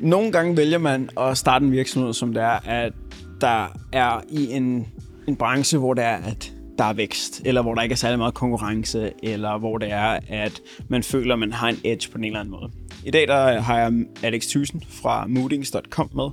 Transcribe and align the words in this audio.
Nogle 0.00 0.32
gange 0.32 0.56
vælger 0.56 0.78
man 0.78 1.10
at 1.20 1.38
starte 1.38 1.64
en 1.64 1.72
virksomhed, 1.72 2.12
som 2.12 2.32
det 2.32 2.42
er, 2.42 2.58
at 2.64 2.92
der 3.40 3.66
er 3.92 4.20
i 4.30 4.52
en, 4.52 4.86
en 5.28 5.36
branche, 5.36 5.78
hvor 5.78 5.94
det 5.94 6.04
er, 6.04 6.16
at 6.16 6.52
der 6.78 6.84
er 6.84 6.92
vækst, 6.92 7.42
eller 7.44 7.62
hvor 7.62 7.74
der 7.74 7.82
ikke 7.82 7.92
er 7.92 7.96
særlig 7.96 8.18
meget 8.18 8.34
konkurrence, 8.34 9.12
eller 9.22 9.58
hvor 9.58 9.78
det 9.78 9.92
er, 9.92 10.18
at 10.28 10.62
man 10.88 11.02
føler, 11.02 11.32
at 11.34 11.38
man 11.38 11.52
har 11.52 11.68
en 11.68 11.78
edge 11.84 12.10
på 12.10 12.18
en 12.18 12.24
eller 12.24 12.40
anden 12.40 12.52
måde. 12.52 12.70
I 13.04 13.10
dag 13.10 13.28
der 13.28 13.60
har 13.60 13.78
jeg 13.78 13.92
Alex 14.22 14.46
Thyssen 14.46 14.82
fra 14.88 15.26
moodings.com 15.26 16.10
med, 16.14 16.30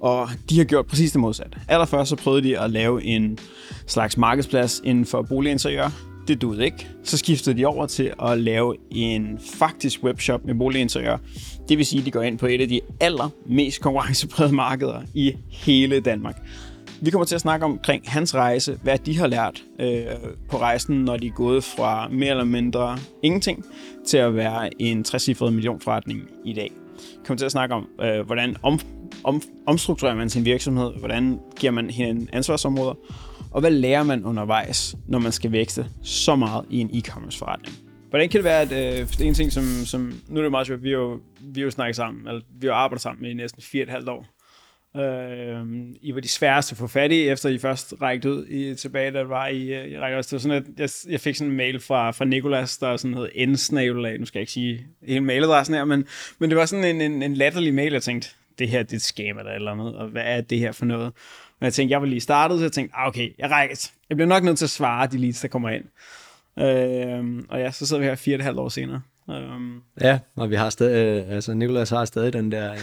og 0.00 0.28
de 0.50 0.58
har 0.58 0.64
gjort 0.64 0.86
præcis 0.86 1.12
det 1.12 1.20
modsatte. 1.20 1.58
Allerførst 1.68 2.10
så 2.10 2.16
prøvede 2.16 2.42
de 2.42 2.58
at 2.58 2.70
lave 2.70 3.04
en 3.04 3.38
slags 3.86 4.16
markedsplads 4.16 4.80
inden 4.84 5.06
for 5.06 5.22
boliginteriør. 5.22 5.90
Det 6.28 6.42
duede 6.42 6.64
ikke. 6.64 6.88
Så 7.04 7.18
skiftede 7.18 7.58
de 7.58 7.66
over 7.66 7.86
til 7.86 8.12
at 8.22 8.38
lave 8.38 8.76
en 8.90 9.38
faktisk 9.58 10.02
webshop 10.02 10.44
med 10.44 10.54
boliginteriør. 10.54 11.18
Det 11.68 11.78
vil 11.78 11.86
sige, 11.86 12.00
at 12.00 12.06
de 12.06 12.10
går 12.10 12.22
ind 12.22 12.38
på 12.38 12.46
et 12.46 12.60
af 12.60 12.68
de 12.68 12.80
allermest 13.00 13.80
konkurrenceprægede 13.80 14.54
markeder 14.54 15.02
i 15.14 15.34
hele 15.48 16.00
Danmark. 16.00 16.42
Vi 17.00 17.10
kommer 17.10 17.24
til 17.24 17.34
at 17.34 17.40
snakke 17.40 17.64
omkring 17.64 18.02
hans 18.06 18.34
rejse, 18.34 18.78
hvad 18.82 18.98
de 18.98 19.18
har 19.18 19.26
lært 19.26 19.62
øh, 19.80 20.04
på 20.48 20.58
rejsen, 20.58 20.96
når 21.04 21.16
de 21.16 21.26
er 21.26 21.32
gået 21.32 21.64
fra 21.64 22.08
mere 22.08 22.30
eller 22.30 22.44
mindre 22.44 22.98
ingenting 23.22 23.64
til 24.06 24.16
at 24.16 24.34
være 24.34 24.82
en 24.82 25.04
60 25.04 25.40
millionforretning 25.40 26.20
i 26.44 26.52
dag. 26.52 26.72
Vi 26.96 27.26
kommer 27.26 27.38
til 27.38 27.44
at 27.44 27.52
snakke 27.52 27.74
om, 27.74 27.88
øh, 28.02 28.26
hvordan 28.26 28.56
om, 28.62 28.80
om, 29.24 29.42
omstrukturerer 29.66 30.16
man 30.16 30.30
sin 30.30 30.44
virksomhed, 30.44 30.92
hvordan 30.98 31.38
giver 31.56 31.72
man 31.72 31.90
hinanden 31.90 32.28
ansvarsområder, 32.32 32.94
og 33.50 33.60
hvad 33.60 33.70
lærer 33.70 34.02
man 34.02 34.24
undervejs, 34.24 34.96
når 35.08 35.18
man 35.18 35.32
skal 35.32 35.52
vækste 35.52 35.86
så 36.02 36.36
meget 36.36 36.64
i 36.70 36.80
en 36.80 36.90
e-commerce 36.90 37.38
forretning. 37.38 37.87
Hvordan 38.08 38.28
kan 38.28 38.38
det 38.38 38.44
være, 38.44 38.60
at 38.60 39.00
øh, 39.00 39.26
en 39.26 39.34
ting, 39.34 39.52
som, 39.52 39.64
som 39.86 40.20
nu 40.28 40.38
er 40.38 40.42
det 40.42 40.50
meget 40.50 40.66
sjovt, 40.66 40.82
vi 40.82 40.88
har 40.88 40.96
jo, 40.96 41.20
vi 41.40 41.60
har 41.60 41.64
jo 41.64 41.70
snakket 41.70 41.96
sammen, 41.96 42.28
eller 42.28 42.40
vi 42.60 42.66
har 42.66 42.74
arbejdet 42.74 43.02
sammen 43.02 43.24
i 43.24 43.34
næsten 43.34 43.62
4,5 43.62 44.10
år. 44.10 44.26
Øh, 44.96 45.66
I 46.02 46.14
var 46.14 46.20
de 46.20 46.28
sværeste 46.28 46.72
at 46.72 46.78
få 46.78 46.86
fat 46.86 47.12
i, 47.12 47.28
efter 47.28 47.48
I 47.48 47.58
først 47.58 47.94
rækte 48.02 48.30
ud 48.30 48.46
i, 48.46 48.74
tilbage, 48.74 49.10
da 49.10 49.18
det 49.18 49.28
var 49.28 49.46
i, 49.46 49.74
øh, 49.74 49.88
i 49.88 49.98
række. 49.98 50.16
Det 50.16 50.32
var 50.32 50.38
sådan, 50.38 50.56
at 50.56 50.64
jeg, 50.78 51.12
jeg 51.12 51.20
fik 51.20 51.36
sådan 51.36 51.50
en 51.50 51.56
mail 51.56 51.80
fra, 51.80 52.10
fra 52.10 52.24
Nikolas, 52.24 52.78
der 52.78 52.96
sådan 52.96 53.14
hed 53.14 53.28
ensnabelag. 53.34 54.18
Nu 54.18 54.26
skal 54.26 54.38
jeg 54.38 54.42
ikke 54.42 54.52
sige 54.52 54.86
hele 55.06 55.20
mailadressen 55.20 55.74
her, 55.74 55.84
men, 55.84 56.04
men 56.38 56.50
det 56.50 56.58
var 56.58 56.66
sådan 56.66 56.84
en, 56.84 57.00
en, 57.00 57.22
en 57.22 57.34
latterlig 57.34 57.74
mail, 57.74 57.92
jeg 57.92 58.02
tænkte, 58.02 58.28
det 58.58 58.68
her, 58.68 58.82
det 58.82 59.02
skaber 59.02 59.42
der 59.42 59.50
eller 59.50 59.72
andet, 59.72 59.96
og 59.96 60.08
hvad 60.08 60.22
er 60.24 60.40
det 60.40 60.58
her 60.58 60.72
for 60.72 60.84
noget? 60.84 61.12
Men 61.60 61.64
jeg 61.64 61.72
tænkte, 61.72 61.92
jeg 61.92 62.00
var 62.00 62.06
lige 62.06 62.20
startet, 62.20 62.58
så 62.58 62.64
jeg 62.64 62.72
tænkte, 62.72 62.96
ah, 62.96 63.06
okay, 63.06 63.30
jeg 63.38 63.50
rækker. 63.50 63.90
Jeg 64.08 64.16
bliver 64.16 64.28
nok 64.28 64.42
nødt 64.42 64.58
til 64.58 64.66
at 64.66 64.70
svare 64.70 65.06
de 65.06 65.18
leads, 65.18 65.40
der 65.40 65.48
kommer 65.48 65.70
ind. 65.70 65.84
Øh, 66.60 67.44
og 67.48 67.60
ja, 67.60 67.70
så 67.70 67.86
sidder 67.86 68.00
vi 68.02 68.08
her 68.08 68.14
fire 68.14 68.34
og 68.34 68.38
et 68.38 68.44
halvt 68.44 68.58
år 68.58 68.68
senere. 68.68 69.00
Um, 69.28 69.82
ja, 70.00 70.18
og 70.36 70.50
vi 70.50 70.54
har 70.54 70.70
stadig, 70.70 71.26
øh, 71.26 71.34
altså 71.34 71.54
Nikolas 71.54 71.90
har 71.90 72.04
stadig 72.04 72.32
den 72.32 72.52
der 72.52 72.72
øh, 72.72 72.78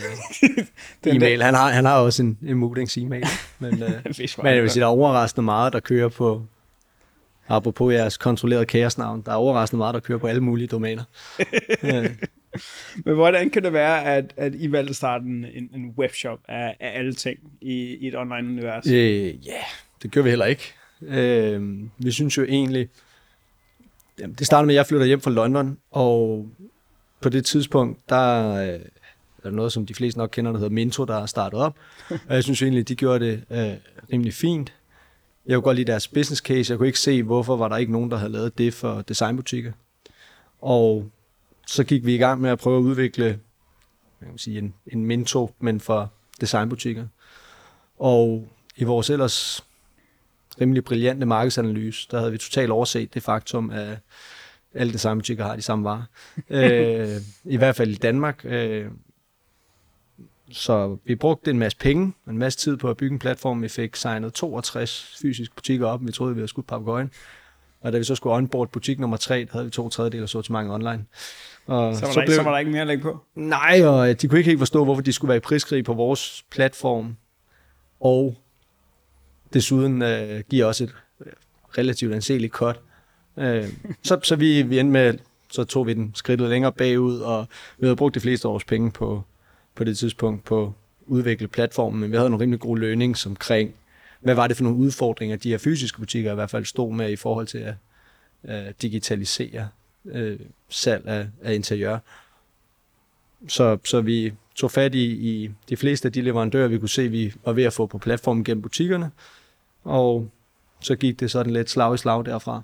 den 1.04 1.16
e-mail. 1.16 1.42
Han 1.42 1.54
har, 1.54 1.70
han 1.70 1.86
har 1.86 2.00
også 2.00 2.24
en, 2.24 2.38
en 2.46 2.58
Moodings 2.58 2.98
e-mail. 2.98 3.26
Men, 3.60 3.74
øh, 3.84 3.90
men 4.44 4.54
jeg 4.54 4.62
vil 4.62 4.70
sige, 4.70 4.82
der 4.82 4.88
er 4.88 4.92
overraskende 4.92 5.46
meget, 5.46 5.74
der 5.74 5.80
kører 5.80 6.10
på, 6.10 6.46
apropos 7.48 7.94
jeres 7.94 8.18
kontrollerede 8.18 8.66
kaosnavn, 8.66 9.22
der 9.26 9.32
er 9.32 9.36
overraskende 9.36 9.78
meget, 9.78 9.94
der 9.94 10.00
kører 10.00 10.20
på 10.20 10.28
alle 10.28 10.42
mulige 10.42 10.68
domæner. 10.68 11.04
ja. 11.84 12.08
Men 13.06 13.14
hvordan 13.14 13.50
kan 13.50 13.64
det 13.64 13.74
være, 13.74 14.06
at, 14.06 14.34
at 14.38 14.56
I 14.56 14.72
valgte 14.72 14.90
at 14.90 14.96
starte 14.96 15.26
en, 15.26 15.70
en 15.74 15.94
webshop 15.98 16.40
af, 16.48 16.78
af 16.80 16.98
alle 16.98 17.14
ting 17.14 17.40
i, 17.62 17.74
i 17.74 18.08
et 18.08 18.18
online-univers? 18.18 18.88
Øh, 18.88 18.94
ja, 18.94 19.00
øh, 19.00 19.26
yeah, 19.26 19.66
det 20.04 20.12
gør 20.12 20.22
vi 20.22 20.30
heller 20.30 20.46
ikke. 20.46 20.74
Øh, 21.02 21.80
vi 21.98 22.12
synes 22.12 22.38
jo 22.38 22.44
egentlig, 22.44 22.90
Jamen, 24.20 24.36
det 24.36 24.48
startede 24.48 24.66
med, 24.66 24.76
at 24.76 24.78
jeg 24.78 24.86
flytter 24.86 25.06
hjem 25.06 25.22
fra 25.22 25.32
London, 25.32 25.78
og 25.92 26.50
på 27.22 27.30
det 27.30 27.46
tidspunkt, 27.46 28.10
der 28.10 28.56
øh, 28.56 28.80
er 29.44 29.50
noget, 29.50 29.72
som 29.72 29.86
de 29.86 29.94
fleste 29.94 30.18
nok 30.18 30.30
kender, 30.34 30.52
der 30.52 30.60
hedder 30.60 30.74
Minto, 30.74 31.06
der 31.06 31.16
er 31.16 31.26
startet 31.26 31.60
op. 31.60 31.76
Og 32.30 32.36
jeg 32.36 32.44
synes 32.44 32.62
egentlig, 32.62 32.88
de 32.88 32.96
gjorde 32.96 33.26
det 33.26 33.44
øh, 33.52 33.74
rimelig 34.14 34.34
fint. 34.34 34.74
Jeg 35.46 35.56
kunne 35.56 35.64
godt 35.64 35.76
lide 35.76 35.92
deres 35.92 36.08
business 36.08 36.42
case. 36.42 36.72
Jeg 36.72 36.78
kunne 36.78 36.88
ikke 36.88 37.00
se, 37.00 37.24
hvorfor 37.24 37.56
var 37.56 37.68
der 37.68 37.78
ikke 37.78 37.92
nogen, 37.92 38.12
der 38.12 38.18
havde 38.18 38.32
lavet 38.32 38.58
det 38.58 38.74
for 38.74 39.02
designbutikker. 39.02 39.72
Og 40.62 41.10
så 41.68 41.84
gik 41.84 42.06
vi 42.06 42.16
i 42.16 42.18
gang 42.18 42.42
med 42.42 42.50
at 42.50 42.60
prøve 42.60 42.78
at 42.78 42.82
udvikle 42.82 43.40
jeg 44.22 44.30
kan 44.30 44.38
sige, 44.38 44.58
en, 44.58 44.74
en 44.88 45.06
Minto, 45.06 45.52
men 45.60 45.80
for 45.80 46.12
designbutikker. 46.42 47.08
Og 47.98 48.48
i 48.76 48.84
vores 48.84 49.10
ellers 49.10 49.66
rimelig 50.62 50.84
brillante 50.84 51.26
markedsanalyse, 51.26 52.08
der 52.12 52.20
havde 52.20 52.32
vi 52.32 52.38
totalt 52.38 52.72
overset 52.72 53.14
det 53.14 53.24
faktum, 53.24 53.70
at 53.70 53.98
alle 54.74 54.94
det 54.94 55.02
samme 55.02 55.22
butikker 55.22 55.44
har 55.44 55.56
de 55.56 55.62
samme 55.62 55.86
varer. 55.86 56.04
øh, 56.50 57.22
I 57.46 57.58
hvert 57.58 57.76
fald 57.76 57.90
i 57.90 57.96
Danmark. 57.96 58.42
Øh, 58.44 58.86
så 60.52 60.98
vi 61.06 61.16
brugte 61.16 61.52
en 61.52 61.60
masse 61.60 61.78
penge, 61.78 62.14
en 62.28 62.38
masse 62.38 62.60
tid 62.60 62.78
på 62.78 62.90
at 62.90 62.98
bygge 62.98 63.14
en 63.14 63.20
platform. 63.20 63.62
Vi 63.62 63.68
fik 63.68 63.96
signet 63.96 64.34
62 64.34 65.18
fysiske 65.22 65.56
butikker 65.56 65.88
op. 65.88 66.06
Vi 66.06 66.12
troede, 66.12 66.34
vi 66.34 66.40
havde 66.40 66.48
skudt 66.48 66.68
papagøjen. 66.68 67.12
Og 67.82 67.94
da 67.94 67.98
vi 67.98 68.04
så 68.04 68.16
skulle 68.16 68.36
onboard 68.36 68.70
butik 68.70 69.00
nummer 69.00 69.18
3, 69.18 69.40
der 69.40 69.52
havde 69.52 69.66
vi 69.66 69.72
to 69.72 69.90
tredjedel 69.90 70.22
af 70.22 70.30
sortimentet 70.30 70.74
online. 70.74 71.06
Og 71.66 71.96
så, 71.96 72.06
var 72.06 72.12
så, 72.14 72.20
der, 72.20 72.26
blev, 72.26 72.36
så 72.36 72.44
var 72.44 72.52
der 72.52 72.58
ikke 72.58 72.72
mere 72.72 72.82
at 72.82 72.88
lægge 72.88 73.04
på? 73.04 73.20
Nej, 73.36 73.82
og 73.86 74.22
de 74.22 74.28
kunne 74.28 74.38
ikke 74.38 74.50
helt 74.50 74.60
forstå, 74.60 74.84
hvorfor 74.84 75.02
de 75.02 75.14
skulle 75.14 75.30
være 75.30 75.38
i 75.38 75.40
priskrig 75.40 75.86
på 75.86 75.94
vores 75.94 76.46
platform. 76.52 77.18
Og 78.00 78.38
desuden 79.56 80.02
øh, 80.02 80.44
giver 80.50 80.66
også 80.66 80.84
et 80.84 80.96
relativt 81.78 82.14
anseligt 82.14 82.54
cut. 82.54 82.80
Øh, 83.38 83.70
så, 84.04 84.20
så 84.24 84.36
vi, 84.36 84.62
vi 84.62 84.80
endte 84.80 84.92
med, 84.92 85.18
så 85.52 85.64
tog 85.64 85.88
vi 85.88 85.94
den 85.94 86.12
skridtet 86.16 86.50
længere 86.50 86.72
bagud, 86.72 87.20
og 87.20 87.48
vi 87.78 87.86
havde 87.86 87.96
brugt 87.96 88.16
de 88.16 88.20
fleste 88.20 88.48
års 88.48 88.64
penge 88.64 88.92
på, 88.92 89.24
på 89.76 89.84
det 89.84 89.98
tidspunkt 89.98 90.44
på 90.44 90.66
at 90.66 90.72
udvikle 91.06 91.48
platformen, 91.48 92.02
men 92.02 92.12
vi 92.12 92.18
havde 92.18 92.30
nogle 92.30 92.44
rimelig 92.44 92.60
gode 92.60 92.80
lønninger 92.80 93.24
omkring, 93.28 93.74
hvad 94.20 94.36
var 94.36 94.48
det 94.48 94.58
for 94.58 94.64
nogle 94.64 94.80
udfordringer, 94.80 95.38
de 95.38 95.50
her 95.50 95.58
fysiske 95.58 96.00
butikker 96.00 96.32
i 96.32 96.36
hvert 96.36 96.50
fald 96.50 96.66
stod 96.66 96.94
med 96.94 97.12
i 97.12 97.16
forhold 97.16 97.48
til 97.48 97.58
at 97.58 97.74
øh, 98.50 98.74
digitalisere 98.82 99.68
øh, 100.06 100.40
salg 100.70 101.08
af, 101.08 101.28
af 101.44 101.54
interiør. 101.54 101.98
Så, 103.48 103.78
så 103.84 104.02
vi 104.02 104.34
tog 104.56 104.72
fat 104.72 104.96
i, 104.96 105.06
i 105.06 105.52
de 105.70 105.78
fleste 105.78 106.08
af 106.08 106.12
de 106.12 106.22
leverandører, 106.22 106.68
vi 106.68 106.78
kunne 106.78 106.90
se, 106.90 107.08
vi 107.08 107.34
var 107.46 107.54
ved 107.54 107.64
at 107.64 107.74
få 107.74 107.86
på 107.86 107.98
platformen 107.98 108.44
gennem 108.44 108.62
butikkerne, 108.62 109.12
og 109.86 110.30
så 110.80 110.96
gik 110.96 111.20
det 111.20 111.32
sådan 111.32 111.54
lidt 111.54 111.70
slag 111.70 111.94
i 111.94 111.98
slag 111.98 112.26
derfra. 112.26 112.62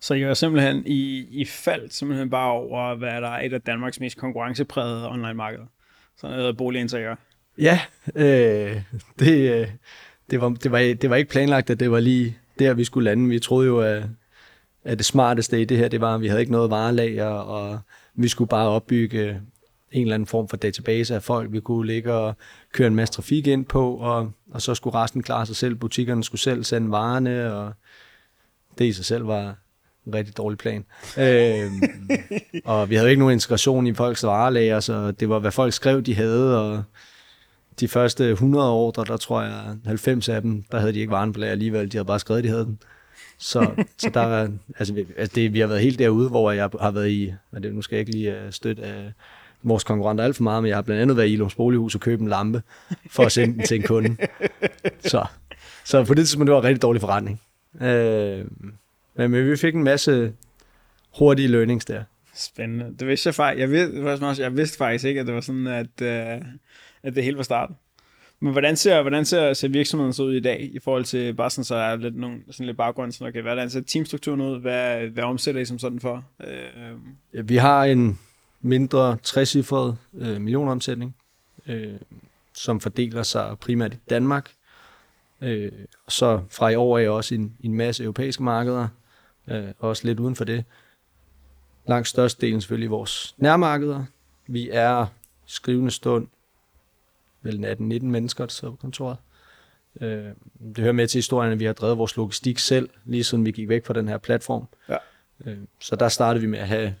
Så 0.00 0.14
I 0.14 0.26
var 0.26 0.34
simpelthen 0.34 0.82
i, 0.86 1.26
i 1.30 1.44
fald 1.44 1.90
simpelthen 1.90 2.30
bare 2.30 2.50
over, 2.50 2.94
hvad 2.94 3.20
der 3.20 3.28
er 3.28 3.46
et 3.46 3.52
af 3.52 3.60
Danmarks 3.60 4.00
mest 4.00 4.16
konkurrenceprægede 4.16 5.10
online-markeder. 5.10 5.66
Sådan 6.16 6.36
noget 6.36 6.56
boliginteriør. 6.56 7.14
Ja, 7.58 7.80
øh, 8.14 8.82
det, 9.18 9.60
øh, 9.60 9.68
det, 10.30 10.40
var, 10.40 10.48
det, 10.48 10.72
var, 10.72 10.78
det 10.78 11.10
var 11.10 11.16
ikke 11.16 11.30
planlagt, 11.30 11.70
at 11.70 11.80
det 11.80 11.90
var 11.90 12.00
lige 12.00 12.36
der, 12.58 12.74
vi 12.74 12.84
skulle 12.84 13.04
lande. 13.04 13.28
Vi 13.28 13.38
troede 13.38 13.66
jo, 13.66 13.80
at, 13.80 14.02
at 14.84 14.98
det 14.98 15.06
smarteste 15.06 15.60
i 15.60 15.64
det 15.64 15.78
her, 15.78 15.88
det 15.88 16.00
var, 16.00 16.14
at 16.14 16.20
vi 16.20 16.28
havde 16.28 16.40
ikke 16.40 16.52
noget 16.52 16.70
varelager, 16.70 17.26
og 17.26 17.78
vi 18.14 18.28
skulle 18.28 18.48
bare 18.48 18.68
opbygge 18.68 19.40
en 19.92 20.02
eller 20.02 20.14
anden 20.14 20.26
form 20.26 20.48
for 20.48 20.56
database 20.56 21.14
af 21.14 21.22
folk, 21.22 21.52
vi 21.52 21.60
kunne 21.60 21.86
ligge 21.86 22.12
og 22.12 22.34
køre 22.72 22.86
en 22.86 22.94
masse 22.94 23.14
trafik 23.14 23.46
ind 23.46 23.64
på, 23.64 23.94
og, 23.94 24.32
og 24.50 24.62
så 24.62 24.74
skulle 24.74 24.96
resten 24.96 25.22
klare 25.22 25.46
sig 25.46 25.56
selv. 25.56 25.74
Butikkerne 25.74 26.24
skulle 26.24 26.40
selv 26.40 26.64
sende 26.64 26.90
varerne, 26.90 27.54
og 27.54 27.72
det 28.78 28.84
i 28.84 28.92
sig 28.92 29.04
selv 29.04 29.26
var 29.26 29.56
en 30.06 30.14
rigtig 30.14 30.36
dårlig 30.36 30.58
plan. 30.58 30.84
øhm, 31.18 31.82
og 32.64 32.90
vi 32.90 32.94
havde 32.94 33.10
ikke 33.10 33.20
nogen 33.20 33.32
integration 33.32 33.86
i 33.86 33.94
folks 33.94 34.24
varelager, 34.24 34.80
så 34.80 35.10
det 35.10 35.28
var, 35.28 35.38
hvad 35.38 35.50
folk 35.52 35.72
skrev, 35.72 36.02
de 36.02 36.14
havde, 36.14 36.60
og 36.60 36.82
de 37.80 37.88
første 37.88 38.30
100 38.30 38.70
ordre, 38.70 39.04
der 39.04 39.16
tror 39.16 39.42
jeg, 39.42 39.76
90 39.86 40.28
af 40.28 40.42
dem, 40.42 40.62
der 40.62 40.78
havde 40.78 40.92
de 40.92 40.98
ikke 40.98 41.12
varen 41.12 41.32
på 41.32 41.40
lager 41.40 41.50
alligevel, 41.50 41.92
de 41.92 41.96
havde 41.96 42.06
bare 42.06 42.18
skrevet, 42.18 42.44
de 42.44 42.48
havde 42.48 42.64
den. 42.64 42.78
Så, 43.38 43.84
så 43.98 44.10
der, 44.14 44.48
altså, 44.78 44.94
vi, 44.94 45.06
altså 45.16 45.34
det, 45.34 45.52
vi 45.52 45.60
har 45.60 45.66
været 45.66 45.80
helt 45.80 45.98
derude, 45.98 46.28
hvor 46.28 46.50
jeg 46.50 46.70
har 46.80 46.90
været 46.90 47.10
i, 47.10 47.34
og 47.52 47.62
det, 47.62 47.74
nu 47.74 47.82
skal 47.82 47.96
jeg 47.96 48.00
ikke 48.00 48.12
lige 48.12 48.44
uh, 48.46 48.52
støtte 48.52 48.82
af 48.82 49.12
vores 49.62 49.84
konkurrenter 49.84 50.24
alt 50.24 50.36
for 50.36 50.42
meget, 50.42 50.62
men 50.62 50.68
jeg 50.68 50.76
har 50.76 50.82
blandt 50.82 51.02
andet 51.02 51.16
været 51.16 51.26
i 51.26 51.32
Ilums 51.32 51.54
Bolighus 51.54 51.94
og 51.94 52.00
købe 52.00 52.22
en 52.22 52.28
lampe 52.28 52.62
for 53.10 53.22
at 53.22 53.32
sende 53.32 53.54
den 53.54 53.66
til 53.66 53.76
en 53.76 53.82
kunde. 53.82 54.16
Så, 55.00 55.26
så 55.84 56.04
på 56.04 56.14
det 56.14 56.26
tidspunkt, 56.26 56.46
det 56.46 56.54
var 56.54 56.60
en 56.60 56.66
rigtig 56.66 56.82
dårlig 56.82 57.00
forretning. 57.00 57.40
Øh, 57.82 58.44
men 59.14 59.50
vi 59.50 59.56
fik 59.56 59.74
en 59.74 59.84
masse 59.84 60.32
hurtige 61.18 61.48
learnings 61.48 61.84
der. 61.84 62.02
Spændende. 62.34 62.94
Det 62.98 63.08
vidste 63.08 63.26
jeg 63.26 63.34
faktisk. 63.34 63.60
Jeg 63.60 63.70
vidste, 63.70 64.42
jeg 64.42 64.56
vidste 64.56 64.78
faktisk 64.78 65.04
ikke, 65.04 65.20
at 65.20 65.26
det 65.26 65.34
var 65.34 65.40
sådan, 65.40 65.66
at, 65.66 65.86
uh, 66.02 66.46
at 67.02 67.14
det 67.14 67.24
hele 67.24 67.36
var 67.36 67.42
starten. 67.42 67.76
Men 68.40 68.52
hvordan 68.52 68.76
ser, 68.76 69.02
hvordan 69.02 69.24
ser, 69.24 69.52
ser 69.52 69.68
virksomheden 69.68 70.12
så 70.12 70.22
ud 70.22 70.34
i 70.34 70.40
dag, 70.40 70.70
i 70.72 70.78
forhold 70.78 71.04
til 71.04 71.34
bare 71.34 71.50
sådan, 71.50 71.64
så 71.64 71.74
er 71.74 71.96
lidt, 71.96 72.16
nogle, 72.16 72.38
sådan 72.50 72.66
lidt 72.66 72.76
baggrund, 72.76 73.12
sådan, 73.12 73.28
okay, 73.28 73.42
hvordan 73.42 73.70
ser 73.70 73.80
teamstrukturen 73.80 74.40
ud, 74.40 74.60
hvad, 74.60 75.00
hvad 75.00 75.24
omsætter 75.24 75.60
I 75.60 75.64
som 75.64 75.78
sådan 75.78 76.00
for? 76.00 76.24
Uh, 76.40 76.46
ja, 77.34 77.40
vi 77.42 77.56
har 77.56 77.84
en, 77.84 78.18
mindre 78.60 79.18
60 79.22 79.56
øh, 79.56 80.40
millionomsætning, 80.40 81.16
øh, 81.66 82.00
som 82.54 82.80
fordeler 82.80 83.22
sig 83.22 83.58
primært 83.60 83.94
i 83.94 83.98
Danmark. 84.10 84.50
Øh, 85.40 85.72
så 86.08 86.42
fra 86.50 86.68
i 86.68 86.74
år 86.74 86.98
jeg 86.98 87.10
også 87.10 87.34
en, 87.34 87.56
en 87.60 87.74
masse 87.74 88.02
europæiske 88.04 88.42
markeder, 88.42 88.88
øh, 89.48 89.68
også 89.78 90.06
lidt 90.06 90.20
uden 90.20 90.36
for 90.36 90.44
det. 90.44 90.64
Langt 91.88 92.08
størstedelen 92.08 92.60
selvfølgelig 92.60 92.86
i 92.86 92.88
vores 92.88 93.34
nærmarkeder. 93.38 94.04
Vi 94.46 94.70
er 94.72 95.06
skrivende 95.46 95.90
stund 95.90 96.28
vel 97.42 97.64
18-19 97.64 98.04
mennesker, 98.04 98.44
der 98.44 98.50
sidder 98.50 98.72
på 98.72 98.76
kontoret. 98.80 99.16
Øh, 100.00 100.24
det 100.58 100.78
hører 100.78 100.92
med 100.92 101.08
til 101.08 101.18
historien, 101.18 101.52
at 101.52 101.60
vi 101.60 101.64
har 101.64 101.72
drevet 101.72 101.98
vores 101.98 102.16
logistik 102.16 102.58
selv, 102.58 102.90
lige 103.04 103.24
siden 103.24 103.44
vi 103.44 103.50
gik 103.50 103.68
væk 103.68 103.86
fra 103.86 103.94
den 103.94 104.08
her 104.08 104.18
platform. 104.18 104.66
Ja. 104.88 104.96
Øh, 105.46 105.58
så 105.80 105.96
der 105.96 106.08
startede 106.08 106.40
vi 106.40 106.46
med 106.46 106.58
at 106.58 106.68
have, 106.68 106.94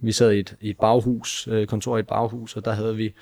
vi 0.00 0.12
sad 0.12 0.32
i 0.32 0.38
et, 0.38 0.56
i 0.60 0.70
et 0.70 0.78
baghus, 0.78 1.48
øh, 1.50 1.66
kontor 1.66 1.96
i 1.96 2.00
et 2.00 2.06
baghus, 2.06 2.56
og 2.56 2.64
der 2.64 2.72
havde 2.72 2.96
vi 2.96 3.14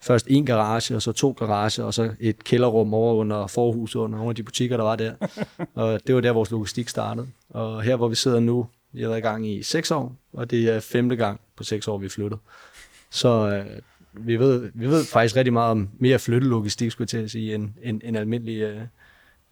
først 0.00 0.26
en 0.28 0.46
garage, 0.46 0.96
og 0.96 1.02
så 1.02 1.12
to 1.12 1.32
garager, 1.32 1.84
og 1.84 1.94
så 1.94 2.10
et 2.20 2.44
kælderrum 2.44 2.94
over 2.94 3.14
under 3.14 3.46
forhuset, 3.46 4.00
under 4.00 4.18
nogle 4.18 4.30
af 4.30 4.36
de 4.36 4.42
butikker, 4.42 4.76
der 4.76 4.84
var 4.84 4.96
der. 4.96 5.14
og 5.74 6.00
det 6.06 6.14
var 6.14 6.20
der, 6.20 6.32
vores 6.32 6.50
logistik 6.50 6.88
startede. 6.88 7.26
Og 7.50 7.82
her, 7.82 7.96
hvor 7.96 8.08
vi 8.08 8.14
sidder 8.14 8.40
nu, 8.40 8.66
vi 8.92 9.02
har 9.02 9.08
været 9.08 9.18
i 9.18 9.22
gang 9.22 9.48
i 9.48 9.62
seks 9.62 9.90
år, 9.90 10.16
og 10.32 10.50
det 10.50 10.68
er 10.68 10.80
femte 10.80 11.16
gang 11.16 11.40
på 11.56 11.64
seks 11.64 11.88
år, 11.88 11.98
vi 11.98 12.06
er 12.06 12.10
flyttet. 12.10 12.38
Så 13.10 13.48
øh, 13.48 13.66
vi, 14.12 14.36
ved, 14.36 14.70
vi 14.74 14.86
ved 14.86 15.04
faktisk 15.04 15.36
rigtig 15.36 15.52
meget 15.52 15.70
om 15.70 15.88
mere 15.98 16.18
flyttelogistik, 16.18 16.90
skulle 16.90 17.04
jeg 17.04 17.08
til 17.08 17.18
at 17.18 17.30
sige, 17.30 17.54
end, 17.54 17.70
end, 17.82 18.00
end 18.04 18.16
almindelig 18.16 18.62
øh, 18.62 18.80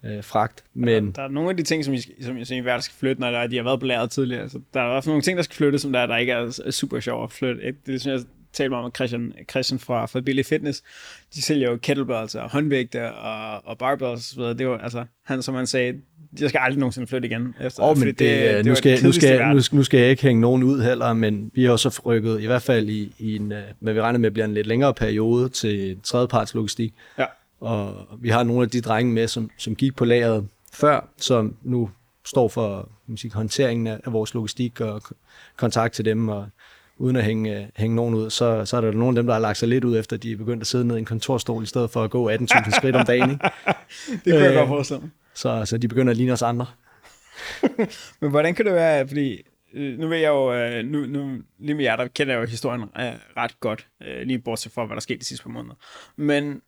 øh, 0.05 0.23
fragt. 0.23 0.63
Men, 0.73 1.11
Der 1.11 1.21
er 1.21 1.27
nogle 1.27 1.49
af 1.49 1.57
de 1.57 1.63
ting, 1.63 1.85
som, 1.85 1.93
I, 1.93 1.99
som 2.21 2.37
jeg 2.37 2.45
synes, 2.45 2.65
der 2.65 2.79
skal 2.79 2.95
flytte, 2.99 3.21
når 3.21 3.31
der, 3.31 3.47
de 3.47 3.55
har 3.55 3.63
været 3.63 3.79
på 3.79 3.85
lageret 3.85 4.11
tidligere. 4.11 4.49
Så 4.49 4.59
der 4.73 4.79
er 4.81 4.85
i 4.85 4.89
hvert 4.91 5.03
fald 5.03 5.11
nogle 5.11 5.21
ting, 5.21 5.37
der 5.37 5.43
skal 5.43 5.55
flytte, 5.55 5.79
som 5.79 5.91
der, 5.93 6.05
der 6.05 6.17
ikke 6.17 6.31
er, 6.31 6.61
er 6.65 6.71
super 6.71 6.99
sjov 6.99 7.23
at 7.23 7.31
flytte. 7.31 7.61
Det 7.85 8.01
synes 8.01 8.05
jeg 8.19 8.25
talte 8.53 8.69
meget 8.69 8.83
med 8.85 8.91
Christian, 8.95 9.33
Christian 9.51 9.79
fra, 9.79 10.05
fra 10.05 10.21
Billy 10.21 10.43
Fitness. 10.43 10.83
De 11.35 11.41
sælger 11.41 11.71
jo 11.71 11.77
kettlebells 11.77 12.35
og 12.35 12.49
håndvægte 12.51 13.11
og, 13.13 13.65
og 13.65 13.77
barbells 13.77 14.37
videre. 14.37 14.53
Det 14.53 14.67
var, 14.67 14.77
altså, 14.77 15.05
han, 15.25 15.41
som 15.41 15.55
han 15.55 15.67
sagde, 15.67 15.93
jeg 16.41 16.49
skal 16.49 16.59
aldrig 16.63 16.79
nogensinde 16.79 17.07
flytte 17.07 17.27
igen. 17.27 17.55
Efter, 17.61 17.83
Åh, 17.83 17.97
men 17.97 18.07
det, 18.07 18.19
det, 18.19 18.55
var 18.55 18.63
nu, 18.63 18.69
det 18.69 18.77
skal, 18.77 18.91
nu, 18.91 18.97
kedeligste 18.97 19.27
i 19.27 19.35
skal, 19.35 19.47
nu, 19.55 19.61
skal- 19.61 19.75
nu 19.75 19.83
skal 19.83 19.99
jeg 19.99 20.09
ikke 20.09 20.23
hænge 20.23 20.41
nogen 20.41 20.63
ud 20.63 20.81
heller, 20.83 21.13
men 21.13 21.51
vi 21.53 21.63
har 21.63 21.75
så 21.75 22.01
rykket, 22.05 22.41
i 22.41 22.45
hvert 22.45 22.61
fald 22.61 22.89
i, 22.89 23.13
i 23.19 23.35
en, 23.35 23.51
øh, 23.51 23.59
hvad 23.79 23.93
vi 23.93 24.01
regner 24.01 24.19
med 24.19 24.31
bliver 24.31 24.45
en 24.45 24.53
lidt 24.53 24.67
længere 24.67 24.93
periode 24.93 25.49
til 25.49 25.97
tredjeparts 26.03 26.53
logistik. 26.53 26.93
Ja. 27.19 27.25
Og 27.61 28.07
vi 28.19 28.29
har 28.29 28.43
nogle 28.43 28.63
af 28.63 28.69
de 28.69 28.81
drenge 28.81 29.13
med, 29.13 29.27
som, 29.27 29.49
som 29.57 29.75
gik 29.75 29.95
på 29.95 30.05
lageret 30.05 30.47
før, 30.73 31.09
som 31.17 31.55
nu 31.63 31.89
står 32.25 32.47
for 32.47 32.89
kan 33.07 33.17
sige, 33.17 33.33
håndteringen 33.33 33.87
af, 33.87 33.99
af 34.05 34.13
vores 34.13 34.33
logistik 34.33 34.81
og 34.81 35.01
kontakt 35.57 35.93
til 35.93 36.05
dem, 36.05 36.29
og 36.29 36.49
uden 36.97 37.15
at 37.15 37.23
hænge, 37.23 37.59
øh, 37.59 37.65
hænge 37.75 37.95
nogen 37.95 38.15
ud, 38.15 38.29
så, 38.29 38.65
så 38.65 38.77
er 38.77 38.81
der 38.81 38.91
nogle 38.91 39.07
af 39.07 39.15
dem, 39.15 39.25
der 39.25 39.33
har 39.33 39.39
lagt 39.39 39.57
sig 39.57 39.67
lidt 39.67 39.83
ud, 39.83 39.99
efter 39.99 40.17
de 40.17 40.31
er 40.31 40.37
begyndt 40.37 40.61
at 40.61 40.67
sidde 40.67 40.87
ned 40.87 40.95
i 40.95 40.99
en 40.99 41.05
kontorstol, 41.05 41.63
i 41.63 41.65
stedet 41.65 41.89
for 41.89 42.03
at 42.03 42.11
gå 42.11 42.31
18.000 42.31 42.77
skridt 42.77 42.95
om 42.95 43.05
dagen. 43.05 43.31
Ikke? 43.31 43.43
Det 44.25 44.33
kunne 44.33 44.35
jeg 44.35 44.51
Øh, 44.51 44.57
godt 44.57 44.67
forestille 44.67 45.01
mig. 45.01 45.09
Så, 45.33 45.65
så 45.65 45.77
de 45.77 45.87
begynder 45.87 46.11
at 46.11 46.17
ligne 46.17 46.33
os 46.33 46.41
andre. 46.41 46.65
Men 48.21 48.29
hvordan 48.29 48.55
kan 48.55 48.65
det 48.65 48.73
være, 48.73 49.07
fordi 49.07 49.41
øh, 49.73 49.99
nu 49.99 50.07
ved 50.07 50.17
jeg 50.17 50.29
jo, 50.29 50.81
nu, 50.81 51.05
nu, 51.05 51.41
lige 51.59 51.75
med 51.75 51.83
jer, 51.83 51.95
der 51.95 52.07
kender 52.07 52.33
jeg 52.33 52.41
jo 52.41 52.47
historien 52.47 52.83
ret 53.37 53.59
godt, 53.59 53.87
lige 54.23 54.39
bortset 54.39 54.71
fra, 54.71 54.85
hvad 54.85 54.95
der 54.95 55.01
skete 55.01 55.19
de 55.19 55.25
sidste 55.25 55.43
par 55.43 55.51
måneder. 55.51 55.75
Men 56.15 56.61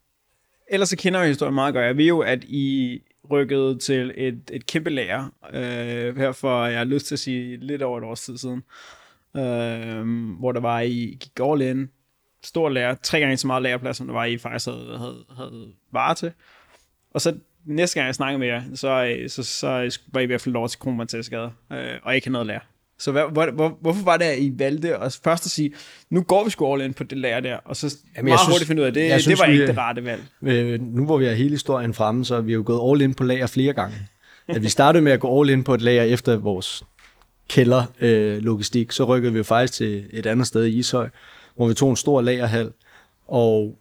ellers 0.67 0.89
så 0.89 0.97
kender 0.97 1.19
jeg 1.19 1.29
historien 1.29 1.55
meget 1.55 1.73
godt. 1.73 1.85
Jeg 1.85 1.97
ved 1.97 2.05
jo, 2.05 2.19
at 2.19 2.43
I 2.43 2.99
rykkede 3.31 3.77
til 3.77 4.13
et, 4.17 4.51
et 4.53 4.65
kæmpe 4.65 4.89
lager, 4.89 5.29
øh, 5.53 6.17
her 6.17 6.31
for, 6.31 6.65
jeg 6.65 6.77
har 6.77 6.85
lyst 6.85 7.05
til 7.05 7.15
at 7.15 7.19
sige, 7.19 7.57
lidt 7.57 7.81
over 7.81 7.97
et 7.97 8.03
års 8.03 8.21
tid 8.21 8.37
siden, 8.37 8.63
øh, 9.37 10.35
hvor 10.39 10.51
der 10.51 10.59
var, 10.59 10.79
I 10.79 11.17
gik 11.19 11.39
all 11.39 11.61
in, 11.61 11.89
stor 12.43 12.69
lager, 12.69 12.95
tre 12.95 13.19
gange 13.19 13.37
så 13.37 13.47
meget 13.47 13.63
lagerplads, 13.63 13.97
som 13.97 14.07
der 14.07 14.13
var, 14.13 14.25
I 14.25 14.37
faktisk 14.37 14.65
havde, 14.65 14.97
havde, 14.97 15.25
havde 15.37 15.73
varer 15.91 16.13
til. 16.13 16.31
Og 17.11 17.21
så 17.21 17.37
næste 17.65 17.99
gang 17.99 18.07
jeg 18.07 18.15
snakkede 18.15 18.39
med 18.39 18.47
jer, 18.47 18.63
så, 18.75 19.05
øh, 19.05 19.29
så, 19.29 19.43
så 19.43 19.99
var 20.07 20.19
I 20.19 20.23
i 20.23 20.27
hvert 20.27 20.41
fald 20.41 20.55
over 20.55 20.67
til 20.67 20.79
Kronprintessgade, 20.79 21.51
øh, 21.71 21.99
og 22.03 22.15
ikke 22.15 22.27
havde 22.27 22.33
noget 22.33 22.47
lærer. 22.47 22.72
Så 22.99 23.11
hvad, 23.11 23.23
hvor, 23.31 23.51
hvor, 23.51 23.77
hvorfor 23.81 24.03
var 24.03 24.17
det, 24.17 24.25
at 24.25 24.39
I 24.39 24.53
valgte 24.57 24.95
at 24.97 25.19
først 25.23 25.45
at 25.45 25.51
sige, 25.51 25.71
nu 26.09 26.21
går 26.21 26.43
vi 26.43 26.49
sgu 26.49 26.73
all 26.73 26.81
in 26.81 26.93
på 26.93 27.03
det 27.03 27.17
lærer 27.17 27.39
der, 27.39 27.57
og 27.65 27.75
så 27.75 27.95
Jamen, 28.17 28.29
meget 28.29 28.39
synes- 28.39 28.53
hurtigt 28.53 28.67
finde 28.67 28.81
ud 28.81 28.87
af, 28.87 28.93
det, 28.93 29.11
det 29.11 29.21
synes, 29.21 29.39
var 29.39 29.45
vi- 29.47 29.53
ikke 29.53 29.67
det 29.67 29.77
rette 29.77 30.03
valg. 30.03 30.23
Øh, 30.43 30.81
nu 30.81 31.05
hvor 31.05 31.17
vi 31.17 31.25
har 31.25 31.33
hele 31.33 31.49
historien 31.49 31.93
fremme, 31.93 32.25
så 32.25 32.35
er 32.35 32.41
vi 32.41 32.53
jo 32.53 32.63
gået 32.65 32.91
all 32.91 33.01
in 33.01 33.13
på 33.13 33.23
lager 33.23 33.47
flere 33.47 33.73
gange. 33.73 33.95
At 34.47 34.63
vi 34.63 34.69
startede 34.69 35.03
med 35.03 35.11
at 35.11 35.19
gå 35.19 35.41
all 35.41 35.49
in 35.49 35.63
på 35.63 35.73
et 35.73 35.81
lager 35.81 36.03
efter 36.03 36.37
vores 36.37 36.83
kælder 37.49 37.83
øh, 37.99 38.37
logistik, 38.37 38.91
så 38.91 39.03
rykkede 39.03 39.31
vi 39.33 39.37
jo 39.37 39.43
faktisk 39.43 39.73
til 39.73 40.05
et 40.13 40.25
andet 40.25 40.47
sted 40.47 40.65
i 40.65 40.77
Ishøj, 40.79 41.09
hvor 41.55 41.67
vi 41.67 41.73
tog 41.73 41.89
en 41.89 41.95
stor 41.95 42.21
lagerhal, 42.21 42.71
og 43.27 43.77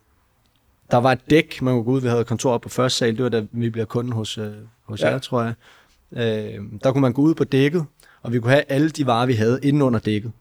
der 0.90 0.96
var 0.96 1.12
et 1.12 1.30
dæk, 1.30 1.62
man 1.62 1.74
kunne 1.74 1.84
gå 1.84 1.90
ud, 1.90 2.00
vi 2.00 2.08
havde 2.08 2.24
kontor 2.24 2.58
på 2.58 2.68
første 2.68 2.98
sal, 2.98 3.16
det 3.16 3.22
var 3.22 3.28
da 3.28 3.42
vi 3.52 3.70
blev 3.70 3.86
kunde 3.86 4.12
hos, 4.12 4.38
øh, 4.38 4.46
hos 4.84 5.00
Ja. 5.00 5.10
jer, 5.10 5.18
tror 5.18 5.42
jeg. 5.42 5.54
Øh, 6.56 6.60
der 6.84 6.92
kunne 6.92 7.00
man 7.00 7.12
gå 7.12 7.22
ud 7.22 7.34
på 7.34 7.44
dækket, 7.44 7.84
og 8.22 8.32
vi 8.32 8.40
kunne 8.40 8.50
have 8.50 8.64
alle 8.68 8.90
de 8.90 9.06
varer, 9.06 9.26
vi 9.26 9.32
havde 9.34 9.60
inde 9.62 9.84
under 9.84 10.00
dækket. 10.00 10.32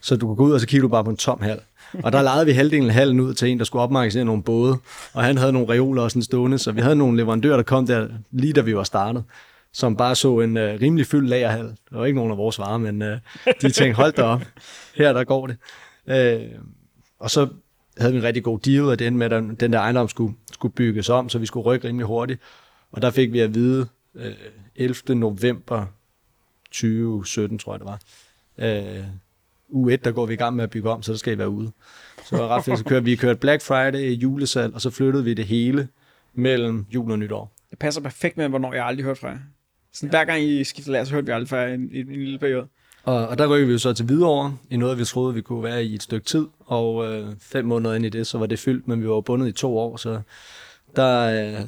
Så 0.00 0.16
du 0.16 0.26
kunne 0.26 0.36
gå 0.36 0.44
ud, 0.44 0.52
og 0.52 0.60
så 0.60 0.66
kigge 0.66 0.82
du 0.82 0.88
bare 0.88 1.04
på 1.04 1.10
en 1.10 1.16
tom 1.16 1.40
hal. 1.40 1.60
Og 2.02 2.12
der 2.12 2.22
lejede 2.22 2.46
vi 2.46 2.52
halvdelen 2.52 2.88
af 2.88 2.94
halen 2.94 3.20
ud 3.20 3.34
til 3.34 3.48
en, 3.48 3.58
der 3.58 3.64
skulle 3.64 3.82
opmagasinere 3.82 4.24
nogle 4.24 4.42
både, 4.42 4.76
og 5.12 5.24
han 5.24 5.38
havde 5.38 5.52
nogle 5.52 5.68
reoler 5.68 6.02
og 6.02 6.10
sådan 6.10 6.22
stående, 6.22 6.58
så 6.58 6.72
vi 6.72 6.80
havde 6.80 6.96
nogle 6.96 7.16
leverandører, 7.16 7.56
der 7.56 7.62
kom 7.62 7.86
der 7.86 8.08
lige 8.30 8.52
da 8.52 8.60
vi 8.60 8.76
var 8.76 8.82
startet, 8.82 9.24
som 9.72 9.96
bare 9.96 10.14
så 10.14 10.40
en 10.40 10.56
øh, 10.56 10.80
rimelig 10.80 11.06
fyldt 11.06 11.28
lagerhal. 11.28 11.64
Det 11.64 11.76
var 11.90 12.04
ikke 12.04 12.16
nogen 12.16 12.32
af 12.32 12.38
vores 12.38 12.58
varer, 12.58 12.78
men 12.78 13.02
øh, 13.02 13.18
de 13.62 13.70
tænkte, 13.70 13.96
hold 13.96 14.12
da 14.12 14.22
op, 14.22 14.42
her 14.94 15.12
der 15.12 15.24
går 15.24 15.46
det. 15.46 15.56
Øh, 16.06 16.48
og 17.20 17.30
så 17.30 17.48
havde 17.98 18.12
vi 18.12 18.18
en 18.18 18.24
rigtig 18.24 18.42
god 18.42 18.58
deal, 18.58 18.84
og 18.84 18.98
det 18.98 19.06
endte 19.06 19.18
med, 19.18 19.32
at 19.32 19.60
den 19.60 19.72
der 19.72 19.78
ejendom 19.80 20.08
skulle, 20.08 20.34
skulle 20.52 20.74
bygges 20.74 21.08
om, 21.08 21.28
så 21.28 21.38
vi 21.38 21.46
skulle 21.46 21.64
rykke 21.64 21.88
rimelig 21.88 22.06
hurtigt. 22.06 22.40
Og 22.92 23.02
der 23.02 23.10
fik 23.10 23.32
vi 23.32 23.40
at 23.40 23.54
vide 23.54 23.86
øh, 24.14 24.32
11. 24.76 25.14
november 25.14 25.86
2017, 26.76 27.58
tror 27.58 27.72
jeg 27.72 27.80
det 27.80 27.86
var. 27.86 28.00
Øh, 28.58 29.04
uge 29.68 29.92
1, 29.92 30.04
der 30.04 30.12
går 30.12 30.26
vi 30.26 30.34
i 30.34 30.36
gang 30.36 30.56
med 30.56 30.64
at 30.64 30.70
bygge 30.70 30.90
om, 30.90 31.02
så 31.02 31.12
der 31.12 31.18
skal 31.18 31.32
I 31.32 31.38
være 31.38 31.48
ude. 31.48 31.72
Så 32.24 32.36
var 32.36 32.48
ret 32.48 32.64
fedt. 32.64 32.78
Så 32.78 32.84
kørte 32.84 33.04
vi 33.04 33.16
kørte 33.16 33.40
Black 33.40 33.62
Friday, 33.62 34.10
julesal, 34.10 34.74
og 34.74 34.80
så 34.80 34.90
flyttede 34.90 35.24
vi 35.24 35.34
det 35.34 35.44
hele 35.44 35.88
mellem 36.34 36.86
jul 36.94 37.10
og 37.10 37.18
nytår. 37.18 37.52
Det 37.70 37.78
passer 37.78 38.00
perfekt 38.00 38.36
med, 38.36 38.48
hvornår 38.48 38.74
jeg 38.74 38.86
aldrig 38.86 39.04
hørt 39.04 39.18
fra 39.18 39.28
jer. 39.28 39.38
Sådan, 39.92 40.10
hver 40.10 40.24
gang 40.24 40.42
I 40.42 40.64
skifter 40.64 40.92
lærer, 40.92 41.04
så 41.04 41.12
hørte 41.12 41.26
vi 41.26 41.32
aldrig 41.32 41.48
fra 41.48 41.56
jer 41.56 41.68
i 41.68 41.74
en, 41.74 41.88
i 41.92 42.00
en 42.00 42.06
lille 42.06 42.38
periode. 42.38 42.66
Og, 43.04 43.28
og 43.28 43.38
der 43.38 43.46
rykkede 43.46 43.66
vi 43.66 43.72
jo 43.72 43.78
så 43.78 43.92
til 43.92 44.04
Hvidovre, 44.04 44.56
i 44.70 44.76
noget, 44.76 44.98
vi 44.98 45.04
troede, 45.04 45.34
vi 45.34 45.40
kunne 45.40 45.62
være 45.62 45.84
i 45.84 45.94
et 45.94 46.02
stykke 46.02 46.26
tid. 46.26 46.46
Og 46.60 47.12
øh, 47.12 47.28
fem 47.40 47.64
måneder 47.64 47.94
ind 47.94 48.06
i 48.06 48.08
det, 48.08 48.26
så 48.26 48.38
var 48.38 48.46
det 48.46 48.58
fyldt, 48.58 48.88
men 48.88 49.02
vi 49.02 49.08
var 49.08 49.20
bundet 49.20 49.48
i 49.48 49.52
to 49.52 49.78
år, 49.78 49.96
så 49.96 50.20
der, 50.96 51.56
øh, 51.60 51.66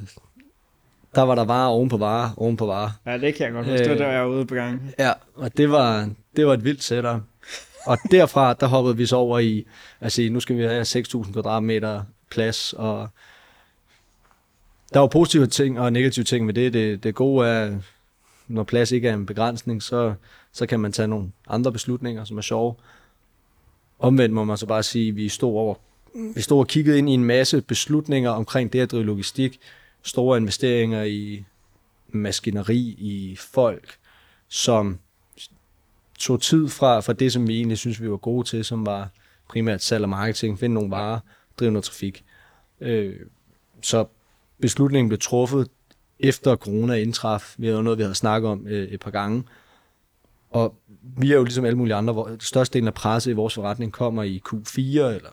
der 1.14 1.22
var 1.22 1.34
der 1.34 1.44
varer 1.44 1.68
oven 1.68 1.88
på 1.88 1.96
varer, 1.96 2.30
oven 2.36 2.56
på 2.56 2.66
varer. 2.66 2.90
Ja, 3.06 3.18
det 3.18 3.34
kan 3.34 3.46
jeg 3.46 3.52
godt 3.52 3.66
huske. 3.66 3.86
Var 3.86 3.94
Øh. 3.94 3.98
der, 3.98 4.08
jeg 4.08 4.22
var 4.22 4.28
ude 4.28 4.46
på 4.46 4.54
gang. 4.54 4.94
Ja, 4.98 5.12
og 5.34 5.56
det 5.56 5.70
var, 5.70 6.10
det 6.36 6.46
var 6.46 6.54
et 6.54 6.64
vildt 6.64 6.82
setup. 6.82 7.20
Og 7.86 7.98
derfra, 8.10 8.54
der 8.54 8.66
hoppede 8.66 8.96
vi 8.96 9.06
så 9.06 9.16
over 9.16 9.38
i, 9.38 9.66
altså 10.00 10.22
nu 10.30 10.40
skal 10.40 10.56
vi 10.56 10.62
have 10.62 10.82
6.000 10.82 11.32
kvadratmeter 11.32 12.02
plads, 12.30 12.72
og 12.72 13.08
der 14.92 15.00
var 15.00 15.06
positive 15.06 15.46
ting 15.46 15.80
og 15.80 15.92
negative 15.92 16.24
ting 16.24 16.46
med 16.46 16.54
det. 16.54 16.72
Det, 16.72 17.04
det 17.04 17.14
gode 17.14 17.48
er, 17.48 17.78
når 18.48 18.62
plads 18.62 18.92
ikke 18.92 19.08
er 19.08 19.14
en 19.14 19.26
begrænsning, 19.26 19.82
så, 19.82 20.14
så 20.52 20.66
kan 20.66 20.80
man 20.80 20.92
tage 20.92 21.08
nogle 21.08 21.30
andre 21.48 21.72
beslutninger, 21.72 22.24
som 22.24 22.38
er 22.38 22.42
sjove. 22.42 22.74
Omvendt 23.98 24.34
må 24.34 24.44
man 24.44 24.56
så 24.56 24.66
bare 24.66 24.82
sige, 24.82 25.08
at 25.08 25.16
vi 25.16 25.28
stod 25.28 25.52
over 25.52 25.74
vi 26.34 26.40
stod 26.40 26.58
og 26.58 26.66
kiggede 26.66 26.98
ind 26.98 27.10
i 27.10 27.12
en 27.12 27.24
masse 27.24 27.60
beslutninger 27.60 28.30
omkring 28.30 28.72
det 28.72 28.80
at 28.80 28.90
drive 28.90 29.04
logistik, 29.04 29.60
store 30.02 30.38
investeringer 30.38 31.02
i 31.02 31.44
maskineri, 32.08 32.78
i 32.98 33.36
folk, 33.36 33.96
som 34.48 34.98
tog 36.18 36.40
tid 36.40 36.68
fra, 36.68 37.00
fra 37.00 37.12
det, 37.12 37.32
som 37.32 37.48
vi 37.48 37.56
egentlig 37.56 37.78
synes, 37.78 38.02
vi 38.02 38.10
var 38.10 38.16
gode 38.16 38.48
til, 38.48 38.64
som 38.64 38.86
var 38.86 39.08
primært 39.48 39.82
salg 39.82 40.02
og 40.02 40.08
marketing, 40.08 40.58
finde 40.58 40.74
nogle 40.74 40.90
varer, 40.90 41.20
drive 41.58 41.70
noget 41.70 41.84
trafik. 41.84 42.24
Øh, 42.80 43.16
så 43.82 44.06
beslutningen 44.60 45.08
blev 45.08 45.18
truffet 45.18 45.68
efter 46.18 46.56
corona 46.56 46.94
indtraf. 46.94 47.54
Vi 47.58 47.66
havde 47.66 47.82
noget, 47.82 47.98
vi 47.98 48.02
havde 48.02 48.14
snakket 48.14 48.50
om 48.50 48.66
øh, 48.66 48.88
et 48.88 49.00
par 49.00 49.10
gange. 49.10 49.44
Og 50.50 50.74
vi 51.02 51.32
er 51.32 51.36
jo 51.36 51.44
ligesom 51.44 51.64
alle 51.64 51.78
mulige 51.78 51.94
andre, 51.94 52.12
hvor 52.12 52.36
størstedelen 52.40 52.88
af 52.88 52.94
presset 52.94 53.30
i 53.30 53.34
vores 53.34 53.54
forretning 53.54 53.92
kommer 53.92 54.22
i 54.22 54.42
Q4, 54.48 54.80
eller 54.80 55.30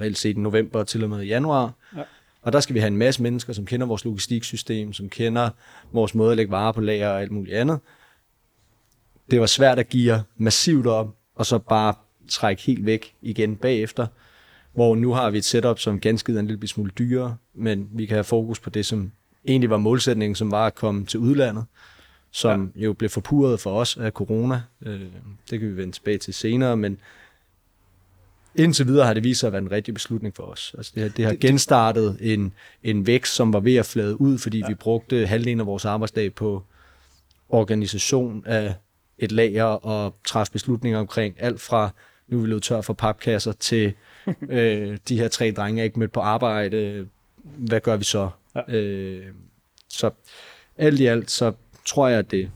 reelt 0.00 0.18
set 0.18 0.36
i 0.36 0.40
november 0.40 0.84
til 0.84 1.04
og 1.04 1.10
med 1.10 1.22
januar. 1.22 1.72
Ja. 1.96 2.02
Og 2.44 2.52
der 2.52 2.60
skal 2.60 2.74
vi 2.74 2.80
have 2.80 2.88
en 2.88 2.96
masse 2.96 3.22
mennesker, 3.22 3.52
som 3.52 3.66
kender 3.66 3.86
vores 3.86 4.04
logistiksystem, 4.04 4.92
som 4.92 5.08
kender 5.08 5.50
vores 5.92 6.14
måde 6.14 6.30
at 6.30 6.36
lægge 6.36 6.50
varer 6.52 6.72
på 6.72 6.80
lager 6.80 7.08
og 7.08 7.20
alt 7.20 7.30
muligt 7.30 7.56
andet. 7.56 7.78
Det 9.30 9.40
var 9.40 9.46
svært 9.46 9.78
at 9.78 9.88
give 9.88 10.22
massivt 10.36 10.86
op, 10.86 11.16
og 11.34 11.46
så 11.46 11.58
bare 11.58 11.94
trække 12.28 12.62
helt 12.62 12.86
væk 12.86 13.14
igen 13.22 13.56
bagefter. 13.56 14.06
Hvor 14.72 14.94
nu 14.94 15.12
har 15.12 15.30
vi 15.30 15.38
et 15.38 15.44
setup, 15.44 15.78
som 15.78 16.00
ganske 16.00 16.34
er 16.34 16.38
en 16.38 16.46
lille 16.46 16.68
smule 16.68 16.90
dyrere, 16.98 17.36
men 17.54 17.88
vi 17.92 18.06
kan 18.06 18.14
have 18.14 18.24
fokus 18.24 18.60
på 18.60 18.70
det, 18.70 18.86
som 18.86 19.12
egentlig 19.44 19.70
var 19.70 19.76
målsætningen, 19.76 20.34
som 20.34 20.50
var 20.50 20.66
at 20.66 20.74
komme 20.74 21.06
til 21.06 21.20
udlandet, 21.20 21.64
som 22.30 22.72
ja. 22.76 22.80
jo 22.80 22.92
blev 22.92 23.10
forpurret 23.10 23.60
for 23.60 23.80
os 23.80 23.96
af 23.96 24.12
corona. 24.12 24.62
Øh, 24.86 25.00
Det 25.50 25.60
kan 25.60 25.68
vi 25.68 25.76
vende 25.76 25.92
tilbage 25.92 26.18
til 26.18 26.34
senere, 26.34 26.76
men 26.76 26.98
indtil 28.56 28.86
videre 28.86 29.06
har 29.06 29.14
det 29.14 29.24
vist 29.24 29.40
sig 29.40 29.46
at 29.46 29.52
være 29.52 29.62
en 29.62 29.70
rigtig 29.70 29.94
beslutning 29.94 30.36
for 30.36 30.42
os. 30.42 30.74
Altså 30.78 30.92
det, 30.94 31.02
har, 31.02 31.10
det 31.10 31.24
har 31.24 31.34
genstartet 31.34 32.16
en, 32.20 32.52
en 32.82 33.06
vækst, 33.06 33.34
som 33.34 33.52
var 33.52 33.60
ved 33.60 33.76
at 33.76 33.86
flade 33.86 34.20
ud, 34.20 34.38
fordi 34.38 34.58
ja. 34.58 34.68
vi 34.68 34.74
brugte 34.74 35.26
halvdelen 35.26 35.60
af 35.60 35.66
vores 35.66 35.84
arbejdsdag 35.84 36.34
på 36.34 36.62
organisation 37.48 38.42
af 38.46 38.74
et 39.18 39.32
lager 39.32 39.64
og 39.64 40.14
træffe 40.26 40.52
beslutninger 40.52 40.98
omkring 40.98 41.34
alt 41.38 41.60
fra 41.60 41.90
nu 42.28 42.38
er 42.38 42.42
vi 42.42 42.48
løbet 42.48 42.62
tør 42.62 42.80
for 42.80 42.92
papkasser, 42.92 43.52
til 43.52 43.94
øh, 44.48 44.98
de 45.08 45.18
her 45.18 45.28
tre 45.28 45.50
drenge 45.50 45.80
er 45.80 45.84
ikke 45.84 45.98
mødt 45.98 46.12
på 46.12 46.20
arbejde, 46.20 47.08
hvad 47.42 47.80
gør 47.80 47.96
vi 47.96 48.04
så? 48.04 48.30
Ja. 48.54 48.74
Øh, 48.74 49.26
så 49.88 50.10
alt 50.76 51.00
i 51.00 51.06
alt, 51.06 51.30
så 51.30 51.52
tror 51.86 52.08
jeg, 52.08 52.18
at 52.18 52.30
det 52.30 52.50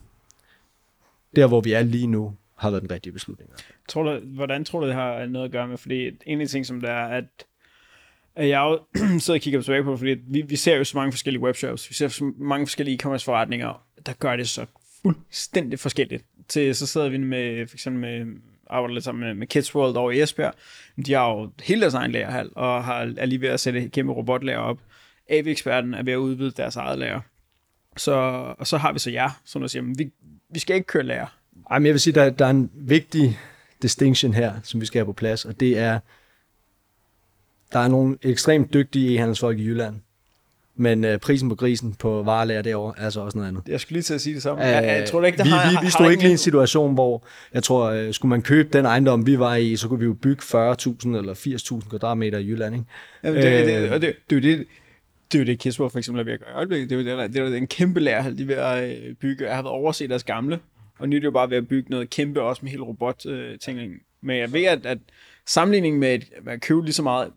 der, 1.35 1.47
hvor 1.47 1.61
vi 1.61 1.73
er 1.73 1.83
lige 1.83 2.07
nu, 2.07 2.35
har 2.55 2.69
været 2.69 2.81
den 2.81 2.91
rigtige 2.91 3.13
beslutning. 3.13 3.49
Tror 3.89 4.03
du, 4.03 4.19
hvordan 4.25 4.65
tror 4.65 4.79
du, 4.79 4.87
det 4.87 4.95
har 4.95 5.25
noget 5.25 5.45
at 5.45 5.51
gøre 5.51 5.67
med? 5.67 5.77
Fordi 5.77 6.07
en 6.25 6.41
af 6.41 6.47
de 6.47 6.51
ting, 6.51 6.65
som 6.65 6.81
der 6.81 6.91
er, 6.91 7.21
at 8.35 8.47
jeg 8.49 8.59
jo 8.59 8.79
sidder 9.19 9.37
og 9.37 9.41
kigger 9.41 9.61
tilbage 9.61 9.83
på, 9.83 9.97
fordi 9.97 10.15
vi, 10.27 10.41
vi 10.41 10.55
ser 10.55 10.75
jo 10.75 10.83
så 10.83 10.97
mange 10.97 11.11
forskellige 11.11 11.41
webshops, 11.41 11.89
vi 11.89 11.95
ser 11.95 12.07
så 12.07 12.31
mange 12.37 12.67
forskellige 12.67 12.95
e-commerce 12.95 13.25
forretninger, 13.25 13.85
der 14.05 14.13
gør 14.13 14.35
det 14.35 14.49
så 14.49 14.65
fuldstændig 15.01 15.79
forskelligt. 15.79 16.25
Til, 16.47 16.75
så 16.75 16.87
sidder 16.87 17.09
vi 17.09 17.17
med, 17.17 17.67
for 17.67 17.75
eksempel 17.75 18.01
med, 18.01 18.35
arbejder 18.69 18.93
lidt 18.93 19.03
sammen 19.03 19.27
med, 19.27 19.33
med 19.33 19.47
Kids 19.47 19.75
World 19.75 19.95
over 19.95 20.11
i 20.11 20.21
Esbjerg. 20.21 20.53
De 21.05 21.13
har 21.13 21.29
jo 21.29 21.51
hele 21.63 21.81
deres 21.81 21.93
egen 21.93 22.11
lagerhal, 22.11 22.49
og 22.55 22.83
har, 22.83 23.13
er 23.17 23.25
lige 23.25 23.41
ved 23.41 23.49
at 23.49 23.59
sætte 23.59 23.79
et 23.79 23.91
kæmpe 23.91 24.13
robotlager 24.13 24.59
op. 24.59 24.79
AV-eksperten 25.29 25.93
er 25.93 26.03
ved 26.03 26.13
at 26.13 26.17
udvide 26.17 26.51
deres 26.51 26.75
eget 26.75 26.99
lager. 26.99 27.21
Så, 27.97 28.11
og 28.59 28.67
så 28.67 28.77
har 28.77 28.93
vi 28.93 28.99
så 28.99 29.11
jer, 29.11 29.29
som 29.45 29.61
der 29.61 29.67
siger, 29.67 29.83
vi, 29.97 30.11
vi 30.49 30.59
skal 30.59 30.75
ikke 30.75 30.87
køre 30.87 31.03
lager. 31.03 31.27
Ej, 31.69 31.79
men 31.79 31.85
jeg 31.85 31.93
vil 31.93 31.99
sige, 31.99 32.13
der, 32.13 32.29
der 32.29 32.45
er 32.45 32.49
en 32.49 32.71
vigtig 32.73 33.39
distinction 33.81 34.33
her, 34.33 34.53
som 34.63 34.81
vi 34.81 34.85
skal 34.85 34.99
have 34.99 35.05
på 35.05 35.13
plads, 35.13 35.45
og 35.45 35.59
det 35.59 35.77
er, 35.77 35.99
der 37.73 37.79
er 37.79 37.87
nogle 37.87 38.17
ekstremt 38.21 38.73
dygtige 38.73 39.15
e-handelsfolk 39.15 39.59
i 39.59 39.65
Jylland, 39.65 39.95
men 40.75 41.03
øh, 41.03 41.19
prisen 41.19 41.49
på 41.49 41.55
grisen 41.55 41.93
på 41.93 42.23
varelager 42.23 42.61
derovre 42.61 42.93
er 42.97 43.09
så 43.09 43.21
også 43.21 43.37
noget 43.37 43.49
andet. 43.49 43.63
Jeg 43.67 43.79
skulle 43.79 43.95
lige 43.95 44.03
til 44.03 44.13
at 44.13 44.21
sige 44.21 44.33
det 44.33 44.43
samme. 44.43 44.63
Æh, 44.63 44.71
jeg, 44.71 44.83
jeg 44.83 45.09
tror 45.09 45.23
ikke, 45.23 45.37
der 45.37 45.43
vi, 45.43 45.49
har, 45.49 45.69
vi, 45.71 45.85
vi 45.85 45.89
stod 45.89 46.05
har 46.05 46.11
ikke 46.11 46.23
lige 46.23 46.29
i 46.29 46.31
en 46.31 46.37
situation, 46.37 46.93
hvor 46.93 47.23
jeg 47.53 47.63
tror, 47.63 47.89
øh, 47.89 48.13
skulle 48.13 48.29
man 48.29 48.41
købe 48.41 48.69
den 48.73 48.85
ejendom, 48.85 49.25
vi 49.25 49.39
var 49.39 49.55
i, 49.55 49.75
så 49.75 49.87
kunne 49.87 49.99
vi 49.99 50.05
jo 50.05 50.13
bygge 50.13 50.41
40.000 50.41 51.17
eller 51.17 51.33
80.000 51.83 51.89
kvadratmeter 51.89 52.37
i 52.37 52.47
Jylland. 52.47 52.75
Ikke? 52.75 52.85
Jamen, 53.23 53.41
det, 53.41 53.47
Æh, 53.47 53.67
det, 53.67 53.85
øh, 53.85 53.91
og 53.91 54.01
det, 54.01 54.15
det, 54.29 54.43
det, 54.43 54.65
det 55.31 55.37
er 55.37 55.43
jo 55.43 55.45
det, 55.45 55.59
Kisborg 55.59 55.91
for 55.91 55.97
eksempel 55.97 56.19
er 56.19 56.25
ved 56.25 56.33
at 56.33 56.39
gøre 56.39 56.49
i 56.49 56.55
øjeblikket. 56.55 56.89
Det 56.89 56.95
er 56.95 57.13
jo 57.13 57.21
det, 57.21 57.33
det 57.33 57.53
er 57.53 57.57
en 57.57 57.67
kæmpe 57.67 57.99
lager, 57.99 58.29
de 58.29 58.43
er 58.43 58.45
ved 58.45 58.55
at 58.55 59.07
øh, 59.07 59.15
bygge. 59.15 59.45
Jeg 59.45 59.55
har 59.55 59.61
været 59.61 59.73
overset 59.73 60.09
deres 60.09 60.23
gamle 60.23 60.59
og 60.99 61.09
nu 61.09 61.15
er 61.15 61.19
det 61.19 61.25
jo 61.25 61.31
bare 61.31 61.49
ved 61.49 61.57
at 61.57 61.67
bygge 61.67 61.89
noget 61.89 62.09
kæmpe, 62.09 62.41
også 62.41 62.59
med 62.63 62.71
hele 62.71 62.83
robot-ting. 62.83 63.79
Øh, 63.79 63.91
Men 64.21 64.37
jeg 64.37 64.53
ved, 64.53 64.63
at, 64.65 64.85
at 64.85 64.97
sammenligningen 65.47 65.99
med 65.99 66.07
at, 66.09 66.23
at 66.47 66.61
købe 66.61 66.81
lige 66.81 66.93
så 66.93 67.03
meget, 67.03 67.27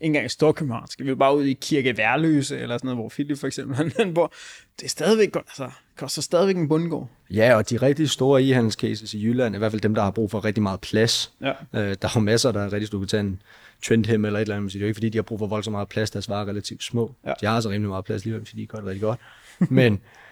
ikke 0.00 0.10
engang 0.10 0.26
i 0.26 0.28
Storkøbenhavn, 0.28 0.88
skal 0.88 1.04
vi 1.04 1.10
jo 1.10 1.16
bare 1.16 1.36
ud 1.36 1.44
i 1.44 1.52
Kirke 1.52 1.96
Værløse, 1.96 2.58
eller 2.58 2.78
sådan 2.78 2.86
noget, 2.86 2.98
hvor 2.98 3.08
Philip 3.08 3.38
for 3.38 3.46
eksempel, 3.46 3.76
han 3.98 4.14
bor. 4.14 4.32
Det 4.80 4.84
er 4.84 4.88
stadigvæk 4.88 5.32
godt, 5.32 5.46
altså, 5.48 5.70
koster 5.96 6.22
stadigvæk 6.22 6.56
en 6.56 6.68
bundgård. 6.68 7.10
Ja, 7.30 7.56
og 7.56 7.70
de 7.70 7.76
rigtig 7.76 8.10
store 8.10 8.42
e-handelscases 8.42 9.16
i 9.16 9.24
Jylland, 9.24 9.54
i 9.54 9.58
hvert 9.58 9.72
fald 9.72 9.82
dem, 9.82 9.94
der 9.94 10.02
har 10.02 10.10
brug 10.10 10.30
for 10.30 10.44
rigtig 10.44 10.62
meget 10.62 10.80
plads. 10.80 11.32
Ja. 11.40 11.50
Øh, 11.50 11.96
der 12.02 12.08
er 12.14 12.20
masser, 12.20 12.52
der 12.52 12.60
er 12.60 12.72
rigtig 12.72 12.86
store, 12.86 13.06
tage 13.06 13.20
en 13.20 13.42
Trendham 13.86 14.24
eller 14.24 14.38
et 14.38 14.42
eller 14.42 14.56
andet, 14.56 14.72
det 14.72 14.78
er 14.78 14.80
jo 14.80 14.86
ikke 14.86 14.96
fordi, 14.96 15.08
de 15.08 15.18
har 15.18 15.22
brug 15.22 15.38
for 15.38 15.46
voldsomt 15.46 15.72
meget 15.72 15.88
plads, 15.88 16.10
deres 16.10 16.28
varer 16.28 16.44
er 16.44 16.48
relativt 16.48 16.82
små. 16.82 17.14
Ja. 17.26 17.32
De 17.40 17.46
har 17.46 17.54
altså 17.54 17.70
rimelig 17.70 17.88
meget 17.88 18.04
plads 18.04 18.22
alligevel, 18.22 18.46
fordi 18.46 18.62
de 18.62 18.66
gør 18.66 18.78
det 18.78 18.86
rigtig 18.86 19.02
godt. 19.02 19.20
Men 19.58 20.00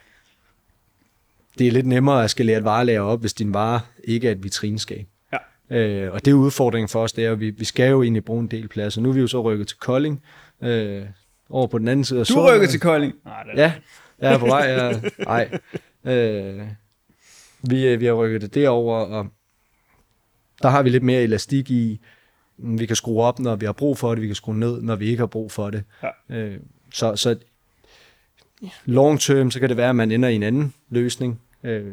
det 1.58 1.66
er 1.66 1.70
lidt 1.70 1.86
nemmere 1.86 2.24
at 2.24 2.30
skalere 2.30 2.58
et 2.58 2.64
varelager 2.64 3.00
op, 3.00 3.20
hvis 3.20 3.32
din 3.32 3.54
vare 3.54 3.80
ikke 4.04 4.28
er 4.28 4.32
et 4.32 4.44
vitrineskab. 4.44 5.06
Ja. 5.32 5.76
Øh, 5.76 6.12
og 6.12 6.24
det 6.24 6.30
er 6.30 6.34
udfordringen 6.34 6.88
for 6.88 7.02
os, 7.02 7.12
det 7.12 7.24
er, 7.24 7.32
at 7.32 7.40
vi, 7.40 7.50
vi 7.50 7.64
skal 7.64 7.90
jo 7.90 8.02
egentlig 8.02 8.24
bruge 8.24 8.40
en 8.40 8.46
del 8.46 8.68
plads, 8.68 8.96
og 8.96 9.02
nu 9.02 9.08
er 9.08 9.12
vi 9.12 9.20
jo 9.20 9.26
så 9.26 9.42
rykket 9.42 9.68
til 9.68 9.78
Kolding, 9.78 10.22
øh, 10.62 11.02
over 11.50 11.66
på 11.66 11.78
den 11.78 11.88
anden 11.88 12.04
side 12.04 12.20
af 12.20 12.26
Du 12.26 12.48
rykker 12.48 12.66
til 12.66 12.80
Kolding? 12.80 13.14
Nej, 13.24 13.42
det 13.42 13.52
er 13.52 13.62
ja, 13.62 13.72
jeg 14.20 14.34
er 14.34 14.38
på 14.38 14.46
vej. 14.46 14.60
Jeg, 14.60 15.02
nej. 15.18 15.58
Øh, 16.04 16.66
vi, 17.70 17.86
øh, 17.86 18.00
vi 18.00 18.06
har 18.06 18.12
rykket 18.12 18.42
det 18.42 18.54
derover, 18.54 18.96
og 18.96 19.26
der 20.62 20.68
har 20.68 20.82
vi 20.82 20.90
lidt 20.90 21.02
mere 21.02 21.22
elastik 21.22 21.70
i, 21.70 22.00
vi 22.58 22.86
kan 22.86 22.96
skrue 22.96 23.22
op, 23.22 23.38
når 23.38 23.56
vi 23.56 23.66
har 23.66 23.72
brug 23.72 23.98
for 23.98 24.14
det, 24.14 24.22
vi 24.22 24.26
kan 24.26 24.36
skrue 24.36 24.58
ned, 24.58 24.82
når 24.82 24.96
vi 24.96 25.06
ikke 25.06 25.20
har 25.20 25.26
brug 25.26 25.52
for 25.52 25.70
det. 25.70 25.84
Ja. 26.02 26.36
Øh, 26.36 26.60
så, 26.94 27.16
så 27.16 27.36
long 28.84 29.20
term, 29.20 29.50
så 29.50 29.60
kan 29.60 29.68
det 29.68 29.76
være, 29.76 29.88
at 29.88 29.96
man 29.96 30.12
ender 30.12 30.28
i 30.28 30.34
en 30.34 30.42
anden 30.42 30.74
løsning. 30.90 31.40
Øh, 31.64 31.84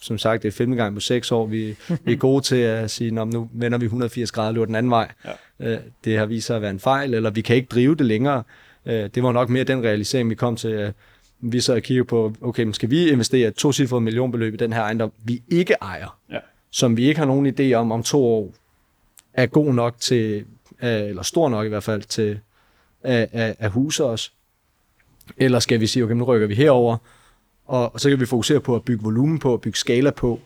som 0.00 0.18
sagt, 0.18 0.42
det 0.42 0.48
er 0.48 0.52
femte 0.52 0.76
gang 0.76 0.94
på 0.94 1.00
seks 1.00 1.32
år. 1.32 1.46
Vi, 1.46 1.76
vi 2.04 2.12
er 2.12 2.16
gode 2.16 2.44
til 2.44 2.56
at 2.56 2.90
sige, 2.90 3.10
nu 3.10 3.48
vender 3.52 3.78
vi 3.78 3.84
180 3.84 4.32
grader, 4.32 4.52
løber 4.52 4.66
den 4.66 4.74
anden 4.74 4.90
vej. 4.90 5.12
Ja. 5.60 5.72
Øh, 5.72 5.78
det 6.04 6.18
har 6.18 6.26
vist 6.26 6.46
sig 6.46 6.56
at 6.56 6.62
være 6.62 6.70
en 6.70 6.80
fejl, 6.80 7.14
eller 7.14 7.30
vi 7.30 7.40
kan 7.40 7.56
ikke 7.56 7.68
drive 7.70 7.94
det 7.94 8.06
længere. 8.06 8.42
Øh, 8.86 9.10
det 9.14 9.22
var 9.22 9.32
nok 9.32 9.48
mere 9.48 9.64
den 9.64 9.84
realisering, 9.84 10.30
vi 10.30 10.34
kom 10.34 10.56
til. 10.56 10.70
Øh, 10.70 10.92
vi 11.40 11.60
så 11.60 11.82
og 12.00 12.06
på, 12.06 12.34
okay, 12.40 12.62
men 12.64 12.74
skal 12.74 12.90
vi 12.90 13.08
investere 13.10 13.48
et 13.48 13.54
to 13.54 14.00
millionbeløb 14.00 14.54
i 14.54 14.56
den 14.56 14.72
her 14.72 14.80
ejendom, 14.80 15.12
vi 15.24 15.42
ikke 15.48 15.74
ejer, 15.82 16.18
Ja. 16.32 16.38
som 16.70 16.96
vi 16.96 17.04
ikke 17.08 17.18
har 17.18 17.26
nogen 17.26 17.54
idé 17.60 17.72
om 17.74 17.92
om 17.92 18.02
to 18.02 18.24
år, 18.24 18.52
er 19.34 19.46
god 19.46 19.74
nok 19.74 19.94
til, 20.00 20.44
øh, 20.82 21.02
eller 21.02 21.22
stor 21.22 21.48
nok 21.48 21.66
i 21.66 21.68
hvert 21.68 21.82
fald, 21.82 22.02
til 22.02 22.40
at, 23.02 23.28
at, 23.32 23.56
at 23.58 23.70
huse 23.70 24.04
os. 24.04 24.32
Eller 25.36 25.58
skal 25.58 25.80
vi 25.80 25.86
sige, 25.86 26.04
okay, 26.04 26.14
nu 26.14 26.24
rykker 26.24 26.46
vi 26.46 26.54
herover, 26.54 26.96
og, 27.72 27.94
og 27.94 28.00
så 28.00 28.08
kan 28.08 28.20
vi 28.20 28.26
fokusere 28.26 28.60
på 28.60 28.76
at 28.76 28.84
bygge 28.84 29.04
volumen 29.04 29.38
på, 29.38 29.54
at 29.54 29.60
bygge 29.60 29.78
skala 29.78 30.10
på, 30.10 30.40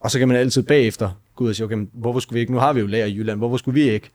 og 0.00 0.10
så 0.10 0.18
kan 0.18 0.28
man 0.28 0.36
altid 0.36 0.62
bagefter 0.62 1.20
gå 1.34 1.44
ud 1.44 1.48
og 1.48 1.56
sige, 1.56 1.64
okay, 1.64 1.74
men 1.74 1.90
hvorfor 1.92 2.20
skulle 2.20 2.34
vi 2.34 2.40
ikke, 2.40 2.52
nu 2.52 2.58
har 2.58 2.72
vi 2.72 2.80
jo 2.80 2.86
lager 2.86 3.06
i 3.06 3.16
Jylland, 3.16 3.38
hvorfor 3.38 3.56
skulle 3.56 3.80
vi 3.80 3.90
ikke 3.90 4.10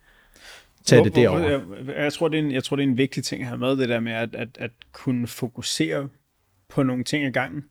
tage 0.86 1.04
det 1.04 1.16
derover? 1.16 1.40
Jeg, 1.40 1.62
jeg, 1.98 2.14
tror, 2.14 2.28
det 2.28 2.40
er 2.40 2.44
en, 2.44 2.52
jeg 2.52 2.64
tror, 2.64 2.76
det 2.76 2.84
er 2.84 2.88
en 2.88 2.98
vigtig 2.98 3.24
ting 3.24 3.42
at 3.42 3.48
have 3.48 3.58
med, 3.58 3.78
det 3.78 3.90
der 3.90 4.00
med 4.00 4.12
at, 4.12 4.36
at, 4.36 4.50
at 4.60 4.72
kunne 4.92 5.28
fokusere 5.28 6.10
på 6.70 6.84
nogle 6.84 7.04
ting 7.04 7.26
ad 7.26 7.32
gangen. 7.32 7.64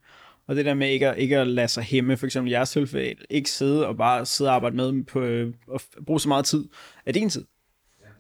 Og 0.47 0.57
det 0.57 0.65
der 0.65 0.75
med 0.75 0.89
ikke 0.89 1.09
at, 1.09 1.19
ikke 1.19 1.39
at 1.39 1.47
lade 1.47 1.69
sig 1.69 1.83
hæmme, 1.83 2.17
for 2.17 2.27
eksempel 2.27 2.51
jeres 2.51 2.71
tilfælde, 2.71 3.15
ikke 3.31 3.51
sidde 3.51 3.87
og 3.87 3.97
bare 3.97 4.27
sidde 4.27 4.51
og 4.51 4.55
arbejde 4.55 4.77
med 4.77 5.05
på, 5.05 5.21
øh, 5.21 5.55
og 5.67 5.81
bruge 6.07 6.21
så 6.21 6.29
meget 6.29 6.45
tid 6.45 6.65
af 7.07 7.15
din 7.15 7.31
tid, 7.31 7.45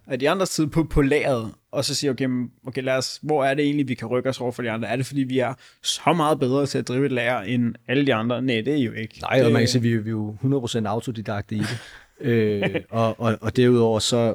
af 0.07 0.19
de 0.19 0.30
andres 0.30 0.50
tid 0.50 0.66
på, 0.66 0.85
på 0.85 1.02
lageret, 1.02 1.52
og 1.71 1.85
så 1.85 1.95
sige, 1.95 2.11
okay, 2.11 2.28
okay 2.66 2.83
lad 2.83 2.97
os, 2.97 3.19
hvor 3.23 3.45
er 3.45 3.54
det 3.54 3.64
egentlig, 3.64 3.88
vi 3.88 3.95
kan 3.95 4.09
rykke 4.09 4.28
os 4.28 4.40
over 4.40 4.52
for 4.52 4.62
de 4.62 4.71
andre? 4.71 4.88
Er 4.88 4.97
det, 4.97 5.07
fordi 5.07 5.23
vi 5.23 5.38
er 5.38 5.54
så 5.83 6.12
meget 6.12 6.38
bedre 6.38 6.66
til 6.66 6.78
at 6.78 6.88
drive 6.88 7.07
et 7.07 7.12
lager 7.12 7.40
end 7.40 7.75
alle 7.88 8.07
de 8.07 8.14
andre? 8.14 8.42
Nej, 8.42 8.61
det 8.61 8.75
er 8.75 8.85
jo 8.85 8.92
ikke. 8.92 9.21
Nej, 9.21 9.42
og 9.45 9.52
man 9.52 9.61
kan 9.61 9.69
sige, 9.69 9.83
vi, 9.83 9.97
vi 9.97 10.11
er 10.11 10.12
jo 10.12 10.37
100% 10.42 10.87
autodidakte 10.87 11.54
i 11.54 11.59
det. 11.59 11.78
øh, 12.21 12.75
og, 12.90 13.21
og, 13.21 13.38
og 13.40 13.57
derudover 13.57 13.99
så, 13.99 14.35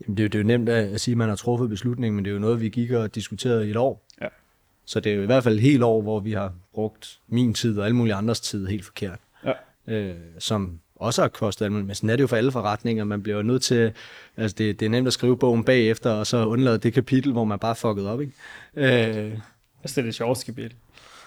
jamen 0.00 0.16
det, 0.16 0.20
er 0.20 0.24
jo, 0.24 0.28
det 0.28 0.34
er 0.34 0.38
jo 0.38 0.46
nemt 0.46 0.68
at 0.68 1.00
sige, 1.00 1.12
at 1.12 1.18
man 1.18 1.28
har 1.28 1.36
truffet 1.36 1.68
beslutningen, 1.68 2.16
men 2.16 2.24
det 2.24 2.30
er 2.30 2.34
jo 2.34 2.40
noget, 2.40 2.60
vi 2.60 2.68
gik 2.68 2.90
og 2.90 3.14
diskuterede 3.14 3.66
i 3.66 3.70
et 3.70 3.76
år. 3.76 4.06
Ja. 4.22 4.28
Så 4.84 5.00
det 5.00 5.12
er 5.12 5.16
jo 5.16 5.22
i 5.22 5.26
hvert 5.26 5.44
fald 5.44 5.54
et 5.54 5.60
helt 5.60 5.82
år, 5.82 6.02
hvor 6.02 6.20
vi 6.20 6.32
har 6.32 6.54
brugt 6.74 7.18
min 7.28 7.54
tid 7.54 7.78
og 7.78 7.84
alle 7.84 7.96
mulige 7.96 8.14
andres 8.14 8.40
tid 8.40 8.66
helt 8.66 8.84
forkert. 8.84 9.18
Ja. 9.44 9.52
Øh, 9.94 10.14
som 10.38 10.80
også 10.98 11.22
har 11.22 11.28
kostet 11.28 11.64
alt 11.64 11.72
muligt. 11.72 11.86
Men 11.86 11.94
sådan 11.94 12.10
er 12.10 12.16
det 12.16 12.22
jo 12.22 12.26
for 12.26 12.36
alle 12.36 12.52
forretninger. 12.52 13.04
Man 13.04 13.22
bliver 13.22 13.36
jo 13.36 13.42
nødt 13.42 13.62
til, 13.62 13.92
altså 14.36 14.54
det, 14.58 14.80
det 14.80 14.86
er 14.86 14.90
nemt 14.90 15.06
at 15.06 15.12
skrive 15.12 15.36
bogen 15.38 15.64
bagefter, 15.64 16.10
og 16.10 16.26
så 16.26 16.46
undlade 16.46 16.78
det 16.78 16.92
kapitel, 16.92 17.32
hvor 17.32 17.44
man 17.44 17.58
bare 17.58 17.74
fucket 17.74 18.06
op, 18.06 18.20
ikke? 18.20 18.32
Øh, 18.76 19.38
Altså, 19.82 19.94
det 19.94 19.98
er 19.98 20.06
det 20.06 20.14
sjoveste 20.14 20.46
kapitel 20.46 20.76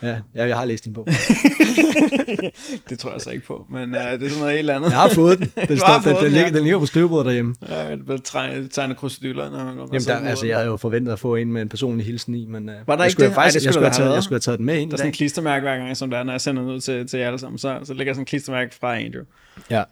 ja, 0.03 0.17
ja, 0.36 0.48
jeg 0.48 0.58
har 0.58 0.65
læst 0.65 0.86
din 0.86 0.93
bog. 0.93 1.08
Det 2.89 3.00
tror 3.00 3.12
jeg 3.12 3.22
så 3.22 3.29
ikke 3.29 3.46
på, 3.46 3.65
men 3.70 3.96
uh, 3.96 4.01
det 4.01 4.24
er 4.24 4.29
sådan 4.29 4.39
noget 4.39 4.55
helt 4.55 4.70
andet. 4.70 4.89
Jeg 4.89 5.00
har 5.00 5.10
fået 5.10 5.39
den. 5.39 5.51
Den, 5.67 5.77
står, 5.77 6.01
den, 6.03 6.15
den, 6.15 6.24
den, 6.24 6.31
ligger, 6.31 6.51
den 6.51 6.63
ligger 6.63 6.79
på 6.79 6.86
skrivebordet 6.86 7.25
derhjemme. 7.25 7.55
Ja, 7.70 7.91
det 7.91 8.05
bliver 8.05 8.20
tegne, 8.24 8.67
tegne 8.67 8.96
krusedyller. 8.96 9.50
Når 9.50 9.63
man 9.63 9.77
Jamen, 9.77 10.01
der, 10.01 10.29
altså, 10.29 10.46
jeg 10.46 10.55
havde 10.58 10.67
jo 10.67 10.77
forventet 10.77 11.12
at 11.12 11.20
få 11.20 11.36
en 11.36 11.53
med 11.53 11.62
en 11.62 11.70
personlig 11.70 12.05
hilsen 12.05 12.36
i, 12.36 12.46
men 12.46 12.70
uh, 12.70 12.75
Var 12.88 12.96
der 12.96 13.03
jeg 13.03 13.12
skulle 13.12 13.27
det? 13.27 13.36
faktisk, 13.36 13.55
Ej, 13.55 13.67
det 13.67 13.74
skulle 13.74 13.86
jeg, 13.86 13.93
skulle 13.93 14.05
have 14.05 14.10
taget, 14.10 14.15
jeg 14.15 14.24
skulle 14.24 14.36
have 14.36 14.39
taget 14.39 14.58
den 14.58 14.65
med 14.65 14.79
ind 14.79 14.89
Der 14.89 14.96
er 14.96 14.98
sådan 14.98 15.10
en 15.10 15.13
klistermærke 15.13 15.62
hver 15.62 15.77
gang, 15.77 15.98
som 15.98 16.10
der 16.10 16.17
er, 16.17 16.24
når 16.24 16.34
jeg 16.34 16.41
sender 16.41 16.62
den 16.62 16.72
ud 16.72 16.79
til, 16.79 17.08
til 17.08 17.20
jer 17.20 17.27
alle 17.27 17.39
sammen. 17.39 17.58
Så, 17.60 17.79
så 17.84 17.93
ligger 17.93 18.13
sådan 18.13 18.22
en 18.22 18.25
klistermærke 18.25 18.75
fra 18.75 18.98
Andrew. 19.00 19.24
Ja. 19.70 19.84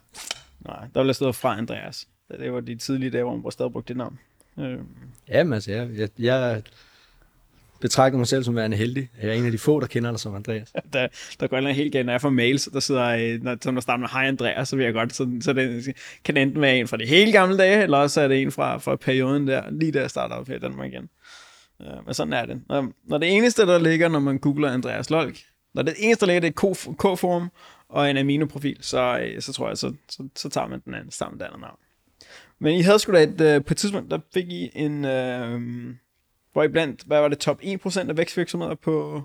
Nej, 0.66 0.86
der 0.94 1.04
vil 1.04 1.14
stå 1.14 1.32
fra 1.32 1.58
Andreas. 1.58 2.06
Det 2.40 2.52
var 2.52 2.60
de 2.60 2.76
tidlige 2.76 3.10
dage, 3.10 3.24
hvor 3.24 3.36
man 3.36 3.52
stadig 3.52 3.72
brugte 3.72 3.88
det 3.88 3.96
navn. 3.96 4.18
Øh, 4.58 4.78
Jamen, 5.28 5.52
altså, 5.52 5.72
jeg, 5.72 5.88
jeg, 5.96 6.08
jeg 6.18 6.62
betragter 7.80 8.18
mig 8.18 8.26
selv 8.26 8.44
som 8.44 8.56
værende 8.56 8.76
heldig. 8.76 9.08
Jeg 9.22 9.30
er 9.30 9.34
en 9.34 9.46
af 9.46 9.52
de 9.52 9.58
få, 9.58 9.80
der 9.80 9.86
kender 9.86 10.10
dig 10.10 10.20
som 10.20 10.34
Andreas. 10.34 10.72
der, 10.92 11.08
der 11.40 11.46
går 11.46 11.58
en 11.58 11.66
helt 11.66 11.92
galt, 11.92 12.06
når 12.06 12.12
jeg 12.12 12.20
får 12.20 12.30
mails, 12.30 12.68
der 12.72 12.80
sidder, 12.80 13.04
øh, 13.04 13.42
når, 13.42 13.56
som 13.60 13.74
der 13.74 13.80
starter 13.80 14.00
med, 14.00 14.08
hej 14.12 14.26
Andreas, 14.26 14.68
så 14.68 14.76
vil 14.76 14.84
jeg 14.84 14.92
godt, 14.92 15.14
så, 15.14 15.30
så 15.40 15.52
det 15.52 15.96
kan 16.24 16.34
det 16.34 16.42
enten 16.42 16.60
være 16.60 16.78
en 16.78 16.88
fra 16.88 16.96
de 16.96 17.06
hele 17.06 17.32
gamle 17.32 17.58
dage, 17.58 17.82
eller 17.82 17.98
også 17.98 18.20
er 18.20 18.28
det 18.28 18.42
en 18.42 18.52
fra, 18.52 18.78
fra 18.78 18.96
perioden 18.96 19.48
der, 19.48 19.62
lige 19.70 19.92
da 19.92 20.00
jeg 20.00 20.10
starter 20.10 20.34
op 20.34 20.48
her 20.48 20.56
i 20.56 20.58
Danmark 20.58 20.92
igen. 20.92 21.08
Ja, 21.80 22.00
men 22.06 22.14
sådan 22.14 22.32
er 22.32 22.46
det. 22.46 22.62
Når, 22.68 22.92
når 23.04 23.18
det 23.18 23.36
eneste, 23.36 23.66
der 23.66 23.78
ligger, 23.78 24.08
når 24.08 24.18
man 24.18 24.38
googler 24.38 24.72
Andreas 24.72 25.10
Lolk, 25.10 25.38
når 25.74 25.82
det 25.82 25.94
eneste, 25.98 26.26
der 26.26 26.32
ligger, 26.32 26.40
det 26.40 26.56
er 26.56 26.94
K-form 27.14 27.50
og 27.88 28.10
en 28.10 28.16
aminoprofil, 28.16 28.76
så, 28.80 29.18
øh, 29.22 29.42
så 29.42 29.52
tror 29.52 29.68
jeg, 29.68 29.78
så, 29.78 29.92
så, 30.08 30.28
så 30.36 30.48
tager 30.48 30.66
man 30.66 30.80
den 30.84 30.94
anden, 30.94 31.10
sammen 31.10 31.38
med 31.38 31.46
det 31.46 31.52
andet 31.52 31.60
navn. 31.60 31.78
Men 32.58 32.74
I 32.74 32.80
havde 32.80 32.98
sgu 32.98 33.12
da 33.12 33.22
et, 33.22 33.40
øh, 33.40 33.64
på 33.64 33.74
et 33.74 33.76
tidspunkt, 33.76 34.10
der 34.10 34.18
fik 34.34 34.48
I 34.48 34.70
en, 34.74 35.04
øh, 35.04 35.60
hvor 36.52 36.62
I 36.62 36.68
blandt, 36.68 37.02
hvad 37.06 37.20
var 37.20 37.28
det, 37.28 37.38
top 37.38 37.60
1% 37.62 38.08
af 38.08 38.16
vækstvirksomheder 38.16 38.74
på 38.74 39.22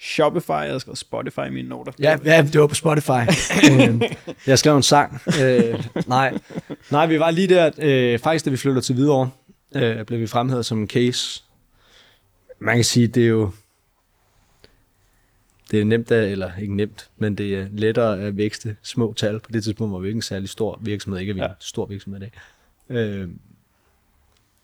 Shopify, 0.00 0.50
jeg 0.50 0.60
havde 0.60 0.80
skrevet 0.80 0.98
Spotify 0.98 1.40
i 1.46 1.50
mine 1.50 1.68
noter. 1.68 1.92
Ja, 1.98 2.18
ja 2.24 2.42
det 2.52 2.60
var 2.60 2.66
på 2.66 2.74
Spotify. 2.74 3.10
Øh, 3.70 4.02
jeg 4.46 4.58
skrev 4.58 4.76
en 4.76 4.82
sang. 4.82 5.20
Øh, 5.42 5.84
nej. 6.06 6.38
nej, 6.90 7.06
vi 7.06 7.20
var 7.20 7.30
lige 7.30 7.48
der, 7.48 7.70
øh, 7.78 8.18
faktisk 8.18 8.44
da 8.44 8.50
vi 8.50 8.56
flytter 8.56 8.80
til 8.80 8.94
Hvidovre, 8.94 9.30
øh, 9.74 10.04
blev 10.04 10.20
vi 10.20 10.26
fremhævet 10.26 10.66
som 10.66 10.78
en 10.78 10.88
case. 10.88 11.42
Man 12.58 12.74
kan 12.74 12.84
sige, 12.84 13.06
det 13.06 13.22
er 13.22 13.28
jo... 13.28 13.50
det 15.70 15.80
er 15.80 15.84
nemt, 15.84 16.10
at, 16.10 16.32
eller 16.32 16.50
ikke 16.60 16.76
nemt, 16.76 17.10
men 17.18 17.34
det 17.34 17.54
er 17.54 17.66
lettere 17.72 18.20
at 18.20 18.36
vækste 18.36 18.76
små 18.82 19.12
tal. 19.12 19.40
På 19.40 19.50
det 19.52 19.62
tidspunkt 19.62 19.92
var 19.92 19.98
vi 19.98 20.08
ikke 20.08 20.18
en 20.18 20.22
særlig 20.22 20.48
stor 20.48 20.78
virksomhed, 20.82 21.20
ikke 21.20 21.30
at 21.30 21.36
vi 21.36 21.40
er 21.40 21.48
en 21.48 21.54
stor 21.60 21.86
virksomhed 21.86 22.20
i 22.20 22.24
dag. 22.24 22.32
Øh, 22.96 23.28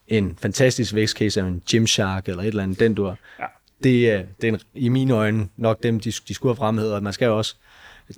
en 0.08 0.38
fantastisk 0.40 0.94
vækstcase 0.94 1.40
er 1.40 1.44
en 1.44 1.62
Gymshark 1.70 2.28
eller 2.28 2.42
et 2.42 2.46
eller 2.46 2.62
andet, 2.62 2.80
den 2.80 2.94
du 2.94 3.04
har. 3.04 3.18
Ja. 3.38 3.44
Det 3.82 4.10
er, 4.10 4.22
det 4.40 4.48
er 4.48 4.52
en, 4.52 4.60
i 4.74 4.88
mine 4.88 5.14
øjne 5.14 5.48
nok 5.56 5.82
dem, 5.82 6.00
de, 6.00 6.10
de 6.10 6.34
skulle 6.34 6.50
have 6.50 6.56
fremhævet, 6.56 6.94
og 6.94 7.02
man 7.02 7.12
skal 7.12 7.26
jo 7.26 7.38
også... 7.38 7.54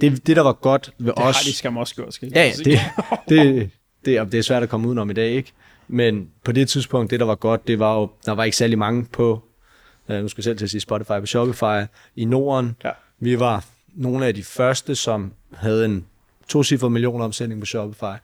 Det, 0.00 0.26
det 0.26 0.37
der 0.37 0.42
var 0.42 0.52
godt 0.52 0.92
ved 0.99 1.07
Det 1.07 1.25
os... 1.25 1.37
har 1.37 1.42
de 1.45 1.52
skam 1.52 1.76
også 1.76 1.95
gjort, 1.95 2.14
skal 2.14 2.33
Ja, 2.35 2.45
ja, 2.45 2.52
det, 2.64 2.80
det, 3.28 3.71
det, 4.04 4.33
det 4.33 4.38
er 4.38 4.42
svært 4.42 4.62
at 4.62 4.68
komme 4.68 4.88
udenom 4.88 5.11
i 5.11 5.12
dag, 5.12 5.30
ikke? 5.30 5.52
Men 5.88 6.30
på 6.45 6.52
det 6.52 6.68
tidspunkt, 6.68 7.11
det 7.11 7.21
der 7.21 7.26
var 7.26 7.35
godt, 7.35 7.68
det 7.68 7.78
var 7.78 7.95
jo, 8.00 8.11
der 8.26 8.33
var 8.33 8.45
ikke 8.45 8.57
særlig 8.57 8.78
mange 8.78 9.04
på, 9.04 9.42
uh, 10.09 10.16
nu 10.16 10.28
skal 10.28 10.40
jeg 10.40 10.45
selv 10.45 10.59
til 10.59 10.64
at 10.64 10.71
sige 10.71 10.80
Spotify, 10.80 11.21
på 11.21 11.26
Shopify 11.26 11.87
i 12.16 12.25
Norden. 12.25 12.76
Ja. 12.85 12.90
Vi 13.21 13.40
var 13.40 13.64
nogle 13.95 14.26
af 14.26 14.35
de 14.35 14.42
første, 14.42 14.95
som 14.95 15.33
havde 15.54 15.85
en 15.85 16.07
tocifret 16.49 16.92
millioner 16.92 17.25
omsætning 17.25 17.61
på 17.61 17.66
Shopify, 17.66 18.18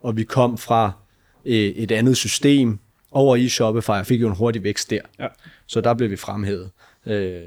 og 0.00 0.16
vi 0.16 0.24
kom 0.24 0.58
fra 0.58 0.92
øh, 1.44 1.54
et 1.54 1.92
andet 1.92 2.16
system 2.16 2.78
over 3.12 3.36
i 3.36 3.48
Shopify, 3.48 3.90
og 3.90 4.06
fik 4.06 4.20
jo 4.20 4.28
en 4.28 4.34
hurtig 4.34 4.64
vækst 4.64 4.90
der. 4.90 5.00
Ja. 5.18 5.26
Så 5.66 5.80
der 5.80 5.94
blev 5.94 6.10
vi 6.10 6.16
fremhævet. 6.16 6.70
Øh, 7.06 7.42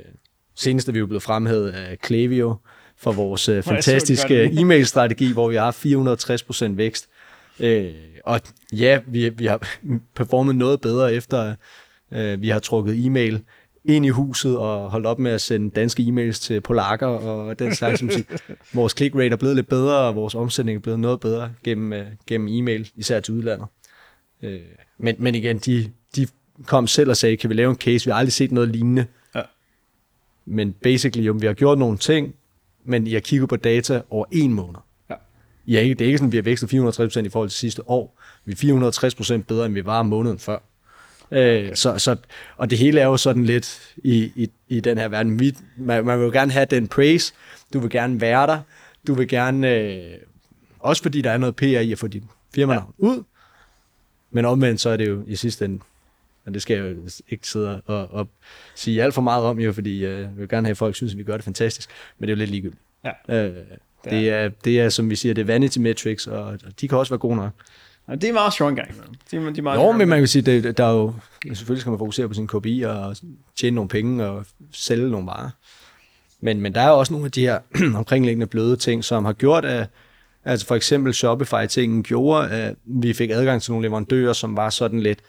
senest 0.56 0.88
er 0.88 0.92
vi 0.92 1.00
jo 1.00 1.06
blevet 1.06 1.24
fremhævet 1.24 1.70
af 1.70 2.00
Klaviyo 2.00 2.56
for 2.98 3.12
vores 3.12 3.50
øh, 3.50 3.64
fantastiske 3.64 4.44
e-mail-strategi, 4.62 5.32
hvor 5.32 5.50
vi 5.50 5.56
har 5.56 5.72
460% 6.72 6.76
vækst. 6.76 7.10
Øh, 7.60 7.92
og 8.26 8.42
ja, 8.74 9.00
vi, 9.08 9.30
vi 9.30 9.46
har 9.46 9.68
performet 10.16 10.56
noget 10.56 10.82
bedre 10.82 11.14
efter, 11.14 11.56
øh, 12.12 12.42
vi 12.42 12.50
har 12.50 12.60
trukket 12.60 13.06
e-mail 13.06 13.42
ind 13.86 14.06
i 14.06 14.10
huset 14.10 14.58
og 14.58 14.92
holdt 14.92 15.06
op 15.06 15.20
med 15.20 15.32
at 15.32 15.42
sende 15.42 15.70
danske 15.70 16.04
e-mails 16.04 16.40
til 16.42 16.62
polakker 16.62 17.08
og 17.08 17.60
den 17.60 17.76
slags. 17.76 18.00
som 18.00 18.10
siger. 18.10 18.56
Vores 18.74 18.94
click 18.98 19.16
rate 19.16 19.30
er 19.30 19.36
blevet 19.36 19.56
lidt 19.56 19.68
bedre, 19.68 19.98
og 19.98 20.16
vores 20.16 20.36
omsætning 20.36 20.76
er 20.76 20.80
blevet 20.80 21.00
noget 21.00 21.20
bedre 21.20 21.52
gennem, 21.64 21.94
øh, 21.94 22.06
gennem 22.28 22.48
e-mail, 22.48 22.90
især 22.96 23.20
til 23.20 23.34
udlandet. 23.34 23.68
Øh, 24.44 24.62
men, 24.98 25.16
men 25.20 25.36
igen, 25.36 25.58
de, 25.58 25.92
de 26.16 26.28
kom 26.66 26.88
selv 26.88 27.10
og 27.10 27.18
sagde, 27.18 27.38
kan 27.38 27.50
vi 27.50 27.56
lave 27.56 27.70
en 27.70 27.76
case? 27.76 28.06
Vi 28.06 28.12
har 28.12 28.18
aldrig 28.18 28.34
set 28.34 28.52
noget 28.52 28.70
lignende. 28.70 29.06
Ja. 29.36 29.42
Men 30.46 30.74
basically, 30.74 31.28
jo, 31.28 31.34
vi 31.40 31.46
har 31.46 31.54
gjort 31.54 31.78
nogle 31.78 31.98
ting, 31.98 32.36
men 32.86 33.08
I 33.08 33.14
har 33.14 33.20
kigget 33.20 33.50
på 33.50 33.56
data 33.56 34.02
over 34.10 34.26
en 34.32 34.54
måned. 34.54 34.80
Ja. 35.10 35.16
I 35.66 35.76
er 35.76 35.80
ikke, 35.80 35.96
det 35.96 36.06
er 36.06 36.08
ikke 36.08 36.18
sådan, 36.18 36.30
at 36.30 36.32
vi 36.32 36.38
har 36.38 36.44
vækstet 36.44 36.74
460% 36.74 37.26
i 37.26 37.30
forhold 37.30 37.50
til 37.50 37.60
sidste 37.60 37.90
år. 37.90 38.20
Vi 38.46 38.52
er 38.52 39.40
460% 39.40 39.44
bedre, 39.44 39.66
end 39.66 39.74
vi 39.74 39.86
var 39.86 40.04
måneden 40.04 40.40
før. 40.40 40.58
Øh, 41.32 41.76
så, 41.76 41.98
så, 41.98 42.16
og 42.58 42.70
det 42.70 42.78
hele 42.78 43.00
er 43.00 43.06
jo 43.06 43.18
sådan 43.18 43.46
lidt 43.46 43.94
i, 43.98 44.32
i, 44.36 44.50
i 44.68 44.80
den 44.80 44.98
her 44.98 45.08
verden. 45.08 45.40
Vi, 45.40 45.58
man, 45.78 46.06
man 46.06 46.20
vil 46.20 46.26
jo 46.26 46.32
gerne 46.32 46.52
have 46.52 46.66
den 46.66 46.88
praise. 46.88 47.34
Du 47.74 47.80
vil 47.80 47.90
gerne 47.90 48.22
være 48.22 48.48
der. 48.48 48.60
Du 49.08 49.14
vil 49.14 49.28
gerne... 49.28 49.76
Øh, 49.76 50.14
også 50.80 51.02
fordi 51.02 51.22
der 51.22 51.32
er 51.32 51.38
noget 51.38 51.56
PR 51.56 51.64
i 51.64 51.92
at 51.92 51.98
få 51.98 52.08
dit 52.08 52.24
firmanavn 52.56 52.94
ja. 53.00 53.06
ud. 53.06 53.24
Men 54.34 54.46
omvendt 54.46 54.82
så 54.82 54.90
er 54.90 54.98
det 54.98 55.08
jo 55.08 55.24
i 55.28 55.36
sidste 55.36 55.66
ende 55.66 55.80
og 56.46 56.54
det 56.54 56.62
skal 56.62 56.78
jeg 56.78 56.86
jo 56.86 56.98
ikke 57.30 57.48
sidde 57.48 57.82
og, 57.86 58.08
og 58.12 58.28
sige 58.76 59.04
alt 59.04 59.14
for 59.14 59.22
meget 59.22 59.44
om, 59.44 59.60
jo, 59.60 59.74
fordi 59.74 60.06
øh, 60.06 60.20
jeg 60.20 60.30
vil 60.38 60.50
gerne 60.50 60.68
have, 60.68 60.72
at 60.72 60.78
folk 60.78 60.96
synes, 60.96 61.14
at 61.14 61.18
vi 61.18 61.24
gør 61.24 61.34
det 61.34 61.44
fantastisk, 61.44 61.90
men 62.18 62.28
det 62.28 62.34
er 62.34 62.36
jo 62.36 62.40
lidt 62.40 62.50
ligegyldigt. 62.50 62.82
Ja. 63.06 63.46
Øh, 63.46 63.56
det, 64.04 64.30
er, 64.30 64.50
det 64.50 64.80
er, 64.80 64.90
som 64.90 65.10
vi 65.10 65.16
siger, 65.16 65.34
det 65.34 65.42
er 65.42 65.46
vanity 65.46 65.78
metrics, 65.78 66.28
og 66.28 66.44
og 66.44 66.82
de 66.82 66.88
kan 66.88 66.98
også 66.98 67.10
være 67.10 67.18
gode 67.18 67.36
nok. 67.36 67.52
Ja, 68.10 68.16
det 68.16 68.30
er 68.30 68.34
meget 68.34 68.54
sjovt 68.54 68.70
engang. 68.70 68.90
De, 69.32 69.56
de 69.56 69.62
meget 69.62 69.78
sjove 69.78 69.98
men 69.98 70.10
man 70.10 70.20
kan 70.20 70.28
sige, 70.28 70.42
det, 70.42 70.78
der 70.78 70.86
er 70.86 70.94
jo, 70.94 71.14
selvfølgelig 71.48 71.82
skal 71.82 71.90
man 71.90 72.00
fokusere 72.00 72.28
på 72.28 72.34
sin 72.34 72.48
KPI 72.48 72.82
og 72.82 73.16
tjene 73.56 73.76
nogle 73.76 73.90
penge 73.90 74.26
og 74.26 74.46
sælge 74.72 75.10
nogle 75.10 75.28
varer. 75.28 75.50
Men, 76.40 76.62
men 76.62 76.76
der 76.76 76.82
er 76.82 76.90
også 76.90 77.14
nogle 77.14 77.26
af 77.26 77.32
de 77.32 77.42
her 77.42 77.60
omkringliggende 78.00 78.48
bløde 78.48 78.76
ting, 78.76 79.04
som 79.04 79.26
har 79.26 79.34
gjort, 79.34 79.66
at 79.66 79.88
altså 80.46 80.68
for 80.68 80.76
eksempel 80.76 81.14
Shopify-tingen 81.14 82.04
gjorde, 82.04 82.50
at 82.50 82.76
vi 82.86 83.14
fik 83.14 83.30
adgang 83.30 83.62
til 83.62 83.72
nogle 83.72 83.88
leverandører, 83.88 84.34
som 84.34 84.58
var 84.58 84.70
sådan 84.70 85.00
lidt 85.00 85.20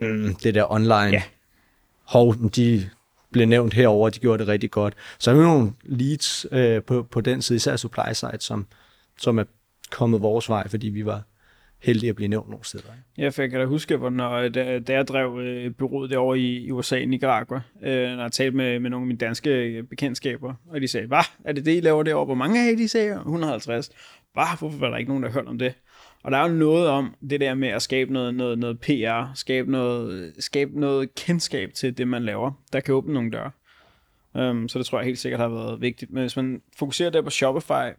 mm, 0.00 0.34
det 0.34 0.54
der 0.54 0.72
online. 0.72 0.94
Ja. 0.94 1.22
Hov, 2.04 2.34
de 2.56 2.88
blev 3.32 3.46
nævnt 3.46 3.74
herover, 3.74 4.10
de 4.10 4.18
gjorde 4.18 4.38
det 4.38 4.48
rigtig 4.48 4.70
godt. 4.70 4.94
Så 5.18 5.30
er 5.30 5.34
der 5.34 5.42
nogle 5.42 5.72
leads 5.82 6.46
øh, 6.52 6.82
på, 6.82 7.02
på 7.02 7.20
den 7.20 7.42
side, 7.42 7.56
især 7.56 7.76
supply 7.76 8.12
side, 8.12 8.36
som, 8.40 8.66
som 9.18 9.38
er 9.38 9.44
kommet 9.90 10.22
vores 10.22 10.48
vej, 10.48 10.68
fordi 10.68 10.88
vi 10.88 11.04
var 11.04 11.22
heldige 11.82 12.10
at 12.10 12.16
blive 12.16 12.28
nævnt 12.28 12.48
nogle 12.48 12.64
steder. 12.64 12.84
ikke? 12.84 13.22
Ja, 13.22 13.28
for 13.28 13.42
jeg 13.42 13.50
kan 13.50 13.60
da 13.60 13.66
huske, 13.66 13.96
hvor 13.96 14.10
når, 14.10 14.48
da, 14.48 14.78
da 14.78 14.92
jeg 14.92 15.08
drev 15.08 15.38
øh, 15.40 15.70
byrådet 15.70 16.10
derovre 16.10 16.38
i, 16.38 16.66
i 16.66 16.70
USA, 16.70 17.04
Nicaragua, 17.04 17.60
øh, 17.82 18.16
når 18.16 18.22
jeg 18.22 18.32
talte 18.32 18.56
med, 18.56 18.80
med 18.80 18.90
nogle 18.90 19.04
af 19.04 19.06
mine 19.06 19.18
danske 19.18 19.50
øh, 19.50 19.82
bekendtskaber, 19.82 20.54
og 20.68 20.80
de 20.80 20.88
sagde, 20.88 21.06
hvad, 21.06 21.18
er 21.44 21.52
det 21.52 21.64
det, 21.64 21.76
I 21.76 21.80
laver 21.80 22.02
derovre? 22.02 22.24
Hvor 22.24 22.34
mange 22.34 22.68
af 22.68 22.72
I, 22.72 22.74
de 22.74 22.88
sagde? 22.88 23.14
150. 23.14 23.90
Bah, 24.34 24.58
hvorfor 24.58 24.78
var 24.78 24.90
der 24.90 24.96
ikke 24.96 25.10
nogen, 25.10 25.22
der 25.22 25.30
hørte 25.30 25.46
om 25.46 25.58
det? 25.58 25.74
Og 26.22 26.30
der 26.30 26.38
er 26.38 26.48
jo 26.48 26.54
noget 26.54 26.88
om 26.88 27.14
det 27.30 27.40
der 27.40 27.54
med 27.54 27.68
at 27.68 27.82
skabe 27.82 28.12
noget, 28.12 28.34
noget, 28.34 28.58
noget 28.58 28.80
PR, 28.80 29.34
skabe 29.34 29.70
noget, 29.70 30.34
skabe 30.38 30.80
noget 30.80 31.14
kendskab 31.14 31.72
til 31.74 31.98
det, 31.98 32.08
man 32.08 32.22
laver, 32.22 32.52
der 32.72 32.80
kan 32.80 32.94
åbne 32.94 33.14
nogle 33.14 33.30
døre. 33.30 33.50
Um, 34.34 34.68
så 34.68 34.78
det 34.78 34.86
tror 34.86 34.98
jeg 34.98 35.06
helt 35.06 35.18
sikkert 35.18 35.40
har 35.40 35.48
været 35.48 35.80
vigtigt. 35.80 36.10
Men 36.10 36.20
hvis 36.20 36.36
man 36.36 36.62
fokuserer 36.78 37.10
der 37.10 37.22
på 37.22 37.30
Shopify, 37.30 37.94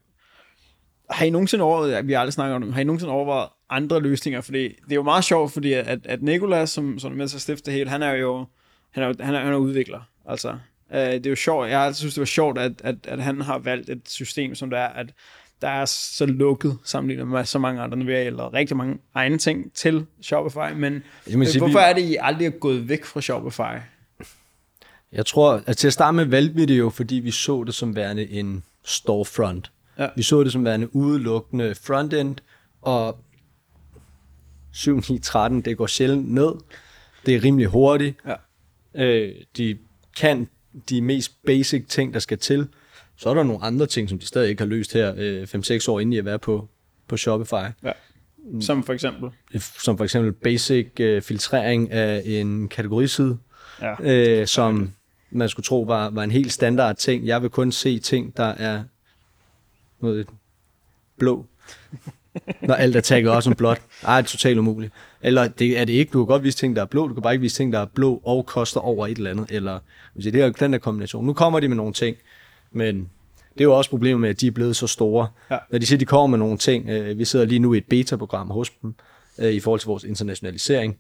har 1.09 1.25
I 1.25 1.29
nogensinde 1.29 1.63
overvejet, 1.63 2.07
vi 2.07 2.13
har 2.13 2.19
aldrig 2.19 2.33
snakket 2.33 2.55
om 2.55 2.61
det, 2.61 2.73
har 2.73 2.81
I 2.81 2.83
nogensinde 2.83 3.13
overvejet 3.13 3.49
andre 3.69 3.99
løsninger? 3.99 4.41
Fordi 4.41 4.63
det 4.63 4.91
er 4.91 4.95
jo 4.95 5.03
meget 5.03 5.23
sjovt, 5.23 5.51
fordi 5.51 5.73
at, 5.73 6.05
at 6.05 6.21
Nicolas, 6.21 6.69
som, 6.69 6.99
som 6.99 7.11
er 7.11 7.15
med 7.15 7.27
til 7.27 7.37
at 7.37 7.41
stifte 7.41 7.65
det 7.65 7.73
hele, 7.73 7.89
han 7.89 8.03
er 8.03 8.11
jo, 8.11 8.45
han 8.91 9.03
er, 9.03 9.13
han 9.23 9.35
er, 9.35 9.39
han 9.39 9.53
er 9.53 9.57
udvikler. 9.57 10.01
Altså, 10.25 10.57
øh, 10.93 10.99
det 10.99 11.25
er 11.25 11.29
jo 11.29 11.35
sjovt, 11.35 11.69
jeg 11.69 11.79
har 11.79 11.85
altid 11.85 11.99
synes, 11.99 12.13
det 12.13 12.21
var 12.21 12.25
sjovt, 12.25 12.57
at, 12.57 12.71
at, 12.83 12.95
at 13.03 13.23
han 13.23 13.41
har 13.41 13.57
valgt 13.57 13.89
et 13.89 14.09
system, 14.09 14.55
som 14.55 14.69
der 14.69 14.77
er, 14.77 14.87
at 14.87 15.13
der 15.61 15.67
er 15.67 15.85
så 15.85 16.25
lukket 16.25 16.77
sammenlignet 16.83 17.27
med 17.27 17.45
så 17.45 17.59
mange 17.59 17.81
andre. 17.81 17.97
Nu 17.97 18.05
jeg 18.11 18.33
lavet 18.33 18.53
rigtig 18.53 18.77
mange 18.77 18.97
egne 19.15 19.37
ting 19.37 19.73
til 19.73 20.05
Shopify, 20.21 20.73
men 20.75 21.03
sige, 21.25 21.59
hvorfor 21.59 21.79
vi- 21.79 21.83
er 21.85 21.93
det, 21.93 22.01
I 22.01 22.17
aldrig 22.19 22.45
er 22.45 22.49
gået 22.51 22.89
væk 22.89 23.05
fra 23.05 23.21
Shopify? 23.21 23.81
Jeg 25.11 25.25
tror, 25.25 25.61
at 25.65 25.77
til 25.77 25.87
at 25.87 25.93
starte 25.93 26.15
med 26.15 26.25
valgte 26.25 26.55
vi 26.55 26.65
det 26.65 26.77
jo, 26.79 26.89
fordi 26.89 27.15
vi 27.15 27.31
så 27.31 27.63
det 27.63 27.73
som 27.75 27.95
værende 27.95 28.29
en 28.29 28.63
storefront. 28.85 29.71
Ja. 29.99 30.07
Vi 30.15 30.21
så 30.23 30.43
det 30.43 30.51
som 30.51 30.65
værende 30.65 30.95
udelukkende 30.95 31.75
frontend, 31.75 32.35
og 32.81 33.19
7, 34.71 35.01
9, 35.09 35.19
13, 35.19 35.61
det 35.61 35.77
går 35.77 35.87
sjældent 35.87 36.31
ned. 36.33 36.51
Det 37.25 37.35
er 37.35 37.43
rimelig 37.43 37.67
hurtigt. 37.67 38.17
Ja. 38.95 39.05
Øh, 39.05 39.35
de 39.57 39.77
kan 40.17 40.49
de 40.89 41.01
mest 41.01 41.45
basic 41.45 41.85
ting, 41.87 42.13
der 42.13 42.19
skal 42.19 42.37
til. 42.37 42.67
Så 43.19 43.29
er 43.29 43.33
der 43.33 43.43
nogle 43.43 43.63
andre 43.63 43.85
ting, 43.85 44.09
som 44.09 44.19
de 44.19 44.25
stadig 44.25 44.49
ikke 44.49 44.61
har 44.61 44.67
løst 44.67 44.93
her 44.93 45.13
øh, 45.17 45.43
5-6 45.43 45.91
år 45.91 45.99
inden 45.99 46.13
i 46.13 46.17
at 46.17 46.25
være 46.25 46.39
på, 46.39 46.67
på 47.07 47.17
Shopify. 47.17 47.53
Ja. 47.83 47.91
Som 48.61 48.83
for 48.83 48.93
eksempel. 48.93 49.29
Som 49.59 49.97
for 49.97 50.03
eksempel 50.03 50.31
basic 50.33 50.87
øh, 50.99 51.21
filtrering 51.21 51.91
af 51.91 52.21
en 52.25 52.67
kategoriside 52.67 53.37
Ja. 53.81 53.95
øh, 54.03 54.47
som 54.47 54.91
man 55.31 55.49
skulle 55.49 55.63
tro 55.63 55.81
var, 55.81 56.09
var 56.09 56.23
en 56.23 56.31
helt 56.31 56.51
standard 56.51 56.95
ting. 56.95 57.25
Jeg 57.27 57.41
vil 57.41 57.49
kun 57.49 57.71
se 57.71 57.99
ting, 57.99 58.37
der 58.37 58.43
er 58.43 58.83
noget 59.99 60.27
blå. 61.17 61.45
Når 62.61 62.73
alt 62.73 62.95
er 62.95 63.01
tagget 63.01 63.31
også 63.31 63.47
som 63.47 63.55
blåt. 63.55 63.81
Ej, 64.03 64.21
det 64.21 64.27
er 64.27 64.31
totalt 64.31 64.57
umuligt. 64.57 64.93
Eller 65.21 65.47
det 65.47 65.79
er 65.79 65.85
det 65.85 65.93
ikke. 65.93 66.11
Du 66.11 66.25
kan 66.25 66.27
godt 66.27 66.43
vise 66.43 66.57
ting, 66.57 66.75
der 66.75 66.81
er 66.81 66.85
blå. 66.85 67.07
Du 67.07 67.13
kan 67.13 67.23
bare 67.23 67.33
ikke 67.33 67.41
vise 67.41 67.55
ting, 67.55 67.73
der 67.73 67.79
er 67.79 67.85
blå 67.85 68.21
og 68.23 68.45
koster 68.45 68.79
over 68.79 69.07
et 69.07 69.17
eller 69.17 69.31
andet. 69.31 69.51
Eller 69.51 69.79
hvis 70.13 70.25
det 70.25 70.35
er 70.35 70.49
den 70.51 70.73
der 70.73 70.79
kombination. 70.79 71.25
Nu 71.25 71.33
kommer 71.33 71.59
de 71.59 71.67
med 71.67 71.77
nogle 71.77 71.93
ting, 71.93 72.17
men 72.71 73.09
det 73.53 73.61
er 73.61 73.63
jo 73.63 73.77
også 73.77 73.89
problemet 73.89 74.21
med, 74.21 74.29
at 74.29 74.41
de 74.41 74.47
er 74.47 74.51
blevet 74.51 74.75
så 74.75 74.87
store. 74.87 75.27
Ja. 75.51 75.57
Når 75.71 75.79
de 75.79 75.85
siger, 75.85 75.97
at 75.97 75.99
de 75.99 76.05
kommer 76.05 76.27
med 76.27 76.37
nogle 76.37 76.57
ting. 76.57 76.89
Øh, 76.89 77.17
vi 77.17 77.25
sidder 77.25 77.45
lige 77.45 77.59
nu 77.59 77.73
i 77.73 77.77
et 77.77 77.85
beta-program 77.89 78.49
hos 78.49 78.69
dem, 78.69 78.95
øh, 79.37 79.51
i 79.51 79.59
forhold 79.59 79.79
til 79.79 79.87
vores 79.87 80.03
internationalisering. 80.03 80.97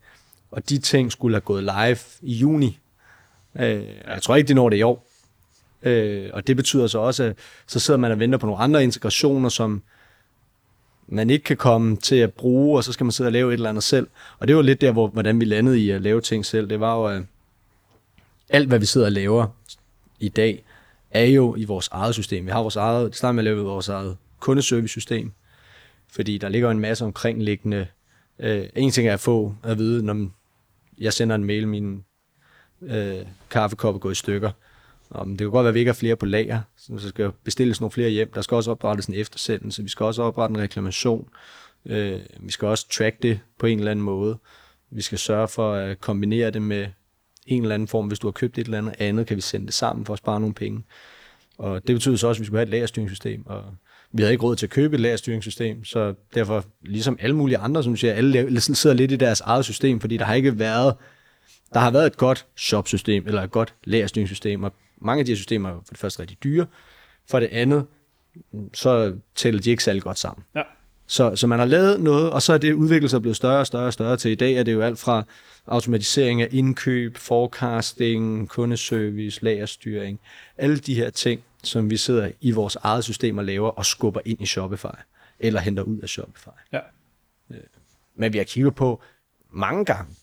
Og 0.51 0.69
de 0.69 0.77
ting 0.77 1.11
skulle 1.11 1.35
have 1.35 1.41
gået 1.41 1.63
live 1.63 1.97
i 2.21 2.33
juni. 2.33 2.79
Øh, 3.59 3.83
jeg 4.07 4.21
tror 4.21 4.35
ikke, 4.35 4.47
de 4.47 4.53
når 4.53 4.69
det 4.69 4.77
i 4.77 4.81
år. 4.81 5.07
Øh, 5.83 6.29
og 6.33 6.47
det 6.47 6.55
betyder 6.55 6.87
så 6.87 6.99
også, 6.99 7.23
at 7.23 7.35
så 7.67 7.79
sidder 7.79 7.99
man 7.99 8.11
og 8.11 8.19
venter 8.19 8.37
på 8.37 8.45
nogle 8.45 8.61
andre 8.61 8.83
integrationer, 8.83 9.49
som 9.49 9.81
man 11.07 11.29
ikke 11.29 11.43
kan 11.43 11.57
komme 11.57 11.97
til 11.97 12.15
at 12.15 12.33
bruge, 12.33 12.77
og 12.77 12.83
så 12.83 12.91
skal 12.93 13.03
man 13.03 13.11
sidde 13.11 13.27
og 13.27 13.31
lave 13.31 13.49
et 13.49 13.53
eller 13.53 13.69
andet 13.69 13.83
selv. 13.83 14.07
Og 14.39 14.47
det 14.47 14.55
var 14.55 14.61
lidt 14.61 14.81
der, 14.81 14.91
hvor, 14.91 15.07
hvordan 15.07 15.39
vi 15.39 15.45
landede 15.45 15.79
i 15.79 15.89
at 15.89 16.01
lave 16.01 16.21
ting 16.21 16.45
selv. 16.45 16.69
Det 16.69 16.79
var 16.79 16.95
jo, 16.95 17.05
at 17.05 17.23
alt 18.49 18.67
hvad 18.67 18.79
vi 18.79 18.85
sidder 18.85 19.07
og 19.07 19.11
laver 19.11 19.47
i 20.19 20.29
dag, 20.29 20.63
er 21.11 21.25
jo 21.25 21.55
i 21.55 21.63
vores 21.63 21.87
eget 21.91 22.13
system. 22.13 22.45
Vi 22.45 22.51
har 22.51 22.61
vores 22.61 22.75
eget, 22.75 23.05
det 23.05 23.15
starter 23.15 23.33
med 23.33 23.41
at 23.41 23.45
lave 23.45 23.63
vores 23.63 23.89
eget 23.89 24.17
kundeservice-system, 24.39 25.31
fordi 26.11 26.37
der 26.37 26.49
ligger 26.49 26.71
en 26.71 26.79
masse 26.79 27.05
omkringliggende. 27.05 27.87
Øh, 28.39 28.65
en 28.75 28.91
ting 28.91 29.07
er 29.07 29.13
at 29.13 29.19
få 29.19 29.55
at 29.63 29.77
vide, 29.77 30.05
når 30.05 30.29
jeg 30.97 31.13
sender 31.13 31.35
en 31.35 31.43
mail, 31.43 31.67
min 31.67 32.03
øh, 32.81 33.25
kaffekop 33.49 33.95
er 33.95 33.99
gået 33.99 34.11
i 34.11 34.15
stykker. 34.15 34.51
Om 35.11 35.29
det 35.29 35.37
kan 35.37 35.51
godt 35.51 35.63
være, 35.63 35.69
at 35.69 35.73
vi 35.73 35.79
ikke 35.79 35.89
har 35.89 35.93
flere 35.95 36.15
på 36.15 36.25
lager, 36.25 36.61
så 36.77 36.93
der 36.93 36.99
skal 36.99 37.31
bestilles 37.43 37.81
nogle 37.81 37.91
flere 37.91 38.09
hjem. 38.09 38.31
Der 38.31 38.41
skal 38.41 38.55
også 38.55 38.71
oprettes 38.71 39.05
en 39.05 39.13
eftersendelse. 39.13 39.83
Vi 39.83 39.89
skal 39.89 40.03
også 40.03 40.23
oprette 40.23 40.53
en 40.53 40.61
reklamation. 40.61 41.29
Øh, 41.85 42.19
vi 42.39 42.51
skal 42.51 42.67
også 42.67 42.89
track 42.89 43.23
det 43.23 43.39
på 43.59 43.65
en 43.65 43.79
eller 43.79 43.91
anden 43.91 44.05
måde. 44.05 44.37
Vi 44.89 45.01
skal 45.01 45.17
sørge 45.17 45.47
for 45.47 45.73
at 45.73 46.01
kombinere 46.01 46.51
det 46.51 46.61
med 46.61 46.87
en 47.49 47.61
eller 47.61 47.75
anden 47.75 47.87
form. 47.87 48.07
Hvis 48.07 48.19
du 48.19 48.27
har 48.27 48.31
købt 48.31 48.57
et 48.57 48.65
eller 48.65 48.77
andet 48.77 48.95
andet, 48.99 49.27
kan 49.27 49.35
vi 49.35 49.41
sende 49.41 49.65
det 49.65 49.73
sammen 49.73 50.05
for 50.05 50.13
at 50.13 50.19
spare 50.19 50.39
nogle 50.39 50.53
penge. 50.53 50.83
Og 51.57 51.87
det 51.87 51.95
betyder 51.95 52.15
så 52.15 52.27
også, 52.27 52.39
at 52.39 52.41
vi 52.41 52.45
skulle 52.45 52.57
have 52.57 52.63
et 52.63 52.69
lagerstyringssystem, 52.69 53.43
og 53.45 53.63
vi 54.11 54.21
havde 54.21 54.33
ikke 54.33 54.43
råd 54.43 54.55
til 54.55 54.65
at 54.65 54.69
købe 54.69 54.95
et 54.95 54.99
lagerstyringssystem, 54.99 55.83
så 55.83 56.13
derfor, 56.33 56.65
ligesom 56.81 57.17
alle 57.21 57.35
mulige 57.35 57.57
andre, 57.57 57.83
som 57.83 57.97
siger, 57.97 58.13
alle 58.13 58.61
sidder 58.61 58.95
lidt 58.95 59.11
i 59.11 59.15
deres 59.15 59.41
eget 59.41 59.65
system, 59.65 59.99
fordi 59.99 60.17
der 60.17 60.25
har 60.25 60.33
ikke 60.33 60.59
været, 60.59 60.95
der 61.73 61.79
har 61.79 61.91
været 61.91 62.07
et 62.07 62.17
godt 62.17 62.45
shopsystem, 62.55 63.27
eller 63.27 63.41
et 63.41 63.51
godt 63.51 63.73
lagerstyringssystem, 63.83 64.63
og 64.63 64.73
mange 65.01 65.19
af 65.19 65.25
de 65.25 65.31
her 65.31 65.35
systemer 65.35 65.69
er 65.69 65.73
for 65.73 65.89
det 65.89 65.97
første 65.97 66.21
rigtig 66.21 66.37
dyre, 66.43 66.65
for 67.29 67.39
det 67.39 67.49
andet, 67.51 67.85
så 68.73 69.15
tæller 69.35 69.61
de 69.61 69.69
ikke 69.69 69.83
særlig 69.83 70.01
godt 70.01 70.19
sammen. 70.19 70.43
Ja. 70.55 70.61
Så, 71.09 71.35
så 71.35 71.47
man 71.47 71.59
har 71.59 71.65
lavet 71.65 71.99
noget, 72.01 72.29
og 72.29 72.41
så 72.41 72.53
er 72.53 72.57
det 72.57 72.73
udviklet 72.73 73.11
sig 73.11 73.21
blevet 73.21 73.37
større 73.37 73.59
og 73.59 73.67
større 73.67 73.85
og 73.85 73.93
større 73.93 74.17
til 74.17 74.31
i 74.31 74.35
dag 74.35 74.53
er 74.53 74.63
det 74.63 74.73
jo 74.73 74.81
alt 74.81 74.99
fra 74.99 75.23
automatisering 75.67 76.41
af 76.41 76.47
indkøb, 76.51 77.17
forecasting, 77.17 78.49
kundeservice, 78.49 79.43
lagerstyring, 79.43 80.19
alle 80.57 80.77
de 80.77 80.95
her 80.95 81.09
ting, 81.09 81.43
som 81.63 81.89
vi 81.89 81.97
sidder 81.97 82.31
i 82.41 82.51
vores 82.51 82.75
eget 82.75 83.03
system 83.03 83.37
og 83.37 83.45
laver 83.45 83.69
og 83.69 83.85
skubber 83.85 84.21
ind 84.25 84.41
i 84.41 84.45
Shopify, 84.45 84.85
eller 85.39 85.59
henter 85.59 85.83
ud 85.83 85.97
af 85.99 86.09
Shopify. 86.09 86.49
Ja. 86.71 86.79
Men 88.15 88.33
vi 88.33 88.37
har 88.37 88.45
kigget 88.45 88.75
på 88.75 89.01
mange 89.51 89.85
gange 89.85 90.15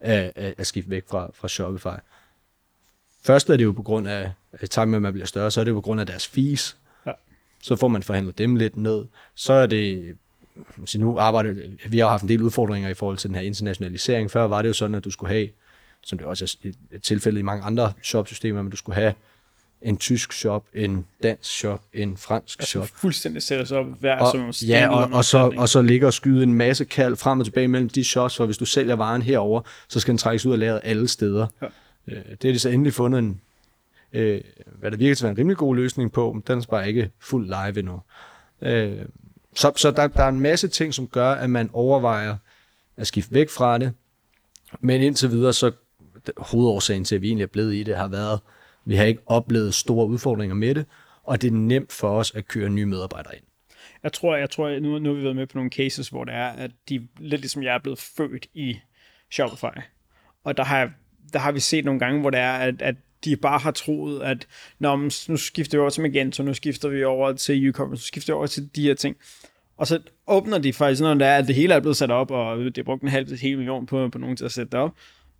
at, 0.00 0.32
at, 0.36 0.66
skifte 0.66 0.90
væk 0.90 1.04
fra, 1.08 1.30
fra 1.34 1.48
Shopify. 1.48 2.00
Først 3.22 3.50
er 3.50 3.56
det 3.56 3.64
jo 3.64 3.72
på 3.72 3.82
grund 3.82 4.08
af, 4.08 4.32
takt 4.70 4.88
med, 4.88 4.96
at 4.96 5.02
man 5.02 5.12
bliver 5.12 5.26
større, 5.26 5.50
så 5.50 5.60
er 5.60 5.64
det 5.64 5.70
jo 5.70 5.76
på 5.76 5.80
grund 5.80 6.00
af 6.00 6.06
deres 6.06 6.26
fees. 6.26 6.76
Så 7.64 7.76
får 7.76 7.88
man 7.88 8.02
forhandlet 8.02 8.38
dem 8.38 8.56
lidt 8.56 8.76
ned. 8.76 9.04
Så 9.34 9.52
er 9.52 9.66
det, 9.66 10.14
så 10.86 10.98
nu 11.00 11.18
arbejder, 11.18 11.54
vi 11.88 11.98
har 11.98 12.08
haft 12.08 12.22
en 12.22 12.28
del 12.28 12.42
udfordringer 12.42 12.88
i 12.88 12.94
forhold 12.94 13.16
til 13.16 13.28
den 13.28 13.34
her 13.36 13.42
internationalisering. 13.42 14.30
Før 14.30 14.44
var 14.44 14.62
det 14.62 14.68
jo 14.68 14.72
sådan, 14.74 14.94
at 14.94 15.04
du 15.04 15.10
skulle 15.10 15.32
have, 15.32 15.48
som 16.02 16.18
det 16.18 16.26
også 16.26 16.56
er 16.64 16.68
et 16.96 17.02
tilfælde 17.02 17.40
i 17.40 17.42
mange 17.42 17.64
andre 17.64 17.92
shopsystemer, 18.02 18.62
men 18.62 18.70
du 18.70 18.76
skulle 18.76 18.96
have 18.96 19.12
en 19.82 19.96
tysk 19.96 20.32
shop, 20.32 20.64
en 20.74 21.06
dansk 21.22 21.50
shop, 21.50 21.82
en 21.92 22.16
fransk 22.16 22.58
Altså 22.60 22.70
shop. 22.70 22.86
fuldstændig 22.96 23.42
sættes 23.42 23.72
op 23.72 23.86
hver 24.00 24.18
Og, 24.20 24.32
som 24.32 24.68
ja, 24.68 24.88
og, 24.88 25.08
og, 25.12 25.24
så, 25.24 25.52
og 25.56 25.68
så 25.68 25.82
ligger 25.82 26.06
og 26.06 26.12
skyde 26.14 26.42
en 26.42 26.54
masse 26.54 26.84
kald 26.84 27.16
frem 27.16 27.40
og 27.40 27.46
tilbage 27.46 27.68
mellem 27.68 27.88
de 27.88 28.04
shops, 28.04 28.36
for 28.36 28.46
hvis 28.46 28.58
du 28.58 28.64
sælger 28.64 28.96
varen 28.96 29.22
herover, 29.22 29.60
så 29.88 30.00
skal 30.00 30.12
den 30.12 30.18
trækkes 30.18 30.46
ud 30.46 30.52
af 30.52 30.58
lageret 30.58 30.80
alle 30.84 31.08
steder. 31.08 31.46
Ja. 31.62 31.66
Øh, 32.08 32.16
Det 32.16 32.44
har 32.44 32.52
de 32.52 32.58
så 32.58 32.68
endelig 32.68 32.92
fundet 32.94 33.18
en, 33.18 33.40
øh, 34.14 34.40
hvad 34.78 34.90
der 34.90 34.96
virker 34.96 35.14
til 35.14 35.24
at 35.24 35.26
være 35.26 35.32
en 35.32 35.38
rimelig 35.38 35.56
god 35.56 35.76
løsning 35.76 36.12
på, 36.12 36.32
men 36.32 36.42
den 36.46 36.58
er 36.58 36.66
bare 36.70 36.88
ikke 36.88 37.10
fuld 37.20 37.46
live 37.46 37.78
endnu. 37.78 38.00
Øh, 38.62 38.98
så 39.54 39.72
så 39.76 39.90
der, 39.90 40.06
der 40.06 40.24
er 40.24 40.28
en 40.28 40.40
masse 40.40 40.68
ting, 40.68 40.94
som 40.94 41.08
gør, 41.08 41.30
at 41.30 41.50
man 41.50 41.70
overvejer 41.72 42.36
at 42.96 43.06
skifte 43.06 43.34
væk 43.34 43.50
fra 43.50 43.78
det, 43.78 43.92
men 44.80 45.02
indtil 45.02 45.30
videre, 45.30 45.52
så 45.52 45.72
hovedårsagen 46.36 47.04
til, 47.04 47.14
at 47.14 47.22
vi 47.22 47.26
egentlig 47.26 47.42
er 47.42 47.48
blevet 47.48 47.74
i 47.74 47.82
det, 47.82 47.96
har 47.96 48.08
været, 48.08 48.40
vi 48.84 48.96
har 48.96 49.04
ikke 49.04 49.22
oplevet 49.26 49.74
store 49.74 50.06
udfordringer 50.06 50.54
med 50.54 50.74
det, 50.74 50.86
og 51.22 51.42
det 51.42 51.48
er 51.48 51.52
nemt 51.52 51.92
for 51.92 52.08
os 52.08 52.34
at 52.34 52.48
køre 52.48 52.70
nye 52.70 52.86
medarbejdere 52.86 53.36
ind. 53.36 53.44
Jeg 54.02 54.12
tror, 54.12 54.36
jeg 54.36 54.50
tror 54.50 54.80
nu, 54.80 54.98
nu 54.98 55.08
har 55.08 55.16
vi 55.16 55.22
været 55.22 55.36
med 55.36 55.46
på 55.46 55.58
nogle 55.58 55.70
cases, 55.70 56.08
hvor 56.08 56.24
det 56.24 56.34
er, 56.34 56.48
at 56.48 56.70
de, 56.88 57.08
lidt 57.18 57.40
ligesom 57.40 57.62
jeg 57.62 57.74
er 57.74 57.78
blevet 57.78 57.98
født 57.98 58.46
i 58.54 58.78
Shopify. 59.30 59.78
Og 60.44 60.56
der 60.56 60.64
har, 60.64 60.92
der 61.32 61.38
har 61.38 61.52
vi 61.52 61.60
set 61.60 61.84
nogle 61.84 62.00
gange, 62.00 62.20
hvor 62.20 62.30
det 62.30 62.40
er, 62.40 62.52
at, 62.52 62.82
at 62.82 62.94
de 63.24 63.36
bare 63.36 63.58
har 63.58 63.70
troet, 63.70 64.22
at 64.22 64.46
Nå, 64.78 64.96
men 64.96 65.10
nu 65.28 65.36
skifter 65.36 65.78
vi 65.78 65.80
over 65.80 65.90
til 65.90 66.02
Magento, 66.02 66.42
nu 66.42 66.54
skifter 66.54 66.88
vi 66.88 67.04
over 67.04 67.32
til 67.32 67.68
UCommerce, 67.68 68.00
nu 68.02 68.06
skifter 68.06 68.32
vi 68.32 68.36
over 68.36 68.46
til 68.46 68.68
de 68.76 68.82
her 68.82 68.94
ting. 68.94 69.16
Og 69.76 69.86
så 69.86 70.00
åbner 70.26 70.58
de 70.58 70.72
faktisk, 70.72 71.02
når 71.02 71.14
det 71.14 71.26
er, 71.26 71.36
at 71.36 71.46
det 71.46 71.54
hele 71.54 71.74
er 71.74 71.80
blevet 71.80 71.96
sat 71.96 72.10
op, 72.10 72.30
og 72.30 72.58
det 72.58 72.76
har 72.76 72.82
brugt 72.82 73.02
en 73.02 73.08
halv 73.08 73.26
til 73.26 73.38
hele 73.38 73.56
million 73.56 73.86
på, 73.86 74.08
på 74.08 74.18
nogen 74.18 74.36
til 74.36 74.44
at 74.44 74.52
sætte 74.52 74.70
det 74.72 74.80
op. 74.80 74.92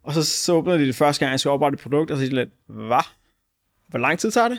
Og 0.02 0.14
så, 0.14 0.22
så 0.24 0.52
åbner 0.52 0.76
de 0.76 0.86
det 0.86 0.94
første 0.94 1.20
gang, 1.20 1.30
jeg 1.30 1.40
skal 1.40 1.50
oprette 1.50 1.76
et 1.76 1.80
produkt, 1.80 2.10
og 2.10 2.16
så 2.16 2.20
siger 2.20 2.30
de 2.30 2.36
lidt, 2.36 2.50
hvad? 2.66 3.06
Hvor 3.88 3.98
lang 3.98 4.18
tid 4.18 4.30
tager 4.30 4.48
det? 4.48 4.58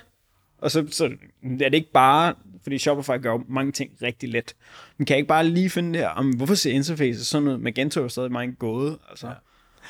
Og 0.57 0.71
så, 0.71 0.85
så 0.91 1.05
er 1.43 1.69
det 1.69 1.73
ikke 1.73 1.91
bare, 1.91 2.33
fordi 2.63 2.77
Shopify 2.77 3.21
gør 3.21 3.37
mange 3.47 3.71
ting 3.71 3.91
rigtig 4.01 4.29
let. 4.29 4.55
Man 4.97 5.05
kan 5.05 5.17
ikke 5.17 5.27
bare 5.27 5.47
lige 5.47 5.69
finde 5.69 5.93
det 5.93 5.99
her, 6.01 6.09
om 6.09 6.29
hvorfor 6.29 6.55
ser 6.55 6.71
interface 6.71 7.25
sådan 7.25 7.43
noget, 7.43 7.61
Magento 7.61 8.03
er 8.03 8.07
stadig 8.07 8.31
meget 8.31 8.59
gået, 8.59 8.97
altså. 9.09 9.27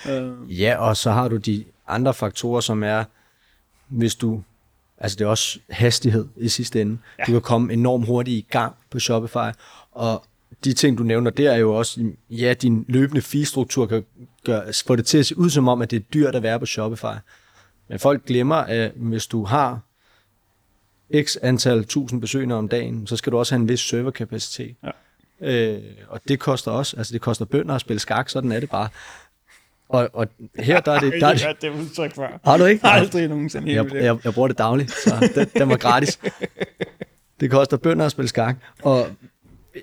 Ja. 0.06 0.21
Øh, 0.21 0.62
Ja, 0.62 0.78
og 0.78 0.98
så 0.98 1.12
har 1.12 1.28
du 1.28 1.38
de 1.38 1.65
andre 1.88 2.13
faktorer, 2.13 2.62
som 2.62 2.84
er, 2.84 3.04
hvis 3.88 4.15
du, 4.15 4.43
altså 4.98 5.15
det 5.15 5.26
er 5.26 5.30
også 5.30 5.60
hastighed 5.69 6.28
i 6.38 6.50
sidste 6.50 6.82
ende. 6.82 6.98
Ja. 7.19 7.24
Du 7.24 7.32
kan 7.32 7.41
komme 7.41 7.74
enormt 7.74 8.06
hurtigt 8.06 8.38
i 8.38 8.48
gang 8.52 8.76
på 8.89 9.00
Shopify, 9.00 9.58
og 9.91 10.26
de 10.63 10.74
ting, 10.74 10.98
du 10.98 11.04
nævner, 11.04 11.32
det 11.32 11.45
er 11.45 11.56
jo 11.56 11.76
også, 11.76 12.12
ja, 12.30 12.54
din 12.54 12.86
løbende 12.88 13.21
fee-struktur 13.21 13.86
kan 13.86 14.06
gøre, 14.45 14.74
få 14.88 14.95
det 14.95 15.06
til 15.06 15.17
at 15.17 15.26
se 15.26 15.38
ud 15.38 15.50
som 15.50 15.67
om, 15.67 15.82
at 15.82 15.91
det 15.91 15.98
er 15.98 16.04
dyrt 16.13 16.36
at 16.36 16.43
være 16.43 16.60
på 16.60 16.65
Shopify. 16.65 17.17
Men 17.88 18.00
folk 18.00 18.26
glemmer, 18.26 18.56
at 18.56 18.91
hvis 18.95 19.28
du 19.28 19.43
har 19.43 19.80
x 21.21 21.38
antal 21.41 21.86
tusind 21.86 22.21
besøgende 22.21 22.56
om 22.56 22.67
dagen, 22.67 23.08
så 23.08 23.15
skal 23.15 23.32
du 23.32 23.38
også 23.38 23.56
have 23.56 23.62
en 23.62 23.69
vis 23.69 23.80
serverkapacitet. 23.80 24.76
Ja. 24.84 24.91
Øh, 25.41 25.82
og 26.08 26.21
det 26.28 26.39
koster 26.39 26.71
også, 26.71 26.98
altså 26.98 27.13
det 27.13 27.21
koster 27.21 27.45
bønder 27.45 27.76
at 27.76 27.82
spille 27.82 28.00
skak, 28.00 28.30
sådan 28.30 28.52
er 28.52 28.60
det 28.60 28.69
bare. 28.69 28.89
Og, 29.89 30.10
og 30.13 30.28
her 30.60 30.80
der 30.80 30.91
er 30.91 31.00
det, 31.00 31.13
der 31.21 31.28
er 31.28 31.34
det, 31.34 31.41
jeg 31.41 31.48
har 31.48 31.54
det 31.62 31.69
udtryk 31.82 32.15
før. 32.15 32.39
har 32.45 32.58
du 32.58 32.65
ikke? 32.65 32.88
Aldrig 32.88 33.28
nogensinde 33.28 33.74
Jeg, 33.74 33.84
liv. 33.86 33.95
jeg, 34.02 34.17
jeg 34.24 34.34
bruger 34.34 34.48
det 34.48 34.58
dagligt, 34.58 34.91
så 34.91 35.32
den, 35.36 35.48
den 35.62 35.69
var 35.69 35.78
gratis. 35.78 36.19
Det 37.39 37.52
koster 37.52 37.78
bønder 37.78 38.06
at 38.06 38.12
spille 38.12 38.30
skak. 38.30 38.56
Og 38.84 39.08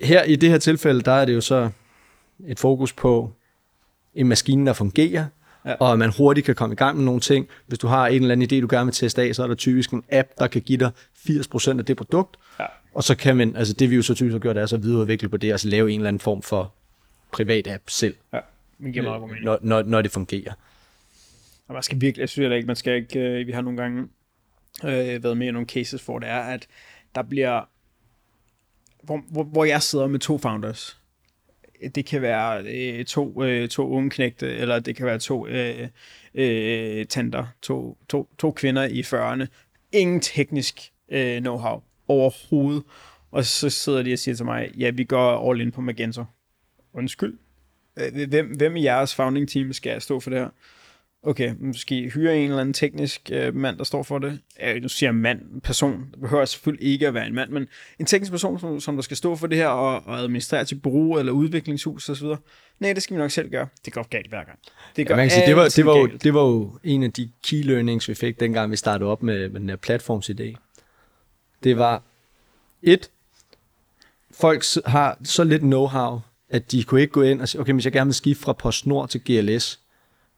her 0.03 0.23
i 0.23 0.35
det 0.35 0.49
her 0.49 0.57
tilfælde, 0.57 1.01
der 1.01 1.11
er 1.11 1.25
det 1.25 1.33
jo 1.33 1.41
så 1.41 1.69
et 2.47 2.59
fokus 2.59 2.93
på 2.93 3.31
en 4.15 4.27
maskine, 4.27 4.65
der 4.65 4.73
fungerer, 4.73 5.25
Ja. 5.65 5.69
ja. 5.69 5.75
og 5.79 5.91
at 5.93 5.99
man 5.99 6.13
hurtigt 6.17 6.45
kan 6.45 6.55
komme 6.55 6.73
i 6.73 6.75
gang 6.75 6.97
med 6.97 7.05
nogle 7.05 7.21
ting. 7.21 7.47
Hvis 7.67 7.79
du 7.79 7.87
har 7.87 8.07
en 8.07 8.21
eller 8.21 8.31
anden 8.35 8.51
idé, 8.57 8.61
du 8.61 8.67
gerne 8.69 8.85
vil 8.85 8.93
teste 8.93 9.21
af, 9.21 9.35
så 9.35 9.43
er 9.43 9.47
der 9.47 9.55
typisk 9.55 9.91
en 9.91 10.03
app, 10.11 10.29
der 10.39 10.47
kan 10.47 10.61
give 10.61 10.77
dig 10.77 10.91
80% 11.29 11.79
af 11.79 11.85
det 11.85 11.97
produkt. 11.97 12.37
Ja. 12.59 12.65
Og 12.95 13.03
så 13.03 13.15
kan 13.15 13.37
man, 13.37 13.55
altså 13.55 13.73
det 13.73 13.89
vi 13.89 13.95
jo 13.95 14.01
så 14.01 14.13
typisk 14.13 14.33
har 14.33 14.39
gjort, 14.39 14.57
er 14.57 14.65
så 14.65 14.77
videreudvikle 14.77 15.29
på 15.29 15.37
det, 15.37 15.51
altså 15.51 15.67
lave 15.67 15.91
en 15.91 15.99
eller 15.99 16.07
anden 16.07 16.19
form 16.19 16.41
for 16.41 16.73
privat 17.31 17.67
app 17.67 17.83
selv, 17.87 18.15
Ja, 18.33 18.39
det 18.83 18.93
giver 18.93 19.05
meget 19.05 19.19
god 19.19 19.29
mening. 19.29 19.45
når, 19.45 19.59
når, 19.61 19.83
når 19.83 20.01
det 20.01 20.11
fungerer. 20.11 20.53
Og 21.67 21.73
man 21.73 21.83
skal 21.83 22.01
virkelig, 22.01 22.21
jeg 22.21 22.29
synes 22.29 22.53
ikke, 22.55 22.67
man 22.67 22.75
skal 22.75 22.95
ikke, 22.95 23.19
øh, 23.19 23.47
vi 23.47 23.51
har 23.51 23.61
nogle 23.61 23.81
gange 23.81 24.07
øh, 24.83 25.23
været 25.23 25.37
med 25.37 25.47
i 25.47 25.51
nogle 25.51 25.67
cases, 25.67 26.05
hvor 26.05 26.19
det 26.19 26.29
er, 26.29 26.39
at 26.39 26.67
der 27.15 27.21
bliver, 27.21 27.69
hvor, 29.03 29.21
hvor, 29.29 29.43
hvor 29.43 29.65
jeg 29.65 29.81
sidder 29.81 30.07
med 30.07 30.19
to 30.19 30.37
founders. 30.37 30.99
Det 31.95 32.05
kan 32.05 32.21
være 32.21 32.63
øh, 32.63 33.05
to, 33.05 33.43
øh, 33.43 33.69
to 33.69 33.89
unge 33.89 34.09
knægte, 34.09 34.55
eller 34.55 34.79
det 34.79 34.95
kan 34.95 35.05
være 35.05 35.19
to 35.19 35.47
øh, 35.47 35.87
øh, 36.33 37.05
tanter, 37.05 37.45
to, 37.61 37.97
to, 38.09 38.29
to 38.37 38.51
kvinder 38.51 38.83
i 38.83 39.01
40'erne. 39.01 39.45
Ingen 39.91 40.21
teknisk 40.21 40.91
øh, 41.09 41.37
know-how 41.37 41.81
overhovedet. 42.07 42.83
Og 43.31 43.45
så 43.45 43.69
sidder 43.69 44.03
de 44.03 44.13
og 44.13 44.19
siger 44.19 44.35
til 44.35 44.45
mig, 44.45 44.71
ja, 44.77 44.89
vi 44.89 45.03
går 45.03 45.51
all 45.51 45.61
in 45.61 45.71
på 45.71 45.81
Magento. 45.81 46.25
Undskyld. 46.93 47.37
Øh, 47.99 48.29
Hvem, 48.29 48.45
hvem 48.45 48.75
i 48.75 48.83
jeres 48.83 49.15
founding 49.15 49.49
team 49.49 49.73
skal 49.73 50.01
stå 50.01 50.19
for 50.19 50.29
det 50.29 50.39
her? 50.39 50.49
Okay, 51.25 51.53
måske 51.59 52.09
hyre 52.09 52.37
en 52.37 52.49
eller 52.49 52.61
anden 52.61 52.73
teknisk 52.73 53.29
øh, 53.33 53.55
mand, 53.55 53.77
der 53.77 53.83
står 53.83 54.03
for 54.03 54.19
det. 54.19 54.39
Øh, 54.63 54.81
nu 54.81 54.87
siger 54.87 55.07
jeg 55.07 55.15
mand, 55.15 55.61
person. 55.61 56.07
Det 56.11 56.21
behøver 56.21 56.45
selvfølgelig 56.45 56.91
ikke 56.91 57.07
at 57.07 57.13
være 57.13 57.27
en 57.27 57.35
mand, 57.35 57.49
men 57.49 57.67
en 57.99 58.05
teknisk 58.05 58.31
person, 58.31 58.59
som, 58.59 58.79
som 58.79 58.95
der 58.95 59.01
skal 59.01 59.17
stå 59.17 59.35
for 59.35 59.47
det 59.47 59.57
her 59.57 59.67
og, 59.67 60.03
og 60.05 60.19
administrere 60.19 60.65
til 60.65 60.75
bureau 60.75 61.19
eller 61.19 61.31
udviklingshus 61.31 62.09
osv. 62.09 62.27
Nej, 62.79 62.93
det 62.93 63.03
skal 63.03 63.15
vi 63.15 63.21
nok 63.21 63.31
selv 63.31 63.49
gøre. 63.49 63.67
Det 63.85 63.93
går 63.93 64.07
galt 64.09 64.29
hver 64.29 64.43
gang. 64.43 64.59
Det 64.95 65.09
Ja, 65.09 65.15
man 65.15 65.25
kan 65.25 65.31
sige, 65.31 65.47
det, 65.47 65.55
var, 65.55 65.67
det, 65.69 65.85
var 65.85 65.97
jo, 65.97 66.07
det 66.07 66.33
var 66.33 66.41
jo 66.41 66.79
en 66.83 67.03
af 67.03 67.11
de 67.11 67.29
key 67.43 67.63
learnings, 67.63 68.09
vi 68.09 68.13
fik, 68.13 68.39
dengang 68.39 68.71
vi 68.71 68.75
startede 68.75 69.09
op 69.09 69.23
med, 69.23 69.49
med 69.49 69.61
den 69.61 69.69
her 69.69 69.77
platformsidé. 69.87 70.55
Det 71.63 71.77
var, 71.77 72.03
et, 72.81 73.09
folk 74.31 74.63
har 74.85 75.17
så 75.23 75.43
lidt 75.43 75.61
know-how, 75.61 76.19
at 76.53 76.71
de 76.71 76.83
kunne 76.83 77.01
ikke 77.01 77.13
gå 77.13 77.21
ind 77.21 77.41
og 77.41 77.49
sige, 77.49 77.61
okay, 77.61 77.73
hvis 77.73 77.85
jeg 77.85 77.93
gerne 77.93 78.07
vil 78.07 78.15
skifte 78.15 78.43
fra 78.43 78.53
PostNord 78.53 79.09
til 79.09 79.21
GLS, 79.21 79.79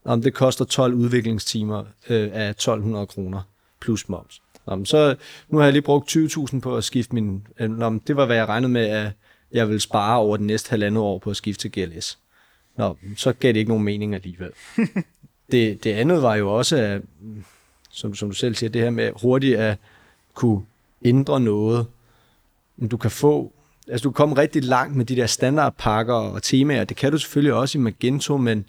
om 0.04 0.22
det 0.22 0.34
koster 0.34 0.64
12 0.64 0.94
udviklingstimer 0.94 1.84
øh, 2.08 2.30
af 2.32 2.50
1200 2.50 3.06
kroner 3.06 3.42
plus 3.80 4.08
moms. 4.08 4.42
Nå, 4.66 4.84
så 4.84 5.16
nu 5.48 5.58
har 5.58 5.64
jeg 5.64 5.72
lige 5.72 5.82
brugt 5.82 6.16
20.000 6.16 6.60
på 6.60 6.76
at 6.76 6.84
skifte 6.84 7.14
min... 7.14 7.46
Øh, 7.60 7.70
nå, 7.70 7.98
det 8.06 8.16
var, 8.16 8.26
hvad 8.26 8.36
jeg 8.36 8.48
regnede 8.48 8.72
med, 8.72 8.86
at 8.86 9.12
jeg 9.52 9.68
vil 9.68 9.80
spare 9.80 10.18
over 10.18 10.36
den 10.36 10.46
næste 10.46 10.70
halvandet 10.70 11.02
år 11.02 11.18
på 11.18 11.30
at 11.30 11.36
skifte 11.36 11.68
til 11.68 11.72
GLS. 11.72 12.18
Nå, 12.76 12.96
så 13.16 13.32
gav 13.32 13.48
det 13.48 13.56
ikke 13.56 13.70
nogen 13.70 13.84
mening 13.84 14.14
alligevel. 14.14 14.50
det, 15.52 15.84
det 15.84 15.92
andet 15.92 16.22
var 16.22 16.34
jo 16.34 16.54
også, 16.54 16.76
at, 16.76 17.02
som, 17.90 18.14
som 18.14 18.28
du 18.28 18.34
selv 18.34 18.54
siger, 18.54 18.70
det 18.70 18.82
her 18.82 18.90
med 18.90 19.10
hurtigt 19.22 19.58
at 19.58 19.78
kunne 20.34 20.62
ændre 21.04 21.40
noget. 21.40 21.86
Men 22.76 22.88
Du 22.88 22.96
kan 22.96 23.10
få, 23.10 23.52
altså 23.88 24.04
du 24.04 24.10
komme 24.10 24.36
rigtig 24.36 24.64
langt 24.64 24.96
med 24.96 25.04
de 25.04 25.16
der 25.16 25.26
standardpakker 25.26 26.14
og 26.14 26.42
temaer. 26.42 26.84
Det 26.84 26.96
kan 26.96 27.12
du 27.12 27.18
selvfølgelig 27.18 27.54
også 27.54 27.78
i 27.78 27.80
Magento, 27.80 28.36
men 28.36 28.68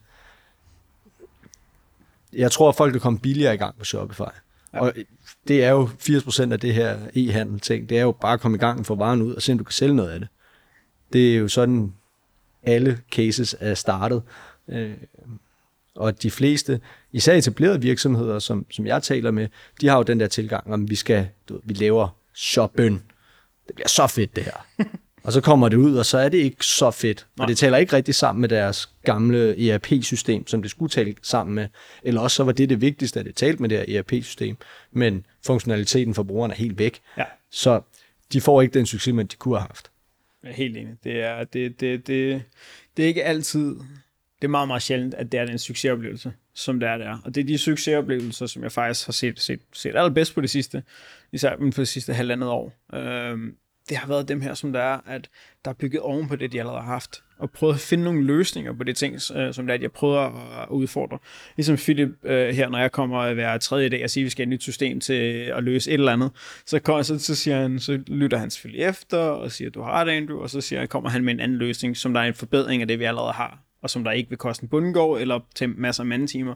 jeg 2.34 2.52
tror, 2.52 2.70
at 2.70 2.76
folk 2.76 2.92
kan 2.92 3.02
komme 3.02 3.20
billigere 3.20 3.54
i 3.54 3.58
gang 3.58 3.78
på 3.78 3.86
Shopify. 3.86 4.22
Ja. 4.74 4.80
Og 4.80 4.94
det 5.48 5.64
er 5.64 5.70
jo 5.70 5.90
80% 6.02 6.52
af 6.52 6.60
det 6.60 6.74
her 6.74 6.98
e-handel 7.16 7.60
ting. 7.60 7.90
Det 7.90 7.98
er 7.98 8.02
jo 8.02 8.12
bare 8.12 8.34
at 8.34 8.40
komme 8.40 8.56
i 8.56 8.60
gang 8.60 8.80
og 8.80 8.86
få 8.86 8.96
varen 8.96 9.22
ud 9.22 9.34
og 9.34 9.42
se, 9.42 9.52
om 9.52 9.58
du 9.58 9.64
kan 9.64 9.74
sælge 9.74 9.96
noget 9.96 10.10
af 10.10 10.20
det. 10.20 10.28
Det 11.14 11.34
er 11.34 11.38
jo 11.38 11.48
sådan, 11.48 11.94
alle 12.64 13.00
cases 13.12 13.56
er 13.60 13.74
startet. 13.74 14.24
Øh, 14.68 14.94
Og 15.96 16.24
de 16.24 16.32
fleste, 16.32 16.82
især 17.12 17.34
etablerede 17.34 17.82
virksomheder, 17.82 18.40
som, 18.40 18.66
som 18.72 18.86
jeg 18.86 19.04
taler 19.04 19.32
med, 19.32 19.48
de 19.82 19.88
har 19.88 19.98
jo 19.98 20.04
den 20.04 20.20
der 20.20 20.28
tilgang, 20.28 20.74
om 20.74 20.90
vi 20.90 20.96
skal, 20.96 21.28
du 21.50 21.60
vi 21.64 21.74
laver 21.74 22.10
shoppen. 22.34 23.04
Det 23.68 23.76
bliver 23.76 23.88
så 23.88 24.08
fedt 24.08 24.36
det 24.36 24.44
her. 24.44 24.66
og 25.28 25.34
så 25.34 25.42
kommer 25.42 25.70
det 25.70 25.78
ud, 25.78 25.96
og 25.96 26.06
så 26.06 26.18
er 26.18 26.30
det 26.30 26.38
ikke 26.38 26.66
så 26.66 26.92
fedt. 26.92 27.28
Og 27.40 27.48
det 27.48 27.58
taler 27.58 27.78
ikke 27.78 27.96
rigtig 27.96 28.16
sammen 28.16 28.42
med 28.42 28.50
deres 28.50 28.90
gamle 29.04 29.70
ERP-system, 29.70 30.48
som 30.48 30.62
det 30.62 30.72
skulle 30.72 30.90
tale 30.90 31.16
sammen 31.22 31.56
med. 31.56 31.68
Eller 32.04 32.22
også 32.22 32.36
så 32.36 32.44
var 32.44 32.52
det 32.52 32.70
det 32.70 32.82
vigtigste, 32.82 33.20
at 33.20 33.26
det 33.26 33.36
talte 33.36 33.62
med 33.62 33.70
det 33.70 33.78
her 33.78 34.00
ERP-system. 34.00 34.58
Men 34.92 35.26
funktionaliteten 35.46 36.14
for 36.14 36.24
brugeren 36.24 36.52
er 36.52 36.56
helt 36.56 36.80
væk. 36.80 37.00
Ja. 37.18 37.24
Så 37.52 37.82
de 38.34 38.42
får 38.42 38.62
ikke 38.62 38.74
den 38.74 38.86
succes, 38.86 39.14
man 39.14 39.26
de 39.26 39.36
kunne 39.36 39.58
have 39.58 39.68
haft. 39.68 39.92
Jeg 40.44 40.50
er 40.50 40.56
helt 40.56 40.78
enig. 40.78 40.96
Det 41.04 41.24
er, 41.24 41.44
det, 41.44 41.80
det, 41.80 42.08
det, 42.08 42.44
det 42.98 43.04
er 43.04 43.08
ikke 43.08 43.24
altid, 43.24 43.76
det 44.42 44.44
er 44.44 44.48
meget, 44.48 44.68
meget 44.68 44.82
sjældent, 44.82 45.14
at 45.14 45.32
det 45.32 45.40
er 45.40 45.44
en 45.44 45.60
succesoplevelse, 45.60 46.34
som 46.54 46.80
det 46.80 46.90
er 46.90 46.98
der. 46.98 47.18
Og 47.26 47.36
det 47.36 47.42
er 47.42 47.46
de 47.46 47.58
succesoplevelser, 47.58 48.46
som 48.46 48.64
jeg 48.64 48.72
faktisk 48.72 49.06
har 49.06 49.14
set, 49.14 49.40
set, 49.40 49.60
set 49.74 49.96
allerbedst 49.96 50.36
på 50.36 50.42
det 50.42 50.50
sidste, 50.50 50.84
især 51.32 51.56
på 51.56 51.66
det 51.78 51.88
sidste 51.88 52.14
halvandet 52.14 52.50
år. 52.50 52.74
Øhm, 52.94 53.56
det 53.90 53.98
har 53.98 54.08
været 54.08 54.28
dem 54.28 54.42
her, 54.42 54.54
som 54.54 54.74
der 54.74 54.80
er, 54.80 55.00
at 55.06 55.30
der 55.66 55.72
er 55.72 55.76
bygget 55.76 56.02
oven 56.02 56.28
på 56.28 56.36
det, 56.36 56.52
de 56.52 56.60
allerede 56.60 56.82
har 56.82 56.88
haft, 56.88 57.24
og 57.40 57.52
prøvet 57.52 57.74
at 57.74 57.80
finde 57.80 58.04
nogle 58.04 58.24
løsninger 58.24 58.74
på 58.74 58.84
de 58.84 58.94
ting, 58.94 59.16
øh, 59.36 59.54
som 59.54 59.68
der 59.68 59.74
er, 59.74 59.78
de 59.78 59.84
har 59.84 59.90
prøvet 59.90 60.18
at 60.18 60.32
udfordre. 60.70 61.18
Ligesom 61.56 61.76
Philip 61.76 62.10
øh, 62.24 62.56
her, 62.56 62.70
når 62.70 62.80
jeg 62.80 62.92
kommer 62.92 63.34
hver 63.34 63.58
tredje 63.58 63.90
dag 63.90 64.04
og 64.04 64.10
siger, 64.10 64.24
at 64.24 64.26
vi 64.26 64.30
skal 64.30 64.46
have 64.46 64.54
et 64.54 64.56
nyt 64.56 64.64
system 64.64 65.00
til 65.00 65.14
at 65.56 65.64
løse 65.64 65.90
et 65.90 65.94
eller 65.94 66.14
andet, 66.14 66.32
så, 66.66 66.80
kommer, 66.80 67.04
så, 67.04 67.20
så, 67.20 67.36
siger 67.36 67.62
han, 67.62 67.80
så 67.80 68.00
lytter 68.08 68.38
han 68.38 68.52
selvfølgelig 68.52 68.86
efter, 68.86 69.18
og 69.18 69.52
siger, 69.52 69.70
du 69.70 69.82
har 69.82 70.04
det, 70.04 70.12
Andrew, 70.12 70.40
og 70.40 70.50
så 70.50 70.62
siger, 70.62 70.86
kommer 70.86 71.10
han 71.10 71.24
med 71.24 71.34
en 71.34 71.40
anden 71.40 71.58
løsning, 71.58 71.98
som 71.98 72.14
der 72.14 72.22
er 72.22 72.26
en 72.26 72.34
forbedring 72.34 72.82
af 72.82 72.88
det, 72.88 73.00
vi 73.00 73.04
allerede 73.04 73.34
har, 73.34 73.60
og 73.82 73.90
som 73.90 74.04
der 74.04 74.12
ikke 74.12 74.30
vil 74.30 74.38
koste 74.38 74.64
en 74.64 74.70
bundgård 74.70 75.22
eller 75.22 75.40
tage 75.56 75.68
masser 75.68 76.04
af 76.04 76.08
mandetimer. 76.08 76.56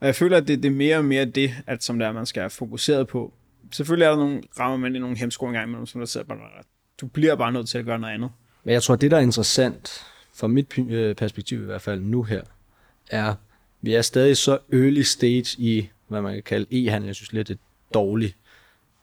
Og 0.00 0.06
jeg 0.06 0.14
føler, 0.14 0.36
at 0.36 0.48
det, 0.48 0.62
det 0.62 0.68
er 0.68 0.72
mere 0.72 0.96
og 0.96 1.04
mere 1.04 1.24
det, 1.24 1.54
at 1.66 1.84
som 1.84 1.98
der 1.98 2.12
man 2.12 2.26
skal 2.26 2.40
have 2.40 2.50
fokuseret 2.50 3.08
på. 3.08 3.34
Selvfølgelig 3.72 4.04
er 4.04 4.10
der 4.10 4.16
nogle 4.16 4.42
rammer, 4.58 4.88
det 4.88 4.96
er 4.96 5.00
nogle 5.00 5.18
hemsko 5.18 5.46
engang 5.46 5.66
imellem, 5.66 5.86
som 5.86 6.00
der 6.00 6.06
sidder 6.06 6.26
bare, 6.26 6.38
du 7.00 7.06
bliver 7.06 7.34
bare 7.34 7.52
nødt 7.52 7.68
til 7.68 7.78
at 7.78 7.84
gøre 7.84 7.98
noget 7.98 8.14
andet. 8.14 8.30
Men 8.64 8.72
jeg 8.72 8.82
tror, 8.82 8.96
det 8.96 9.10
der 9.10 9.16
er 9.16 9.20
interessant, 9.20 10.04
fra 10.34 10.46
mit 10.46 10.78
øh, 10.78 11.14
perspektiv 11.14 11.62
i 11.62 11.64
hvert 11.64 11.82
fald 11.82 12.00
nu 12.00 12.22
her, 12.22 12.42
er, 13.10 13.34
vi 13.82 13.94
er 13.94 14.02
stadig 14.02 14.36
så 14.36 14.58
early 14.72 15.02
stage 15.02 15.56
i, 15.58 15.88
hvad 16.08 16.22
man 16.22 16.34
kan 16.34 16.42
kalde 16.42 16.66
e-handel. 16.70 17.06
Jeg 17.06 17.14
synes 17.14 17.32
lidt, 17.32 17.48
det 17.48 17.54
er 17.54 17.58
dårlig 17.94 18.34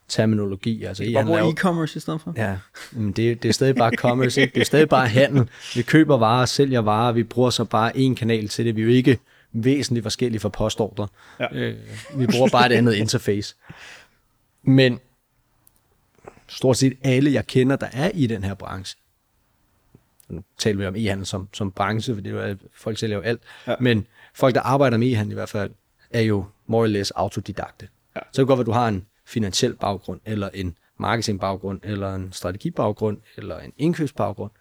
terminologi. 0.08 0.84
Altså, 0.84 1.04
e 1.04 1.14
bare 1.14 1.26
bruge 1.26 1.54
e-commerce 1.54 1.98
i 1.98 2.00
stedet 2.00 2.22
for? 2.22 2.34
Ja, 2.38 2.58
men 2.92 3.12
det, 3.12 3.44
det 3.44 3.50
er 3.50 3.54
stadig 3.54 3.76
bare 3.76 3.92
commerce, 3.98 4.42
ikke? 4.42 4.54
det 4.54 4.62
er 4.62 4.66
stadig 4.66 4.90
bare 4.90 5.08
handel. 5.08 5.50
Vi 5.76 5.82
køber 5.82 6.18
varer, 6.18 6.46
sælger 6.46 6.80
varer, 6.80 7.12
vi 7.12 7.24
bruger 7.24 7.50
så 7.50 7.64
bare 7.64 7.92
én 7.96 8.16
kanal 8.16 8.48
til 8.48 8.66
det. 8.66 8.76
Vi 8.76 8.82
er 8.82 8.86
jo 8.86 8.92
ikke 8.92 9.20
væsentligt 9.52 10.04
forskellige 10.04 10.40
fra 10.40 10.50
postordre. 10.50 11.08
Ja. 11.40 11.46
Øh, 11.54 11.76
vi 12.16 12.28
bruger 12.28 12.50
bare 12.50 12.66
et 12.66 12.78
andet 12.78 12.94
interface. 12.94 13.56
Men 14.68 15.00
stort 16.48 16.78
set 16.78 16.98
alle, 17.04 17.34
jeg 17.34 17.48
kender, 17.48 17.76
der 17.76 17.88
er 17.94 18.12
i 18.14 18.28
den 18.28 18.44
her 18.44 18.54
branche, 18.54 19.00
nu 20.30 20.44
taler 20.58 20.78
vi 20.78 20.86
om 20.86 20.96
e-handel 20.96 21.26
som, 21.26 21.50
som 21.54 21.72
branche, 21.72 22.16
for 22.16 22.22
det 22.22 22.34
er 22.34 22.56
folk 22.74 22.98
sælger 22.98 23.18
jo 23.18 23.22
alt, 23.22 23.42
ja. 23.68 23.76
men 23.80 24.08
folk, 24.34 24.56
der 24.56 24.62
arbejder 24.62 24.98
med 24.98 25.12
e-handel 25.12 25.32
i 25.32 25.34
hvert 25.34 25.50
fald, 25.50 25.72
er 26.10 26.22
jo 26.22 26.46
more 26.66 26.82
or 26.82 26.88
less 26.88 27.12
autodidakte. 27.12 27.88
Ja. 28.16 28.20
Så 28.20 28.28
det 28.28 28.36
kan 28.36 28.46
godt 28.46 28.58
være, 28.58 28.66
du 28.66 28.72
har 28.72 28.88
en 28.88 29.06
finansiel 29.26 29.76
baggrund, 29.76 30.20
eller 30.26 30.50
en 30.54 30.78
marketingbaggrund, 30.98 31.80
eller 31.84 32.16
en 32.16 32.34
strategibaggrund, 32.34 33.18
eller 33.38 33.60
en 33.60 33.74
indkøbsbaggrund, 33.78 34.52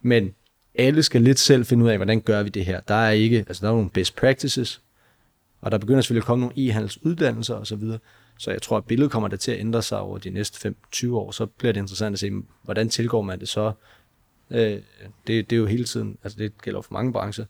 men 0.00 0.34
alle 0.74 1.02
skal 1.02 1.22
lidt 1.22 1.38
selv 1.38 1.66
finde 1.66 1.84
ud 1.84 1.90
af, 1.90 1.96
hvordan 1.96 2.20
gør 2.20 2.42
vi 2.42 2.48
det 2.48 2.64
her. 2.64 2.80
Der 2.80 2.94
er 2.94 3.10
ikke, 3.10 3.38
altså 3.38 3.66
der 3.66 3.72
er 3.72 3.76
nogle 3.76 3.90
best 3.90 4.16
practices, 4.16 4.82
og 5.60 5.70
der 5.70 5.78
begynder 5.78 6.00
selvfølgelig 6.00 6.22
at 6.22 6.26
komme 6.26 6.40
nogle 6.40 6.58
e-handelsuddannelser 6.58 7.54
osv., 7.54 7.82
så 8.38 8.50
jeg 8.50 8.62
tror, 8.62 8.76
at 8.76 8.84
billedet 8.84 9.12
kommer 9.12 9.28
der 9.28 9.36
til 9.36 9.52
at 9.52 9.60
ændre 9.60 9.82
sig 9.82 10.00
over 10.00 10.18
de 10.18 10.30
næste 10.30 10.74
5-20 10.94 11.12
år. 11.12 11.30
Så 11.30 11.46
bliver 11.46 11.72
det 11.72 11.80
interessant 11.80 12.12
at 12.12 12.18
se, 12.18 12.30
hvordan 12.62 12.88
tilgår 12.88 13.22
man 13.22 13.40
det 13.40 13.48
så. 13.48 13.72
Øh, 14.50 14.58
det, 15.26 15.50
det 15.50 15.52
er 15.52 15.56
jo 15.56 15.66
hele 15.66 15.84
tiden, 15.84 16.18
altså 16.22 16.38
det 16.38 16.62
gælder 16.62 16.80
for 16.80 16.92
mange 16.92 17.12
brancher. 17.12 17.44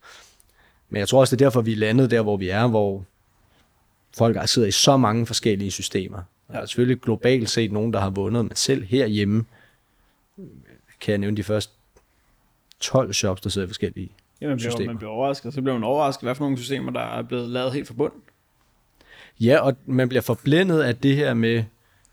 Men 0.89 1.01
jeg 1.01 1.09
tror 1.09 1.21
også, 1.21 1.37
det 1.37 1.43
er 1.43 1.47
derfor, 1.47 1.61
vi 1.61 1.73
er 1.73 1.77
landet 1.77 2.11
der, 2.11 2.23
hvor 2.23 2.37
vi 2.37 2.49
er, 2.49 2.67
hvor 2.67 3.05
folk 4.17 4.49
sidder 4.49 4.69
i 4.69 4.71
så 4.71 4.97
mange 4.97 5.27
forskellige 5.27 5.71
systemer. 5.71 6.23
Der 6.53 6.59
er 6.59 6.67
selvfølgelig 6.67 7.01
globalt 7.01 7.51
set 7.51 7.73
nogen, 7.73 7.93
der 7.93 8.01
har 8.01 8.11
vundet, 8.11 8.45
men 8.45 8.57
selv 8.57 8.85
herhjemme 8.85 9.45
kan 11.01 11.11
jeg 11.13 11.19
nævne 11.19 11.37
de 11.37 11.43
første 11.43 11.73
12 12.81 13.13
shops, 13.13 13.41
der 13.41 13.51
sidder 13.51 13.67
i 13.67 13.69
forskellige 13.69 14.11
ja, 14.41 14.49
man 14.49 14.57
bliver, 14.57 14.71
systemer. 14.71 14.87
man 14.87 14.99
bliver 14.99 15.11
overrasket. 15.11 15.55
Så 15.55 15.63
bliver 15.63 15.75
man 15.75 15.85
overrasket, 15.85 16.23
hvad 16.23 16.35
for 16.35 16.45
nogle 16.45 16.59
systemer, 16.59 16.93
der 16.93 17.01
er 17.01 17.23
blevet 17.23 17.49
lavet 17.49 17.73
helt 17.73 17.87
forbundet. 17.87 18.21
Ja, 19.41 19.59
og 19.59 19.77
man 19.87 20.09
bliver 20.09 20.23
forblændet 20.23 20.81
af 20.81 20.97
det 20.97 21.17
her 21.17 21.35
med, 21.35 21.65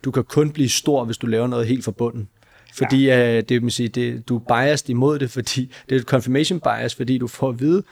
du 0.04 0.12
kan 0.12 0.24
kun 0.24 0.52
blive 0.52 0.70
stor, 0.70 1.06
hvis 1.06 1.18
du 1.18 1.28
laver 1.28 1.48
noget 1.48 1.68
helt 1.68 1.84
forbundet. 1.84 2.28
Fordi 2.74 3.06
ja. 3.06 3.38
uh, 3.38 3.44
det 3.50 3.64
vil 3.64 3.72
sige, 3.72 3.90
det, 3.90 4.30
du 4.30 4.36
er 4.36 4.40
biased 4.40 4.90
imod 4.90 5.20
det, 5.20 5.32
fordi 5.32 5.72
det 5.90 5.96
er 5.96 6.00
et 6.00 6.06
confirmation 6.06 6.60
bias, 6.60 6.96
fordi 6.96 7.18
du 7.18 7.28
får 7.28 7.50
at 7.50 7.60
vide, 7.60 7.84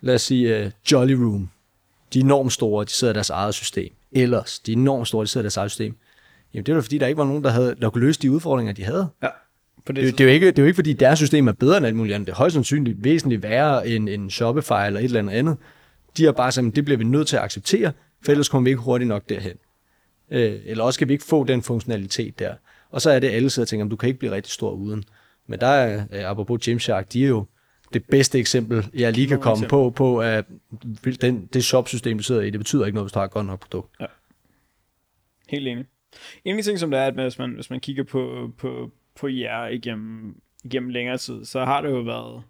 lad 0.00 0.14
os 0.14 0.22
sige, 0.22 0.66
uh, 0.66 0.72
Jolly 0.92 1.12
Room, 1.12 1.50
de 2.14 2.18
er 2.18 2.24
enormt 2.24 2.52
store, 2.52 2.84
de 2.84 2.90
sidder 2.90 3.12
i 3.12 3.14
deres 3.14 3.30
eget 3.30 3.54
system. 3.54 3.92
Ellers, 4.12 4.58
de 4.58 4.72
er 4.72 4.76
enormt 4.76 5.08
store, 5.08 5.24
de 5.24 5.28
sidder 5.28 5.42
i 5.42 5.46
deres 5.46 5.56
eget 5.56 5.70
system. 5.70 5.96
Jamen 6.54 6.66
det 6.66 6.72
er 6.72 6.76
jo 6.76 6.82
fordi, 6.82 6.98
der 6.98 7.06
ikke 7.06 7.18
var 7.18 7.24
nogen, 7.24 7.44
der, 7.44 7.50
havde, 7.50 7.74
der 7.82 7.90
kunne 7.90 8.04
løse 8.04 8.20
de 8.22 8.30
udfordringer, 8.30 8.72
de 8.72 8.84
havde. 8.84 9.08
Ja. 9.22 9.28
På 9.86 9.92
det, 9.92 10.04
det, 10.04 10.18
det, 10.18 10.24
er 10.24 10.28
jo 10.28 10.34
ikke, 10.34 10.46
det 10.46 10.58
er 10.58 10.62
jo 10.62 10.66
ikke, 10.66 10.76
fordi 10.76 10.92
deres 10.92 11.18
system 11.18 11.48
er 11.48 11.52
bedre 11.52 11.76
end 11.76 11.86
alt 11.86 11.96
muligt 11.96 12.14
andet. 12.14 12.26
Det 12.26 12.32
er 12.32 12.36
højst 12.36 12.54
sandsynligt 12.54 13.04
væsentligt 13.04 13.42
værre 13.42 13.88
end, 13.88 14.08
end 14.08 14.30
Shopify 14.30 14.72
eller 14.86 15.00
et 15.00 15.04
eller 15.04 15.18
andet 15.18 15.32
andet. 15.32 15.56
De 16.16 16.24
har 16.24 16.32
bare 16.32 16.52
sagt, 16.52 16.76
det 16.76 16.84
bliver 16.84 16.98
vi 16.98 17.04
nødt 17.04 17.28
til 17.28 17.36
at 17.36 17.42
acceptere, 17.42 17.92
for 18.24 18.32
ellers 18.32 18.48
kommer 18.48 18.64
vi 18.64 18.70
ikke 18.70 18.82
hurtigt 18.82 19.08
nok 19.08 19.28
derhen. 19.28 19.56
Øh, 20.30 20.60
eller 20.64 20.84
også 20.84 20.98
kan 20.98 21.08
vi 21.08 21.12
ikke 21.12 21.24
få 21.24 21.44
den 21.44 21.62
funktionalitet 21.62 22.38
der. 22.38 22.54
Og 22.90 23.00
så 23.00 23.10
er 23.10 23.18
det, 23.18 23.28
alle 23.28 23.50
sidder 23.50 23.64
og 23.64 23.68
tænker, 23.68 23.86
du 23.86 23.96
kan 23.96 24.06
ikke 24.06 24.18
blive 24.18 24.32
rigtig 24.32 24.52
stor 24.52 24.70
uden. 24.70 25.04
Men 25.46 25.60
der 25.60 25.66
er, 25.66 26.06
øh, 26.12 26.30
apropos 26.30 26.64
Gymshark, 26.64 27.12
de 27.12 27.24
er 27.24 27.28
jo 27.28 27.46
det 27.92 28.04
bedste 28.04 28.38
eksempel, 28.38 28.90
jeg 28.94 29.12
lige 29.12 29.28
kan 29.28 29.40
komme 29.40 29.68
på, 29.68 29.90
på 29.90 30.20
at 30.20 30.44
den, 31.20 31.46
det 31.46 31.64
shopsystem, 31.64 32.16
du 32.16 32.22
sidder 32.22 32.42
i, 32.42 32.50
det 32.50 32.60
betyder 32.60 32.86
ikke 32.86 32.94
noget, 32.94 33.06
hvis 33.06 33.12
du 33.12 33.18
har 33.18 33.26
et 33.26 33.30
godt 33.30 33.46
nok 33.46 33.60
produkt. 33.60 34.00
Ja. 34.00 34.06
Helt 35.48 35.68
enig. 35.68 35.84
En 36.44 36.58
af 36.58 36.64
ting, 36.64 36.78
som 36.78 36.90
det 36.90 37.00
er, 37.00 37.06
at 37.06 37.14
hvis 37.14 37.38
man, 37.38 37.50
hvis 37.50 37.70
man 37.70 37.80
kigger 37.80 38.04
på, 38.04 38.50
på, 38.58 38.90
på 39.20 39.28
jer 39.28 39.66
igennem, 39.66 40.36
igennem 40.64 40.90
længere 40.90 41.18
tid, 41.18 41.44
så 41.44 41.64
har 41.64 41.80
det 41.80 41.90
jo 41.90 42.00
været, 42.00 42.42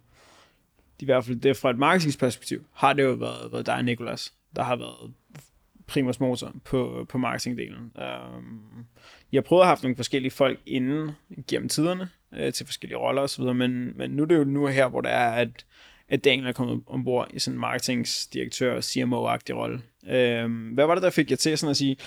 i 1.03 1.05
hvert 1.05 1.25
fald 1.25 1.39
det 1.39 1.57
fra 1.57 1.69
et 1.69 1.77
marketingsperspektiv, 1.77 2.65
har 2.73 2.93
det 2.93 3.03
jo 3.03 3.11
været, 3.11 3.51
været 3.51 3.65
dig, 3.65 3.83
Nikolas, 3.83 4.33
der 4.55 4.63
har 4.63 4.75
været 4.75 5.13
primus 5.87 6.19
motor 6.19 6.55
på, 6.63 7.05
på 7.09 7.17
marketingdelen. 7.17 7.91
Um, 7.95 8.85
jeg 9.31 9.37
har 9.37 9.41
prøvet 9.41 9.61
at 9.61 9.67
have 9.67 9.77
nogle 9.83 9.95
forskellige 9.95 10.31
folk 10.31 10.59
inden 10.65 11.11
gennem 11.47 11.69
tiderne 11.69 12.09
øh, 12.33 12.53
til 12.53 12.65
forskellige 12.65 12.97
roller 12.97 13.21
osv., 13.21 13.43
men, 13.43 13.97
men 13.97 14.11
nu 14.11 14.23
er 14.23 14.27
det 14.27 14.37
jo 14.37 14.43
nu 14.43 14.67
her, 14.67 14.87
hvor 14.87 15.01
det 15.01 15.11
er, 15.11 15.29
at, 15.29 15.65
at 16.09 16.23
Daniel 16.23 16.47
er 16.47 16.51
kommet 16.51 16.83
ombord 16.87 17.27
i 17.33 17.39
sådan 17.39 17.55
en 17.55 17.61
marketingsdirektør, 17.61 18.81
CMO-agtig 18.81 19.55
rolle. 19.55 19.81
Um, 20.43 20.67
hvad 20.67 20.85
var 20.85 20.95
det, 20.95 21.03
der 21.03 21.09
fik 21.09 21.31
jer 21.31 21.37
til 21.37 21.57
sådan 21.57 21.71
at 21.71 21.77
sige, 21.77 21.97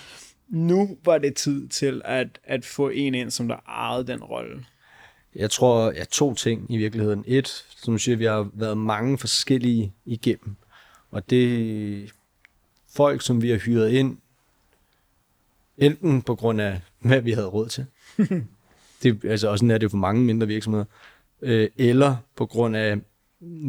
nu 0.47 0.97
var 1.05 1.17
det 1.17 1.35
tid 1.35 1.67
til 1.67 2.01
at, 2.05 2.39
at 2.43 2.65
få 2.65 2.89
en 2.89 3.15
ind, 3.15 3.31
som 3.31 3.47
der 3.47 3.57
ejede 3.67 4.07
den 4.07 4.23
rolle? 4.23 4.65
Jeg 5.37 5.51
tror, 5.51 5.91
ja, 5.91 6.03
to 6.03 6.33
ting 6.33 6.65
i 6.69 6.77
virkeligheden. 6.77 7.23
Et, 7.27 7.47
som 7.75 7.93
du 7.93 7.97
siger, 7.97 8.15
vi 8.15 8.25
har 8.25 8.49
været 8.53 8.77
mange 8.77 9.17
forskellige 9.17 9.93
igennem. 10.05 10.55
Og 11.11 11.29
det 11.29 12.13
folk, 12.95 13.21
som 13.21 13.41
vi 13.41 13.49
har 13.49 13.57
hyret 13.57 13.89
ind, 13.91 14.17
enten 15.77 16.21
på 16.21 16.35
grund 16.35 16.61
af, 16.61 16.81
hvad 16.99 17.21
vi 17.21 17.31
havde 17.31 17.47
råd 17.47 17.69
til. 17.69 17.85
det, 19.03 19.25
altså, 19.25 19.49
og 19.49 19.57
sådan 19.57 19.71
er 19.71 19.77
det 19.77 19.83
jo 19.83 19.89
for 19.89 19.97
mange 19.97 20.21
mindre 20.21 20.47
virksomheder. 20.47 20.85
Øh, 21.41 21.69
eller 21.77 22.15
på 22.35 22.45
grund 22.45 22.75
af, 22.75 22.97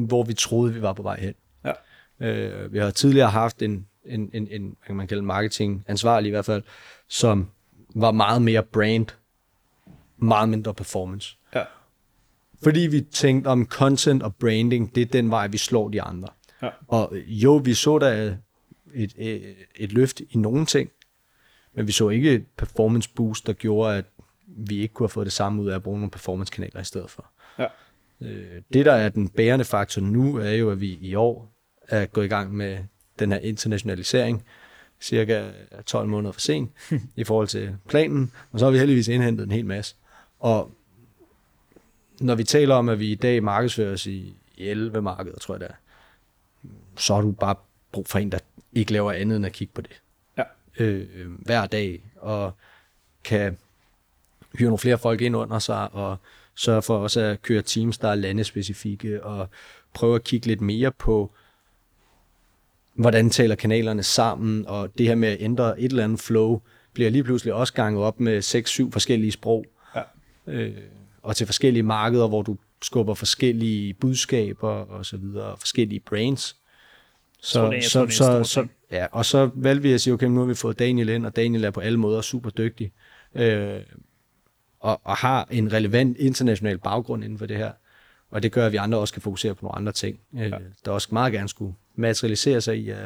hvor 0.07 0.23
vi 0.23 0.35
troede, 0.35 0.75
vi 0.75 0.83
var 0.83 0.93
på 0.93 1.03
vej 1.03 1.21
hen. 1.21 1.35
Ja. 1.65 1.73
Øh, 2.21 2.73
vi 2.73 2.79
har 2.79 2.91
tidligere 2.91 3.31
haft 3.31 3.63
en, 3.63 3.87
en, 4.05 4.31
en, 4.33 4.49
en 4.51 4.63
hvad 4.63 4.87
kan 4.87 4.97
man 4.97 5.07
kalde 5.07 5.23
marketing 5.23 5.85
ansvarlig 5.89 6.29
i 6.29 6.31
hvert 6.31 6.45
fald, 6.45 6.63
som 7.09 7.49
var 7.95 8.11
meget 8.11 8.43
mere 8.43 8.63
brand, 8.63 9.07
meget 10.17 10.49
mindre 10.49 10.75
performance. 10.75 11.38
Fordi 12.63 12.81
vi 12.81 13.01
tænkte 13.01 13.49
om 13.49 13.67
content 13.67 14.23
og 14.23 14.37
branding, 14.37 14.95
det 14.95 15.01
er 15.01 15.07
den 15.07 15.31
vej, 15.31 15.47
vi 15.47 15.59
slår 15.59 15.89
de 15.89 16.03
andre. 16.03 16.29
Ja. 16.63 16.69
Og 16.89 17.13
jo, 17.27 17.57
vi 17.57 17.75
så 17.75 17.99
da 17.99 18.37
et, 18.95 19.13
et, 19.17 19.55
et 19.77 19.93
løft 19.93 20.21
i 20.21 20.39
nogle 20.39 20.67
ting, 20.67 20.91
men 21.75 21.87
vi 21.87 21.93
så 21.93 22.09
ikke 22.09 22.35
et 22.35 22.47
performance 22.57 23.11
boost, 23.15 23.47
der 23.47 23.53
gjorde, 23.53 23.97
at 23.97 24.05
vi 24.47 24.79
ikke 24.79 24.95
kunne 24.95 25.05
have 25.05 25.11
fået 25.11 25.25
det 25.25 25.33
samme 25.33 25.63
ud 25.63 25.69
af 25.69 25.75
at 25.75 25.83
bruge 25.83 25.99
nogle 25.99 26.11
performance-kanaler 26.11 26.81
i 26.81 26.85
stedet 26.85 27.11
for. 27.11 27.31
Ja. 27.59 27.67
Øh, 28.21 28.63
det, 28.73 28.87
der 28.87 28.93
er 28.93 29.09
den 29.09 29.29
bærende 29.29 29.65
faktor 29.65 30.03
nu, 30.03 30.37
er 30.37 30.51
jo, 30.51 30.71
at 30.71 30.81
vi 30.81 30.99
i 31.01 31.15
år 31.15 31.53
er 31.89 32.07
gået 32.07 32.25
i 32.25 32.29
gang 32.29 32.55
med 32.55 32.79
den 33.19 33.33
her 33.33 33.39
internationalisering, 33.39 34.45
cirka 35.01 35.51
12 35.87 36.09
måneder 36.09 36.33
for 36.33 36.41
sent 36.41 36.71
i 37.17 37.25
forhold 37.25 37.49
til 37.49 37.77
planen, 37.89 38.33
og 38.53 38.59
så 38.59 38.65
har 38.65 38.73
vi 38.73 38.79
heldigvis 38.79 39.09
indhentet 39.09 39.45
en 39.45 39.51
hel 39.51 39.67
masse. 39.67 39.97
Og 40.39 40.71
når 42.21 42.35
vi 42.35 42.45
taler 42.45 42.75
om, 42.75 42.89
at 42.89 42.99
vi 42.99 43.13
i 43.13 43.15
dag 43.15 43.43
markedsføres 43.43 44.07
i, 44.07 44.37
i 44.57 44.69
11 44.69 45.03
markeder, 45.03 45.39
tror 45.39 45.55
jeg 45.55 45.61
det 45.61 45.69
er, 45.69 45.75
så 46.97 47.15
har 47.15 47.21
du 47.21 47.33
bare 47.33 47.55
brug 47.93 48.07
for 48.07 48.19
en, 48.19 48.33
der 48.33 48.39
ikke 48.73 48.93
laver 48.93 49.13
andet 49.13 49.37
end 49.37 49.47
at 49.47 49.53
kigge 49.53 49.73
på 49.75 49.81
det. 49.81 50.03
Ja. 50.39 50.43
Øh, 50.79 51.31
hver 51.39 51.67
dag, 51.67 52.03
og 52.17 52.53
kan 53.25 53.59
hyre 54.59 54.67
nogle 54.67 54.79
flere 54.79 54.99
folk 54.99 55.21
ind 55.21 55.37
under 55.37 55.59
sig, 55.59 55.95
og 55.95 56.17
sørge 56.55 56.83
for 56.83 56.99
også 56.99 57.21
at 57.21 57.43
køre 57.43 57.63
teams, 57.63 57.99
der 57.99 58.09
er 58.09 58.15
landespecifikke, 58.15 59.25
og 59.25 59.49
prøve 59.95 60.15
at 60.15 60.25
kigge 60.25 60.47
lidt 60.47 60.61
mere 60.61 60.93
på, 60.93 61.31
hvordan 62.95 63.31
taler 63.31 63.55
kanalerne 63.55 64.03
sammen, 64.03 64.67
og 64.67 64.99
det 64.99 65.07
her 65.07 65.15
med 65.15 65.29
at 65.29 65.37
ændre 65.41 65.81
et 65.81 65.91
eller 65.91 66.05
andet 66.05 66.21
flow, 66.21 66.61
bliver 66.93 67.11
lige 67.11 67.25
pludselig 67.25 67.55
også 67.55 67.73
ganget 67.73 68.03
op 68.05 68.21
med 68.21 68.39
6-7 68.89 68.91
forskellige 68.93 69.33
sprog, 69.33 69.65
Ja. 69.95 70.03
øh, 70.47 70.77
og 71.29 71.37
til 71.37 71.47
forskellige 71.47 71.83
markeder, 71.83 72.29
hvor 72.29 72.43
du 72.43 72.57
skubber 72.83 73.15
forskellige 73.15 73.95
budskaber 73.95 74.69
og 74.69 75.07
så 75.07 75.17
videre, 75.17 75.57
forskellige 75.59 76.01
brands. 76.01 76.57
Så, 77.41 77.61
tror, 77.61 77.67
det 77.67 77.83
jeg 77.83 77.91
tror, 77.91 78.07
så, 78.07 78.45
så, 78.45 78.45
så, 78.45 78.67
ja, 78.91 79.07
og 79.13 79.25
så 79.25 79.51
valgte 79.55 79.83
vi 79.83 79.93
at 79.93 80.01
sige, 80.01 80.15
okay, 80.15 80.27
nu 80.27 80.41
har 80.41 80.47
vi 80.47 80.55
fået 80.55 80.79
Daniel 80.79 81.09
ind, 81.09 81.27
og 81.27 81.37
Daniel 81.37 81.65
er 81.65 81.71
på 81.71 81.81
alle 81.81 81.99
måder 81.99 82.21
super 82.21 82.51
dygtig, 82.51 82.93
øh, 83.35 83.81
og, 84.81 85.01
og 85.05 85.17
har 85.17 85.49
en 85.51 85.73
relevant 85.73 86.17
international 86.19 86.79
baggrund 86.79 87.25
inden 87.25 87.39
for 87.39 87.47
det 87.47 87.57
her. 87.57 87.73
Og 88.31 88.43
det 88.43 88.53
gør, 88.53 88.67
at 88.67 88.73
vi 88.73 88.77
andre 88.77 88.99
også 88.99 89.15
kan 89.15 89.23
fokusere 89.23 89.55
på 89.55 89.65
nogle 89.67 89.77
andre 89.77 89.93
ting, 89.93 90.21
øh, 90.39 90.53
der 90.85 90.91
også 90.91 91.09
meget 91.13 91.33
gerne 91.33 91.49
skulle 91.49 91.75
materialisere 91.95 92.61
sig 92.61 92.79
i 92.79 92.93
uh, 92.93 92.99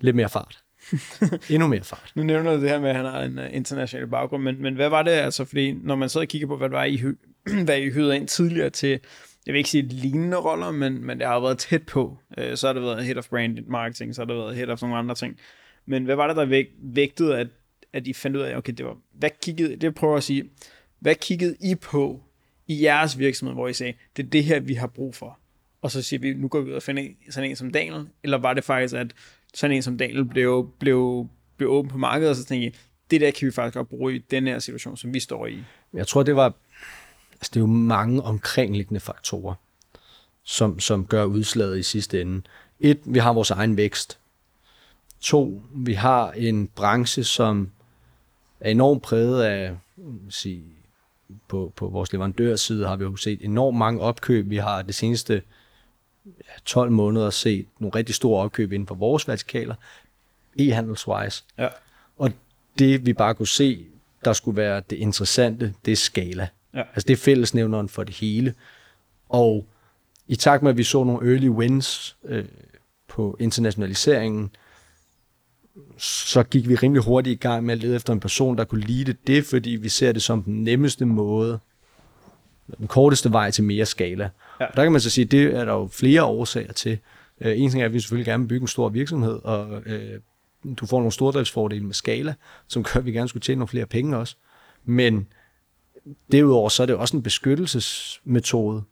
lidt 0.00 0.16
mere 0.16 0.28
fart. 0.28 0.59
Endnu 1.50 1.68
mere 1.68 1.84
fart. 1.84 2.12
Nu 2.14 2.22
nævner 2.22 2.56
du 2.56 2.60
det 2.60 2.70
her 2.70 2.80
med, 2.80 2.90
at 2.90 2.96
han 2.96 3.04
har 3.04 3.22
en 3.22 3.38
uh, 3.38 3.44
international 3.50 4.06
baggrund, 4.06 4.42
men, 4.42 4.62
men 4.62 4.74
hvad 4.74 4.88
var 4.88 5.02
det 5.02 5.10
altså, 5.10 5.44
fordi 5.44 5.72
når 5.72 5.96
man 5.96 6.08
sidder 6.08 6.24
og 6.24 6.28
kigger 6.28 6.46
på, 6.48 6.56
hvad 6.56 6.68
det 6.68 6.76
var, 6.76 6.84
I, 6.84 6.96
hy- 6.96 7.44
hvad 7.64 7.78
I 7.78 7.90
hyrede 7.90 8.16
ind 8.16 8.28
tidligere 8.28 8.70
til, 8.70 9.00
jeg 9.46 9.52
vil 9.52 9.56
ikke 9.56 9.70
sige 9.70 9.82
lignende 9.82 10.36
roller, 10.36 10.70
men, 10.70 11.06
men 11.06 11.18
det 11.18 11.26
har 11.26 11.40
været 11.40 11.58
tæt 11.58 11.82
på. 11.86 12.18
Uh, 12.38 12.54
så 12.54 12.66
har 12.66 12.72
det 12.72 12.82
været 12.82 13.04
head 13.04 13.16
of 13.16 13.28
brand 13.28 13.58
marketing, 13.66 14.14
så 14.14 14.20
har 14.20 14.26
det 14.26 14.36
været 14.36 14.56
head 14.56 14.68
of 14.68 14.82
nogle 14.82 14.96
andre 14.96 15.14
ting. 15.14 15.38
Men 15.86 16.04
hvad 16.04 16.16
var 16.16 16.26
det, 16.26 16.36
der 16.36 16.44
væg, 16.44 16.66
vægtede, 16.82 17.38
at, 17.38 17.46
at 17.92 18.06
I 18.06 18.12
fandt 18.12 18.36
ud 18.36 18.42
af, 18.42 18.56
okay, 18.56 18.72
det 18.72 18.86
var, 18.86 18.96
hvad 19.14 19.30
kiggede, 19.42 19.76
det 19.76 19.94
prøver 19.94 20.16
at 20.16 20.22
sige, 20.22 20.44
hvad 21.00 21.14
kiggede 21.14 21.56
I 21.60 21.74
på 21.74 22.22
i 22.66 22.84
jeres 22.84 23.18
virksomhed, 23.18 23.54
hvor 23.54 23.68
I 23.68 23.72
sagde, 23.72 23.92
det 24.16 24.26
er 24.26 24.30
det 24.30 24.44
her, 24.44 24.60
vi 24.60 24.74
har 24.74 24.86
brug 24.86 25.14
for? 25.14 25.38
Og 25.82 25.90
så 25.90 26.02
siger 26.02 26.20
vi, 26.20 26.34
nu 26.34 26.48
går 26.48 26.60
vi 26.60 26.70
ud 26.70 26.76
og 26.76 26.82
finder 26.82 27.02
sådan 27.30 27.50
en 27.50 27.56
som 27.56 27.70
Daniel, 27.70 28.06
eller 28.22 28.38
var 28.38 28.54
det 28.54 28.64
faktisk, 28.64 28.94
at 28.94 29.12
sådan 29.54 29.76
en 29.76 29.82
som 29.82 29.98
Daniel 29.98 30.24
blev, 30.24 30.70
blev, 30.78 31.28
blev 31.56 31.70
åben 31.70 31.90
på 31.90 31.98
markedet, 31.98 32.30
og 32.30 32.36
så 32.36 32.44
tænkte 32.44 32.64
jeg, 32.64 32.72
det 33.10 33.20
der 33.20 33.30
kan 33.30 33.46
vi 33.46 33.52
faktisk 33.52 33.74
godt 33.74 33.88
bruge 33.88 34.16
i 34.16 34.18
den 34.18 34.46
her 34.46 34.58
situation, 34.58 34.96
som 34.96 35.14
vi 35.14 35.20
står 35.20 35.46
i. 35.46 35.58
Jeg 35.92 36.06
tror, 36.06 36.22
det 36.22 36.36
var... 36.36 36.54
Altså, 37.32 37.50
det 37.54 37.56
er 37.56 37.60
jo 37.60 37.66
mange 37.66 38.22
omkringliggende 38.22 39.00
faktorer, 39.00 39.54
som, 40.42 40.80
som 40.80 41.06
gør 41.06 41.24
udslaget 41.24 41.78
i 41.78 41.82
sidste 41.82 42.20
ende. 42.20 42.42
Et, 42.80 43.00
vi 43.04 43.18
har 43.18 43.32
vores 43.32 43.50
egen 43.50 43.76
vækst. 43.76 44.18
To, 45.20 45.62
vi 45.74 45.92
har 45.92 46.32
en 46.32 46.68
branche, 46.68 47.24
som 47.24 47.70
er 48.60 48.70
enormt 48.70 49.02
præget 49.02 49.42
af, 49.42 49.76
man 49.96 50.30
sige, 50.30 50.64
på, 51.48 51.72
på 51.76 51.88
vores 51.88 52.12
leverandørside 52.12 52.86
har 52.86 52.96
vi 52.96 53.04
jo 53.04 53.16
set 53.16 53.44
enormt 53.44 53.78
mange 53.78 54.00
opkøb. 54.00 54.50
Vi 54.50 54.56
har 54.56 54.82
det 54.82 54.94
seneste 54.94 55.42
12 56.64 56.92
måneder 56.92 57.30
set 57.30 57.66
nogle 57.78 57.94
rigtig 57.94 58.14
store 58.14 58.42
opkøb 58.42 58.72
inden 58.72 58.86
for 58.86 58.94
vores 58.94 59.28
vertikaler, 59.28 59.74
e-handelswise. 60.58 61.44
Ja. 61.58 61.68
Og 62.18 62.32
det 62.78 63.06
vi 63.06 63.12
bare 63.12 63.34
kunne 63.34 63.48
se, 63.48 63.86
der 64.24 64.32
skulle 64.32 64.56
være 64.56 64.82
det 64.90 64.96
interessante, 64.96 65.74
det 65.84 65.92
er 65.92 65.96
skala. 65.96 66.48
Ja. 66.74 66.82
Altså 66.94 67.04
det 67.08 67.12
er 67.12 67.16
fællesnævneren 67.16 67.88
for 67.88 68.04
det 68.04 68.14
hele. 68.14 68.54
Og 69.28 69.66
i 70.28 70.36
takt 70.36 70.62
med, 70.62 70.70
at 70.70 70.76
vi 70.76 70.84
så 70.84 71.04
nogle 71.04 71.32
early 71.32 71.48
wins 71.48 72.16
øh, 72.24 72.44
på 73.08 73.36
internationaliseringen, 73.40 74.50
så 75.98 76.42
gik 76.42 76.68
vi 76.68 76.74
rimelig 76.74 77.02
hurtigt 77.02 77.34
i 77.34 77.42
gang 77.42 77.64
med 77.64 77.74
at 77.74 77.80
lede 77.80 77.96
efter 77.96 78.12
en 78.12 78.20
person, 78.20 78.58
der 78.58 78.64
kunne 78.64 78.80
lide 78.80 79.16
det, 79.26 79.44
fordi 79.44 79.70
vi 79.70 79.88
ser 79.88 80.12
det 80.12 80.22
som 80.22 80.42
den 80.42 80.64
nemmeste 80.64 81.06
måde, 81.06 81.58
den 82.78 82.86
korteste 82.86 83.32
vej 83.32 83.50
til 83.50 83.64
mere 83.64 83.86
skala. 83.86 84.30
Ja. 84.60 84.66
Og 84.66 84.76
der 84.76 84.82
kan 84.82 84.92
man 84.92 85.00
så 85.00 85.10
sige, 85.10 85.24
at 85.24 85.30
det 85.30 85.56
er 85.56 85.64
der 85.64 85.72
jo 85.72 85.88
flere 85.92 86.24
årsager 86.24 86.72
til. 86.72 86.98
Øh, 87.40 87.60
en 87.60 87.70
ting 87.70 87.82
er, 87.82 87.86
at 87.86 87.92
vi 87.92 88.00
selvfølgelig 88.00 88.26
gerne 88.26 88.42
vil 88.42 88.48
bygge 88.48 88.64
en 88.64 88.68
stor 88.68 88.88
virksomhed, 88.88 89.40
og 89.44 89.82
øh, 89.86 90.20
du 90.76 90.86
får 90.86 90.98
nogle 90.98 91.12
stordriftsfordele 91.12 91.84
med 91.84 91.94
skala, 91.94 92.34
som 92.68 92.82
gør, 92.82 93.00
at 93.00 93.06
vi 93.06 93.12
gerne 93.12 93.28
skulle 93.28 93.42
tjene 93.42 93.58
nogle 93.58 93.68
flere 93.68 93.86
penge 93.86 94.16
også. 94.16 94.36
Men 94.84 95.26
derudover 96.32 96.68
så 96.68 96.82
er 96.82 96.86
det 96.86 96.96
også 96.96 97.16
en 97.16 97.22
beskyttelsesmetode. 97.22 98.82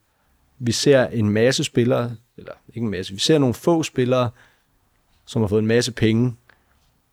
Vi 0.59 0.73
ser 0.73 1.07
en 1.07 1.31
masse 1.31 1.65
spillere, 1.65 2.17
eller 2.37 2.53
ikke 2.75 2.85
en 2.85 2.91
masse, 2.91 3.13
vi 3.13 3.19
ser 3.19 3.39
nogle 3.39 3.55
få 3.55 3.83
spillere, 3.83 4.31
som 5.27 5.43
har 5.43 5.49
fået 5.49 5.61
en 5.61 5.67
masse 5.67 5.93
penge, 5.93 6.35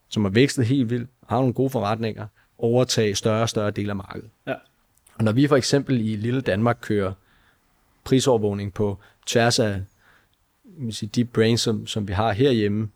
som 0.10 0.24
har 0.24 0.32
vækstet 0.32 0.66
helt 0.66 0.90
vildt, 0.90 1.10
har 1.28 1.38
nogle 1.38 1.54
gode 1.54 1.70
forretninger, 1.70 2.28
overtage 2.58 3.16
større 3.16 3.42
og 3.42 3.50
større 3.50 3.72
dele 3.72 3.90
af 3.90 3.96
markedet. 3.96 4.30
Ja. 4.48 4.54
Og 5.16 5.24
når 5.24 5.32
vi 5.32 5.48
for 5.48 5.56
eksempel 5.56 6.02
i 6.02 6.16
lille 6.16 6.42
Danmark 6.42 6.78
kører 6.82 7.14
prisovervågning 8.04 8.74
på 8.74 8.98
tværs 9.26 9.60
af 9.60 9.82
man 10.78 10.92
sige, 10.92 11.10
de 11.16 11.26
brains, 11.26 11.62
som, 11.62 11.88
som 11.88 12.08
vi 12.08 12.14
har 12.14 12.32
herhjemme, 12.32 12.90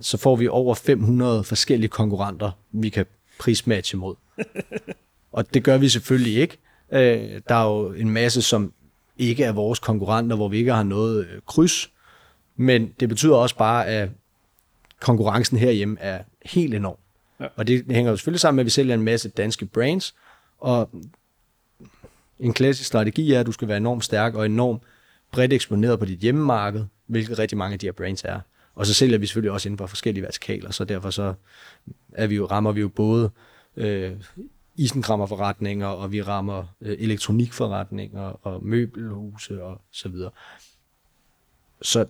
så 0.00 0.16
får 0.16 0.36
vi 0.36 0.48
over 0.48 0.74
500 0.74 1.44
forskellige 1.44 1.88
konkurrenter, 1.88 2.50
vi 2.72 2.88
kan 2.88 3.06
prismatche 3.40 3.98
mod. 3.98 4.14
Og 5.32 5.54
det 5.54 5.64
gør 5.64 5.78
vi 5.78 5.88
selvfølgelig 5.88 6.36
ikke. 6.36 6.58
Øh, 6.92 7.40
Der 7.48 7.54
er 7.54 7.64
jo 7.64 7.92
en 7.92 8.10
masse, 8.10 8.42
som 8.42 8.72
ikke 9.18 9.44
er 9.44 9.52
vores 9.52 9.78
konkurrenter, 9.78 10.36
hvor 10.36 10.48
vi 10.48 10.58
ikke 10.58 10.72
har 10.72 10.82
noget 10.82 11.26
øh, 11.26 11.40
kryds. 11.46 11.90
Men 12.56 12.94
det 13.00 13.08
betyder 13.08 13.36
også 13.36 13.56
bare, 13.56 13.86
at 13.86 14.08
konkurrencen 15.00 15.58
herhjemme 15.58 15.96
er 16.00 16.22
helt 16.44 16.74
enorm. 16.74 16.96
Ja. 17.40 17.46
Og 17.56 17.66
det 17.66 17.84
hænger 17.90 18.10
jo 18.10 18.16
selvfølgelig 18.16 18.40
sammen 18.40 18.56
med, 18.56 18.62
at 18.62 18.66
vi 18.66 18.70
sælger 18.70 18.94
en 18.94 19.02
masse 19.02 19.28
danske 19.28 19.66
brands, 19.66 20.14
og 20.62 20.90
en 22.38 22.52
klassisk 22.52 22.88
strategi 22.88 23.32
er, 23.32 23.40
at 23.40 23.46
du 23.46 23.52
skal 23.52 23.68
være 23.68 23.76
enormt 23.76 24.04
stærk 24.04 24.34
og 24.34 24.46
enormt 24.46 24.82
bredt 25.32 25.52
eksponeret 25.52 25.98
på 25.98 26.04
dit 26.04 26.18
hjemmemarked, 26.18 26.84
hvilket 27.06 27.38
rigtig 27.38 27.58
mange 27.58 27.72
af 27.72 27.78
de 27.78 27.86
her 27.86 27.92
brands 27.92 28.24
er. 28.24 28.40
Og 28.74 28.86
så 28.86 28.94
sælger 28.94 29.18
vi 29.18 29.26
selvfølgelig 29.26 29.52
også 29.52 29.68
inden 29.68 29.78
for 29.78 29.86
forskellige 29.86 30.22
vertikaler, 30.22 30.70
så 30.70 30.84
derfor 30.84 31.10
så 31.10 31.34
er 32.12 32.26
vi 32.26 32.34
jo, 32.34 32.46
rammer 32.46 32.72
vi 32.72 32.80
jo 32.80 32.88
både 32.88 33.30
øh, 33.76 34.12
isenkrammerforretninger, 34.76 35.86
og 35.86 36.12
vi 36.12 36.22
rammer 36.22 36.64
øh, 36.80 36.96
elektronikforretninger, 36.98 38.46
og 38.46 38.64
møbelhuse 38.64 39.62
og 39.62 39.80
så 39.90 40.08
videre. 40.08 40.30
Så 41.82 42.06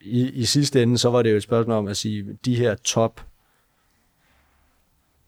i, 0.00 0.30
i 0.30 0.44
sidste 0.44 0.82
ende, 0.82 0.98
så 0.98 1.10
var 1.10 1.22
det 1.22 1.30
jo 1.30 1.36
et 1.36 1.42
spørgsmål 1.42 1.76
om 1.76 1.86
at 1.86 1.96
sige, 1.96 2.38
de 2.44 2.56
her 2.56 2.74
top 2.74 3.26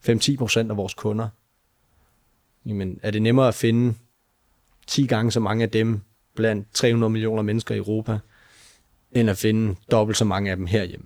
5-10 0.09 0.37
procent 0.37 0.71
af 0.71 0.77
vores 0.77 0.93
kunder, 0.93 1.29
jamen, 2.67 2.99
er 3.03 3.11
det 3.11 3.21
nemmere 3.21 3.47
at 3.47 3.55
finde 3.55 3.93
10 4.87 5.07
gange 5.07 5.31
så 5.31 5.39
mange 5.39 5.63
af 5.63 5.69
dem 5.69 6.01
blandt 6.35 6.67
300 6.73 7.09
millioner 7.09 7.41
mennesker 7.43 7.75
i 7.75 7.77
Europa, 7.77 8.19
end 9.11 9.29
at 9.29 9.37
finde 9.37 9.75
dobbelt 9.91 10.17
så 10.17 10.25
mange 10.25 10.51
af 10.51 10.57
dem 10.57 10.65
herhjemme. 10.65 11.05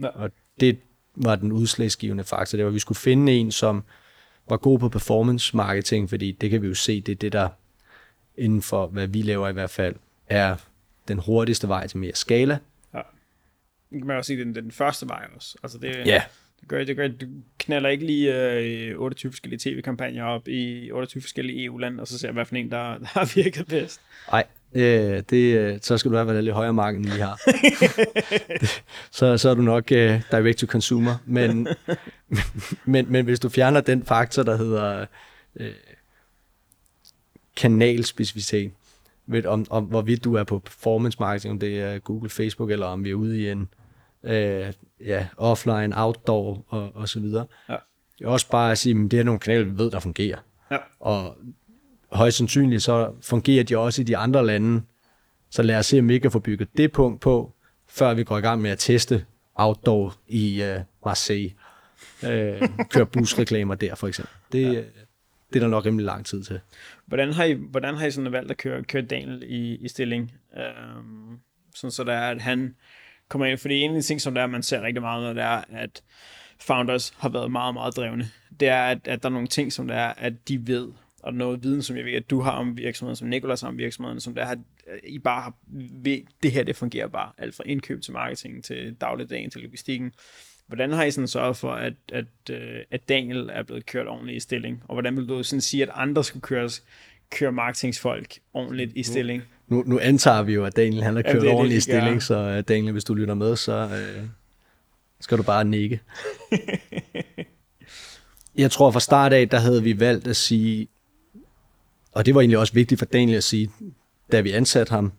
Ja. 0.00 0.06
Og 0.08 0.30
det 0.60 0.78
var 1.16 1.36
den 1.36 1.52
udslagsgivende 1.52 2.24
faktor. 2.24 2.56
Det 2.56 2.64
var, 2.64 2.70
at 2.70 2.74
vi 2.74 2.78
skulle 2.78 2.98
finde 2.98 3.32
en, 3.32 3.52
som 3.52 3.84
var 4.48 4.56
god 4.56 4.78
på 4.78 4.88
performance 4.88 5.56
marketing, 5.56 6.10
fordi 6.10 6.32
det 6.32 6.50
kan 6.50 6.62
vi 6.62 6.66
jo 6.68 6.74
se, 6.74 7.00
det 7.00 7.12
er 7.12 7.16
det, 7.16 7.32
der 7.32 7.48
inden 8.36 8.62
for, 8.62 8.86
hvad 8.86 9.06
vi 9.06 9.22
laver 9.22 9.48
i 9.48 9.52
hvert 9.52 9.70
fald, 9.70 9.96
er 10.26 10.56
den 11.08 11.18
hurtigste 11.18 11.68
vej 11.68 11.86
til 11.86 11.98
mere 11.98 12.14
skala. 12.14 12.58
Ja. 12.94 13.00
Det 13.90 13.98
kan 13.98 14.06
man 14.06 14.16
også 14.16 14.26
sige, 14.26 14.36
det 14.36 14.48
er 14.48 14.52
den, 14.52 14.64
den 14.64 14.72
første 14.72 15.08
vej 15.08 15.26
også. 15.36 15.58
Altså 15.62 15.78
det, 15.78 16.06
Ja. 16.06 16.22
Det 16.64 16.68
gør, 16.68 16.84
det 16.84 16.96
gør, 16.96 17.08
du 17.08 17.26
knaller 17.58 17.88
ikke 17.88 18.06
lige 18.06 18.52
øh, 18.52 19.00
28 19.00 19.32
forskellige 19.32 19.58
tv-kampagner 19.58 20.24
op 20.24 20.48
i 20.48 20.90
28 20.90 21.20
forskellige 21.20 21.64
EU-lande, 21.64 22.00
og 22.00 22.08
så 22.08 22.18
ser 22.18 22.32
hvad 22.32 22.44
for 22.44 22.56
en, 22.56 22.70
der, 22.70 22.98
der 22.98 23.06
har 23.06 23.32
virket 23.34 23.66
bedst. 23.66 24.00
Nej, 24.30 24.44
øh, 24.74 25.22
det, 25.30 25.58
øh, 25.58 25.78
så 25.82 25.98
skal 25.98 26.10
du 26.10 26.16
have 26.16 26.26
været 26.26 26.44
lidt 26.44 26.54
højere 26.54 26.72
marked, 26.72 27.00
end 27.00 27.06
vi 27.06 27.20
har. 27.20 27.40
så, 29.18 29.38
så 29.38 29.48
er 29.48 29.54
du 29.54 29.62
nok 29.62 29.92
øh, 29.92 30.22
direct 30.30 30.58
to 30.58 30.66
consumer. 30.66 31.14
Men, 31.26 31.68
men, 32.84 33.06
men 33.12 33.24
hvis 33.24 33.40
du 33.40 33.48
fjerner 33.48 33.80
den 33.80 34.02
faktor, 34.02 34.42
der 34.42 34.56
hedder 34.56 35.06
øh, 35.56 35.72
kanalspecificitet, 37.56 38.72
ved, 39.26 39.46
om, 39.46 39.66
om 39.70 39.84
hvorvidt 39.84 40.24
du 40.24 40.34
er 40.34 40.44
på 40.44 40.58
performance 40.58 41.16
marketing, 41.20 41.52
om 41.52 41.58
det 41.58 41.80
er 41.80 41.98
Google, 41.98 42.30
Facebook, 42.30 42.70
eller 42.70 42.86
om 42.86 43.04
vi 43.04 43.10
er 43.10 43.14
ude 43.14 43.40
i 43.40 43.50
en 43.50 43.68
øh, 44.24 44.72
ja, 45.00 45.26
offline, 45.36 45.92
outdoor 45.96 46.64
og, 46.68 46.90
og 46.94 47.08
så 47.08 47.20
videre. 47.20 47.46
Ja. 47.68 47.76
Det 48.18 48.24
er 48.24 48.28
også 48.28 48.50
bare 48.50 48.72
at 48.72 48.78
sige, 48.78 49.04
at 49.04 49.10
det 49.10 49.20
er 49.20 49.24
nogle 49.24 49.40
kanaler, 49.40 49.64
vi 49.64 49.78
ved, 49.78 49.90
der 49.90 50.00
fungerer. 50.00 50.38
Ja. 50.70 50.78
Og 51.00 51.36
højst 52.12 52.36
sandsynligt 52.36 52.82
så 52.82 53.12
fungerer 53.20 53.64
de 53.64 53.78
også 53.78 54.00
i 54.00 54.04
de 54.04 54.16
andre 54.16 54.46
lande. 54.46 54.82
Så 55.50 55.62
lad 55.62 55.78
os 55.78 55.86
se, 55.86 55.98
om 55.98 56.08
vi 56.08 56.14
ikke 56.14 56.24
kan 56.24 56.30
få 56.30 56.38
bygget 56.38 56.68
det 56.76 56.92
punkt 56.92 57.20
på, 57.20 57.54
før 57.88 58.14
vi 58.14 58.24
går 58.24 58.38
i 58.38 58.40
gang 58.40 58.62
med 58.62 58.70
at 58.70 58.78
teste 58.78 59.24
outdoor 59.54 60.14
i 60.26 60.62
uh, 60.62 60.82
Marseille. 61.06 61.52
Uh, 62.22 62.28
køre 62.92 63.06
busreklamer 63.06 63.74
der 63.74 63.94
for 63.94 64.08
eksempel. 64.08 64.34
Det, 64.52 64.62
ja. 64.62 64.80
det 65.52 65.56
er 65.56 65.60
der 65.60 65.68
nok 65.68 65.86
rimelig 65.86 66.06
lang 66.06 66.26
tid 66.26 66.42
til. 66.42 66.60
Hvordan 67.06 67.32
har 67.32 67.44
I, 67.44 67.52
hvordan 67.52 67.94
har 67.94 68.06
I 68.06 68.10
sådan 68.10 68.32
valgt 68.32 68.50
at 68.50 68.56
køre, 68.56 68.84
køre 68.84 69.02
Daniel 69.02 69.42
i, 69.46 69.76
i 69.76 69.88
stilling? 69.88 70.32
Øhm, 70.56 71.38
sådan 71.74 71.90
så 71.90 72.04
der 72.04 72.12
er, 72.12 72.30
at 72.30 72.42
han, 72.42 72.74
kommer 73.28 73.46
ind. 73.46 73.58
Fordi 73.58 73.80
en 73.80 73.90
af 73.90 73.94
de 73.94 74.02
ting, 74.02 74.20
som 74.20 74.34
der 74.34 74.42
er, 74.42 74.46
man 74.46 74.62
ser 74.62 74.82
rigtig 74.82 75.02
meget, 75.02 75.22
når 75.22 75.32
det 75.32 75.42
er, 75.42 75.62
at 75.72 76.02
founders 76.60 77.14
har 77.18 77.28
været 77.28 77.50
meget, 77.50 77.74
meget 77.74 77.96
drevne, 77.96 78.30
det 78.60 78.68
er, 78.68 78.82
at, 78.82 79.08
at 79.08 79.22
der 79.22 79.28
er 79.28 79.32
nogle 79.32 79.48
ting, 79.48 79.72
som 79.72 79.88
der 79.88 79.94
er, 79.94 80.12
at 80.16 80.48
de 80.48 80.66
ved, 80.66 80.92
og 81.22 81.34
noget 81.34 81.62
viden, 81.62 81.82
som 81.82 81.96
jeg 81.96 82.04
ved, 82.04 82.12
at 82.12 82.30
du 82.30 82.40
har 82.40 82.52
om 82.52 82.76
virksomheden, 82.76 83.16
som 83.16 83.28
Nikolas 83.28 83.60
har 83.60 83.68
om 83.68 83.78
virksomheden, 83.78 84.20
som 84.20 84.34
der 84.34 84.44
har, 84.44 84.56
I 85.04 85.18
bare 85.18 85.42
har, 85.42 85.54
ved, 86.02 86.20
det 86.42 86.52
her, 86.52 86.64
det 86.64 86.76
fungerer 86.76 87.08
bare, 87.08 87.32
alt 87.38 87.54
fra 87.54 87.64
indkøb 87.66 88.02
til 88.02 88.12
marketing, 88.12 88.64
til 88.64 88.94
dagligdagen, 89.00 89.50
til 89.50 89.60
logistikken. 89.60 90.12
Hvordan 90.66 90.92
har 90.92 91.04
I 91.04 91.10
sådan 91.10 91.28
sørget 91.28 91.56
for, 91.56 91.72
at, 91.72 91.94
at, 92.12 92.24
øh, 92.50 92.80
at 92.90 93.08
Daniel 93.08 93.50
er 93.52 93.62
blevet 93.62 93.86
kørt 93.86 94.08
ordentligt 94.08 94.36
i 94.36 94.40
stilling? 94.40 94.82
Og 94.88 94.94
hvordan 94.94 95.16
vil 95.16 95.28
du 95.28 95.42
sådan 95.42 95.60
sige, 95.60 95.82
at 95.82 95.90
andre 95.94 96.24
skulle 96.24 96.42
køres, 96.42 96.84
køre 97.30 97.52
marketingsfolk 97.52 98.38
ordentligt 98.52 98.92
i 98.94 99.02
stilling? 99.02 99.42
Nu, 99.68 99.82
nu 99.86 99.98
antager 99.98 100.42
vi 100.42 100.54
jo, 100.54 100.64
at 100.64 100.76
Daniel 100.76 101.02
han 101.02 101.16
har 101.16 101.22
kørt 101.22 101.34
Jamen, 101.34 101.48
ordentligt 101.48 101.78
i 101.78 101.80
stilling, 101.80 102.22
så 102.22 102.56
uh, 102.58 102.60
Daniel, 102.60 102.92
hvis 102.92 103.04
du 103.04 103.14
lytter 103.14 103.34
med, 103.34 103.56
så 103.56 103.84
uh, 103.84 104.28
skal 105.20 105.38
du 105.38 105.42
bare 105.42 105.64
nikke. 105.64 106.00
jeg 108.56 108.70
tror 108.70 108.90
fra 108.90 109.00
start 109.00 109.32
af, 109.32 109.48
der 109.48 109.58
havde 109.58 109.82
vi 109.82 110.00
valgt 110.00 110.26
at 110.26 110.36
sige, 110.36 110.88
og 112.12 112.26
det 112.26 112.34
var 112.34 112.40
egentlig 112.40 112.58
også 112.58 112.72
vigtigt 112.72 112.98
for 112.98 113.06
Daniel 113.06 113.36
at 113.36 113.44
sige, 113.44 113.70
da 114.32 114.40
vi 114.40 114.50
ansatte 114.52 114.90
ham, 114.90 115.12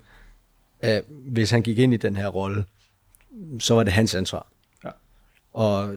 at 0.80 1.04
hvis 1.08 1.52
han 1.52 1.62
gik 1.62 1.80
ind 1.80 1.94
i 1.94 1.98
den 1.98 2.16
her 2.16 2.28
rolle, 2.28 2.66
så 3.60 3.76
var 3.76 3.84
det 3.84 3.94
hans 3.94 4.16
ansvar. 4.16 4.48
Ja. 4.84 4.90
Og 5.54 5.96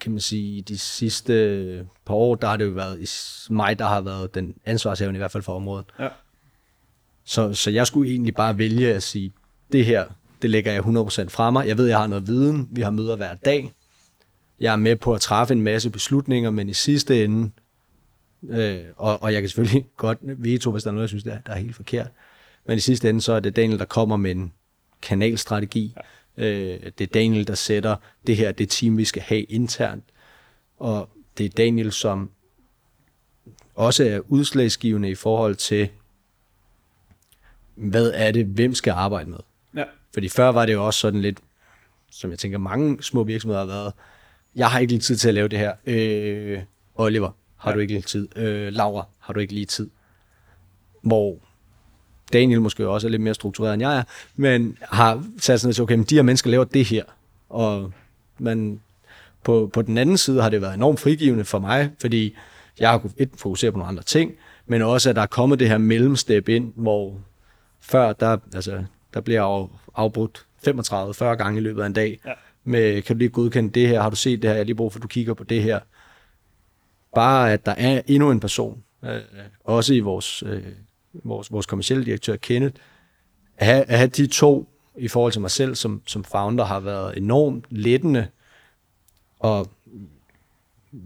kan 0.00 0.12
man 0.12 0.20
sige, 0.20 0.62
de 0.62 0.78
sidste 0.78 1.86
par 2.06 2.14
år, 2.14 2.34
der 2.34 2.48
har 2.48 2.56
det 2.56 2.64
jo 2.64 2.70
været 2.70 3.46
mig, 3.50 3.78
der 3.78 3.84
har 3.84 4.00
været 4.00 4.34
den 4.34 4.54
ansvarshavende 4.64 5.18
i 5.18 5.20
hvert 5.20 5.32
fald 5.32 5.42
for 5.42 5.56
området. 5.56 5.86
Ja. 5.98 6.08
Så, 7.26 7.54
så 7.54 7.70
jeg 7.70 7.86
skulle 7.86 8.10
egentlig 8.10 8.34
bare 8.34 8.58
vælge 8.58 8.94
at 8.94 9.02
sige, 9.02 9.32
det 9.72 9.84
her, 9.84 10.04
det 10.42 10.50
lægger 10.50 10.72
jeg 10.72 10.82
100% 10.82 11.28
fra 11.28 11.50
mig. 11.50 11.68
Jeg 11.68 11.78
ved, 11.78 11.86
jeg 11.86 11.98
har 11.98 12.06
noget 12.06 12.26
viden. 12.26 12.68
Vi 12.70 12.82
har 12.82 12.90
møder 12.90 13.16
hver 13.16 13.34
dag. 13.34 13.72
Jeg 14.60 14.72
er 14.72 14.76
med 14.76 14.96
på 14.96 15.14
at 15.14 15.20
træffe 15.20 15.54
en 15.54 15.62
masse 15.62 15.90
beslutninger, 15.90 16.50
men 16.50 16.68
i 16.68 16.74
sidste 16.74 17.24
ende, 17.24 17.50
øh, 18.48 18.80
og, 18.96 19.22
og 19.22 19.32
jeg 19.32 19.42
kan 19.42 19.48
selvfølgelig 19.48 19.86
godt 19.96 20.18
veto, 20.22 20.70
hvis 20.70 20.82
der 20.82 20.90
er 20.90 20.94
noget, 20.94 21.02
jeg 21.02 21.08
synes, 21.08 21.24
der, 21.24 21.38
der 21.46 21.52
er 21.52 21.58
helt 21.58 21.76
forkert. 21.76 22.10
Men 22.66 22.76
i 22.76 22.80
sidste 22.80 23.08
ende, 23.08 23.20
så 23.20 23.32
er 23.32 23.40
det 23.40 23.56
Daniel, 23.56 23.78
der 23.78 23.84
kommer 23.84 24.16
med 24.16 24.30
en 24.30 24.52
kanalstrategi. 25.02 25.94
Øh, 26.36 26.80
det 26.98 27.00
er 27.00 27.06
Daniel, 27.14 27.46
der 27.46 27.54
sætter 27.54 27.96
det 28.26 28.36
her, 28.36 28.52
det 28.52 28.70
team, 28.70 28.98
vi 28.98 29.04
skal 29.04 29.22
have 29.22 29.42
internt. 29.42 30.04
Og 30.78 31.08
det 31.38 31.46
er 31.46 31.50
Daniel, 31.50 31.92
som 31.92 32.30
også 33.74 34.04
er 34.04 34.20
udslagsgivende 34.28 35.10
i 35.10 35.14
forhold 35.14 35.54
til, 35.54 35.88
hvad 37.76 38.10
er 38.14 38.32
det, 38.32 38.46
hvem 38.46 38.74
skal 38.74 38.90
arbejde 38.90 39.30
med. 39.30 39.38
Ja. 39.76 39.84
Fordi 40.14 40.28
før 40.28 40.48
var 40.48 40.66
det 40.66 40.72
jo 40.72 40.86
også 40.86 41.00
sådan 41.00 41.20
lidt, 41.20 41.38
som 42.10 42.30
jeg 42.30 42.38
tænker, 42.38 42.58
mange 42.58 43.02
små 43.02 43.24
virksomheder 43.24 43.60
har 43.60 43.66
været, 43.66 43.92
jeg 44.56 44.70
har 44.70 44.78
ikke 44.78 44.92
lige 44.92 45.00
tid 45.00 45.16
til 45.16 45.28
at 45.28 45.34
lave 45.34 45.48
det 45.48 45.58
her. 45.58 45.72
Øh, 45.86 46.62
Oliver, 46.94 47.30
har 47.56 47.70
ja. 47.70 47.74
du 47.74 47.80
ikke 47.80 47.92
lige 47.92 48.02
tid? 48.02 48.38
Øh, 48.38 48.72
Laura, 48.72 49.06
har 49.18 49.32
du 49.32 49.40
ikke 49.40 49.54
lige 49.54 49.66
tid? 49.66 49.90
Hvor 51.02 51.38
Daniel 52.32 52.60
måske 52.60 52.88
også 52.88 53.06
er 53.06 53.10
lidt 53.10 53.22
mere 53.22 53.34
struktureret, 53.34 53.74
end 53.74 53.82
jeg 53.82 53.98
er, 53.98 54.02
men 54.36 54.78
har 54.82 55.24
sat 55.38 55.60
sådan, 55.60 55.70
at 55.70 55.80
okay, 55.80 55.94
men 55.94 56.04
de 56.04 56.14
her 56.14 56.22
mennesker 56.22 56.50
laver 56.50 56.64
det 56.64 56.84
her. 56.84 57.04
Og 57.48 57.92
man, 58.38 58.80
på, 59.44 59.70
på 59.72 59.82
den 59.82 59.98
anden 59.98 60.18
side 60.18 60.42
har 60.42 60.48
det 60.48 60.60
været 60.60 60.74
enormt 60.74 61.00
frigivende 61.00 61.44
for 61.44 61.58
mig, 61.58 61.90
fordi 62.00 62.36
jeg 62.78 62.90
har 62.90 62.98
kunnet 62.98 63.30
fokusere 63.36 63.72
på 63.72 63.78
nogle 63.78 63.88
andre 63.88 64.02
ting, 64.02 64.32
men 64.66 64.82
også 64.82 65.10
at 65.10 65.16
der 65.16 65.22
er 65.22 65.26
kommet 65.26 65.58
det 65.58 65.68
her 65.68 65.78
mellemstep 65.78 66.48
ind, 66.48 66.72
hvor 66.76 67.14
før, 67.80 68.12
der, 68.12 68.36
altså, 68.54 68.84
der 69.14 69.20
bliver 69.20 69.68
afbrudt 69.94 70.46
35-40 70.68 71.24
gange 71.24 71.60
i 71.60 71.62
løbet 71.62 71.82
af 71.82 71.86
en 71.86 71.92
dag. 71.92 72.20
Ja. 72.26 72.32
Med, 72.64 73.02
kan 73.02 73.16
du 73.16 73.18
lige 73.18 73.28
godkende 73.28 73.70
det 73.70 73.88
her? 73.88 74.02
Har 74.02 74.10
du 74.10 74.16
set 74.16 74.42
det 74.42 74.50
her? 74.50 74.54
Jeg 74.54 74.60
har 74.60 74.64
lige 74.64 74.76
brug 74.76 74.92
for, 74.92 74.98
at 74.98 75.02
du 75.02 75.08
kigger 75.08 75.34
på 75.34 75.44
det 75.44 75.62
her. 75.62 75.80
Bare 77.14 77.52
at 77.52 77.66
der 77.66 77.72
er 77.72 78.02
endnu 78.06 78.30
en 78.30 78.40
person, 78.40 78.82
øh, 79.04 79.20
også 79.64 79.94
i 79.94 80.00
vores, 80.00 80.42
øh, 80.42 80.62
vores, 81.12 81.52
vores 81.52 81.66
kommercielle 81.66 82.04
direktør 82.04 82.36
Kenneth, 82.36 82.80
at 83.56 83.66
have, 83.66 83.84
at 83.84 83.98
have 83.98 84.08
de 84.08 84.26
to 84.26 84.68
i 84.96 85.08
forhold 85.08 85.32
til 85.32 85.40
mig 85.40 85.50
selv 85.50 85.74
som, 85.74 86.02
som 86.06 86.24
founder 86.24 86.64
har 86.64 86.80
været 86.80 87.18
enormt 87.18 87.64
lettende, 87.70 88.28
og 89.38 89.70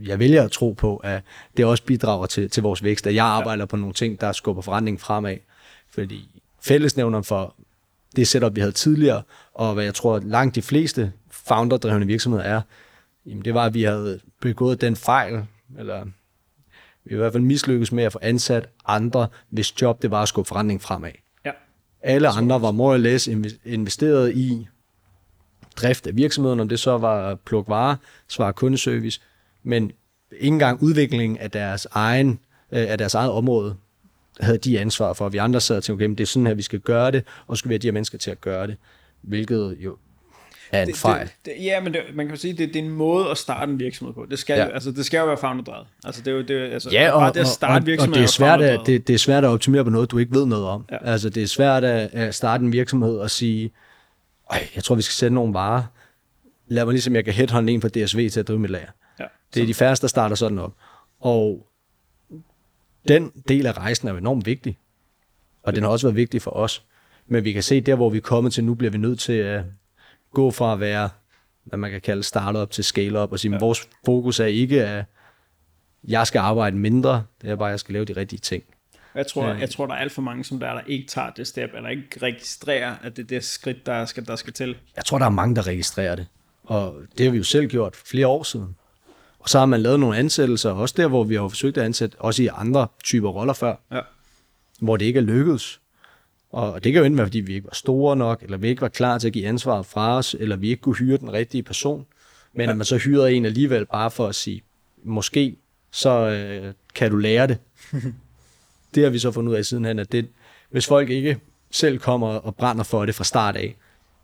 jeg 0.03 0.19
vælger 0.19 0.45
at 0.45 0.51
tro 0.51 0.73
på, 0.73 0.97
at 0.97 1.23
det 1.57 1.65
også 1.65 1.85
bidrager 1.85 2.27
til, 2.27 2.51
til 2.51 2.63
vores 2.63 2.83
vækst, 2.85 3.07
at 3.07 3.15
jeg 3.15 3.25
arbejder 3.25 3.67
på 3.67 3.77
nogle 3.77 3.95
ting, 3.95 4.21
der 4.21 4.33
skubber 4.33 4.63
forretningen 4.63 4.99
fremad. 4.99 5.37
Fordi 5.89 6.40
fællesnævner 6.63 7.23
for 7.23 7.55
det 8.17 8.29
setup, 8.29 8.57
vi 8.57 8.61
havde 8.61 8.73
tidligere, 8.73 9.23
og 9.55 9.75
hvad 9.75 9.85
jeg 9.85 9.95
tror, 9.95 10.21
langt 10.25 10.55
de 10.55 10.63
fleste 10.63 11.13
founder-drevne 11.31 12.07
virksomheder 12.07 12.45
er, 12.45 12.61
jamen 13.27 13.45
det 13.45 13.55
var, 13.55 13.65
at 13.65 13.75
vi 13.75 13.83
havde 13.83 14.21
begået 14.41 14.81
den 14.81 14.97
fejl, 14.97 15.45
eller 15.79 16.05
vi 17.05 17.15
i 17.15 17.17
hvert 17.17 17.33
fald 17.33 17.43
mislykkes 17.43 17.93
med 17.93 18.05
at 18.05 18.13
få 18.13 18.19
ansat 18.23 18.69
andre, 18.87 19.29
hvis 19.51 19.83
job 19.83 20.03
det 20.03 20.11
var 20.11 20.23
at 20.23 20.29
skubbe 20.29 20.49
forretningen 20.49 20.81
fremad. 20.81 21.11
Ja. 21.45 21.51
Alle 22.03 22.29
andre 22.29 22.63
var 22.63 22.71
more 22.71 22.93
or 22.93 22.97
less 22.97 23.29
investeret 23.65 24.37
i 24.37 24.69
drift 25.77 26.07
af 26.07 26.17
virksomheden, 26.17 26.61
om 26.61 26.69
det 26.69 26.81
så 26.81 26.99
var 26.99 27.35
pluk 27.35 27.69
varer, 27.69 27.97
svar 28.29 28.53
kundeservice, 28.53 29.21
men 29.63 29.93
ikke 30.33 30.47
engang 30.47 30.83
udviklingen 30.83 31.39
af 31.39 31.51
deres 31.51 31.87
egen 31.91 32.31
øh, 32.73 32.91
af 32.91 32.99
deres 32.99 33.15
eget 33.15 33.31
område 33.31 33.77
havde 34.41 34.59
de 34.59 34.81
ansvar 34.81 35.13
for. 35.13 35.29
Vi 35.29 35.39
andre 35.39 35.61
sad 35.61 35.77
og 35.77 35.85
tænkte, 35.85 36.05
okay, 36.05 36.15
det 36.15 36.21
er 36.21 36.27
sådan 36.27 36.47
her, 36.47 36.55
vi 36.55 36.63
skal 36.63 36.81
gøre 36.81 37.11
det, 37.11 37.25
og 37.47 37.57
så 37.57 37.59
skal 37.59 37.69
vi 37.69 37.75
have 37.75 37.79
de 37.79 37.87
her 37.87 37.93
mennesker 37.93 38.19
til 38.19 38.31
at 38.31 38.41
gøre 38.41 38.67
det, 38.67 38.77
hvilket 39.23 39.77
jo 39.81 39.97
er 40.73 40.83
en 40.83 40.89
det, 40.89 40.97
fejl. 40.97 41.27
Det, 41.27 41.35
det, 41.45 41.65
ja, 41.65 41.81
men 41.81 41.93
det, 41.93 42.01
man 42.15 42.29
kan 42.29 42.37
sige, 42.37 42.53
det, 42.53 42.69
det 42.69 42.77
er 42.77 42.85
en 42.85 42.91
måde 42.91 43.31
at 43.31 43.39
starte 43.39 43.73
en 43.73 43.79
virksomhed 43.79 44.15
på. 44.15 44.27
Det 44.31 44.39
skal, 44.39 44.59
ja. 44.59 44.65
jo, 44.65 44.71
altså, 44.71 44.91
det 44.91 45.07
skal 45.07 45.19
jo 45.19 45.27
være 45.27 45.37
founderdrevet. 45.37 45.87
Altså, 46.05 46.23
det 46.23 46.31
er 46.31 46.35
jo, 46.35 46.43
det, 46.43 46.73
altså, 46.73 46.91
ja, 46.91 47.11
og, 47.11 47.35
det 47.35 47.41
at 47.41 47.47
starte 47.47 47.93
og, 47.93 47.99
og, 47.99 48.09
og 48.09 48.15
det, 48.15 48.23
er 48.23 48.27
svært 48.27 48.63
at, 48.63 48.81
det, 48.87 49.07
det 49.07 49.15
er 49.15 49.19
svært 49.19 49.45
at 49.45 49.49
optimere 49.49 49.85
på 49.85 49.91
noget, 49.91 50.11
du 50.11 50.19
ikke 50.19 50.35
ved 50.35 50.47
noget 50.47 50.65
om. 50.65 50.85
Ja. 50.91 50.97
Altså, 51.05 51.29
det 51.29 51.43
er 51.43 51.47
svært 51.47 51.85
at, 51.85 52.11
at 52.13 52.35
starte 52.35 52.65
en 52.65 52.73
virksomhed 52.73 53.19
og 53.19 53.31
sige, 53.31 53.73
jeg 54.75 54.85
tror, 54.85 54.95
vi 54.95 55.03
skal 55.03 55.13
sende 55.13 55.35
nogle 55.35 55.55
varer. 55.55 55.83
Lad 56.69 56.85
mig 56.85 56.93
ligesom, 56.93 57.15
jeg 57.15 57.25
kan 57.25 57.35
headhunte 57.35 57.73
en 57.73 57.81
på 57.81 57.89
DSV 57.89 58.31
til 58.31 58.41
at 58.41 58.49
drive 58.49 58.59
mit 58.59 58.71
lager. 58.71 58.91
Ja. 59.21 59.25
Det 59.55 59.63
er 59.63 59.67
de 59.67 59.75
færreste, 59.75 60.03
der 60.03 60.09
starter 60.09 60.37
sådan 60.37 60.59
op. 60.59 60.73
Og 61.21 61.67
den 63.09 63.33
del 63.49 63.67
af 63.67 63.79
rejsen 63.79 64.09
er 64.09 64.15
enormt 64.15 64.47
vigtig. 64.47 64.79
Og 65.63 65.75
den 65.75 65.83
har 65.83 65.91
også 65.91 66.07
været 66.07 66.17
vigtig 66.17 66.43
for 66.43 66.51
os. 66.51 66.85
Men 67.27 67.45
vi 67.45 67.53
kan 67.53 67.63
se, 67.63 67.81
der 67.81 67.95
hvor 67.95 68.11
vi 68.11 68.17
er 68.17 68.23
kommet 68.23 68.53
til 68.53 68.65
nu, 68.65 68.75
bliver 68.75 68.91
vi 68.91 68.99
nødt 68.99 69.21
til 69.21 69.33
at 69.33 69.65
gå 70.33 70.51
fra 70.51 70.73
at 70.73 70.81
være, 70.81 71.09
hvad 71.65 71.79
man 71.79 71.91
kan 71.91 72.01
kalde 72.01 72.23
startup 72.23 72.71
til 72.71 72.85
scale-up, 72.85 73.33
og 73.33 73.39
sige, 73.39 73.53
ja. 73.53 73.59
vores 73.59 73.89
fokus 74.07 74.41
er 74.41 74.47
ikke, 74.47 74.85
at 74.85 75.05
jeg 76.05 76.27
skal 76.27 76.39
arbejde 76.39 76.77
mindre, 76.77 77.25
det 77.43 77.51
er 77.51 77.57
bare, 77.57 77.69
at 77.69 77.71
jeg 77.71 77.81
skal 77.81 77.93
lave 77.93 78.05
de 78.05 78.13
rigtige 78.13 78.41
ting. 78.41 78.65
Jeg 79.15 79.27
tror, 79.27 79.49
ja. 79.49 79.55
jeg 79.55 79.71
tror, 79.71 79.87
der 79.87 79.95
er 79.95 79.99
alt 79.99 80.13
for 80.13 80.23
mange, 80.23 80.45
som 80.45 80.61
der, 80.61 80.73
der 80.73 80.81
ikke 80.87 81.09
tager 81.09 81.31
det 81.31 81.47
step, 81.47 81.71
eller 81.75 81.89
ikke 81.89 82.07
registrerer, 82.23 82.95
at 83.03 83.17
det 83.17 83.23
er 83.23 83.27
det 83.27 83.45
skridt, 83.45 83.87
der 83.87 84.05
skal, 84.05 84.27
der 84.27 84.37
skal 84.37 84.53
til. 84.53 84.77
Jeg 84.97 85.05
tror, 85.05 85.19
der 85.19 85.27
er 85.27 85.31
mange, 85.31 85.57
der 85.57 85.67
registrerer 85.67 86.17
det. 86.17 86.27
Og 86.65 87.03
det 87.19 87.27
har 87.27 87.31
vi 87.31 87.39
jo 87.39 87.45
selv 87.45 87.67
gjort 87.67 87.97
flere 87.97 88.27
år 88.27 88.43
siden. 88.43 88.77
Og 89.41 89.49
så 89.49 89.59
har 89.59 89.67
man 89.67 89.81
lavet 89.81 90.01
nogle 90.01 90.17
ansættelser, 90.17 90.71
også 90.71 90.95
der, 90.99 91.09
hvor 91.09 91.25
vi 91.25 91.35
har 91.35 91.49
forsøgt 91.49 91.79
at 91.79 91.85
ansætte, 91.85 92.17
også 92.19 92.43
i 92.43 92.49
andre 92.53 92.87
typer 93.05 93.29
roller 93.29 93.53
før, 93.53 93.75
ja. 93.93 94.01
hvor 94.81 94.97
det 94.97 95.05
ikke 95.05 95.19
er 95.19 95.23
lykkedes. 95.23 95.81
Og 96.51 96.85
det 96.85 96.93
kan 96.93 96.99
jo 97.01 97.05
enten 97.05 97.19
være, 97.19 97.27
fordi 97.27 97.41
vi 97.41 97.55
ikke 97.55 97.67
var 97.67 97.75
store 97.75 98.17
nok, 98.17 98.43
eller 98.43 98.57
vi 98.57 98.69
ikke 98.69 98.83
var 98.83 98.89
klar 98.89 99.19
til 99.19 99.27
at 99.27 99.33
give 99.33 99.47
ansvaret 99.47 99.87
fra 99.87 100.17
os, 100.17 100.37
eller 100.39 100.57
vi 100.57 100.69
ikke 100.69 100.83
kunne 100.83 100.97
hyre 100.97 101.17
den 101.17 101.33
rigtige 101.33 101.63
person. 101.63 102.07
Men 102.53 102.65
ja. 102.65 102.71
at 102.71 102.77
man 102.77 102.85
så 102.85 102.97
hyrede 102.97 103.33
en 103.33 103.45
alligevel 103.45 103.87
bare 103.87 104.11
for 104.11 104.27
at 104.27 104.35
sige, 104.35 104.63
måske 105.05 105.57
så 105.91 106.11
øh, 106.11 106.75
kan 106.95 107.11
du 107.11 107.17
lære 107.17 107.47
det. 107.47 107.59
det 108.95 109.03
har 109.03 109.11
vi 109.11 109.19
så 109.19 109.31
fundet 109.31 109.53
ud 109.53 109.57
af 109.57 109.65
sidenhen, 109.65 109.99
at 109.99 110.13
det, 110.13 110.29
hvis 110.71 110.87
folk 110.87 111.11
ikke 111.11 111.39
selv 111.71 111.99
kommer 111.99 112.29
og 112.29 112.57
brænder 112.57 112.85
for 112.85 113.07
det 113.07 113.15
fra 113.15 113.25
start 113.25 113.57
af, 113.57 113.77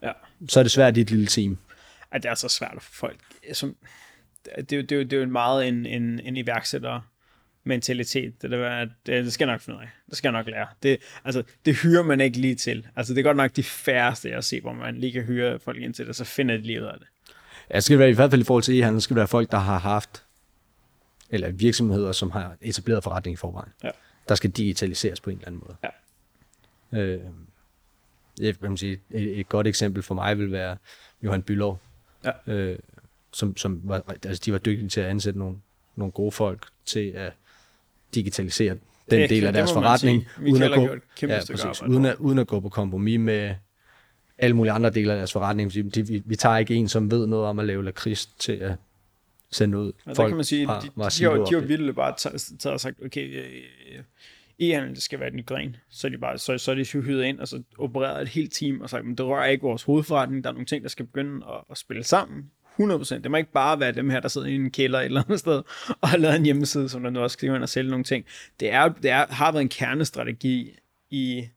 ja. 0.03 0.12
så 0.49 0.59
er 0.59 0.62
det 0.62 0.73
svært 0.73 0.97
i 0.97 1.01
et 1.01 1.11
lille 1.11 1.27
team. 1.27 1.59
Ej, 2.12 2.19
det 2.19 2.31
er 2.31 2.35
så 2.35 2.49
svært 2.49 2.77
for 2.81 2.93
folk. 2.93 3.21
Som, 3.53 3.77
det, 4.57 4.70
det, 4.70 4.90
det, 4.90 5.11
det 5.11 5.16
er 5.16 5.20
jo 5.20 5.28
meget 5.28 5.68
en, 5.68 5.86
en, 5.86 6.20
en 6.20 6.36
iværksætter 6.36 7.01
mentalitet. 7.64 8.42
Det, 8.42 8.51
der, 8.51 8.70
at 8.70 8.88
det, 9.07 9.32
skal 9.32 9.47
jeg 9.47 9.55
nok 9.55 9.61
finde 9.61 9.76
ud 9.76 9.82
af. 9.82 9.90
Det 10.11 10.16
skal 10.16 10.28
jeg 10.28 10.32
nok 10.32 10.47
lære. 10.47 10.66
Det, 10.82 10.99
altså, 11.24 11.42
det 11.64 11.76
hyrer 11.76 12.03
man 12.03 12.20
ikke 12.20 12.38
lige 12.38 12.55
til. 12.55 12.86
Altså, 12.97 13.14
det 13.14 13.20
er 13.20 13.24
godt 13.24 13.36
nok 13.36 13.57
de 13.57 13.62
færreste, 13.62 14.30
jeg 14.30 14.44
ser, 14.44 14.61
hvor 14.61 14.72
man 14.72 14.97
lige 14.97 15.12
kan 15.12 15.22
hyre 15.22 15.59
folk 15.59 15.78
ind 15.78 15.94
til 15.94 16.07
det, 16.07 16.16
så 16.16 16.24
finder 16.24 16.57
de 16.57 16.62
lige 16.62 16.80
ud 16.80 16.86
af 16.86 16.94
det. 16.99 17.07
Ja, 17.70 17.74
det 17.74 17.84
skal 17.84 17.99
være 17.99 18.11
i 18.11 18.12
hvert 18.12 18.30
fald 18.30 18.40
i 18.40 18.44
forhold 18.44 18.62
til 18.62 18.82
e-handel, 18.82 19.01
skal 19.01 19.14
det 19.14 19.20
være 19.20 19.28
folk, 19.28 19.51
der 19.51 19.59
har 19.59 19.78
haft, 19.78 20.24
eller 21.30 21.51
virksomheder, 21.51 22.12
som 22.12 22.30
har 22.30 22.57
etableret 22.61 23.05
forretning 23.05 23.34
i 23.34 23.36
forvejen. 23.36 23.72
Ja. 23.84 23.90
Der 24.28 24.34
skal 24.34 24.51
digitaliseres 24.51 25.20
på 25.20 25.30
en 25.30 25.36
eller 25.36 25.47
anden 25.47 25.62
måde. 25.66 25.76
Ja. 26.92 26.99
Øh, 26.99 27.20
jeg 28.40 28.59
kan 28.59 28.76
sige, 28.76 29.01
et, 29.11 29.40
et 29.40 29.49
godt 29.49 29.66
eksempel 29.66 30.03
for 30.03 30.14
mig 30.14 30.38
vil 30.38 30.53
være 30.53 30.76
Johan 31.22 31.42
Bylov. 31.42 31.80
Ja. 32.24 32.53
Øh, 32.53 32.78
som, 33.37 33.57
som 33.57 33.80
var, 33.84 34.03
altså 34.24 34.43
de 34.45 34.53
var 34.53 34.59
dygtige 34.59 34.89
til 34.89 35.01
at 35.01 35.07
ansætte 35.07 35.39
nogle, 35.39 35.57
nogle 35.97 36.12
gode 36.12 36.32
folk 36.32 36.66
til 36.84 37.11
at 37.11 37.32
digitalisere 38.14 38.76
den 39.11 39.20
det, 39.20 39.30
del 39.30 39.47
af 39.47 39.53
deres 39.53 39.72
forretning, 39.72 40.24
uden 40.47 40.62
at, 40.62 40.70
gå, 40.74 40.89
ja, 41.22 41.41
præcis, 41.51 41.82
uden, 41.82 42.05
at, 42.05 42.16
uden 42.16 42.39
at 42.39 42.47
gå 42.47 42.61
på 42.61 42.68
kompromis 42.68 43.20
med 43.20 43.55
alle 44.39 44.57
mulige 44.57 44.72
andre 44.72 44.91
dele 44.91 45.12
af 45.12 45.16
deres 45.16 45.32
forretning. 45.32 45.74
De, 45.74 45.91
de, 45.91 46.07
vi, 46.07 46.22
vi 46.24 46.37
tager 46.37 46.57
ikke 46.57 46.74
en, 46.74 46.89
som 46.89 47.11
ved 47.11 47.26
noget 47.26 47.47
om 47.47 47.59
at 47.59 47.64
lave 47.66 47.84
lakrids 47.84 48.26
til 48.26 48.53
at 48.53 48.74
sende 49.51 49.78
ud. 49.78 49.93
Og 50.07 50.16
der 50.16 50.28
kan 50.28 50.37
man 50.37 50.45
sige, 50.45 50.66
de, 50.66 50.72
de, 50.72 50.87
de, 50.87 51.24
har, 51.24 51.45
de 51.45 51.55
har 51.55 51.61
virkelig 51.61 51.95
bare 51.95 52.14
taget 52.16 52.66
og 52.66 52.80
sagt, 52.80 53.05
okay, 53.05 53.39
øh, 53.39 54.03
e-handel, 54.59 54.95
det 54.95 55.03
skal 55.03 55.20
være 55.20 55.30
den 55.30 55.43
gren. 55.43 55.76
Så 55.91 56.07
er 56.07 56.11
de 56.11 56.18
bare, 56.18 56.39
så, 56.39 56.59
så 56.59 56.70
er 56.70 56.74
de 56.74 56.84
hyret 56.84 57.24
ind, 57.24 57.41
og 57.41 57.49
så 57.49 57.62
opereret 57.78 58.22
et 58.22 58.28
helt 58.28 58.53
team, 58.53 58.80
og 58.80 58.91
sagt, 58.91 59.05
men 59.05 59.14
det 59.14 59.26
rører 59.26 59.47
ikke 59.47 59.62
vores 59.62 59.82
hovedforretning, 59.82 60.45
der 60.45 60.51
er 60.51 60.55
nogle 60.55 60.66
ting, 60.66 60.82
der 60.82 60.89
skal 60.89 61.07
begynde 61.07 61.47
at, 61.47 61.64
at 61.70 61.78
spille 61.78 62.05
sammen. 62.05 62.51
100%. 62.81 63.18
Det 63.18 63.31
må 63.31 63.37
ikke 63.37 63.53
bare 63.53 63.81
være 63.81 63.93
dem 63.93 64.11
her, 64.11 64.20
der 64.20 64.29
sidder 64.29 64.47
i 64.47 64.55
en 64.55 64.70
kælder 64.70 65.01
et 65.01 65.05
eller 65.05 65.22
andet 65.22 65.39
sted, 65.39 65.62
og 66.01 66.09
har 66.09 66.16
lavet 66.16 66.37
en 66.37 66.45
hjemmeside, 66.45 66.89
som 66.89 67.03
der 67.03 67.11
nu 67.11 67.20
også 67.20 67.35
skal 67.35 67.49
ind 67.49 67.62
og 67.62 67.68
sælge 67.68 67.91
nogle 67.91 68.05
ting. 68.05 68.24
Det, 68.61 68.72
er, 68.72 68.89
det 68.89 69.11
er, 69.11 69.27
har 69.31 69.53
været 69.53 69.62
en 69.62 69.68
kernestrategi 69.68 70.79
i 71.11 71.49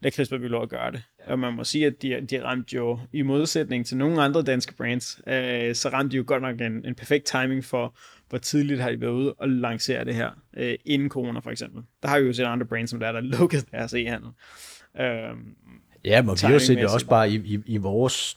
lakridspapiler 0.00 0.58
at 0.58 0.68
gøre 0.68 0.92
det. 0.92 1.02
Og 1.26 1.38
man 1.38 1.54
må 1.54 1.64
sige, 1.64 1.86
at 1.86 2.02
de, 2.02 2.26
de 2.30 2.44
ramte 2.44 2.76
jo, 2.76 2.98
i 3.12 3.22
modsætning 3.22 3.86
til 3.86 3.96
nogle 3.96 4.22
andre 4.22 4.42
danske 4.42 4.74
brands, 4.74 5.20
øh, 5.26 5.74
så 5.74 5.88
ramte 5.88 6.12
de 6.12 6.16
jo 6.16 6.24
godt 6.26 6.42
nok 6.42 6.60
en, 6.60 6.86
en 6.86 6.94
perfekt 6.94 7.24
timing 7.24 7.64
for, 7.64 7.96
hvor 8.28 8.38
tidligt 8.38 8.80
har 8.80 8.90
de 8.90 9.00
været 9.00 9.10
ude 9.10 9.32
og 9.32 9.48
lancere 9.48 10.04
det 10.04 10.14
her, 10.14 10.30
øh, 10.56 10.74
inden 10.84 11.08
corona 11.08 11.40
for 11.40 11.50
eksempel. 11.50 11.82
Der 12.02 12.08
har 12.08 12.20
vi 12.20 12.26
jo 12.26 12.32
set 12.32 12.44
andre 12.44 12.66
brands, 12.66 12.90
som 12.90 13.00
der 13.00 13.06
er, 13.06 13.12
der 13.12 13.20
lukket 13.20 13.64
deres 13.70 13.94
e-handel. 13.94 14.30
Øh, 15.00 15.36
ja, 16.04 16.22
men 16.22 16.30
vi 16.30 16.46
har 16.46 16.52
jo 16.52 16.58
set 16.58 16.78
det 16.78 16.86
også 16.86 17.06
bare 17.06 17.30
i, 17.30 17.34
i, 17.34 17.60
i 17.66 17.76
vores, 17.76 18.36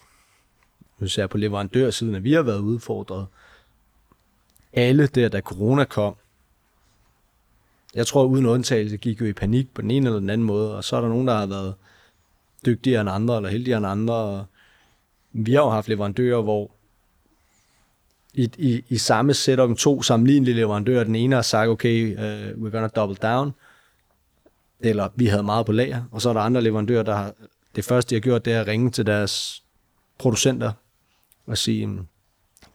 især 1.06 1.28
på 1.28 1.38
leverandørsiden, 1.38 2.16
at 2.16 2.24
vi 2.24 2.34
har 2.34 2.42
været 2.42 2.60
udfordret. 2.60 3.28
Alle 4.74 5.08
der, 5.08 5.30
da 5.30 5.42
corona 5.42 5.84
kom, 5.84 6.16
jeg 7.96 8.08
tror 8.08 8.24
uden 8.24 8.46
undtagelse 8.46 8.98
gik 8.98 9.22
jo 9.22 9.26
i 9.26 9.34
panik 9.34 9.74
på 9.74 9.82
den 9.82 9.92
ene 9.92 10.06
eller 10.06 10.20
den 10.20 10.30
anden 10.30 10.48
måde, 10.48 10.76
og 10.76 10.84
så 10.84 10.96
er 10.96 11.02
der 11.02 11.10
nogen, 11.10 11.28
der 11.28 11.38
har 11.38 11.46
været 11.46 11.76
dygtigere 12.66 13.02
end 13.02 13.10
andre, 13.10 13.38
eller 13.38 13.50
heldigere 13.50 13.78
end 13.78 13.88
andre. 13.88 14.14
Og 14.14 14.46
vi 15.32 15.54
har 15.54 15.62
jo 15.62 15.70
haft 15.70 15.88
leverandører, 15.88 16.42
hvor 16.42 16.72
i, 18.34 18.50
i, 18.58 18.84
i 18.90 18.98
samme 18.98 19.34
setup, 19.34 19.78
to 19.78 20.02
sammenlignelige 20.02 20.56
leverandører, 20.56 21.04
den 21.04 21.16
ene 21.16 21.36
har 21.36 21.42
sagt, 21.42 21.70
okay, 21.70 22.14
uh, 22.16 22.64
we're 22.64 22.70
gonna 22.70 22.88
double 22.88 23.16
down, 23.16 23.52
eller 24.80 25.10
vi 25.16 25.26
havde 25.26 25.44
meget 25.44 25.66
på 25.66 25.72
lager, 25.72 26.04
og 26.12 26.22
så 26.22 26.30
er 26.30 26.34
der 26.34 26.42
andre 26.42 26.62
leverandører, 26.62 27.04
der 27.04 27.16
har, 27.16 27.34
det 27.76 27.86
første, 27.86 28.10
de 28.10 28.16
har 28.16 28.22
gjort, 28.22 28.46
det 28.46 28.54
er 28.54 28.62
at 28.62 28.68
ringe 28.68 28.92
til 28.92 29.06
deres 29.06 29.64
producenter 30.18 30.72
og 31.52 31.58
sige, 31.58 32.00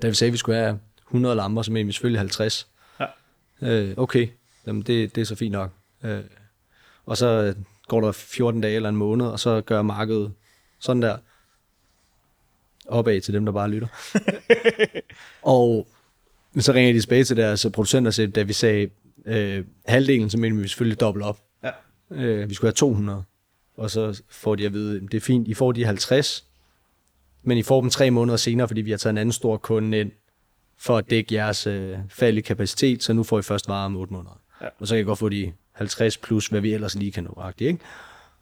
da 0.02 0.08
vi 0.08 0.14
sagde, 0.14 0.28
at 0.28 0.32
vi 0.32 0.38
skulle 0.38 0.58
have 0.58 0.80
100 1.08 1.34
lamper, 1.34 1.62
så 1.62 1.72
mener 1.72 1.86
vi 1.86 1.92
selvfølgelig 1.92 2.20
50. 2.20 2.68
Ja. 3.00 3.90
Uh, 3.90 3.98
okay, 3.98 4.28
Jamen, 4.66 4.82
det, 4.82 5.14
det 5.14 5.20
er 5.20 5.24
så 5.24 5.34
fint 5.34 5.52
nok. 5.52 5.70
Uh, 6.04 6.10
og 7.06 7.16
så 7.16 7.54
går 7.88 8.00
der 8.00 8.12
14 8.12 8.60
dage 8.60 8.76
eller 8.76 8.88
en 8.88 8.96
måned, 8.96 9.26
og 9.26 9.40
så 9.40 9.60
gør 9.60 9.82
markedet 9.82 10.32
sådan 10.78 11.02
der 11.02 11.18
opad 12.86 13.20
til 13.20 13.34
dem, 13.34 13.44
der 13.44 13.52
bare 13.52 13.70
lytter. 13.70 13.88
og 15.42 15.88
så 16.58 16.72
ringer 16.72 16.92
de 16.92 17.00
tilbage 17.00 17.24
til 17.24 17.36
deres 17.36 17.66
producenter, 17.72 18.10
så 18.10 18.26
da 18.26 18.42
vi 18.42 18.52
sagde 18.52 18.90
øh, 19.26 19.64
halvdelen, 19.86 20.30
så 20.30 20.38
mener 20.38 20.62
vi 20.62 20.68
selvfølgelig 20.68 21.00
dobbelt 21.00 21.24
op. 21.24 21.40
Ja. 21.62 21.70
Øh, 22.10 22.48
vi 22.48 22.54
skulle 22.54 22.68
have 22.68 22.74
200. 22.74 23.24
Og 23.76 23.90
så 23.90 24.22
får 24.28 24.54
de 24.54 24.66
at 24.66 24.72
vide, 24.72 25.00
det 25.00 25.14
er 25.14 25.20
fint, 25.20 25.48
I 25.48 25.54
får 25.54 25.72
de 25.72 25.84
50, 25.84 26.44
men 27.46 27.58
I 27.58 27.62
får 27.62 27.80
dem 27.80 27.90
tre 27.90 28.10
måneder 28.10 28.36
senere, 28.36 28.68
fordi 28.68 28.80
vi 28.80 28.90
har 28.90 28.98
taget 28.98 29.12
en 29.12 29.18
anden 29.18 29.32
stor 29.32 29.56
kunde 29.56 30.00
ind, 30.00 30.10
for 30.78 30.98
at 30.98 31.10
dække 31.10 31.34
jeres 31.34 31.66
øh, 31.66 31.98
fald 32.08 32.38
i 32.38 32.40
kapacitet, 32.40 33.02
så 33.02 33.12
nu 33.12 33.22
får 33.22 33.38
I 33.38 33.42
først 33.42 33.68
varer 33.68 33.86
om 33.86 33.96
8 33.96 34.12
måneder. 34.12 34.40
Ja. 34.62 34.66
Og 34.78 34.86
så 34.86 34.94
kan 34.94 35.00
I 35.00 35.04
godt 35.04 35.18
få 35.18 35.28
de 35.28 35.52
50 35.72 36.16
plus, 36.16 36.46
hvad 36.46 36.60
vi 36.60 36.72
ellers 36.72 36.94
lige 36.94 37.12
kan 37.12 37.24
nå. 37.24 37.42
Ikke? 37.58 37.78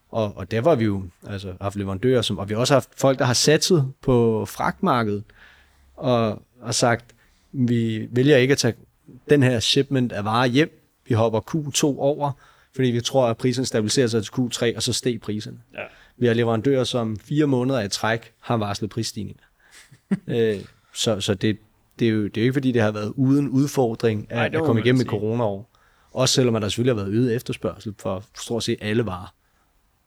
Og, 0.09 0.37
og 0.37 0.51
der 0.51 0.61
var 0.61 0.75
vi 0.75 0.85
jo 0.85 1.05
altså, 1.29 1.55
haft 1.61 1.77
leverandører, 1.77 2.23
som, 2.23 2.39
og 2.39 2.49
vi 2.49 2.55
har 2.55 2.61
også 2.61 2.75
haft 2.75 2.89
folk, 2.97 3.19
der 3.19 3.25
har 3.25 3.35
satset 3.35 3.93
på 4.01 4.45
fragtmarkedet, 4.45 5.25
og, 5.97 6.43
og 6.61 6.75
sagt, 6.75 7.15
vi 7.53 8.09
vælger 8.11 8.37
ikke 8.37 8.53
at 8.53 8.59
tage 8.59 8.75
den 9.31 9.43
her 9.43 9.61
shipment 9.61 10.13
af 10.13 10.25
varer 10.25 10.47
hjem, 10.47 10.81
vi 11.09 11.15
hopper 11.15 11.41
Q2 11.41 11.85
over, 11.85 12.33
fordi 12.75 12.89
vi 12.89 13.01
tror, 13.01 13.27
at 13.27 13.37
prisen 13.37 13.65
stabiliserer 13.65 14.07
sig 14.07 14.23
til 14.25 14.31
Q3, 14.33 14.77
og 14.77 14.83
så 14.83 14.93
steg 14.93 15.21
priserne. 15.21 15.59
Ja. 15.75 15.83
Vi 16.17 16.27
har 16.27 16.35
leverandører, 16.35 16.85
som 16.85 17.17
fire 17.17 17.47
måneder 17.47 17.81
i 17.81 17.89
træk 17.89 18.33
har 18.41 18.57
varslet 18.57 18.91
prisstigninger. 18.91 19.45
øh, 20.27 20.61
så 20.93 21.21
så 21.21 21.35
det, 21.35 21.59
det, 21.99 22.09
er 22.09 22.11
jo, 22.12 22.25
det 22.25 22.37
er 22.37 22.41
jo 22.41 22.45
ikke, 22.45 22.53
fordi 22.53 22.73
det 22.73 22.83
har 22.83 22.91
været 22.91 23.12
uden 23.17 23.49
udfordring 23.49 24.27
at, 24.31 24.37
Nej, 24.37 24.61
at 24.61 24.67
komme 24.67 24.83
igennem 24.83 24.99
med 24.99 25.07
coronaår. 25.07 25.71
Også 26.11 26.35
selvom 26.35 26.61
der 26.61 26.69
selvfølgelig 26.69 26.95
har 26.95 27.05
været 27.05 27.15
øget 27.15 27.35
efterspørgsel 27.35 27.95
for 27.99 28.25
stort 28.35 28.65
set 28.65 28.79
alle 28.81 29.07
varer 29.07 29.35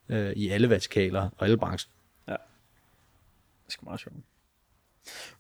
øh, 0.10 0.32
i 0.32 0.50
alle 0.50 0.70
vertikaler 0.70 1.30
og 1.38 1.46
alle 1.46 1.58
brancher. 1.58 1.92
Ja, 2.28 2.36
det 3.66 3.74
skal 3.74 3.86
meget 3.86 4.00
sjovt. 4.00 4.16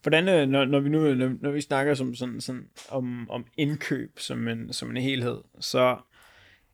Hvordan, 0.01 0.29
øh, 0.29 0.47
når, 0.47 0.65
når 0.65 0.79
vi 0.79 0.89
nu 0.89 1.13
når, 1.13 1.31
når 1.41 1.51
vi 1.51 1.61
snakker 1.61 1.93
som, 1.93 2.15
sådan, 2.15 2.41
sådan, 2.41 2.69
om, 2.89 3.29
om 3.29 3.45
indkøb 3.57 4.19
som 4.19 4.47
en, 4.47 4.73
som 4.73 4.89
en 4.89 4.97
helhed, 4.97 5.37
så 5.59 5.97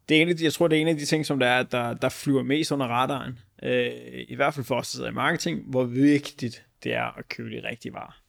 det 0.10 0.18
er 0.18 0.22
en 0.22 0.30
af 0.30 0.38
de, 0.38 0.44
jeg 0.44 0.54
tror, 0.54 0.68
det 0.68 0.78
er 0.78 0.82
en 0.82 0.88
af 0.88 0.98
de 0.98 1.06
ting, 1.06 1.26
som 1.26 1.40
der 1.40 1.48
er, 1.48 1.64
der, 1.64 1.94
der 1.94 2.10
flyver 2.10 2.44
mest 2.44 2.72
under 2.72 2.88
radaren. 2.88 3.40
Øh, 3.64 4.26
I 4.28 4.36
hvert 4.36 4.54
fald 4.54 4.66
for 4.66 4.76
os, 4.76 4.92
der 4.92 4.96
sidder 4.96 5.10
i 5.10 5.14
marketing, 5.14 5.64
hvor 5.66 5.84
vigtigt 5.84 6.66
det 6.84 6.94
er 6.94 7.18
at 7.18 7.30
købe 7.30 7.50
de 7.50 7.68
rigtige 7.68 7.94
varer. 7.94 8.20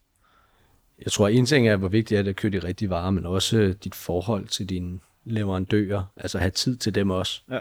Jeg 1.04 1.12
tror, 1.12 1.28
en 1.28 1.46
ting 1.46 1.68
er, 1.68 1.76
hvor 1.76 1.88
vigtigt 1.88 2.18
det 2.18 2.26
er 2.26 2.30
at 2.30 2.36
købe 2.36 2.60
de 2.60 2.66
rigtige 2.66 2.90
varer, 2.90 3.10
men 3.10 3.26
også 3.26 3.74
dit 3.84 3.94
forhold 3.94 4.48
til 4.48 4.68
dine 4.68 5.00
leverandører. 5.24 6.04
Altså 6.16 6.38
have 6.38 6.50
tid 6.50 6.76
til 6.76 6.94
dem 6.94 7.10
også. 7.10 7.42
Ja. 7.50 7.60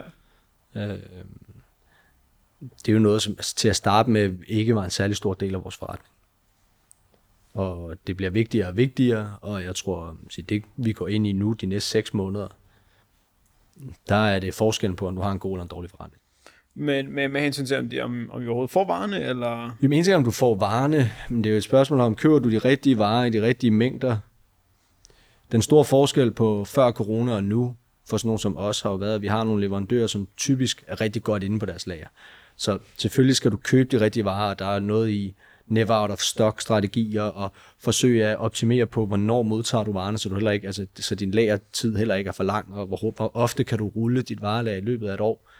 Øh, 0.74 0.98
det 2.60 2.88
er 2.88 2.92
jo 2.92 2.98
noget, 2.98 3.22
som 3.22 3.36
til 3.36 3.68
at 3.68 3.76
starte 3.76 4.10
med 4.10 4.38
ikke 4.46 4.74
var 4.74 4.84
en 4.84 4.90
særlig 4.90 5.16
stor 5.16 5.34
del 5.34 5.54
af 5.54 5.64
vores 5.64 5.76
forretning. 5.76 6.10
Og 7.54 7.96
det 8.06 8.16
bliver 8.16 8.30
vigtigere 8.30 8.68
og 8.68 8.76
vigtigere, 8.76 9.38
og 9.40 9.64
jeg 9.64 9.76
tror, 9.76 10.16
at 10.38 10.48
det 10.48 10.64
vi 10.76 10.92
går 10.92 11.08
ind 11.08 11.26
i 11.26 11.32
nu, 11.32 11.52
de 11.52 11.66
næste 11.66 11.90
seks 11.90 12.14
måneder, 12.14 12.48
der 14.08 14.16
er 14.16 14.38
det 14.38 14.54
forskellen 14.54 14.96
på, 14.96 15.08
om 15.08 15.16
du 15.16 15.22
har 15.22 15.32
en 15.32 15.38
god 15.38 15.52
eller 15.52 15.62
en 15.62 15.68
dårlig 15.68 15.90
forretning. 15.90 16.23
Men 16.76 17.12
med, 17.12 17.28
med 17.28 17.40
hensyn 17.40 17.66
til, 17.66 17.76
om, 17.76 17.88
de, 17.88 18.00
om, 18.00 18.30
om 18.32 18.40
vi 18.40 18.46
overhovedet 18.46 18.70
får 18.70 18.84
varerne, 18.84 19.22
eller? 19.22 19.76
Vi 19.80 19.86
mener 19.86 20.04
ikke, 20.04 20.16
om 20.16 20.24
du 20.24 20.30
får 20.30 20.54
varerne, 20.54 21.10
men 21.28 21.44
det 21.44 21.50
er 21.50 21.54
jo 21.54 21.58
et 21.58 21.64
spørgsmål 21.64 22.00
om, 22.00 22.14
køber 22.14 22.38
du 22.38 22.50
de 22.50 22.58
rigtige 22.58 22.98
varer 22.98 23.24
i 23.24 23.30
de 23.30 23.42
rigtige 23.42 23.70
mængder? 23.70 24.16
Den 25.52 25.62
store 25.62 25.84
forskel 25.84 26.30
på 26.30 26.64
før 26.64 26.90
corona 26.90 27.32
og 27.32 27.44
nu, 27.44 27.76
for 28.08 28.16
sådan 28.16 28.28
nogen 28.28 28.38
som 28.38 28.56
os, 28.56 28.80
har 28.80 28.90
jo 28.90 28.96
været, 28.96 29.14
at 29.14 29.22
vi 29.22 29.26
har 29.26 29.44
nogle 29.44 29.60
leverandører, 29.60 30.06
som 30.06 30.28
typisk 30.36 30.84
er 30.86 31.00
rigtig 31.00 31.22
godt 31.22 31.42
inde 31.42 31.58
på 31.58 31.66
deres 31.66 31.86
lager. 31.86 32.06
Så 32.56 32.78
selvfølgelig 32.96 33.36
skal 33.36 33.50
du 33.50 33.56
købe 33.56 33.96
de 33.96 34.04
rigtige 34.04 34.24
varer, 34.24 34.54
der 34.54 34.66
er 34.66 34.80
noget 34.80 35.10
i 35.10 35.34
never 35.66 36.02
out 36.02 36.10
of 36.10 36.18
stock 36.18 36.60
strategier 36.60 37.22
og 37.22 37.52
forsøge 37.78 38.26
at 38.26 38.36
optimere 38.36 38.86
på, 38.86 39.06
hvornår 39.06 39.42
modtager 39.42 39.84
du 39.84 39.92
varerne, 39.92 40.18
så 40.18 40.28
du 40.28 40.34
heller 40.34 40.50
ikke, 40.50 40.66
altså, 40.66 40.86
så 40.94 41.14
din 41.14 41.30
lagertid 41.30 41.96
heller 41.96 42.14
ikke 42.14 42.28
er 42.28 42.32
for 42.32 42.44
lang, 42.44 42.74
og 42.74 42.86
hvor, 42.86 43.12
hvor 43.16 43.36
ofte 43.36 43.64
kan 43.64 43.78
du 43.78 43.88
rulle 43.88 44.22
dit 44.22 44.42
varelag 44.42 44.78
i 44.78 44.80
løbet 44.80 45.08
af 45.08 45.14
et 45.14 45.20
år. 45.20 45.50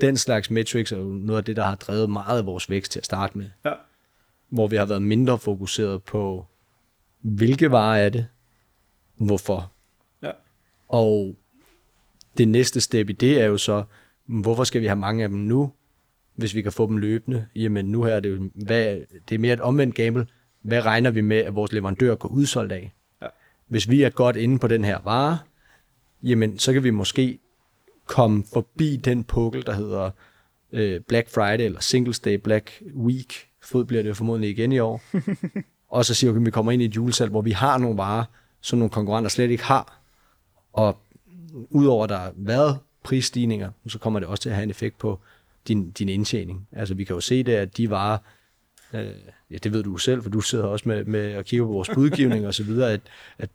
Den 0.00 0.16
slags 0.16 0.50
metrics 0.50 0.92
er 0.92 0.98
jo 0.98 1.04
noget 1.04 1.38
af 1.38 1.44
det, 1.44 1.56
der 1.56 1.64
har 1.64 1.74
drevet 1.74 2.10
meget 2.10 2.38
af 2.38 2.46
vores 2.46 2.70
vækst 2.70 2.92
til 2.92 2.98
at 2.98 3.04
starte 3.04 3.38
med. 3.38 3.50
Ja. 3.64 3.72
Hvor 4.48 4.66
vi 4.66 4.76
har 4.76 4.84
været 4.84 5.02
mindre 5.02 5.38
fokuseret 5.38 6.02
på, 6.02 6.46
hvilke 7.20 7.70
varer 7.70 7.98
er 7.98 8.08
det, 8.08 8.26
hvorfor. 9.16 9.72
Ja. 10.22 10.30
Og 10.88 11.36
det 12.38 12.48
næste 12.48 12.80
step 12.80 13.10
i 13.10 13.12
det 13.12 13.40
er 13.40 13.46
jo 13.46 13.58
så, 13.58 13.84
hvorfor 14.26 14.64
skal 14.64 14.80
vi 14.80 14.86
have 14.86 14.96
mange 14.96 15.22
af 15.22 15.28
dem 15.28 15.38
nu, 15.38 15.72
hvis 16.34 16.54
vi 16.54 16.62
kan 16.62 16.72
få 16.72 16.86
dem 16.86 16.96
løbende. 16.96 17.46
Jamen 17.54 17.86
nu 17.86 18.02
her 18.02 18.14
er 18.14 18.20
det 18.20 18.30
jo, 18.30 18.50
hvad, 18.54 19.00
det 19.28 19.34
er 19.34 19.38
mere 19.38 19.52
et 19.52 19.60
omvendt 19.60 19.94
gamble. 19.94 20.26
Hvad 20.62 20.84
regner 20.84 21.10
vi 21.10 21.20
med, 21.20 21.36
at 21.36 21.54
vores 21.54 21.72
leverandør 21.72 22.14
går 22.14 22.28
udsolgt 22.28 22.72
af? 22.72 22.92
Ja. 23.22 23.26
Hvis 23.66 23.90
vi 23.90 24.02
er 24.02 24.10
godt 24.10 24.36
inde 24.36 24.58
på 24.58 24.68
den 24.68 24.84
her 24.84 24.98
vare, 25.04 25.38
jamen 26.22 26.58
så 26.58 26.72
kan 26.72 26.84
vi 26.84 26.90
måske 26.90 27.38
komme 28.08 28.44
forbi 28.52 28.96
den 28.96 29.24
pukkel, 29.24 29.66
der 29.66 29.72
hedder 29.72 30.10
øh, 30.72 31.00
Black 31.00 31.28
Friday 31.30 31.64
eller 31.64 31.80
Singles 31.80 32.20
Day 32.20 32.34
Black 32.34 32.82
Week. 32.96 33.48
Fod 33.62 33.84
bliver 33.84 34.02
det 34.02 34.16
formodentlig 34.16 34.50
igen 34.50 34.72
i 34.72 34.78
år. 34.78 35.02
og 35.96 36.04
så 36.04 36.14
siger 36.14 36.32
vi, 36.32 36.38
at 36.38 36.46
vi 36.46 36.50
kommer 36.50 36.72
ind 36.72 36.82
i 36.82 36.84
et 36.84 36.96
julesalg, 36.96 37.30
hvor 37.30 37.42
vi 37.42 37.50
har 37.50 37.78
nogle 37.78 37.96
varer, 37.96 38.24
som 38.60 38.78
nogle 38.78 38.90
konkurrenter 38.90 39.28
slet 39.28 39.50
ikke 39.50 39.64
har. 39.64 40.00
Og 40.72 40.98
udover 41.70 42.04
at 42.04 42.10
der 42.10 42.18
har 42.18 42.32
været 42.36 42.78
prisstigninger, 43.04 43.70
så 43.86 43.98
kommer 43.98 44.20
det 44.20 44.28
også 44.28 44.42
til 44.42 44.48
at 44.48 44.54
have 44.54 44.62
en 44.62 44.70
effekt 44.70 44.98
på 44.98 45.18
din, 45.68 45.90
din 45.90 46.08
indtjening. 46.08 46.68
Altså 46.72 46.94
vi 46.94 47.04
kan 47.04 47.14
jo 47.14 47.20
se 47.20 47.42
det, 47.42 47.52
at 47.52 47.76
de 47.76 47.90
varer, 47.90 48.18
øh, 48.94 49.10
ja 49.50 49.56
det 49.56 49.72
ved 49.72 49.82
du 49.82 49.96
selv, 49.96 50.22
for 50.22 50.30
du 50.30 50.40
sidder 50.40 50.64
også 50.64 50.88
med, 50.88 51.04
med 51.04 51.20
at 51.20 51.44
kigge 51.44 51.64
på 51.64 51.72
vores 51.72 51.88
budgivning 51.94 52.46
og 52.46 52.54
så 52.54 52.64
videre, 52.64 52.92
at, 52.92 53.00
at 53.38 53.50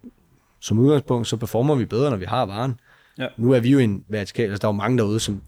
som 0.59 0.79
udgangspunkt, 0.79 1.27
så 1.27 1.37
performer 1.37 1.75
vi 1.75 1.85
bedre, 1.85 2.09
når 2.09 2.17
vi 2.17 2.25
har 2.25 2.45
varen. 2.45 2.79
Ja. 3.17 3.27
Nu 3.37 3.51
er 3.51 3.59
vi 3.59 3.69
jo 3.69 3.79
en 3.79 4.05
vertikal, 4.07 4.49
altså 4.49 4.61
der 4.61 4.67
er 4.67 4.73
jo 4.73 4.77
mange 4.77 4.97
derude, 4.97 5.19
som 5.19 5.41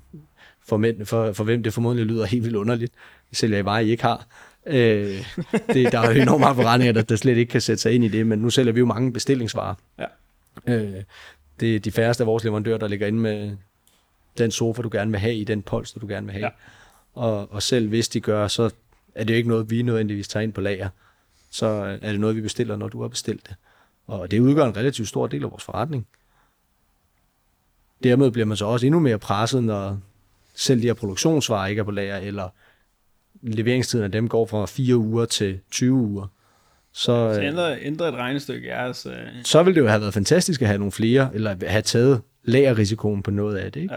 for, 0.68 0.78
mænd, 0.78 1.06
for, 1.06 1.34
for 1.34 1.44
hvem 1.44 1.64
det 1.64 1.74
formodentlig 1.74 2.06
lyder 2.06 2.26
helt 2.26 2.44
vildt 2.44 2.56
underligt, 2.56 2.94
sælger 3.32 3.58
I 3.58 3.66
varer, 3.66 3.80
I 3.80 3.90
ikke 3.90 4.04
har. 4.04 4.28
Øh, 4.66 5.26
det, 5.68 5.92
der 5.92 6.00
er 6.00 6.14
jo 6.14 6.22
enormt 6.22 6.40
meget 6.40 6.56
forretninger, 6.56 6.94
der, 6.94 7.02
der 7.02 7.16
slet 7.16 7.38
ikke 7.38 7.52
kan 7.52 7.62
sætte 7.62 7.82
sig 7.82 7.94
ind 7.94 8.04
i 8.04 8.08
det, 8.08 8.28
men 8.28 8.40
nu 8.40 8.50
sælger 8.50 8.74
vi 8.74 8.80
jo 8.80 8.86
mange 8.86 9.14
bestillingsvarer. 9.14 9.76
Ja. 10.00 10.06
Øh, 10.68 11.04
det 11.60 11.76
er 11.76 11.80
de 11.80 11.92
færreste 11.92 12.24
af 12.24 12.28
vores 12.28 12.44
leverandører, 12.44 12.78
der 12.78 12.88
ligger 12.88 13.08
inde 13.08 13.20
med 13.20 13.58
den 14.38 14.52
sofa, 14.52 14.82
du 14.82 14.90
gerne 14.92 15.12
vil 15.12 15.20
have 15.20 15.36
i, 15.36 15.44
den 15.44 15.62
polster, 15.62 16.00
du 16.00 16.08
gerne 16.08 16.26
vil 16.26 16.34
have. 16.34 16.46
Ja. 16.46 16.52
Og, 17.14 17.54
og 17.54 17.64
selv 17.64 17.90
hvis 17.90 18.10
de 18.10 18.20
gør, 18.20 18.48
så 18.48 18.70
er 19.16 19.24
det 19.24 19.34
jo 19.34 19.38
ikke 19.38 19.50
noget, 19.50 19.70
vi 19.70 19.82
nødvendigvis 19.82 20.28
tager 20.28 20.44
ind 20.44 20.54
på 20.54 20.62
lager. 20.62 20.90
Så 21.52 21.66
er 22.02 22.12
det 22.12 22.20
noget, 22.20 22.36
vi 22.36 22.42
bestiller, 22.42 22.76
når 22.76 22.88
du 22.88 23.02
har 23.02 23.08
bestilt 23.08 23.48
det. 23.48 23.56
Og 24.08 24.32
det 24.32 24.40
udgør 24.40 24.66
en 24.66 24.78
relativt 24.78 25.08
stor 25.08 25.28
del 25.28 25.44
af 25.44 25.52
vores 25.52 25.64
forretning. 25.64 26.08
Dermed 28.06 28.32
bliver 28.32 28.46
man 28.46 28.58
så 28.58 28.66
også 28.66 28.86
endnu 28.86 29.00
mere 29.00 29.20
presset, 29.20 29.64
når 29.64 30.00
selv 30.56 30.82
de 30.82 30.88
her 30.88 30.94
produktionsvarer 30.94 31.68
ikke 31.68 31.80
er 31.80 31.84
på 31.84 31.92
lager, 31.92 32.18
eller 32.18 32.50
leveringstiden 33.42 34.06
af 34.06 34.12
dem 34.12 34.28
går 34.28 34.46
fra 34.46 34.66
4 34.66 34.98
uger 34.98 35.26
til 35.26 35.60
20 35.72 35.94
uger. 35.94 36.28
Så, 36.94 37.34
så 37.34 37.42
ændrer, 37.42 37.78
ændrer 37.82 38.08
et 38.08 38.14
regnestykke 38.14 38.68
jeres... 38.68 39.06
Øh... 39.06 39.14
Så 39.44 39.64
ville 39.64 39.76
det 39.76 39.82
jo 39.82 39.88
have 39.88 40.02
været 40.02 40.14
fantastisk 40.14 40.62
at 40.62 40.68
have 40.68 40.78
nogle 40.78 40.92
flere, 40.92 41.30
eller 41.34 41.56
have 41.68 41.82
taget 41.82 42.22
lagerrisikoen 42.44 43.24
på 43.24 43.32
noget 43.32 43.58
af 43.58 43.72
det. 43.72 43.82
Ikke? 43.82 43.96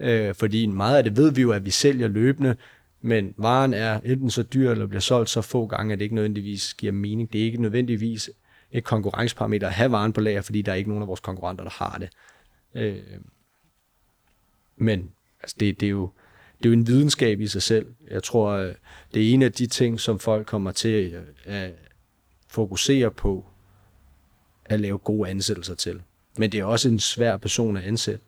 Ja. 0.00 0.28
Øh, 0.28 0.34
fordi 0.34 0.66
meget 0.66 0.96
af 0.96 1.04
det 1.04 1.16
ved 1.16 1.32
vi 1.32 1.42
jo, 1.42 1.52
at 1.52 1.64
vi 1.64 1.70
sælger 1.70 2.08
løbende, 2.08 2.56
men 3.00 3.34
varen 3.36 3.74
er 3.74 4.00
enten 4.04 4.30
så 4.30 4.42
dyr, 4.42 4.70
eller 4.70 4.86
bliver 4.86 5.00
solgt 5.00 5.30
så 5.30 5.40
få 5.40 5.66
gange, 5.66 5.92
at 5.92 5.98
det 5.98 6.04
ikke 6.04 6.14
nødvendigvis 6.14 6.74
giver 6.74 6.92
mening. 6.92 7.32
Det 7.32 7.40
er 7.40 7.44
ikke 7.44 7.62
nødvendigvis 7.62 8.30
et 8.72 8.84
konkurrenceparameter 8.84 9.66
at 9.66 9.72
have 9.72 9.92
varen 9.92 10.12
på 10.12 10.20
lager, 10.20 10.42
fordi 10.42 10.62
der 10.62 10.72
er 10.72 10.76
ikke 10.76 10.90
nogen 10.90 11.02
af 11.02 11.08
vores 11.08 11.20
konkurrenter, 11.20 11.64
der 11.64 11.84
har 11.84 11.98
det. 12.00 12.08
Øh, 12.74 12.96
men 14.76 15.10
altså 15.42 15.56
det, 15.60 15.80
det, 15.80 15.86
er 15.86 15.90
jo, 15.90 16.10
det 16.58 16.66
er 16.66 16.68
jo 16.68 16.72
en 16.72 16.86
videnskab 16.86 17.40
i 17.40 17.46
sig 17.46 17.62
selv. 17.62 17.86
Jeg 18.10 18.22
tror, 18.22 18.50
øh, 18.50 18.74
det 19.14 19.28
er 19.28 19.34
en 19.34 19.42
af 19.42 19.52
de 19.52 19.66
ting, 19.66 20.00
som 20.00 20.18
folk 20.18 20.46
kommer 20.46 20.72
til 20.72 21.22
at 21.44 21.70
fokusere 22.48 23.10
på 23.10 23.44
at 24.64 24.80
lave 24.80 24.98
gode 24.98 25.30
ansættelser 25.30 25.74
til. 25.74 26.00
Men 26.38 26.52
det 26.52 26.60
er 26.60 26.64
også 26.64 26.88
en 26.88 27.00
svær 27.00 27.36
person 27.36 27.76
at 27.76 27.84
ansætte. 27.84 28.20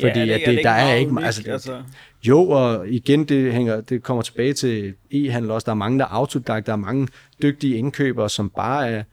Fordi 0.00 0.18
ja, 0.18 0.24
det, 0.24 0.30
at 0.30 0.40
det, 0.46 0.56
det 0.56 0.64
der 0.64 0.70
er 0.70 0.94
ikke 0.94 1.12
meget... 1.12 1.26
Altså, 1.26 1.52
altså. 1.52 1.82
Jo, 2.22 2.48
og 2.48 2.88
igen, 2.88 3.24
det, 3.24 3.52
hænger, 3.52 3.80
det 3.80 4.02
kommer 4.02 4.22
tilbage 4.22 4.52
til 4.52 4.94
e-handel 5.10 5.50
også. 5.50 5.64
Der 5.64 5.70
er 5.70 5.74
mange, 5.76 5.98
der 5.98 6.04
er 6.04 6.08
autodidakt. 6.08 6.66
Der 6.66 6.72
er 6.72 6.76
mange 6.76 7.08
dygtige 7.42 7.76
indkøbere, 7.76 8.30
som 8.30 8.50
bare 8.50 8.90
er 8.90 9.04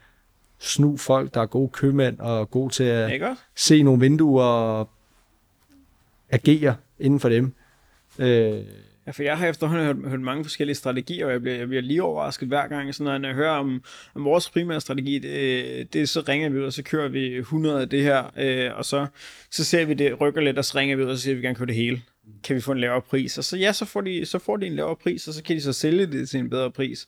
snu 0.59 0.97
folk, 0.97 1.33
der 1.33 1.41
er 1.41 1.45
gode 1.45 1.69
købmænd 1.69 2.19
og 2.19 2.51
gode 2.51 2.73
til 2.73 2.83
at 2.83 3.21
se 3.55 3.83
nogle 3.83 3.99
vinduer 3.99 4.43
og 4.43 4.89
agere 6.31 6.75
inden 6.99 7.19
for 7.19 7.29
dem. 7.29 7.53
Øh, 8.19 8.63
Ja, 9.07 9.11
for 9.11 9.23
jeg 9.23 9.37
har 9.37 9.47
efterhånden 9.47 9.85
hørt, 9.85 10.09
hørt 10.09 10.21
mange 10.21 10.43
forskellige 10.43 10.75
strategier, 10.75 11.25
og 11.25 11.31
jeg 11.31 11.41
bliver, 11.41 11.57
jeg 11.57 11.67
bliver 11.67 11.81
lige 11.81 12.03
overrasket 12.03 12.47
hver 12.47 12.67
gang, 12.67 12.95
sådan, 12.95 13.21
når 13.21 13.27
jeg 13.27 13.35
hører 13.35 13.51
om, 13.51 13.83
om 14.15 14.23
vores 14.23 14.49
primære 14.49 14.81
strategi, 14.81 15.19
det, 15.19 15.93
det 15.93 16.09
så 16.09 16.23
ringer 16.27 16.49
vi 16.49 16.59
ud, 16.59 16.63
og 16.63 16.73
så 16.73 16.83
kører 16.83 17.07
vi 17.07 17.35
100 17.37 17.81
af 17.81 17.89
det 17.89 18.03
her, 18.03 18.31
øh, 18.37 18.77
og 18.77 18.85
så, 18.85 19.07
så 19.51 19.63
ser 19.63 19.85
vi 19.85 19.93
det 19.93 20.21
rykker 20.21 20.41
lidt, 20.41 20.57
og 20.57 20.65
så 20.65 20.77
ringer 20.77 20.95
vi 20.95 21.03
ud, 21.03 21.09
og 21.09 21.17
så 21.17 21.23
siger 21.23 21.35
vi, 21.35 21.41
vi 21.41 21.45
gerne 21.47 21.55
købe 21.55 21.67
det 21.67 21.75
hele. 21.75 22.01
Kan 22.43 22.55
vi 22.55 22.61
få 22.61 22.71
en 22.71 22.79
lavere 22.79 23.01
pris? 23.01 23.37
Og 23.37 23.43
så 23.43 23.57
ja, 23.57 23.73
så 23.73 23.85
får, 23.85 24.01
de, 24.01 24.25
så 24.25 24.39
får 24.39 24.57
de 24.57 24.65
en 24.65 24.75
lavere 24.75 24.95
pris, 24.95 25.27
og 25.27 25.33
så 25.33 25.43
kan 25.43 25.55
de 25.55 25.61
så 25.61 25.73
sælge 25.73 26.05
det 26.05 26.29
til 26.29 26.39
en 26.39 26.49
bedre 26.49 26.71
pris. 26.71 27.07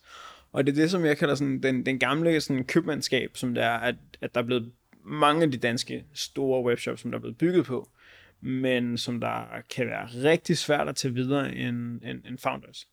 Og 0.52 0.66
det 0.66 0.72
er 0.72 0.76
det, 0.76 0.90
som 0.90 1.04
jeg 1.04 1.18
kalder 1.18 1.34
sådan, 1.34 1.62
den, 1.62 1.86
den 1.86 1.98
gamle 1.98 2.40
sådan, 2.40 2.64
købmandskab, 2.64 3.30
som 3.34 3.54
det 3.54 3.64
er, 3.64 3.70
at, 3.70 3.94
at 4.20 4.34
der 4.34 4.40
er 4.40 4.44
blevet 4.44 4.72
mange 5.04 5.42
af 5.42 5.50
de 5.50 5.56
danske 5.56 6.04
store 6.14 6.64
webshops, 6.64 7.00
som 7.00 7.10
der 7.10 7.18
er 7.18 7.20
blevet 7.20 7.38
bygget 7.38 7.64
på 7.64 7.88
men 8.44 8.98
som 8.98 9.20
der 9.20 9.42
kan 9.76 9.86
være 9.86 10.06
rigtig 10.06 10.58
svært 10.58 10.88
at 10.88 10.96
tage 10.96 11.14
videre 11.14 11.54
end, 11.54 12.00
end, 12.02 12.20
end 12.28 12.38
Founders. 12.38 12.88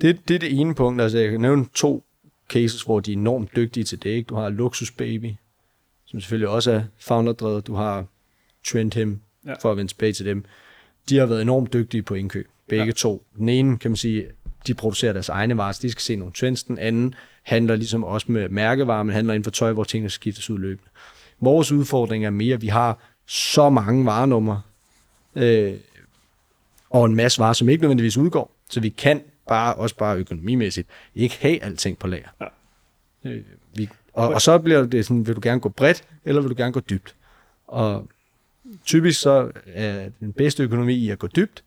Det, 0.00 0.28
det 0.28 0.34
er 0.34 0.38
det 0.38 0.60
ene 0.60 0.74
punkt. 0.74 1.02
Altså, 1.02 1.18
jeg 1.18 1.30
kan 1.30 1.40
nævne 1.40 1.66
to 1.74 2.04
cases, 2.48 2.82
hvor 2.82 3.00
de 3.00 3.12
er 3.12 3.16
enormt 3.16 3.56
dygtige 3.56 3.84
til 3.84 4.02
det. 4.02 4.10
Ikke? 4.10 4.28
Du 4.28 4.34
har 4.34 4.48
Luxus 4.48 4.90
Baby, 4.90 5.32
som 6.04 6.20
selvfølgelig 6.20 6.48
også 6.48 6.72
er 6.72 6.82
founder-drevet. 6.98 7.66
Du 7.66 7.74
har 7.74 8.06
Trendhim, 8.66 9.20
ja. 9.46 9.54
for 9.62 9.70
at 9.70 9.76
vende 9.76 9.92
tilbage 9.92 10.12
til 10.12 10.26
dem. 10.26 10.44
De 11.08 11.16
har 11.18 11.26
været 11.26 11.42
enormt 11.42 11.72
dygtige 11.72 12.02
på 12.02 12.14
indkøb. 12.14 12.48
Begge 12.68 12.84
ja. 12.84 12.92
to. 12.92 13.26
Den 13.38 13.48
ene, 13.48 13.78
kan 13.78 13.90
man 13.90 13.96
sige, 13.96 14.26
de 14.66 14.74
producerer 14.74 15.12
deres 15.12 15.28
egne 15.28 15.56
varer, 15.56 15.72
så 15.72 15.82
de 15.82 15.90
skal 15.90 16.02
se 16.02 16.16
nogle 16.16 16.32
trends. 16.32 16.64
Den 16.64 16.78
anden 16.78 17.14
handler 17.42 17.76
ligesom 17.76 18.04
også 18.04 18.32
med 18.32 18.48
mærkevarer, 18.48 19.02
men 19.02 19.14
handler 19.14 19.34
inden 19.34 19.44
for 19.44 19.50
tøj, 19.50 19.72
hvor 19.72 19.84
tingene 19.84 20.10
skiftes 20.10 20.50
ud 20.50 20.58
løbende. 20.58 20.90
Vores 21.40 21.72
udfordring 21.72 22.24
er 22.24 22.30
mere, 22.30 22.54
at 22.54 22.62
vi 22.62 22.66
har 22.66 22.98
så 23.30 23.70
mange 23.70 24.06
varenumre, 24.06 24.62
øh, 25.34 25.74
og 26.90 27.06
en 27.06 27.14
masse 27.14 27.38
varer, 27.38 27.52
som 27.52 27.68
ikke 27.68 27.82
nødvendigvis 27.82 28.16
udgår. 28.16 28.56
Så 28.70 28.80
vi 28.80 28.88
kan 28.88 29.22
bare, 29.48 29.74
også 29.74 29.96
bare 29.96 30.16
økonomimæssigt, 30.16 30.88
ikke 31.14 31.38
have 31.40 31.62
alting 31.62 31.98
på 31.98 32.06
lager. 32.06 32.28
Ja. 32.40 32.46
Øh, 33.30 33.42
vi, 33.74 33.88
og, 34.12 34.28
og 34.28 34.42
så 34.42 34.58
bliver 34.58 34.86
det 34.86 35.06
sådan, 35.06 35.26
vil 35.26 35.36
du 35.36 35.40
gerne 35.42 35.60
gå 35.60 35.68
bredt, 35.68 36.04
eller 36.24 36.40
vil 36.40 36.50
du 36.50 36.54
gerne 36.56 36.72
gå 36.72 36.80
dybt? 36.80 37.14
Og 37.66 38.08
typisk 38.84 39.20
så 39.20 39.50
er 39.66 40.08
den 40.20 40.32
bedste 40.32 40.62
økonomi 40.62 40.94
i 40.94 41.10
at 41.10 41.18
gå 41.18 41.26
dybt, 41.26 41.64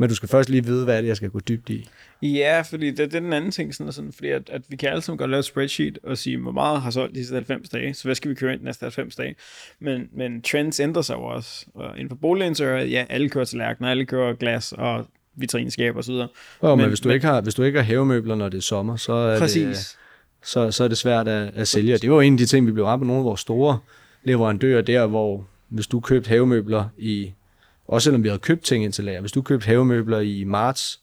men 0.00 0.08
du 0.08 0.14
skal 0.14 0.28
først 0.28 0.48
lige 0.48 0.64
vide, 0.64 0.84
hvad 0.84 0.96
er 0.96 1.00
det, 1.00 1.08
jeg 1.08 1.16
skal 1.16 1.30
gå 1.30 1.40
dybt 1.40 1.70
i. 1.70 1.88
Ja, 2.22 2.60
fordi 2.60 2.86
det, 2.86 2.98
det 2.98 3.14
er 3.14 3.20
den 3.20 3.32
anden 3.32 3.50
ting, 3.50 3.74
sådan, 3.74 3.92
sådan, 3.92 4.12
fordi 4.12 4.28
at, 4.28 4.50
at 4.52 4.62
vi 4.68 4.76
kan 4.76 4.88
alle 4.88 5.02
sammen 5.02 5.18
godt 5.18 5.30
lave 5.30 5.38
et 5.38 5.44
spreadsheet 5.44 5.98
og 6.02 6.18
sige, 6.18 6.38
hvor 6.38 6.52
meget 6.52 6.80
har 6.80 6.90
solgt 6.90 7.14
de 7.14 7.20
sidste 7.20 7.34
90 7.34 7.68
dage, 7.68 7.94
så 7.94 8.04
hvad 8.04 8.14
skal 8.14 8.30
vi 8.30 8.34
køre 8.34 8.52
ind 8.52 8.60
de 8.60 8.64
næste 8.64 8.82
90 8.82 9.16
dage? 9.16 9.34
Men, 9.80 10.08
men 10.12 10.42
trends 10.42 10.80
ændrer 10.80 11.02
sig 11.02 11.14
jo 11.14 11.22
også. 11.22 11.66
Og 11.74 11.94
inden 11.94 12.08
for 12.08 12.16
boliginteriør, 12.16 12.84
ja, 12.84 13.04
alle 13.10 13.28
kører 13.28 13.44
til 13.44 13.58
lærkner, 13.58 13.90
alle 13.90 14.04
kører 14.04 14.34
glas 14.34 14.72
og 14.72 15.06
vitrineskab 15.36 15.96
og 15.96 16.04
så 16.04 16.12
videre. 16.12 16.28
Oh, 16.60 16.70
men, 16.70 16.78
men, 16.78 16.88
hvis, 16.88 17.00
du 17.00 17.08
men, 17.08 17.14
ikke 17.14 17.26
har, 17.26 17.40
hvis 17.40 17.54
du 17.54 17.62
ikke 17.62 17.78
har 17.78 17.84
havemøbler, 17.84 18.34
når 18.34 18.48
det 18.48 18.58
er 18.58 18.62
sommer, 18.62 18.96
så 18.96 19.12
er, 19.12 19.38
præcis. 19.38 19.78
det, 19.78 19.96
så, 20.48 20.70
så 20.70 20.84
er 20.84 20.88
det 20.88 20.98
svært 20.98 21.28
at, 21.28 21.50
at 21.54 21.68
sælge. 21.68 21.98
Det 21.98 22.10
var 22.10 22.22
en 22.22 22.34
af 22.34 22.38
de 22.38 22.46
ting, 22.46 22.66
vi 22.66 22.72
blev 22.72 22.84
ramt 22.84 23.00
på 23.00 23.06
nogle 23.06 23.20
af 23.20 23.24
vores 23.24 23.40
store 23.40 23.78
leverandører 24.24 24.82
der, 24.82 25.06
hvor 25.06 25.46
hvis 25.68 25.86
du 25.86 26.00
købte 26.00 26.28
havemøbler 26.28 26.84
i 26.98 27.32
også 27.90 28.04
selvom 28.04 28.22
vi 28.22 28.28
havde 28.28 28.38
købt 28.38 28.64
ting 28.64 28.84
ind 28.84 28.92
til 28.92 29.04
lager. 29.04 29.20
Hvis 29.20 29.32
du 29.32 29.42
købte 29.42 29.66
havemøbler 29.66 30.20
i 30.20 30.44
marts, 30.44 31.00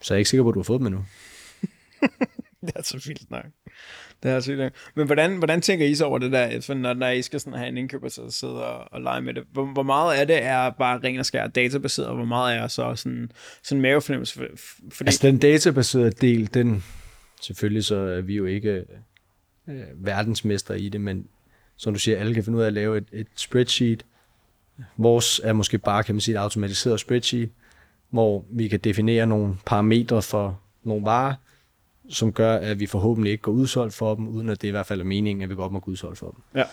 så 0.00 0.14
er 0.14 0.16
jeg 0.16 0.20
ikke 0.20 0.30
sikker 0.30 0.44
på, 0.44 0.48
at 0.48 0.54
du 0.54 0.58
har 0.58 0.64
fået 0.64 0.78
dem 0.78 0.86
endnu. 0.86 1.04
det 2.66 2.72
er 2.76 2.82
så 2.82 3.02
vildt 3.06 3.30
nok. 3.30 3.44
Det 4.22 4.30
er 4.30 4.40
så 4.40 4.50
vildt 4.50 4.62
nok. 4.62 4.72
Men 4.94 5.06
hvordan, 5.06 5.36
hvordan 5.36 5.60
tænker 5.60 5.86
I 5.86 5.94
så 5.94 6.04
over 6.04 6.18
det 6.18 6.32
der, 6.32 6.60
for 6.60 6.74
når, 6.74 6.94
når 6.94 7.08
I 7.08 7.22
skal 7.22 7.40
sådan 7.40 7.58
have 7.58 7.68
en 7.68 7.76
indkøber 7.76 8.08
til 8.08 8.20
at 8.20 8.32
sidde 8.32 8.66
og, 8.66 8.92
og 8.92 9.00
lege 9.00 9.20
med 9.20 9.34
det? 9.34 9.44
Hvor, 9.52 9.64
hvor 9.64 9.82
meget 9.82 10.18
af 10.18 10.26
det 10.26 10.42
er 10.42 10.70
bare 10.70 11.00
ren 11.04 11.18
og 11.18 11.26
skær 11.26 11.46
databaseret, 11.46 12.08
og 12.08 12.16
hvor 12.16 12.24
meget 12.24 12.56
er 12.56 12.68
så 12.68 12.96
sådan, 12.96 13.30
sådan 13.62 13.82
mavefornemmelse? 13.82 14.40
Fordi... 14.90 15.08
Altså 15.08 15.26
den 15.26 15.38
databaserede 15.38 16.10
del, 16.10 16.54
den 16.54 16.84
selvfølgelig 17.42 17.84
så 17.84 17.96
er 17.96 18.20
vi 18.20 18.36
jo 18.36 18.46
ikke 18.46 18.84
øh, 19.68 19.84
verdensmester 19.94 20.74
i 20.74 20.88
det, 20.88 21.00
men 21.00 21.26
som 21.76 21.92
du 21.92 21.98
siger, 21.98 22.18
alle 22.18 22.34
kan 22.34 22.44
finde 22.44 22.58
ud 22.58 22.62
af 22.62 22.66
at 22.66 22.72
lave 22.72 22.98
et, 22.98 23.08
et 23.12 23.26
spreadsheet, 23.36 24.04
Vores 24.96 25.40
er 25.44 25.52
måske 25.52 25.78
bare, 25.78 26.02
kan 26.02 26.14
man 26.14 26.20
sige, 26.20 26.34
et 26.34 26.38
automatiseret 26.38 27.00
spreadsheet, 27.00 27.50
hvor 28.10 28.44
vi 28.50 28.68
kan 28.68 28.80
definere 28.80 29.26
nogle 29.26 29.56
parametre 29.66 30.22
for 30.22 30.60
nogle 30.84 31.04
varer, 31.04 31.34
som 32.08 32.32
gør, 32.32 32.56
at 32.56 32.80
vi 32.80 32.86
forhåbentlig 32.86 33.32
ikke 33.32 33.42
går 33.42 33.52
udsolgt 33.52 33.94
for 33.94 34.14
dem, 34.14 34.28
uden 34.28 34.48
at 34.48 34.62
det 34.62 34.68
i 34.68 34.70
hvert 34.70 34.86
fald 34.86 35.00
er 35.00 35.04
meningen, 35.04 35.42
at 35.42 35.50
vi 35.50 35.54
godt 35.54 35.72
må 35.72 35.80
gå 35.80 35.90
udsolgt 35.90 36.18
for 36.18 36.30
dem. 36.30 36.60
Ja. 36.60 36.64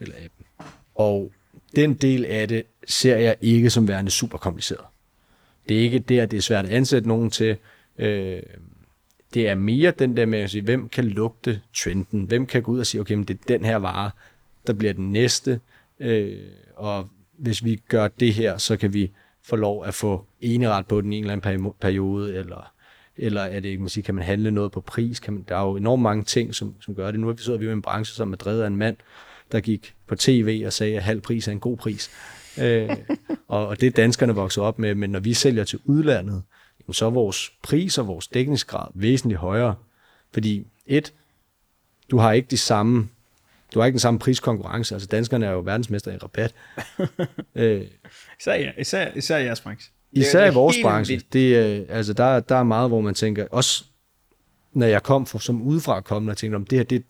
Eller 0.00 0.14
appen. 0.14 0.46
Og 0.94 1.32
den 1.76 1.94
del 1.94 2.24
af 2.24 2.48
det 2.48 2.62
ser 2.88 3.16
jeg 3.16 3.36
ikke 3.40 3.70
som 3.70 3.88
værende 3.88 4.10
super 4.10 4.38
kompliceret. 4.38 4.84
Det 5.68 5.76
er 5.76 5.80
ikke 5.80 5.98
det, 5.98 6.20
at 6.20 6.30
det 6.30 6.36
er 6.36 6.40
svært 6.40 6.64
at 6.64 6.70
ansætte 6.70 7.08
nogen 7.08 7.30
til. 7.30 7.56
Øh, 7.98 8.42
det 9.34 9.48
er 9.48 9.54
mere 9.54 9.90
den 9.90 10.16
der 10.16 10.26
med 10.26 10.38
at 10.38 10.50
sige, 10.50 10.62
hvem 10.62 10.88
kan 10.88 11.04
lugte 11.04 11.60
trenden? 11.76 12.22
Hvem 12.22 12.46
kan 12.46 12.62
gå 12.62 12.72
ud 12.72 12.78
og 12.78 12.86
sige, 12.86 13.00
okay, 13.00 13.14
men 13.14 13.24
det 13.24 13.34
er 13.34 13.44
den 13.48 13.64
her 13.64 13.76
vare, 13.76 14.10
der 14.66 14.72
bliver 14.72 14.92
den 14.92 15.12
næste. 15.12 15.60
Øh, 16.00 16.38
og 16.76 17.08
hvis 17.38 17.64
vi 17.64 17.82
gør 17.88 18.08
det 18.08 18.34
her, 18.34 18.58
så 18.58 18.76
kan 18.76 18.92
vi 18.92 19.10
få 19.42 19.56
lov 19.56 19.84
at 19.84 19.94
få 19.94 20.26
eneret 20.40 20.86
på 20.86 21.00
den 21.00 21.12
i 21.12 21.16
en 21.16 21.24
eller 21.24 21.32
anden 21.32 21.72
periode, 21.80 22.34
eller, 22.34 22.72
eller 23.16 23.40
er 23.40 23.60
det, 23.60 23.80
man 23.80 23.88
sige, 23.88 24.04
kan 24.04 24.14
man 24.14 24.24
handle 24.24 24.50
noget 24.50 24.72
på 24.72 24.80
pris? 24.80 25.20
Kan 25.20 25.34
man, 25.34 25.44
der 25.48 25.56
er 25.56 25.62
jo 25.62 25.76
enormt 25.76 26.02
mange 26.02 26.24
ting, 26.24 26.54
som, 26.54 26.74
som 26.80 26.94
gør 26.94 27.10
det. 27.10 27.20
Nu 27.20 27.36
sidder 27.36 27.58
vi 27.58 27.64
jo 27.64 27.70
i 27.70 27.74
en 27.74 27.82
branche, 27.82 28.14
som 28.14 28.32
er 28.32 28.36
drevet 28.36 28.62
af 28.62 28.66
en 28.66 28.76
mand, 28.76 28.96
der 29.52 29.60
gik 29.60 29.94
på 30.06 30.16
tv 30.16 30.62
og 30.66 30.72
sagde, 30.72 30.96
at 30.96 31.02
halv 31.02 31.20
pris 31.20 31.48
er 31.48 31.52
en 31.52 31.60
god 31.60 31.76
pris. 31.76 32.10
øh, 32.62 32.90
og, 33.48 33.66
og 33.66 33.80
det 33.80 33.86
er 33.86 33.90
danskerne 33.90 34.34
vokset 34.34 34.64
op 34.64 34.78
med, 34.78 34.94
men 34.94 35.10
når 35.10 35.20
vi 35.20 35.34
sælger 35.34 35.64
til 35.64 35.78
udlandet, 35.84 36.42
så 36.92 37.06
er 37.06 37.10
vores 37.10 37.52
pris 37.62 37.98
og 37.98 38.06
vores 38.06 38.28
dækningsgrad 38.28 38.88
væsentligt 38.94 39.40
højere. 39.40 39.74
Fordi 40.32 40.66
et, 40.86 41.14
du 42.10 42.18
har 42.18 42.32
ikke 42.32 42.48
de 42.50 42.56
samme 42.56 43.08
du 43.74 43.78
har 43.78 43.86
ikke 43.86 43.94
den 43.94 44.00
samme 44.00 44.18
priskonkurrence. 44.18 44.94
Altså 44.94 45.08
danskerne 45.08 45.46
er 45.46 45.50
jo 45.50 45.60
verdensmester 45.60 46.12
i 46.12 46.16
rabat. 46.16 46.54
øh, 47.54 47.86
især, 48.40 48.72
især, 48.78 49.12
især 49.14 49.38
i 49.38 49.44
jeres 49.44 49.60
branche. 49.60 49.92
Især 50.12 50.50
i 50.50 50.54
vores 50.54 50.76
branche. 50.82 51.20
Det, 51.32 51.56
øh, 51.56 51.86
altså 51.88 52.12
der, 52.12 52.40
der 52.40 52.56
er 52.56 52.62
meget, 52.62 52.90
hvor 52.90 53.00
man 53.00 53.14
tænker, 53.14 53.46
også 53.50 53.84
når 54.72 54.86
jeg 54.86 55.02
kom 55.02 55.26
for, 55.26 55.38
som 55.38 55.62
udefra 55.62 56.00
kommende, 56.00 56.30
og 56.30 56.36
tænkte, 56.36 56.56
om 56.56 56.66
det 56.66 56.78
her, 56.78 56.84
det, 56.84 57.04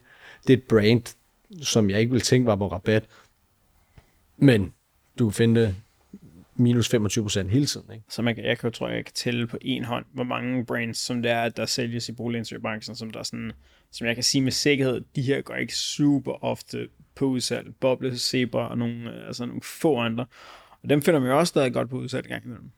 det 0.47 0.53
er 0.53 0.57
et 0.57 0.63
brand, 0.63 1.17
som 1.63 1.91
jeg 1.91 2.01
ikke 2.01 2.11
ville 2.11 2.25
tænke 2.25 2.47
var 2.47 2.57
på 2.57 2.69
rabat. 2.69 3.05
Men 4.37 4.73
du 5.19 5.27
kan 5.29 5.35
finde 5.35 5.75
minus 6.57 6.89
25 6.89 7.25
procent 7.25 7.51
hele 7.51 7.67
tiden. 7.67 7.93
Ikke? 7.93 8.05
Så 8.09 8.23
man 8.23 8.35
kan, 8.35 8.45
jeg 8.45 8.59
kan, 8.59 8.73
tror, 8.73 8.89
jeg 8.89 9.05
kan 9.05 9.15
tælle 9.15 9.47
på 9.47 9.59
en 9.61 9.85
hånd, 9.85 10.05
hvor 10.13 10.25
mange 10.25 10.67
brands, 10.67 10.99
som 10.99 11.23
der 11.23 11.35
er, 11.35 11.49
der 11.49 11.67
sælges 11.67 12.09
i 12.09 12.13
boligindustri-branchen, 12.13 12.97
som 12.97 13.11
der 13.11 13.19
er 13.19 13.23
sådan, 13.23 13.53
som 13.95 14.07
jeg 14.07 14.15
kan 14.15 14.25
sige 14.25 14.43
med 14.43 14.53
sikkerhed, 14.53 15.01
de 15.17 15.23
her 15.23 15.41
går 15.41 15.55
ikke 15.55 15.77
super 15.77 16.45
ofte 16.45 16.89
på 17.15 17.25
udsalg. 17.25 17.75
Boble, 17.81 18.19
Zebra 18.19 18.71
og 18.71 18.79
nogle, 18.79 18.95
øh, 18.95 19.27
altså 19.27 19.47
nogle 19.47 19.63
få 19.63 19.99
andre. 19.99 20.27
Og 20.83 20.91
dem 20.91 21.03
finder 21.03 21.21
man 21.21 21.31
jo 21.31 21.39
også 21.39 21.51
stadig 21.51 21.73
godt 21.73 21.91
på 21.91 21.97
udsalg 21.97 22.27
gang 22.27 22.45
imellem. 22.45 22.71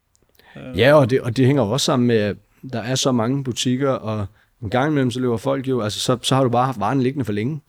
Øh. 0.57 0.79
Ja, 0.79 0.95
og 0.95 1.11
det, 1.11 1.21
og 1.21 1.37
det 1.37 1.47
hænger 1.47 1.63
også 1.63 1.85
sammen 1.85 2.07
med, 2.07 2.17
at 2.17 2.37
der 2.73 2.81
er 2.81 2.95
så 2.95 3.13
mange 3.13 3.45
butikker, 3.45 3.91
og 3.91 4.27
en 4.63 4.71
gang 4.71 4.91
imellem, 4.91 5.11
så 5.11 5.21
løber 5.21 5.37
folk 5.37 5.69
jo, 5.69 5.81
altså 5.81 6.01
så, 6.01 6.19
så 6.23 6.35
har 6.35 6.43
du 6.43 6.51
bare 6.51 6.67
haft 6.67 6.81
varen 6.81 7.03
liggende 7.03 7.25
for 7.25 7.33
længe, 7.33 7.61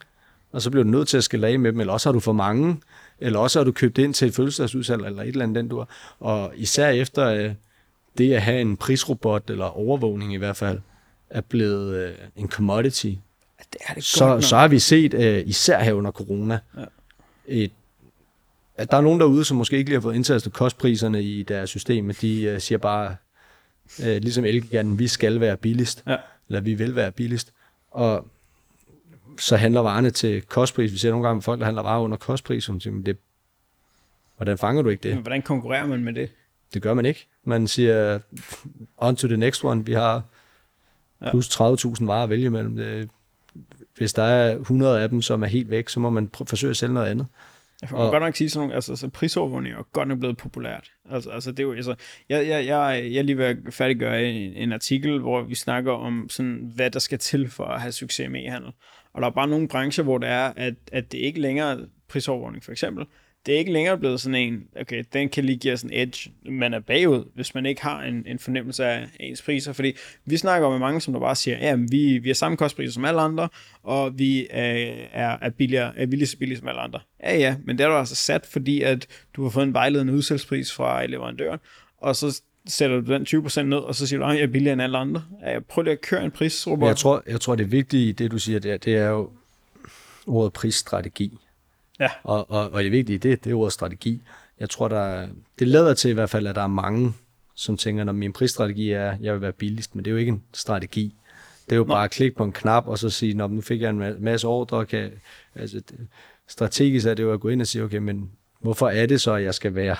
og 0.52 0.62
så 0.62 0.72
bliver 0.72 0.84
du 0.84 0.90
nødt 0.90 1.08
til 1.08 1.18
at 1.18 1.24
skille 1.24 1.48
af 1.48 1.60
med 1.60 1.72
dem, 1.72 1.80
eller 1.80 1.94
også 1.94 2.10
har 2.10 2.14
du 2.14 2.20
for 2.20 2.34
mange, 2.34 2.82
eller 3.20 3.40
også 3.40 3.60
har 3.60 3.64
du 3.64 3.72
købt 3.72 3.98
ind 3.98 4.14
til 4.14 4.28
et 4.28 4.34
fødselsdagsudsalg, 4.36 5.06
eller 5.06 5.22
et 5.22 5.28
eller 5.28 5.44
andet 5.44 5.56
den 5.56 5.68
du 5.68 5.78
har. 5.78 6.16
Og 6.20 6.54
især 6.56 6.90
efter 6.90 7.28
øh, 7.28 7.52
det 8.18 8.34
at 8.34 8.42
have 8.42 8.62
en 8.62 8.78
prisrobot, 8.78 9.50
eller 9.50 9.66
overvågning 9.66 10.34
i 10.34 10.38
hvert 10.38 10.58
fald, 10.58 10.80
er 11.30 11.42
blevet 11.42 11.96
øh, 11.96 12.14
en 12.36 12.50
commodity, 12.50 13.14
det 13.78 13.86
er 13.90 13.94
det 13.94 14.04
så, 14.04 14.42
så 14.42 14.58
har 14.58 14.68
vi 14.68 14.80
set, 14.80 15.14
øh, 15.14 15.44
især 15.48 15.80
her 15.84 15.94
under 15.94 16.12
corona, 16.12 16.60
Ja. 16.78 16.84
et, 17.48 17.72
at 18.76 18.92
der 18.92 18.98
er 18.98 19.02
nogen 19.02 19.20
derude, 19.20 19.46
som 19.46 19.58
måske 19.58 19.78
ikke 19.78 19.90
lige 19.90 19.96
har 19.98 20.02
fået 20.02 20.16
indtastet 20.16 20.54
kostpriserne 20.54 21.24
i 21.24 21.44
deres 21.44 21.70
system, 21.70 22.06
men 22.06 22.16
de 22.22 22.42
øh, 22.44 22.62
siger 22.62 22.78
bare, 22.78 23.16
øh, 24.04 24.18
ligesom 24.22 24.46
Elgiganten, 24.46 25.00
vi 25.00 25.08
skal 25.08 25.40
være 25.40 25.58
billigst, 25.58 26.04
Ja. 26.08 26.18
eller 26.48 26.62
vi 26.62 26.74
vil 26.74 26.96
være 26.96 27.12
billigst. 27.12 27.54
Og 27.92 28.28
så 29.40 29.56
handler 29.58 29.82
varerne 29.82 30.10
til 30.10 30.42
kostpris. 30.42 30.92
Vi 30.94 30.98
ser 30.98 31.10
nogle 31.12 31.28
gange 31.28 31.42
folk, 31.42 31.60
der 31.60 31.66
handler 31.66 31.84
varer 31.84 32.02
under 32.02 32.18
kostpris, 32.18 32.64
som 32.64 32.80
siger, 32.80 32.94
"Men 32.94 33.06
det, 33.06 33.18
hvordan 34.38 34.58
fanger 34.58 34.82
du 34.82 34.90
ikke 34.90 35.04
det? 35.04 35.12
Men 35.16 35.22
hvordan 35.22 35.42
konkurrerer 35.42 35.86
man 35.88 36.04
med 36.04 36.14
det? 36.14 36.30
Det 36.74 36.82
gør 36.82 36.94
man 36.94 37.06
ikke. 37.06 37.28
Man 37.44 37.68
siger, 37.68 38.20
on 38.98 39.16
to 39.16 39.28
the 39.28 39.38
next 39.38 39.64
one. 39.64 39.86
Vi 39.86 39.94
har 39.94 40.24
plus 41.30 41.50
30.000 41.50 42.08
varer 42.08 42.24
at 42.24 42.30
vælge 42.30 42.46
imellem. 42.46 42.76
Det, 42.76 43.10
hvis 43.98 44.14
der 44.14 44.24
er 44.24 44.56
100 44.60 45.02
af 45.02 45.10
dem, 45.10 45.22
som 45.22 45.44
er 45.44 45.48
helt 45.48 45.70
væk, 45.70 45.90
så 45.90 46.00
må 46.00 46.10
man 46.10 46.30
pr- 46.38 46.44
forsøge 46.48 46.72
at 46.72 46.78
sælge 46.78 46.94
noget 46.94 47.08
andet. 47.08 47.28
Jeg 47.82 47.90
får 47.90 47.98
Og- 47.98 48.12
godt 48.12 48.24
nok 48.24 48.36
sige 48.36 48.50
sådan 48.50 48.62
nogle, 48.62 48.76
altså, 48.76 48.96
så 48.96 49.10
prisovervågning 49.10 49.76
er 49.76 49.84
godt 49.94 50.08
nok 50.08 50.20
blevet 50.20 50.38
populært. 50.38 50.92
Altså, 51.12 51.30
altså 51.30 51.52
det 51.52 51.60
er 51.60 51.64
jo, 51.64 51.74
altså, 51.74 51.96
jeg, 52.30 52.48
jeg, 52.48 52.66
jeg, 52.66 53.10
jeg 53.12 53.24
lige 53.24 53.38
ved 53.38 53.46
at 53.46 53.58
færdiggøre 53.72 54.24
en, 54.26 54.54
en 54.54 54.72
artikel, 54.74 55.20
hvor 55.20 55.42
vi 55.44 55.56
snakker 55.56 55.92
om 55.92 56.30
sådan, 56.30 56.72
hvad 56.76 56.92
der 56.92 57.00
skal 57.00 57.20
til 57.20 57.50
for 57.50 57.64
at 57.64 57.82
have 57.82 57.92
succes 57.92 58.30
med 58.30 58.46
e-handel. 58.46 58.72
Og 59.14 59.22
der 59.22 59.28
er 59.28 59.32
bare 59.32 59.48
nogle 59.48 59.68
brancher, 59.68 60.04
hvor 60.04 60.18
det 60.18 60.30
er, 60.30 60.54
at, 60.56 60.74
at 60.92 61.12
det 61.12 61.18
ikke 61.18 61.42
længere 61.42 61.72
er 61.72 61.78
prisovervågning, 62.10 62.64
for 62.64 62.72
eksempel. 62.72 63.06
Det 63.48 63.56
er 63.56 63.60
ikke 63.60 63.72
længere 63.72 63.98
blevet 63.98 64.22
sådan 64.22 64.36
en, 64.36 64.64
okay, 64.82 65.04
den 65.14 65.30
kan 65.30 65.44
lige 65.44 65.58
give 65.58 65.74
os 65.74 65.82
en 65.82 65.90
edge, 65.94 66.32
man 66.46 66.74
er 66.74 66.80
bagud, 66.80 67.24
hvis 67.36 67.56
man 67.56 67.66
ikke 67.66 67.82
har 67.82 68.04
en, 68.04 68.24
en 68.28 68.40
fornemmelse 68.40 68.86
af 68.86 69.08
ens 69.20 69.42
priser, 69.42 69.74
fordi 69.74 69.94
vi 70.26 70.38
snakker 70.38 70.70
med 70.70 70.80
mange, 70.80 71.02
som 71.02 71.14
der 71.14 71.20
bare 71.20 71.36
siger, 71.36 71.58
ja, 71.58 71.76
men 71.76 71.92
vi, 71.92 72.18
vi 72.18 72.30
har 72.30 72.34
samme 72.34 72.58
kostpriser 72.58 72.94
som 72.94 73.06
alle 73.06 73.22
andre, 73.22 73.50
og 73.84 74.20
vi 74.20 74.40
øh, 74.40 74.48
er, 75.12 75.38
er, 75.42 75.50
billigere, 75.50 75.98
er 75.98 76.06
vi 76.06 76.16
lige 76.16 76.28
så 76.28 76.38
billige 76.38 76.58
som 76.58 76.68
alle 76.68 76.82
andre. 76.82 77.00
Ja, 77.24 77.38
ja, 77.38 77.56
men 77.66 77.78
det 77.78 77.84
er 77.84 77.88
du 77.88 77.96
altså 77.96 78.16
sat, 78.16 78.46
fordi 78.46 78.82
at 78.82 79.08
du 79.36 79.44
har 79.44 79.50
fået 79.50 79.64
en 79.64 79.74
vejledende 79.74 80.14
udsalgspris 80.14 80.74
fra 80.74 81.06
leverandøren, 81.06 81.60
og 81.98 82.16
så 82.16 82.42
sætter 82.68 83.02
du 83.02 83.14
den 83.14 83.46
20% 83.48 83.62
ned, 83.62 83.78
og 83.78 83.96
så 83.96 84.08
siger 84.08 84.20
du, 84.20 84.26
at 84.26 84.36
jeg 84.36 84.44
er 84.44 84.48
billigere 84.48 84.74
end 84.74 84.82
alle 84.82 84.98
andre. 84.98 85.24
Ja, 85.46 85.60
prøv 85.60 85.82
lige 85.82 85.92
at 85.92 86.02
køre 86.02 86.26
en 86.26 86.32
prisrobot. 86.32 86.88
Jeg 86.88 86.98
tror, 86.98 87.24
jeg 87.28 87.42
tror, 87.42 87.56
det 87.56 87.72
vigtige 87.72 88.10
i 88.10 88.12
det, 88.12 88.32
du 88.32 88.40
siger 88.40 88.60
der, 88.60 88.78
det 88.78 88.96
er 88.96 89.08
jo 89.10 89.30
ordet 90.28 90.54
prisstrategi. 90.54 91.38
Ja. 92.00 92.10
Og, 92.24 92.52
og, 92.52 92.70
og 92.72 92.84
det 92.84 92.92
vigtige 92.92 93.18
det, 93.18 93.44
det 93.44 93.52
er 93.52 93.56
ordet 93.56 93.74
strategi. 93.74 94.22
Jeg 94.60 94.70
tror, 94.70 94.88
der, 94.88 95.00
er- 95.00 95.28
det 95.60 95.68
lader 95.68 95.94
til 95.94 96.12
i 96.12 96.14
hvert 96.14 96.30
fald, 96.30 96.48
at 96.48 96.56
der 96.56 96.62
er 96.62 96.68
mange, 96.68 97.14
som 97.56 97.78
tænker, 97.78 98.06
at 98.10 98.16
min 98.16 98.34
prisstrategi 98.34 98.92
er, 98.92 99.12
at 99.12 99.22
jeg 99.22 99.34
vil 99.34 99.42
være 99.42 99.52
billigst, 99.54 99.96
men 99.96 100.06
det 100.06 100.12
er 100.12 100.14
jo 100.14 100.18
ikke 100.18 100.30
en 100.32 100.44
strategi. 100.54 101.16
Det 101.66 101.72
er 101.72 101.78
jo 101.78 101.84
Nå. 101.84 101.94
bare 101.94 102.04
at 102.04 102.12
klikke 102.12 102.38
på 102.38 102.44
en 102.44 102.52
knap, 102.52 102.88
og 102.88 103.00
så 103.00 103.10
sige, 103.10 103.34
Nå, 103.34 103.48
nu 103.48 103.62
fik 103.62 103.82
jeg 103.82 103.90
en 103.90 104.02
ma- 104.02 104.20
masse 104.20 104.48
ordre. 104.48 104.86
Kan, 104.86 105.12
altså, 105.56 105.82
strategisk 106.48 107.08
er 107.08 107.14
det 107.14 107.24
jo 107.24 107.34
at 107.34 107.40
gå 107.40 107.50
ind 107.50 107.62
og 107.62 107.68
sige, 107.68 107.84
okay, 107.84 107.98
men 107.98 108.32
hvorfor 108.62 108.88
er 108.90 109.06
det 109.06 109.22
så, 109.22 109.34
at 109.34 109.44
jeg 109.44 109.54
skal 109.54 109.76
være 109.76 109.96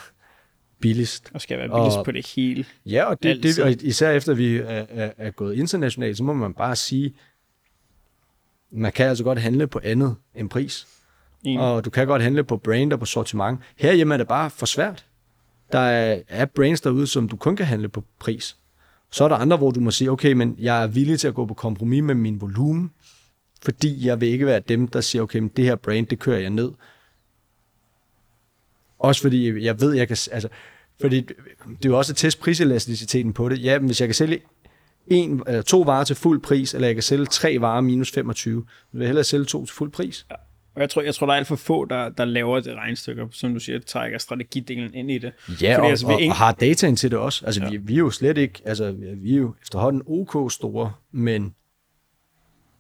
billigst? 0.80 1.32
Og 1.34 1.42
skal 1.42 1.58
være 1.58 1.68
billigst 1.70 1.98
Og- 1.98 2.06
på 2.06 2.12
det 2.12 2.28
hele. 2.36 2.66
Ja, 2.86 3.04
og, 3.04 3.24
det, 3.24 3.44
det, 3.44 3.60
og 3.60 3.72
især 3.84 4.12
efter 4.12 4.34
vi 4.34 4.58
er, 4.58 4.64
er, 4.90 5.12
er 5.18 5.32
gået 5.32 5.56
internationalt, 5.56 6.18
så 6.18 6.24
må 6.24 6.34
man 6.34 6.54
bare 6.54 6.76
sige, 6.76 7.14
man 8.72 8.92
kan 8.92 9.08
altså 9.10 9.24
godt 9.24 9.40
handle 9.40 9.68
på 9.68 9.80
andet 9.84 10.16
end 10.36 10.50
pris. 10.50 10.88
Enig. 11.44 11.60
Og 11.60 11.86
du 11.86 11.90
kan 11.90 12.08
godt 12.08 12.22
handle 12.22 12.44
på 12.44 12.58
brand 12.58 12.94
og 12.94 13.00
på 13.00 13.06
sortiment. 13.06 13.60
Herhjemme 13.76 14.14
er 14.14 14.18
det 14.18 14.28
bare 14.28 14.50
for 14.50 14.66
svært. 14.66 15.06
Der 15.72 15.80
er, 15.80 16.22
er 16.28 16.46
brands 16.46 16.82
derude, 16.82 17.08
som 17.08 17.30
du 17.30 17.36
kun 17.36 17.56
kan 17.56 17.66
handle 17.66 17.90
på 17.90 18.04
pris. 18.20 18.58
Så 19.12 19.24
er 19.24 19.28
der 19.28 19.36
andre, 19.36 19.58
hvor 19.58 19.72
du 19.72 19.80
må 19.80 19.92
sige, 19.92 20.12
okay, 20.12 20.34
men 20.34 20.56
jeg 20.60 20.84
er 20.84 20.88
villig 20.88 21.20
til 21.20 21.28
at 21.28 21.34
gå 21.34 21.46
på 21.46 21.54
kompromis 21.54 22.04
med 22.04 22.16
min 22.16 22.42
volumen, 22.42 22.92
fordi 23.64 24.06
jeg 24.06 24.22
vil 24.22 24.30
ikke 24.30 24.46
være 24.46 24.60
dem, 24.60 24.88
der 24.88 25.02
siger, 25.02 25.24
okay, 25.24 25.40
men 25.40 25.48
det 25.48 25.66
her 25.66 25.76
brand, 25.76 26.08
det 26.08 26.20
kører 26.20 26.40
jeg 26.40 26.50
ned. 26.50 26.72
Også 29.00 29.22
fordi 29.22 29.64
jeg 29.64 29.82
ved, 29.82 29.94
jeg 29.94 30.08
kan... 30.08 30.18
Altså, 30.32 30.50
fordi 31.02 31.22
det 31.22 31.86
er 31.86 31.90
jo 31.90 31.98
også 31.98 32.14
at 32.14 32.18
teste 32.18 32.42
priselasticiteten 32.42 33.34
på 33.34 33.50
det. 33.50 33.64
Ja, 33.64 33.80
men 33.80 33.86
hvis 33.86 34.00
jeg 34.02 34.08
kan 34.08 34.16
sælge 34.16 34.40
en, 35.08 35.44
eller 35.48 35.62
to 35.62 35.82
varer 35.82 36.04
til 36.04 36.16
fuld 36.16 36.42
pris, 36.42 36.74
eller 36.74 36.88
jeg 36.88 36.96
kan 36.96 37.04
sælge 37.04 37.26
tre 37.26 37.58
varer 37.62 37.82
minus 37.82 38.12
25, 38.12 38.66
så 38.70 38.86
vil 38.92 39.00
jeg 39.00 39.08
hellere 39.08 39.24
sælge 39.24 39.46
to 39.46 39.66
til 39.66 39.76
fuld 39.76 39.92
pris. 39.92 40.26
Og 40.78 40.82
jeg 40.82 40.90
tror, 40.90 41.02
jeg 41.02 41.16
tror, 41.16 41.26
der 41.26 41.34
er 41.34 41.38
alt 41.38 41.48
for 41.48 41.56
få, 41.56 41.86
der, 41.86 42.10
der 42.10 42.26
laver 42.26 42.60
det 42.60 42.76
regnestykker, 42.76 43.28
som 43.32 43.54
du 43.54 43.60
siger, 43.60 43.80
trækker 43.80 44.18
strategidelen 44.18 44.94
ind 44.94 45.12
i 45.12 45.18
det. 45.18 45.32
Ja, 45.62 45.76
Fordi 45.76 45.86
og, 45.86 45.90
altså, 45.90 46.08
vi 46.08 46.14
og, 46.14 46.22
ingen- 46.22 46.32
og 46.32 46.36
har 46.38 46.52
dataen 46.52 46.96
til 46.96 47.12
det 47.12 47.20
også. 47.20 47.46
Altså, 47.46 47.64
ja. 47.64 47.70
vi, 47.70 47.78
vi 47.78 47.94
er 47.94 47.98
jo 47.98 48.10
slet 48.10 48.38
ikke, 48.38 48.62
altså, 48.66 48.92
vi 49.18 49.34
er 49.34 49.38
jo 49.38 49.54
efterhånden 49.62 50.02
ok 50.06 50.52
store, 50.52 50.92
men 51.12 51.56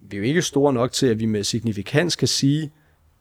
vi 0.10 0.18
er 0.18 0.20
jo 0.20 0.26
ikke 0.26 0.42
store 0.42 0.74
nok 0.74 0.92
til, 0.92 1.08
at 1.08 1.20
vi 1.20 1.26
med 1.26 1.44
signifikans 1.44 2.16
kan 2.16 2.28
sige 2.28 2.72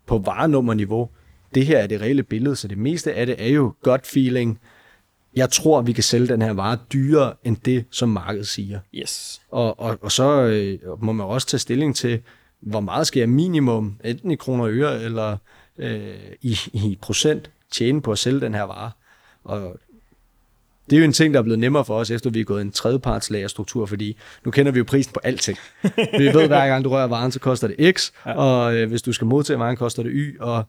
på 0.06 0.18
varenummerniveau, 0.18 1.08
det 1.54 1.66
her 1.66 1.78
er 1.78 1.86
det 1.86 2.00
reelle 2.00 2.22
billede, 2.22 2.56
så 2.56 2.68
det 2.68 2.78
meste 2.78 3.14
af 3.14 3.26
det 3.26 3.36
er 3.38 3.48
jo 3.48 3.74
gut 3.82 4.06
feeling. 4.06 4.58
Jeg 5.36 5.50
tror, 5.50 5.82
vi 5.82 5.92
kan 5.92 6.04
sælge 6.04 6.26
den 6.28 6.42
her 6.42 6.52
vare 6.52 6.78
dyrere 6.92 7.34
end 7.44 7.56
det, 7.56 7.84
som 7.90 8.08
markedet 8.08 8.46
siger. 8.46 8.80
Yes. 8.94 9.40
Og, 9.50 9.80
og, 9.80 9.98
og 10.00 10.12
så 10.12 10.42
øh, 10.42 11.02
må 11.02 11.12
man 11.12 11.26
også 11.26 11.46
tage 11.46 11.58
stilling 11.58 11.96
til, 11.96 12.20
hvor 12.66 12.80
meget 12.80 13.06
skal 13.06 13.20
jeg 13.20 13.28
minimum, 13.28 13.96
enten 14.04 14.30
i 14.30 14.36
kroner 14.36 14.64
og 14.64 14.70
øre, 14.72 15.02
eller 15.02 15.36
øh, 15.78 16.14
i, 16.42 16.58
i 16.72 16.98
procent, 17.02 17.50
tjene 17.70 18.02
på 18.02 18.12
at 18.12 18.18
sælge 18.18 18.40
den 18.40 18.54
her 18.54 18.62
vare. 18.62 18.90
Og 19.44 19.78
det 20.90 20.96
er 20.96 21.00
jo 21.00 21.04
en 21.04 21.12
ting, 21.12 21.34
der 21.34 21.40
er 21.40 21.42
blevet 21.42 21.58
nemmere 21.58 21.84
for 21.84 21.98
os, 21.98 22.10
efter 22.10 22.30
vi 22.30 22.40
er 22.40 22.44
gået 22.44 22.62
en 22.62 22.70
tredjeparts 22.70 23.30
lagerstruktur, 23.30 23.86
fordi 23.86 24.16
nu 24.44 24.50
kender 24.50 24.72
vi 24.72 24.78
jo 24.78 24.84
prisen 24.84 25.12
på 25.12 25.20
alting. 25.24 25.58
Vi 25.96 26.26
ved, 26.26 26.46
hver 26.46 26.66
gang 26.66 26.84
du 26.84 26.90
rører 26.90 27.06
varen, 27.06 27.32
så 27.32 27.40
koster 27.40 27.68
det 27.68 27.96
X, 27.96 28.12
ja. 28.26 28.34
og 28.34 28.76
øh, 28.76 28.88
hvis 28.88 29.02
du 29.02 29.12
skal 29.12 29.26
modtage 29.26 29.58
varen, 29.58 29.76
koster 29.76 30.02
det 30.02 30.12
Y, 30.14 30.40
og 30.40 30.64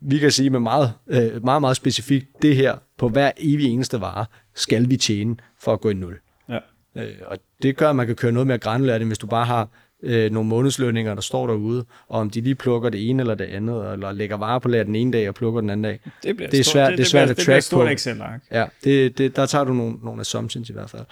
vi 0.00 0.18
kan 0.18 0.30
sige 0.30 0.50
med 0.50 0.60
meget, 0.60 0.92
øh, 1.06 1.44
meget, 1.44 1.60
meget 1.60 1.76
specifikt, 1.76 2.26
det 2.42 2.56
her 2.56 2.76
på 2.98 3.08
hver 3.08 3.30
evig 3.38 3.66
eneste 3.66 4.00
vare, 4.00 4.26
skal 4.54 4.90
vi 4.90 4.96
tjene 4.96 5.36
for 5.60 5.72
at 5.72 5.80
gå 5.80 5.90
i 5.90 5.94
nul. 5.94 6.18
Ja. 6.48 6.58
Øh, 6.96 7.14
og 7.26 7.38
det 7.62 7.76
gør, 7.76 7.90
at 7.90 7.96
man 7.96 8.06
kan 8.06 8.16
køre 8.16 8.32
noget 8.32 8.46
mere 8.46 8.58
granulært, 8.58 9.00
end 9.00 9.08
hvis 9.08 9.18
du 9.18 9.26
bare 9.26 9.44
har 9.44 9.68
øh, 10.02 10.30
nogle 10.32 10.48
månedslønninger, 10.48 11.14
der 11.14 11.20
står 11.22 11.46
derude, 11.46 11.84
og 12.08 12.20
om 12.20 12.30
de 12.30 12.40
lige 12.40 12.54
plukker 12.54 12.88
det 12.90 13.10
ene 13.10 13.22
eller 13.22 13.34
det 13.34 13.44
andet, 13.44 13.92
eller 13.92 14.12
lægger 14.12 14.36
varer 14.36 14.58
på 14.58 14.68
lager 14.68 14.84
den 14.84 14.94
ene 14.94 15.12
dag 15.12 15.28
og 15.28 15.34
plukker 15.34 15.60
den 15.60 15.70
anden 15.70 15.84
dag. 15.84 16.00
Det, 16.22 16.36
bliver 16.36 16.50
Det 16.50 16.60
er 16.60 16.64
svært- 16.64 16.92
det 16.92 17.00
er 17.00 17.04
svært 17.04 17.22
bliver, 17.28 17.30
at 17.30 17.36
det 17.36 17.44
bliver 17.44 17.56
et 17.56 17.62
track 17.64 17.66
stort 17.66 17.86
på. 17.86 17.90
Excel-ark. 17.92 18.40
Ja, 18.50 18.66
det, 18.84 19.18
det, 19.18 19.36
der 19.36 19.46
tager 19.46 19.64
du 19.64 19.72
nogle, 19.72 19.96
nogle 20.02 20.20
assumptions 20.20 20.70
i 20.70 20.72
hvert 20.72 20.90
fald. 20.90 21.04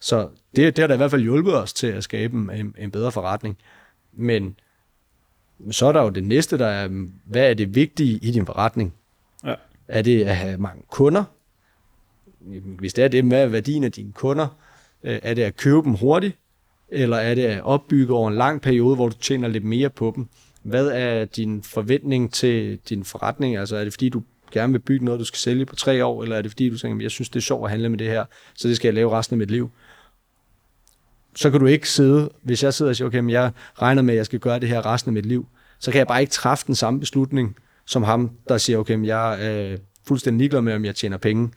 Så 0.00 0.28
det, 0.56 0.76
det 0.76 0.82
har 0.82 0.86
da 0.86 0.94
i 0.94 0.96
hvert 0.96 1.10
fald 1.10 1.22
hjulpet 1.22 1.54
os 1.56 1.72
til 1.72 1.86
at 1.86 2.04
skabe 2.04 2.36
en, 2.54 2.74
en 2.78 2.90
bedre 2.90 3.12
forretning. 3.12 3.56
Men 4.12 4.56
så 5.70 5.86
er 5.86 5.92
der 5.92 6.02
jo 6.02 6.08
det 6.08 6.24
næste, 6.24 6.58
der 6.58 6.66
er, 6.66 6.88
hvad 7.24 7.50
er 7.50 7.54
det 7.54 7.74
vigtige 7.74 8.18
i 8.22 8.30
din 8.30 8.46
forretning? 8.46 8.94
Ja. 9.44 9.54
Er 9.88 10.02
det 10.02 10.24
at 10.24 10.36
have 10.36 10.58
mange 10.58 10.82
kunder? 10.90 11.24
Hvis 12.78 12.94
det 12.94 13.04
er 13.04 13.08
det, 13.08 13.24
hvad 13.24 13.42
er 13.42 13.46
værdien 13.46 13.84
af 13.84 13.92
dine 13.92 14.12
kunder? 14.12 14.48
Øh, 15.04 15.18
Er 15.22 15.34
det 15.34 15.42
at 15.42 15.56
købe 15.56 15.76
dem 15.82 15.92
hurtigt? 15.94 16.36
Eller 16.94 17.16
er 17.16 17.34
det 17.34 17.42
at 17.42 17.62
opbygge 17.62 18.14
over 18.14 18.28
en 18.28 18.36
lang 18.36 18.60
periode, 18.60 18.94
hvor 18.94 19.08
du 19.08 19.16
tjener 19.16 19.48
lidt 19.48 19.64
mere 19.64 19.90
på 19.90 20.12
dem? 20.16 20.28
Hvad 20.62 20.88
er 20.88 21.24
din 21.24 21.62
forventning 21.62 22.32
til 22.32 22.78
din 22.88 23.04
forretning? 23.04 23.56
Altså 23.56 23.76
er 23.76 23.84
det 23.84 23.92
fordi, 23.92 24.08
du 24.08 24.22
gerne 24.52 24.72
vil 24.72 24.78
bygge 24.78 25.04
noget, 25.04 25.20
du 25.20 25.24
skal 25.24 25.38
sælge 25.38 25.66
på 25.66 25.76
tre 25.76 26.04
år, 26.04 26.22
eller 26.22 26.36
er 26.36 26.42
det 26.42 26.50
fordi, 26.50 26.70
du 26.70 26.78
tænker, 26.78 27.04
jeg 27.04 27.10
synes, 27.10 27.28
det 27.28 27.36
er 27.36 27.40
sjovt 27.42 27.64
at 27.64 27.70
handle 27.70 27.88
med 27.88 27.98
det 27.98 28.06
her, 28.06 28.24
så 28.54 28.68
det 28.68 28.76
skal 28.76 28.88
jeg 28.88 28.94
lave 28.94 29.10
resten 29.10 29.34
af 29.34 29.38
mit 29.38 29.50
liv? 29.50 29.70
Så 31.34 31.50
kan 31.50 31.60
du 31.60 31.66
ikke 31.66 31.90
sidde, 31.90 32.30
hvis 32.42 32.62
jeg 32.62 32.74
sidder 32.74 32.90
og 32.90 32.96
siger, 32.96 33.06
okay, 33.06 33.18
men 33.18 33.30
jeg 33.30 33.50
regner 33.82 34.02
med, 34.02 34.14
at 34.14 34.18
jeg 34.18 34.26
skal 34.26 34.38
gøre 34.38 34.60
det 34.60 34.68
her 34.68 34.86
resten 34.86 35.08
af 35.08 35.12
mit 35.12 35.26
liv, 35.26 35.46
så 35.78 35.90
kan 35.90 35.98
jeg 35.98 36.06
bare 36.06 36.20
ikke 36.20 36.30
træffe 36.30 36.66
den 36.66 36.74
samme 36.74 37.00
beslutning, 37.00 37.56
som 37.86 38.02
ham, 38.02 38.30
der 38.48 38.58
siger, 38.58 38.78
okay, 38.78 38.94
men 38.94 39.04
jeg 39.04 39.46
er 39.46 39.72
øh, 39.72 39.78
fuldstændig 40.06 40.38
ligeglad 40.38 40.60
med, 40.60 40.74
om 40.74 40.84
jeg 40.84 40.94
tjener 40.94 41.16
penge. 41.16 41.50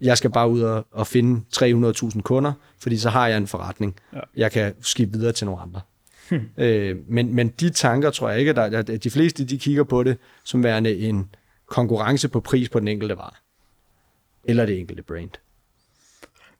Jeg 0.00 0.18
skal 0.18 0.30
bare 0.30 0.48
ud 0.48 0.60
og, 0.60 0.86
og 0.90 1.06
finde 1.06 1.44
300.000 1.56 2.20
kunder, 2.20 2.52
fordi 2.78 2.96
så 2.96 3.10
har 3.10 3.28
jeg 3.28 3.36
en 3.36 3.46
forretning. 3.46 3.96
Ja. 4.12 4.20
Jeg 4.36 4.52
kan 4.52 4.74
skifte 4.80 5.12
videre 5.12 5.32
til 5.32 5.46
nogle 5.46 5.62
andre. 5.62 5.80
Øh, 6.58 6.96
men, 7.08 7.34
men 7.34 7.48
de 7.48 7.70
tanker 7.70 8.10
tror 8.10 8.30
jeg 8.30 8.38
ikke, 8.38 8.50
at 8.50 8.56
der, 8.56 8.94
at 8.94 9.04
de 9.04 9.10
fleste 9.10 9.44
de 9.44 9.58
kigger 9.58 9.84
på 9.84 10.02
det 10.02 10.18
som 10.44 10.64
værende 10.64 10.98
en 10.98 11.34
konkurrence 11.66 12.28
på 12.28 12.40
pris 12.40 12.68
på 12.68 12.80
den 12.80 12.88
enkelte 12.88 13.16
vare. 13.16 13.34
Eller 14.44 14.66
det 14.66 14.78
enkelte 14.78 15.02
brand. 15.02 15.30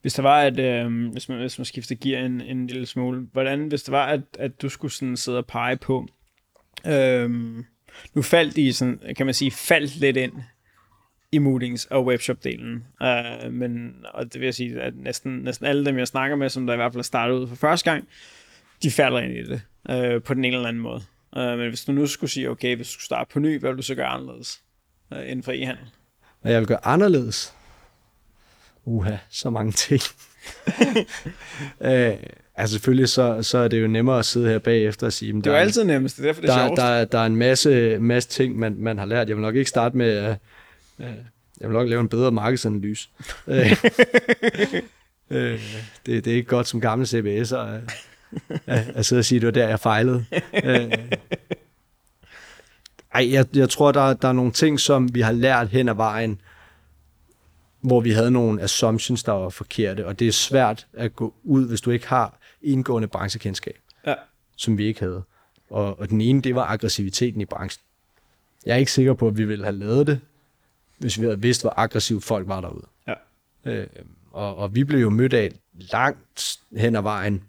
Hvis 0.01 0.13
der 0.13 0.21
var, 0.21 0.41
at 0.41 0.59
øh, 0.59 1.11
hvis, 1.11 1.29
man, 1.29 1.39
hvis 1.39 1.59
man 1.59 1.65
skifter 1.65 1.95
gear 1.95 2.25
en, 2.25 2.41
en 2.41 2.67
lille 2.67 2.85
smule, 2.85 3.27
hvordan, 3.31 3.67
hvis 3.67 3.83
det 3.83 3.91
var, 3.91 4.05
at, 4.05 4.21
at 4.39 4.61
du 4.61 4.69
skulle 4.69 4.91
sådan 4.91 5.17
sidde 5.17 5.37
og 5.37 5.45
pege 5.45 5.77
på, 5.77 6.07
øh, 6.87 7.29
nu 8.13 8.21
faldt 8.21 8.57
I 8.57 8.71
sådan, 8.71 8.99
kan 9.17 9.25
man 9.25 9.35
sige, 9.35 9.51
faldt 9.51 9.95
lidt 9.95 10.17
ind 10.17 10.33
i 11.31 11.37
Moodings 11.37 11.85
og 11.85 12.05
webshop-delen. 12.05 12.83
Uh, 13.01 13.53
men, 13.53 13.95
og 14.13 14.33
det 14.33 14.41
vil 14.41 14.45
jeg 14.45 14.53
sige, 14.53 14.81
at 14.81 14.93
næsten, 14.95 15.37
næsten 15.37 15.65
alle 15.65 15.85
dem, 15.85 15.97
jeg 15.97 16.07
snakker 16.07 16.35
med, 16.35 16.49
som 16.49 16.67
der 16.67 16.73
i 16.73 16.77
hvert 16.77 16.93
fald 16.93 17.03
startet 17.03 17.35
ud 17.35 17.47
for 17.47 17.55
første 17.55 17.91
gang, 17.91 18.07
de 18.83 18.91
falder 18.91 19.19
ind 19.19 19.33
i 19.33 19.43
det 19.43 19.61
uh, 19.89 20.23
på 20.23 20.33
den 20.33 20.45
ene 20.45 20.55
eller 20.55 20.67
anden 20.67 20.83
måde. 20.83 21.01
Uh, 21.37 21.59
men 21.59 21.69
hvis 21.69 21.85
du 21.85 21.91
nu 21.91 22.07
skulle 22.07 22.31
sige, 22.31 22.49
okay, 22.49 22.75
hvis 22.75 22.87
du 22.87 22.93
skulle 22.93 23.05
starte 23.05 23.33
på 23.33 23.39
ny, 23.39 23.59
hvad 23.59 23.69
vil 23.69 23.77
du 23.77 23.83
så 23.83 23.95
gøre 23.95 24.07
anderledes 24.07 24.61
uh, 25.11 25.17
inden 25.17 25.43
for 25.43 25.51
e-handel? 25.51 25.89
Hvad 26.41 26.51
jeg 26.51 26.59
vil 26.59 26.67
gøre 26.67 26.85
anderledes? 26.85 27.53
Uha, 28.85 29.17
så 29.29 29.49
mange 29.49 29.71
ting. 29.71 30.01
øh, 31.91 32.13
altså 32.55 32.73
selvfølgelig 32.73 33.09
så, 33.09 33.43
så 33.43 33.57
er 33.57 33.67
det 33.67 33.81
jo 33.81 33.87
nemmere 33.87 34.19
at 34.19 34.25
sidde 34.25 34.49
her 34.49 34.59
bagefter 34.59 35.07
og 35.07 35.13
sige... 35.13 35.33
Det 35.33 35.47
er 35.47 35.51
jo 35.51 35.57
altid 35.57 35.83
nemmest, 35.83 36.17
det 36.17 36.23
er 36.23 36.27
derfor, 36.27 36.41
det 36.41 36.49
er 36.49 36.57
der, 36.57 36.67
sjovt. 36.67 36.77
der, 36.77 37.05
der 37.05 37.19
er 37.19 37.25
en 37.25 37.35
masse, 37.35 37.99
masse 37.99 38.29
ting, 38.29 38.59
man, 38.59 38.75
man 38.79 38.97
har 38.97 39.05
lært. 39.05 39.27
Jeg 39.29 39.37
vil 39.37 39.41
nok 39.41 39.55
ikke 39.55 39.69
starte 39.69 39.97
med... 39.97 40.29
Uh, 40.29 40.35
jeg 41.61 41.69
vil 41.69 41.77
nok 41.77 41.89
lave 41.89 42.01
en 42.01 42.09
bedre 42.09 42.31
markedsanalyse. 42.31 43.09
Øh, 43.47 43.71
øh, 45.29 45.61
det, 46.05 46.25
det 46.25 46.27
er 46.31 46.35
ikke 46.35 46.47
godt 46.49 46.67
som 46.67 46.81
gamle 46.81 47.05
CBS'er 47.05 47.55
at, 47.55 47.81
at, 48.67 48.87
at 48.95 49.05
sidde 49.05 49.19
og 49.19 49.25
sige, 49.25 49.37
at 49.37 49.41
det 49.41 49.45
var 49.47 49.51
der, 49.51 49.67
jeg 49.67 49.79
fejlede. 49.79 50.25
Øh, 50.63 50.91
ej, 53.13 53.31
jeg, 53.33 53.45
jeg 53.55 53.69
tror, 53.69 53.91
der, 53.91 54.13
der 54.13 54.27
er 54.27 54.33
nogle 54.33 54.51
ting, 54.51 54.79
som 54.79 55.15
vi 55.15 55.21
har 55.21 55.31
lært 55.31 55.69
hen 55.69 55.89
ad 55.89 55.93
vejen, 55.93 56.41
hvor 57.81 58.01
vi 58.01 58.11
havde 58.11 58.31
nogle 58.31 58.61
assumptions, 58.61 59.23
der 59.23 59.31
var 59.31 59.49
forkerte, 59.49 60.07
og 60.07 60.19
det 60.19 60.27
er 60.27 60.31
svært 60.31 60.87
at 60.93 61.15
gå 61.15 61.33
ud, 61.43 61.67
hvis 61.67 61.81
du 61.81 61.91
ikke 61.91 62.07
har 62.07 62.39
indgående 62.61 63.07
branchekendskab, 63.07 63.77
Ja. 64.07 64.13
som 64.57 64.77
vi 64.77 64.85
ikke 64.85 64.99
havde. 64.99 65.23
Og, 65.69 65.99
og 65.99 66.09
den 66.09 66.21
ene, 66.21 66.41
det 66.41 66.55
var 66.55 66.65
aggressiviteten 66.65 67.41
i 67.41 67.45
branchen. 67.45 67.81
Jeg 68.65 68.73
er 68.73 68.77
ikke 68.77 68.91
sikker 68.91 69.13
på, 69.13 69.27
at 69.27 69.37
vi 69.37 69.45
ville 69.45 69.63
have 69.65 69.77
lavet 69.77 70.07
det, 70.07 70.19
hvis 71.01 71.19
vi 71.19 71.25
havde 71.25 71.41
vidst, 71.41 71.61
hvor 71.61 71.73
aggressivt 71.77 72.23
folk 72.23 72.47
var 72.47 72.61
derude. 72.61 72.85
Ja. 73.07 73.13
Øh, 73.65 73.87
og, 74.31 74.55
og 74.55 74.75
vi 74.75 74.83
blev 74.83 74.99
jo 74.99 75.09
mødt 75.09 75.33
af 75.33 75.51
langt 75.73 76.59
hen 76.77 76.95
ad 76.95 77.01
vejen 77.01 77.43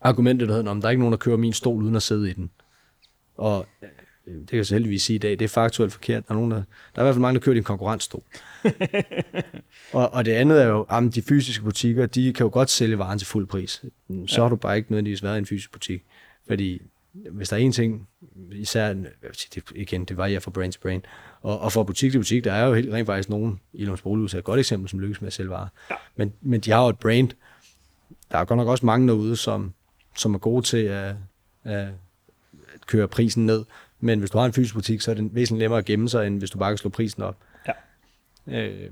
argumentet, 0.00 0.48
der 0.48 0.54
hedder, 0.54 0.70
om 0.70 0.80
der 0.80 0.88
er 0.88 0.90
ikke 0.90 1.00
nogen, 1.00 1.12
der 1.12 1.18
kører 1.18 1.36
min 1.36 1.52
stol 1.52 1.82
uden 1.82 1.96
at 1.96 2.02
sidde 2.02 2.30
i 2.30 2.32
den. 2.32 2.50
Og 3.36 3.66
øh, 4.26 4.34
det 4.34 4.48
kan 4.48 4.56
jeg 4.56 4.66
så 4.66 4.74
heldigvis 4.74 5.02
sige 5.02 5.14
i 5.14 5.18
dag, 5.18 5.30
det 5.30 5.42
er 5.42 5.48
faktuelt 5.48 5.92
forkert. 5.92 6.28
Der 6.28 6.34
er, 6.34 6.38
nogen, 6.38 6.50
der, 6.50 6.56
der 6.56 6.62
er 6.94 7.02
i 7.02 7.04
hvert 7.04 7.14
fald 7.14 7.22
mange, 7.22 7.40
der 7.40 7.44
kører 7.44 7.54
i 7.54 7.58
en 7.58 7.64
konkurrentstol. 7.64 8.22
og, 9.92 10.12
og 10.12 10.24
det 10.24 10.32
andet 10.32 10.62
er 10.62 10.66
jo, 10.66 10.82
at 10.82 11.14
de 11.14 11.22
fysiske 11.22 11.64
butikker, 11.64 12.06
de 12.06 12.32
kan 12.32 12.44
jo 12.44 12.50
godt 12.52 12.70
sælge 12.70 12.98
varen 12.98 13.18
til 13.18 13.26
fuld 13.26 13.46
pris. 13.46 13.70
Så 14.26 14.34
ja. 14.36 14.42
har 14.42 14.48
du 14.48 14.56
bare 14.56 14.76
ikke 14.76 14.92
nødvendigvis 14.92 15.22
været 15.22 15.36
i 15.36 15.38
en 15.38 15.46
fysisk 15.46 15.72
butik. 15.72 16.04
Fordi 16.46 16.82
hvis 17.12 17.48
der 17.48 17.56
er 17.56 17.60
en 17.60 17.72
ting, 17.72 18.08
især, 18.52 18.92
det, 19.54 19.62
igen, 19.74 20.04
det 20.04 20.16
varierer 20.16 20.40
fra 20.40 20.50
brand 20.50 20.72
til 20.72 20.80
brand, 20.80 21.02
og, 21.46 21.60
og 21.60 21.72
fra 21.72 21.82
butik 21.82 22.10
til 22.10 22.18
butik, 22.18 22.44
der 22.44 22.52
er 22.52 22.66
jo 22.66 22.74
helt 22.74 22.92
rent 22.92 23.06
faktisk 23.06 23.28
nogen, 23.28 23.60
i 23.72 23.84
Lunds 23.84 24.02
Bolighus 24.02 24.34
er 24.34 24.38
et 24.38 24.44
godt 24.44 24.60
eksempel, 24.60 24.88
som 24.88 25.00
lykkes 25.00 25.20
med 25.20 25.26
at 25.26 25.32
sælge 25.32 25.50
varer. 25.50 25.68
Ja. 25.90 25.94
Men, 26.16 26.32
men 26.40 26.60
de 26.60 26.70
har 26.70 26.82
jo 26.82 26.88
et 26.88 26.98
brand. 26.98 27.30
Der 28.30 28.38
er 28.38 28.44
godt 28.44 28.56
nok 28.56 28.68
også 28.68 28.86
mange 28.86 29.08
derude, 29.08 29.36
som, 29.36 29.72
som 30.16 30.34
er 30.34 30.38
gode 30.38 30.62
til 30.62 30.76
at, 30.76 31.14
at 31.64 31.88
køre 32.86 33.08
prisen 33.08 33.46
ned. 33.46 33.64
Men 34.00 34.18
hvis 34.18 34.30
du 34.30 34.38
har 34.38 34.46
en 34.46 34.52
fysisk 34.52 34.74
butik, 34.74 35.00
så 35.00 35.10
er 35.10 35.14
det 35.14 35.34
væsentligt 35.34 35.62
nemmere 35.62 35.78
at 35.78 35.84
gemme 35.84 36.08
sig, 36.08 36.26
end 36.26 36.38
hvis 36.38 36.50
du 36.50 36.58
bare 36.58 36.70
kan 36.70 36.78
slå 36.78 36.90
prisen 36.90 37.22
op. 37.22 37.36
Ja. 37.68 38.60
Øh, 38.60 38.90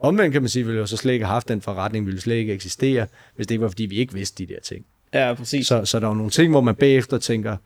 omvendt 0.00 0.32
kan 0.32 0.42
man 0.42 0.48
sige, 0.48 0.64
at 0.64 0.68
vi 0.68 0.76
jo 0.76 0.86
så 0.86 0.96
slet 0.96 1.12
ikke 1.12 1.24
have 1.24 1.34
haft 1.34 1.48
den 1.48 1.60
forretning, 1.60 2.06
ville 2.06 2.20
slet 2.20 2.36
ikke 2.36 2.52
eksistere, 2.52 3.06
hvis 3.36 3.46
det 3.46 3.54
ikke 3.54 3.62
var, 3.62 3.68
fordi 3.68 3.86
vi 3.86 3.96
ikke 3.96 4.14
vidste 4.14 4.46
de 4.46 4.54
der 4.54 4.60
ting. 4.60 4.84
Ja, 5.14 5.34
præcis. 5.34 5.66
Så, 5.66 5.84
så 5.84 6.00
der 6.00 6.08
er 6.08 6.14
nogle 6.14 6.30
ting, 6.30 6.50
hvor 6.50 6.60
man 6.60 6.74
bagefter 6.74 7.18
tænker, 7.18 7.56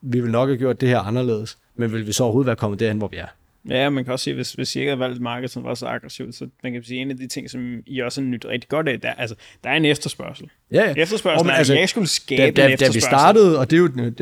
vi 0.00 0.20
vil 0.20 0.30
nok 0.30 0.48
have 0.48 0.58
gjort 0.58 0.80
det 0.80 0.88
her 0.88 0.98
anderledes, 0.98 1.58
men 1.74 1.92
vil 1.92 2.06
vi 2.06 2.12
så 2.12 2.24
overhovedet 2.24 2.46
være 2.46 2.56
kommet 2.56 2.80
derhen, 2.80 2.98
hvor 2.98 3.08
vi 3.08 3.16
er? 3.16 3.26
Ja, 3.68 3.90
man 3.90 4.04
kan 4.04 4.12
også 4.12 4.24
sige, 4.24 4.34
hvis, 4.34 4.52
hvis 4.52 4.76
I 4.76 4.78
ikke 4.78 4.90
havde 4.90 5.00
valgt 5.00 5.16
et 5.16 5.22
marked, 5.22 5.48
som 5.48 5.64
var 5.64 5.74
så 5.74 5.86
aggressivt, 5.86 6.34
så 6.34 6.48
man 6.62 6.72
kan 6.72 6.84
sige, 6.84 7.00
en 7.00 7.10
af 7.10 7.16
de 7.16 7.26
ting, 7.28 7.50
som 7.50 7.82
I 7.86 8.00
også 8.00 8.20
har 8.20 8.28
nyt 8.28 8.44
rigtig 8.44 8.68
godt 8.68 8.88
af, 8.88 9.00
der, 9.00 9.12
altså, 9.12 9.36
der 9.64 9.70
er 9.70 9.74
en 9.74 9.84
efterspørgsel. 9.84 10.50
Ja, 10.72 10.84
ja. 10.84 10.94
Efterspørgsel 10.96 11.46
men 11.46 11.50
er, 11.50 11.54
altså, 11.54 11.74
jeg 11.74 11.88
skulle 11.88 12.08
skabe 12.08 12.42
da, 12.42 12.46
en 12.46 12.54
da, 12.54 12.62
da 12.62 12.68
efterspørgsel. 12.72 12.94
vi 12.94 13.00
startede, 13.00 13.58
og 13.58 13.70
det 13.70 13.76
er 13.76 13.80
jo, 13.80 14.12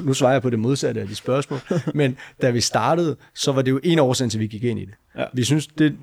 nu 0.06 0.14
svarer 0.14 0.32
jeg 0.32 0.42
på 0.42 0.50
det 0.50 0.58
modsatte 0.58 1.00
af 1.00 1.08
de 1.08 1.14
spørgsmål, 1.14 1.60
men 1.94 2.16
da 2.42 2.50
vi 2.50 2.60
startede, 2.60 3.16
så 3.34 3.52
var 3.52 3.62
det 3.62 3.70
jo 3.70 3.80
en 3.82 3.98
årsag 3.98 4.30
til, 4.30 4.40
vi 4.40 4.46
gik 4.46 4.64
ind 4.64 4.78
i 4.78 4.84
det. 4.84 4.94
Ja. 5.18 5.24
Vi 5.32 5.44
synes, 5.44 5.66
det, 5.66 5.96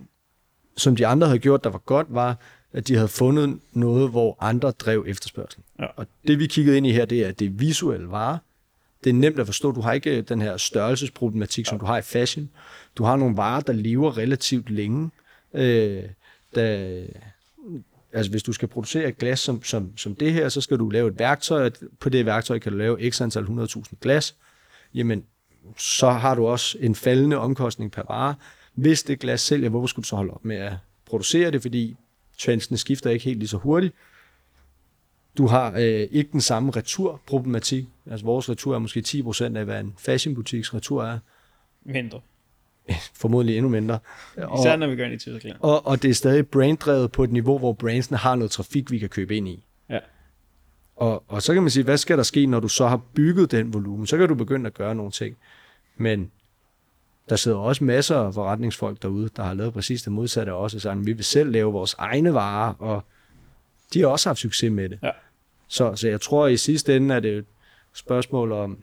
som 0.78 0.96
de 0.96 1.08
andre 1.08 1.28
havde 1.28 1.39
gjort, 1.39 1.64
der 1.64 1.70
var 1.70 1.82
godt, 1.86 2.08
var, 2.10 2.38
at 2.74 2.88
de 2.88 2.96
havde 2.96 3.08
fundet 3.08 3.60
noget, 3.74 4.10
hvor 4.10 4.38
andre 4.39 4.72
drev 4.72 5.06
efterspørgsel. 5.08 5.62
Ja. 5.80 5.86
Og 5.96 6.08
det 6.28 6.39
vi 6.39 6.48
kiggede 6.48 6.78
ind 6.78 6.88
i 6.88 6.92
her, 6.92 7.06
det 7.06 7.20
er, 7.20 7.28
at 7.28 7.39
det 7.39 7.46
er 7.46 7.52
visuelle 7.52 8.10
varer. 8.10 8.38
Det 9.04 9.10
er 9.10 9.14
nemt 9.14 9.39
at 9.39 9.45
forstå. 9.45 9.72
Du 9.72 9.82
har 9.82 9.93
ikke 9.93 10.22
den 10.22 10.41
her 10.41 10.58
størrelsesproblematik, 10.58 11.66
som 11.66 11.80
du 11.80 11.86
har 11.86 11.97
i 11.97 12.02
fashion. 12.02 12.49
Du 12.97 13.04
har 13.04 13.16
nogle 13.16 13.38
varer, 13.38 13.62
der 13.62 13.74
lever 13.74 14.18
relativt 14.18 14.70
længe. 14.70 15.10
Øh, 15.54 16.04
da, 16.56 16.95
altså 18.14 18.32
hvis 18.32 18.43
du 18.43 18.54
skal 18.54 18.68
producere 18.68 19.10
et 19.10 19.18
glas 19.18 19.39
som, 19.39 19.64
som, 19.64 19.97
som 19.97 20.16
det 20.16 20.34
her, 20.34 20.49
så 20.49 20.62
skal 20.62 20.78
du 20.78 20.89
lave 20.89 21.08
et 21.08 21.20
værktøj, 21.20 21.66
og 21.66 21.72
på 21.99 22.10
det 22.10 22.26
værktøj 22.26 22.60
kan 22.60 22.72
du 22.72 22.78
lave 22.78 23.12
x 23.12 23.22
antal 23.22 23.43
100.000 23.43 23.84
glas. 24.02 24.36
Jamen, 24.93 25.24
så 25.78 26.10
har 26.10 26.36
du 26.36 26.47
også 26.47 26.78
en 26.80 26.95
faldende 26.95 27.38
omkostning 27.38 27.91
per 27.91 28.04
vare. 28.10 28.36
Hvis 28.74 29.04
det 29.04 29.20
glas 29.20 29.41
sælger, 29.41 29.70
hvorfor 29.70 29.88
skulle 29.88 30.04
du 30.04 30.08
så 30.08 30.16
holde 30.16 30.34
op 30.34 30.45
med 30.45 30.56
at 30.56 30.74
producere 31.06 31.52
det, 31.52 31.62
fordi 31.62 31.95
trendsene 32.39 32.78
skifter 32.78 33.10
ikke 33.10 33.26
helt 33.26 33.39
lige 33.39 33.49
så 33.49 33.58
hurtigt. 33.58 33.95
Du 35.38 35.48
har 35.48 35.72
øh, 35.72 36.08
ikke 36.12 36.32
den 36.32 36.42
samme 36.42 36.72
returproblematik. 36.72 37.86
Altså 38.12 38.26
vores 38.26 38.50
retur 38.50 38.76
er 38.76 38.80
måske 38.80 39.04
10% 39.08 39.58
af, 39.58 39.66
hvad 39.66 39.80
en 39.80 39.94
fashionbutiks 39.98 40.74
retur 40.74 41.04
er. 41.04 41.20
Mindre. 41.86 42.20
Formodentlig 43.22 43.58
endnu 43.58 43.70
mindre. 43.70 44.00
Især 44.38 44.76
når 44.76 44.88
vi 44.88 44.96
gør 44.96 45.08
det 45.08 45.16
i 45.16 45.18
Tyskland. 45.18 45.58
Og, 45.60 45.88
og 45.88 46.02
det 46.02 46.10
er 46.10 46.14
stadig 46.14 46.48
branddrevet 46.48 47.12
på 47.12 47.24
et 47.24 47.32
niveau, 47.32 47.58
hvor 47.58 47.74
brandsene 47.74 48.18
har 48.18 48.36
noget 48.36 48.52
trafik, 48.52 48.92
vi 48.92 49.00
kan 49.00 49.10
købe 49.10 49.38
ind 49.38 49.48
i. 49.48 49.64
Ja. 49.90 50.00
Og, 50.96 51.24
og 51.28 51.42
så 51.42 51.54
kan 51.54 51.64
man 51.64 51.70
sige, 51.70 51.84
hvad 51.84 51.98
skal 51.98 52.18
der 52.18 52.24
ske, 52.24 52.46
når 52.46 52.60
du 52.60 52.68
så 52.68 52.88
har 52.88 53.02
bygget 53.14 53.52
den 53.52 53.74
volumen? 53.74 54.08
Så 54.08 54.18
kan 54.18 54.28
du 54.28 54.36
begynde 54.36 54.68
at 54.68 54.74
gøre 54.74 54.96
nogle 54.96 55.12
ting. 55.12 55.38
Men 55.98 56.32
der 57.30 57.36
sidder 57.36 57.58
også 57.58 57.84
masser 57.84 58.18
af 58.18 58.34
forretningsfolk 58.34 59.02
derude, 59.02 59.30
der 59.36 59.44
har 59.44 59.54
lavet 59.54 59.74
præcis 59.74 60.02
det 60.02 60.12
modsatte 60.12 60.54
også, 60.54 60.78
og 60.78 60.82
sagt, 60.82 61.06
vi 61.06 61.14
vil 61.14 61.26
selv 61.26 61.52
lave 61.52 61.72
vores 61.72 61.96
egne 61.98 62.34
varer, 62.34 62.74
og 62.80 63.04
de 63.94 64.00
har 64.02 64.08
også 64.08 64.30
haft 64.30 64.39
succes 64.39 64.72
med 64.72 64.89
det. 64.89 65.00
Ja. 65.04 65.10
Så, 65.68 65.96
så 65.96 66.08
jeg 66.08 66.22
tror, 66.22 66.46
at 66.46 66.52
i 66.54 66.58
sidste 66.58 66.96
ende 66.96 67.16
er 67.16 67.20
det 67.20 67.38
et 67.38 67.46
spørgsmål 67.94 68.52
om, 68.52 68.78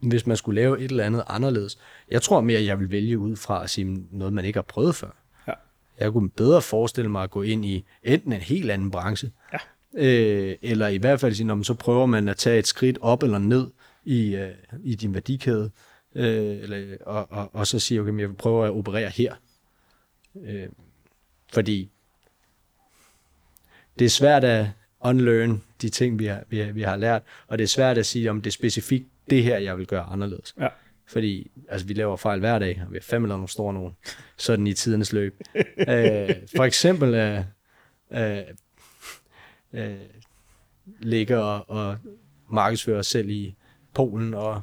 hvis 0.00 0.26
man 0.26 0.36
skulle 0.36 0.60
lave 0.60 0.78
et 0.80 0.90
eller 0.90 1.04
andet 1.04 1.24
anderledes. 1.26 1.78
Jeg 2.10 2.22
tror 2.22 2.40
mere, 2.40 2.58
at 2.58 2.64
jeg 2.64 2.80
vil 2.80 2.90
vælge 2.90 3.18
ud 3.18 3.36
fra 3.36 3.64
at 3.64 3.70
sige 3.70 4.06
noget, 4.10 4.32
man 4.32 4.44
ikke 4.44 4.56
har 4.56 4.62
prøvet 4.62 4.94
før. 4.94 5.10
Ja. 5.48 5.52
Jeg 5.98 6.12
kunne 6.12 6.30
bedre 6.30 6.62
forestille 6.62 7.10
mig 7.10 7.22
at 7.22 7.30
gå 7.30 7.42
ind 7.42 7.64
i 7.64 7.84
enten 8.02 8.32
en 8.32 8.40
helt 8.40 8.70
anden 8.70 8.90
branche, 8.90 9.30
Ja. 9.52 9.58
øh, 10.06 10.56
eller 10.62 10.88
i 10.88 10.96
hvert 10.96 11.20
fald 11.20 11.34
sige, 11.34 11.46
når 11.46 11.54
man 11.54 11.64
så 11.64 11.74
prøver 11.74 12.06
man 12.06 12.28
at 12.28 12.36
tage 12.36 12.58
et 12.58 12.66
skridt 12.66 12.98
op 13.00 13.22
eller 13.22 13.38
ned 13.38 13.66
i, 14.04 14.34
øh, 14.36 14.50
i 14.84 14.94
din 14.94 15.14
værdikæde, 15.14 15.70
øh, 16.14 16.24
eller, 16.62 16.96
og, 17.06 17.26
og, 17.32 17.50
og 17.54 17.66
så 17.66 17.78
sige, 17.78 18.00
okay, 18.00 18.20
jeg 18.20 18.28
vil 18.28 18.34
prøve 18.36 18.66
at 18.66 18.70
operere 18.72 19.08
her. 19.08 19.34
Øh, 20.44 20.68
fordi 21.52 21.90
det 23.98 24.04
er 24.04 24.08
svært 24.08 24.44
at 24.44 24.66
unlearn 25.00 25.62
de 25.82 25.88
ting, 25.88 26.18
vi 26.18 26.26
har, 26.26 26.42
vi, 26.48 26.72
vi 26.72 26.82
har 26.82 26.96
lært, 26.96 27.22
og 27.46 27.58
det 27.58 27.64
er 27.64 27.68
svært 27.68 27.98
at 27.98 28.06
sige, 28.06 28.30
om 28.30 28.42
det 28.42 28.50
er 28.50 28.52
specifikt 28.52 29.06
det 29.30 29.42
her, 29.42 29.58
jeg 29.58 29.78
vil 29.78 29.86
gøre 29.86 30.02
anderledes. 30.02 30.54
Ja. 30.60 30.68
Fordi 31.06 31.50
altså, 31.68 31.86
vi 31.86 31.94
laver 31.94 32.16
fejl 32.16 32.40
hver 32.40 32.58
dag, 32.58 32.82
og 32.86 32.92
vi 32.92 32.96
har 32.96 33.02
fandme 33.02 33.28
lavet 33.28 33.38
nogle 33.38 33.48
store 33.48 33.74
nogle, 33.74 33.92
sådan 34.36 34.66
i 34.66 34.72
tidernes 34.72 35.12
løb. 35.12 35.40
øh, 35.78 36.30
for 36.56 36.64
eksempel 36.64 37.14
øh, 37.14 37.44
øh, 38.12 38.42
øh, 39.72 39.96
ligger 41.00 41.38
og, 41.38 41.70
og 41.70 41.96
markedsfører 42.50 42.98
os 42.98 43.06
selv 43.06 43.30
i 43.30 43.54
Polen, 43.94 44.34
og 44.34 44.62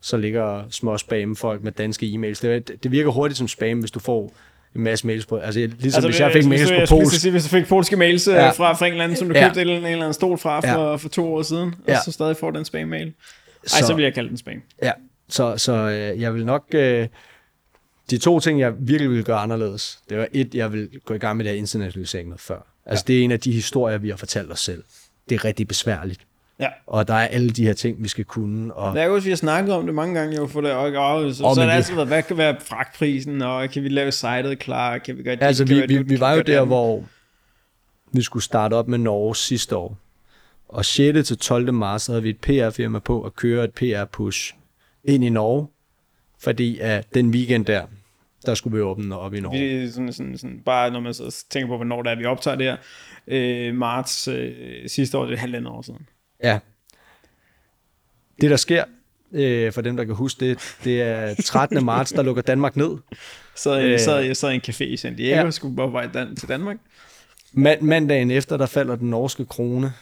så 0.00 0.16
ligger 0.16 0.64
små 0.70 0.98
spam 0.98 1.36
folk 1.36 1.62
med 1.62 1.72
danske 1.72 2.06
e-mails. 2.06 2.42
Det, 2.42 2.82
det 2.82 2.90
virker 2.90 3.10
hurtigt 3.10 3.38
som 3.38 3.48
spam, 3.48 3.80
hvis 3.80 3.90
du 3.90 4.00
får 4.00 4.32
en 4.76 4.84
masse 4.84 5.06
mails 5.06 5.26
på. 5.26 5.36
Altså, 5.36 5.60
ligesom 5.60 5.84
altså, 5.84 6.00
hvis 6.08 6.20
jeg 6.20 6.32
fik 6.32 6.46
mails 6.46 6.68
på 6.68 6.74
jeg, 6.74 6.88
skulle 6.88 7.02
polsk. 7.04 7.20
sige, 7.20 7.30
hvis 7.32 7.42
du 7.44 7.48
fik 7.48 7.66
polske 7.66 7.96
mails 7.96 8.28
ja. 8.28 8.34
Ja. 8.44 8.50
fra, 8.50 8.72
fra 8.72 8.86
England, 8.86 9.16
som 9.16 9.28
du 9.28 9.34
Ja. 9.34 9.46
købte 9.48 9.62
en, 9.62 9.68
en 9.68 9.74
eller 9.84 9.96
anden 9.96 10.12
stol 10.12 10.38
fra 10.38 10.60
for, 10.60 10.88
ja. 10.90 10.94
for 10.96 11.08
to 11.08 11.34
år 11.34 11.42
siden, 11.42 11.68
og 11.68 11.88
Ja. 11.88 11.98
så 12.04 12.12
stadig 12.12 12.36
får 12.36 12.50
den 12.50 12.64
spam-mail. 12.64 13.06
Ej, 13.06 13.12
så, 13.66 13.86
Så- 13.86 13.94
vil 13.94 14.02
jeg 14.02 14.14
kalde 14.14 14.28
den 14.28 14.36
spam. 14.36 14.62
Ja, 14.82 14.92
så, 15.28 15.56
så 15.56 15.72
øh, 15.72 16.20
jeg 16.20 16.34
vil 16.34 16.46
nok... 16.46 16.64
Øh, 16.72 17.08
de 18.10 18.18
to 18.18 18.40
ting, 18.40 18.60
jeg 18.60 18.72
virkelig 18.78 19.10
vil 19.10 19.24
gøre 19.24 19.38
anderledes, 19.38 19.98
det 20.10 20.18
var 20.18 20.26
et, 20.32 20.54
jeg 20.54 20.72
vil 20.72 20.88
gå 21.04 21.14
i 21.14 21.18
gang 21.18 21.36
med 21.36 21.44
det 21.44 21.52
her 21.52 21.58
internationalisering 21.58 22.28
noget 22.28 22.40
før. 22.40 22.66
Altså, 22.86 23.04
ja. 23.08 23.12
det 23.12 23.20
er 23.20 23.24
en 23.24 23.30
af 23.32 23.40
de 23.40 23.52
historier, 23.52 23.98
vi 23.98 24.08
har 24.10 24.16
fortalt 24.16 24.52
os 24.52 24.60
selv. 24.60 24.82
Det 25.28 25.34
er 25.34 25.44
rigtig 25.44 25.68
besværligt. 25.68 26.20
Ja. 26.60 26.68
Og 26.86 27.08
der 27.08 27.14
er 27.14 27.26
alle 27.26 27.50
de 27.50 27.66
her 27.66 27.72
ting, 27.72 28.02
vi 28.02 28.08
skal 28.08 28.24
kunne. 28.24 28.74
Og, 28.74 28.96
Jeg 28.96 29.04
kan 29.04 29.10
huske, 29.10 29.24
vi 29.24 29.30
har 29.30 29.36
snakket 29.36 29.74
om 29.74 29.86
det 29.86 29.94
mange 29.94 30.14
gange, 30.20 30.36
jo, 30.36 30.46
for 30.46 30.60
det, 30.60 30.72
og, 30.72 30.82
og, 30.84 31.34
så, 31.34 31.44
Åh, 31.44 31.54
så 31.54 31.60
har 31.60 31.68
det 31.68 31.74
altid 31.76 31.94
været, 31.94 32.08
hvad 32.08 32.22
kan 32.22 32.36
være 32.36 32.56
fragtprisen, 32.60 33.42
og 33.42 33.70
kan 33.70 33.82
vi 33.82 33.88
lave 33.88 34.12
sitet 34.12 34.58
klar, 34.58 34.98
kan 34.98 35.16
vi 35.16 35.22
gøre 35.22 35.36
det, 35.36 35.42
altså, 35.42 35.64
vi, 35.64 35.86
vi, 35.86 36.02
vi 36.02 36.20
var 36.20 36.32
jo 36.32 36.42
der, 36.42 36.58
det. 36.58 36.66
hvor 36.66 37.04
vi 38.12 38.22
skulle 38.22 38.42
starte 38.42 38.74
op 38.74 38.88
med 38.88 38.98
Norge 38.98 39.36
sidste 39.36 39.76
år. 39.76 39.98
Og 40.68 40.84
6. 40.84 41.28
til 41.28 41.38
12. 41.38 41.72
marts 41.74 42.06
havde 42.06 42.22
vi 42.22 42.30
et 42.30 42.38
PR-firma 42.46 42.98
på 42.98 43.22
at 43.22 43.36
køre 43.36 43.64
et 43.64 43.70
PR-push 43.80 44.54
ind 45.04 45.24
i 45.24 45.28
Norge. 45.28 45.66
Fordi 46.38 46.78
at 46.78 47.14
den 47.14 47.30
weekend 47.30 47.64
der, 47.64 47.82
der 48.46 48.54
skulle 48.54 48.76
vi 48.76 48.82
åbne 48.82 49.18
op 49.18 49.34
i 49.34 49.40
Norge. 49.40 49.58
Vi, 49.58 49.90
sådan, 49.90 50.12
sådan, 50.12 50.38
sådan, 50.38 50.62
bare 50.64 50.90
når 50.90 51.00
man 51.00 51.14
så 51.14 51.44
tænker 51.50 51.68
på, 51.68 51.76
hvornår 51.76 52.02
det 52.02 52.12
er, 52.12 52.16
vi 52.16 52.24
optager 52.24 52.56
det 52.56 52.66
her, 52.66 52.76
øh, 53.26 53.74
marts 53.74 54.28
øh, 54.28 54.52
sidste 54.88 55.18
år, 55.18 55.24
det 55.24 55.34
er 55.34 55.38
halvandet 55.38 55.72
år 55.72 55.82
siden. 55.82 56.06
Ja. 56.46 56.58
Det, 58.40 58.50
der 58.50 58.56
sker, 58.56 58.84
øh, 59.32 59.72
for 59.72 59.80
dem, 59.80 59.96
der 59.96 60.04
kan 60.04 60.14
huske 60.14 60.46
det, 60.46 60.76
det 60.84 61.02
er 61.02 61.34
13. 61.44 61.84
marts, 61.84 62.12
der 62.12 62.22
lukker 62.22 62.42
Danmark 62.42 62.76
ned. 62.76 62.90
Så 63.54 63.80
øh, 63.80 64.00
sad, 64.00 64.20
jeg 64.20 64.36
sad 64.36 64.52
i 64.52 64.54
en 64.54 64.60
café 64.68 64.84
i 64.84 64.96
San 64.96 65.16
Diego, 65.16 65.44
ja. 65.44 65.50
skulle 65.50 65.76
på 65.76 65.86
vej 65.86 66.06
dan- 66.14 66.36
til 66.36 66.48
Danmark. 66.48 66.76
Man, 67.52 67.78
mandagen 67.80 68.30
efter, 68.30 68.56
der 68.56 68.66
falder 68.66 68.96
den 68.96 69.10
norske 69.10 69.44
krone 69.44 69.92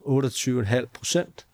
28,5 0.00 0.86
procent. 0.94 1.46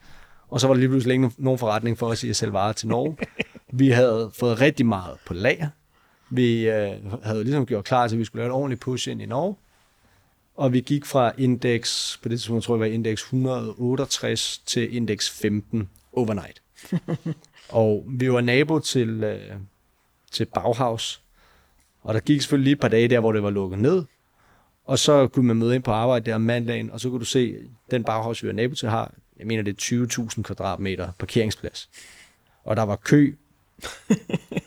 Og 0.48 0.60
så 0.60 0.66
var 0.66 0.74
der 0.74 0.78
lige 0.78 0.88
pludselig 0.88 1.14
ikke 1.14 1.30
nogen 1.38 1.58
forretning 1.58 1.98
for 1.98 2.10
at 2.10 2.18
sige 2.18 2.34
sælge 2.34 2.52
varer 2.52 2.72
til 2.72 2.88
Norge. 2.88 3.16
Vi 3.78 3.90
havde 3.90 4.30
fået 4.38 4.60
rigtig 4.60 4.86
meget 4.86 5.16
på 5.26 5.34
lager. 5.34 5.68
Vi 6.30 6.68
øh, 6.68 6.90
havde 7.22 7.44
ligesom 7.44 7.66
gjort 7.66 7.84
klar 7.84 8.08
til, 8.08 8.16
at 8.16 8.18
vi 8.20 8.24
skulle 8.24 8.40
lave 8.40 8.48
et 8.48 8.52
ordentligt 8.54 8.80
push 8.80 9.10
ind 9.10 9.22
i 9.22 9.26
Norge. 9.26 9.54
Og 10.54 10.72
vi 10.72 10.80
gik 10.80 11.04
fra 11.04 11.32
indeks, 11.38 12.18
på 12.22 12.28
det 12.28 12.38
tidspunkt 12.38 12.64
tror 12.64 12.74
jeg 12.74 12.80
var 12.80 12.86
indeks 12.86 13.22
168 13.22 14.62
til 14.66 14.96
indeks 14.96 15.30
15 15.30 15.90
overnight. 16.12 16.62
og 17.68 18.04
vi 18.08 18.32
var 18.32 18.40
nabo 18.40 18.78
til, 18.78 19.24
øh, 19.24 19.56
til 20.32 20.44
Bauhaus. 20.44 21.22
Og 22.02 22.14
der 22.14 22.20
gik 22.20 22.40
selvfølgelig 22.40 22.64
lige 22.64 22.72
et 22.72 22.80
par 22.80 22.88
dage 22.88 23.08
der, 23.08 23.20
hvor 23.20 23.32
det 23.32 23.42
var 23.42 23.50
lukket 23.50 23.78
ned. 23.78 24.04
Og 24.84 24.98
så 24.98 25.28
kunne 25.28 25.46
man 25.46 25.56
møde 25.56 25.74
ind 25.74 25.82
på 25.82 25.90
arbejde 25.90 26.24
der 26.24 26.34
om 26.34 26.40
mandagen, 26.40 26.90
og 26.90 27.00
så 27.00 27.10
kunne 27.10 27.20
du 27.20 27.24
se, 27.24 27.58
den 27.90 28.04
Bauhaus, 28.04 28.42
vi 28.42 28.48
var 28.48 28.54
nabo 28.54 28.74
til, 28.74 28.88
har, 28.88 29.14
jeg 29.38 29.46
mener, 29.46 29.62
det 29.62 29.92
er 29.92 30.28
20.000 30.36 30.42
kvadratmeter 30.42 31.12
parkeringsplads. 31.18 31.90
Og 32.64 32.76
der 32.76 32.82
var 32.82 32.96
kø 32.96 33.34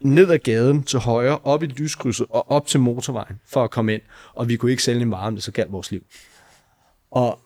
ned 0.00 0.30
ad 0.30 0.38
gaden 0.38 0.82
til 0.82 0.98
højre, 0.98 1.38
op 1.38 1.62
i 1.62 1.66
lyskrydset 1.66 2.26
og 2.30 2.50
op 2.50 2.66
til 2.66 2.80
motorvejen 2.80 3.40
for 3.46 3.64
at 3.64 3.70
komme 3.70 3.94
ind. 3.94 4.02
Og 4.34 4.48
vi 4.48 4.56
kunne 4.56 4.70
ikke 4.70 4.82
sælge 4.82 5.02
en 5.02 5.10
vare, 5.10 5.26
om 5.26 5.34
det 5.34 5.42
så 5.42 5.52
galt 5.52 5.72
vores 5.72 5.90
liv. 5.90 6.02
Og 7.10 7.38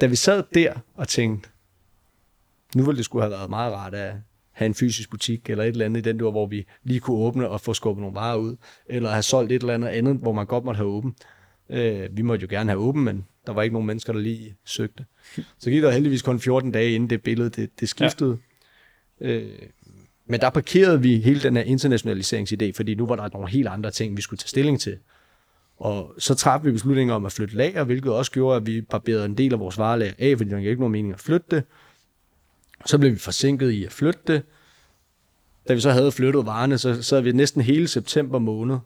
da 0.00 0.06
vi 0.06 0.16
sad 0.16 0.42
der 0.54 0.72
og 0.94 1.08
tænkte, 1.08 1.48
nu 2.74 2.84
ville 2.84 2.96
det 2.96 3.04
skulle 3.04 3.22
have 3.22 3.30
været 3.30 3.50
meget 3.50 3.72
rart 3.72 3.94
at 3.94 4.14
have 4.52 4.66
en 4.66 4.74
fysisk 4.74 5.10
butik 5.10 5.50
eller 5.50 5.64
et 5.64 5.68
eller 5.68 5.84
andet 5.84 6.06
i 6.06 6.10
den 6.10 6.18
der, 6.18 6.30
hvor 6.30 6.46
vi 6.46 6.66
lige 6.82 7.00
kunne 7.00 7.16
åbne 7.16 7.48
og 7.48 7.60
få 7.60 7.74
skubbet 7.74 8.00
nogle 8.00 8.14
varer 8.14 8.36
ud, 8.36 8.56
eller 8.86 9.10
have 9.10 9.22
solgt 9.22 9.52
et 9.52 9.60
eller 9.60 9.74
andet 9.74 9.88
andet, 9.88 10.16
hvor 10.16 10.32
man 10.32 10.46
godt 10.46 10.64
måtte 10.64 10.76
have 10.76 10.88
åben. 10.88 11.14
Øh, 11.70 12.16
vi 12.16 12.22
måtte 12.22 12.42
jo 12.42 12.48
gerne 12.50 12.70
have 12.70 12.80
åben, 12.80 13.04
men 13.04 13.26
der 13.46 13.52
var 13.52 13.62
ikke 13.62 13.72
nogen 13.72 13.86
mennesker, 13.86 14.12
der 14.12 14.20
lige 14.20 14.56
søgte. 14.64 15.04
Så 15.58 15.70
gik 15.70 15.82
der 15.82 15.90
heldigvis 15.90 16.22
kun 16.22 16.40
14 16.40 16.72
dage, 16.72 16.94
inden 16.94 17.10
det 17.10 17.22
billede 17.22 17.50
det, 17.50 17.80
det 17.80 17.88
skiftede. 17.88 18.38
Ja. 19.20 19.26
Øh, 19.26 19.58
men 20.26 20.40
der 20.40 20.50
parkerede 20.50 21.02
vi 21.02 21.16
hele 21.16 21.42
den 21.42 21.56
her 21.56 21.64
internationaliseringsidé, 21.64 22.72
fordi 22.76 22.94
nu 22.94 23.06
var 23.06 23.16
der 23.16 23.28
nogle 23.32 23.50
helt 23.50 23.68
andre 23.68 23.90
ting, 23.90 24.16
vi 24.16 24.22
skulle 24.22 24.38
tage 24.38 24.48
stilling 24.48 24.80
til. 24.80 24.98
Og 25.76 26.14
så 26.18 26.34
træffede 26.34 26.66
vi 26.66 26.72
beslutninger 26.72 27.14
om 27.14 27.26
at 27.26 27.32
flytte 27.32 27.56
lager, 27.56 27.84
hvilket 27.84 28.12
også 28.12 28.32
gjorde, 28.32 28.56
at 28.56 28.66
vi 28.66 28.80
barberede 28.80 29.24
en 29.24 29.38
del 29.38 29.52
af 29.52 29.60
vores 29.60 29.78
varelager 29.78 30.12
af, 30.18 30.36
fordi 30.36 30.50
der 30.50 30.58
ikke 30.58 30.80
nogen 30.80 30.92
mening 30.92 31.14
at 31.14 31.20
flytte 31.20 31.46
det. 31.50 31.64
Så 32.86 32.98
blev 32.98 33.12
vi 33.12 33.18
forsinket 33.18 33.70
i 33.70 33.84
at 33.84 33.92
flytte 33.92 34.20
det. 34.26 34.42
Da 35.68 35.74
vi 35.74 35.80
så 35.80 35.90
havde 35.90 36.12
flyttet 36.12 36.46
varerne, 36.46 36.78
så 36.78 37.02
sad 37.02 37.20
vi 37.20 37.32
næsten 37.32 37.62
hele 37.62 37.88
september 37.88 38.38
måned. 38.38 38.78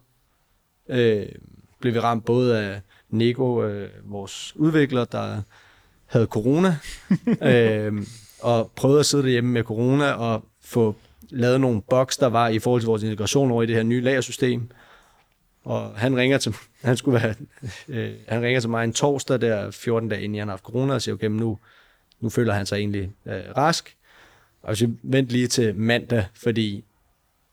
Øh, 0.89 1.25
blev 1.79 1.93
vi 1.93 1.99
ramt 1.99 2.25
både 2.25 2.59
af 2.59 2.81
Nego, 3.09 3.63
øh, 3.63 3.89
vores 4.03 4.53
udvikler, 4.55 5.05
der 5.05 5.41
havde 6.05 6.25
corona, 6.25 6.77
øh, 7.41 7.93
og 8.41 8.71
prøvede 8.75 8.99
at 8.99 9.05
sidde 9.05 9.23
derhjemme 9.23 9.51
med 9.51 9.63
corona 9.63 10.11
og 10.11 10.45
få 10.61 10.95
lavet 11.29 11.61
nogle 11.61 11.81
bugs, 11.81 12.17
der 12.17 12.27
var 12.27 12.47
i 12.47 12.59
forhold 12.59 12.81
til 12.81 12.87
vores 12.87 13.03
integration 13.03 13.51
over 13.51 13.63
i 13.63 13.65
det 13.65 13.75
her 13.75 13.83
nye 13.83 14.01
lagersystem. 14.01 14.69
Og 15.63 15.91
han 15.95 16.17
ringer 16.17 16.37
til, 16.37 16.55
han 16.83 16.97
skulle 16.97 17.21
være, 17.21 17.35
øh, 17.87 18.13
han 18.27 18.41
ringer 18.41 18.59
til 18.59 18.69
mig 18.69 18.83
en 18.83 18.93
torsdag 18.93 19.41
der 19.41 19.71
14 19.71 20.09
dage 20.09 20.21
inden 20.21 20.35
jeg 20.35 20.45
har 20.45 20.51
haft 20.51 20.63
corona, 20.63 20.93
og 20.93 21.01
siger, 21.01 21.15
okay, 21.15 21.27
nu, 21.27 21.57
nu 22.19 22.29
føler 22.29 22.53
han 22.53 22.65
sig 22.65 22.77
egentlig 22.77 23.11
øh, 23.25 23.41
rask. 23.57 23.95
Og 24.63 24.77
så 24.77 24.91
vent 25.03 25.29
lige 25.29 25.47
til 25.47 25.75
mandag, 25.75 26.25
fordi 26.35 26.83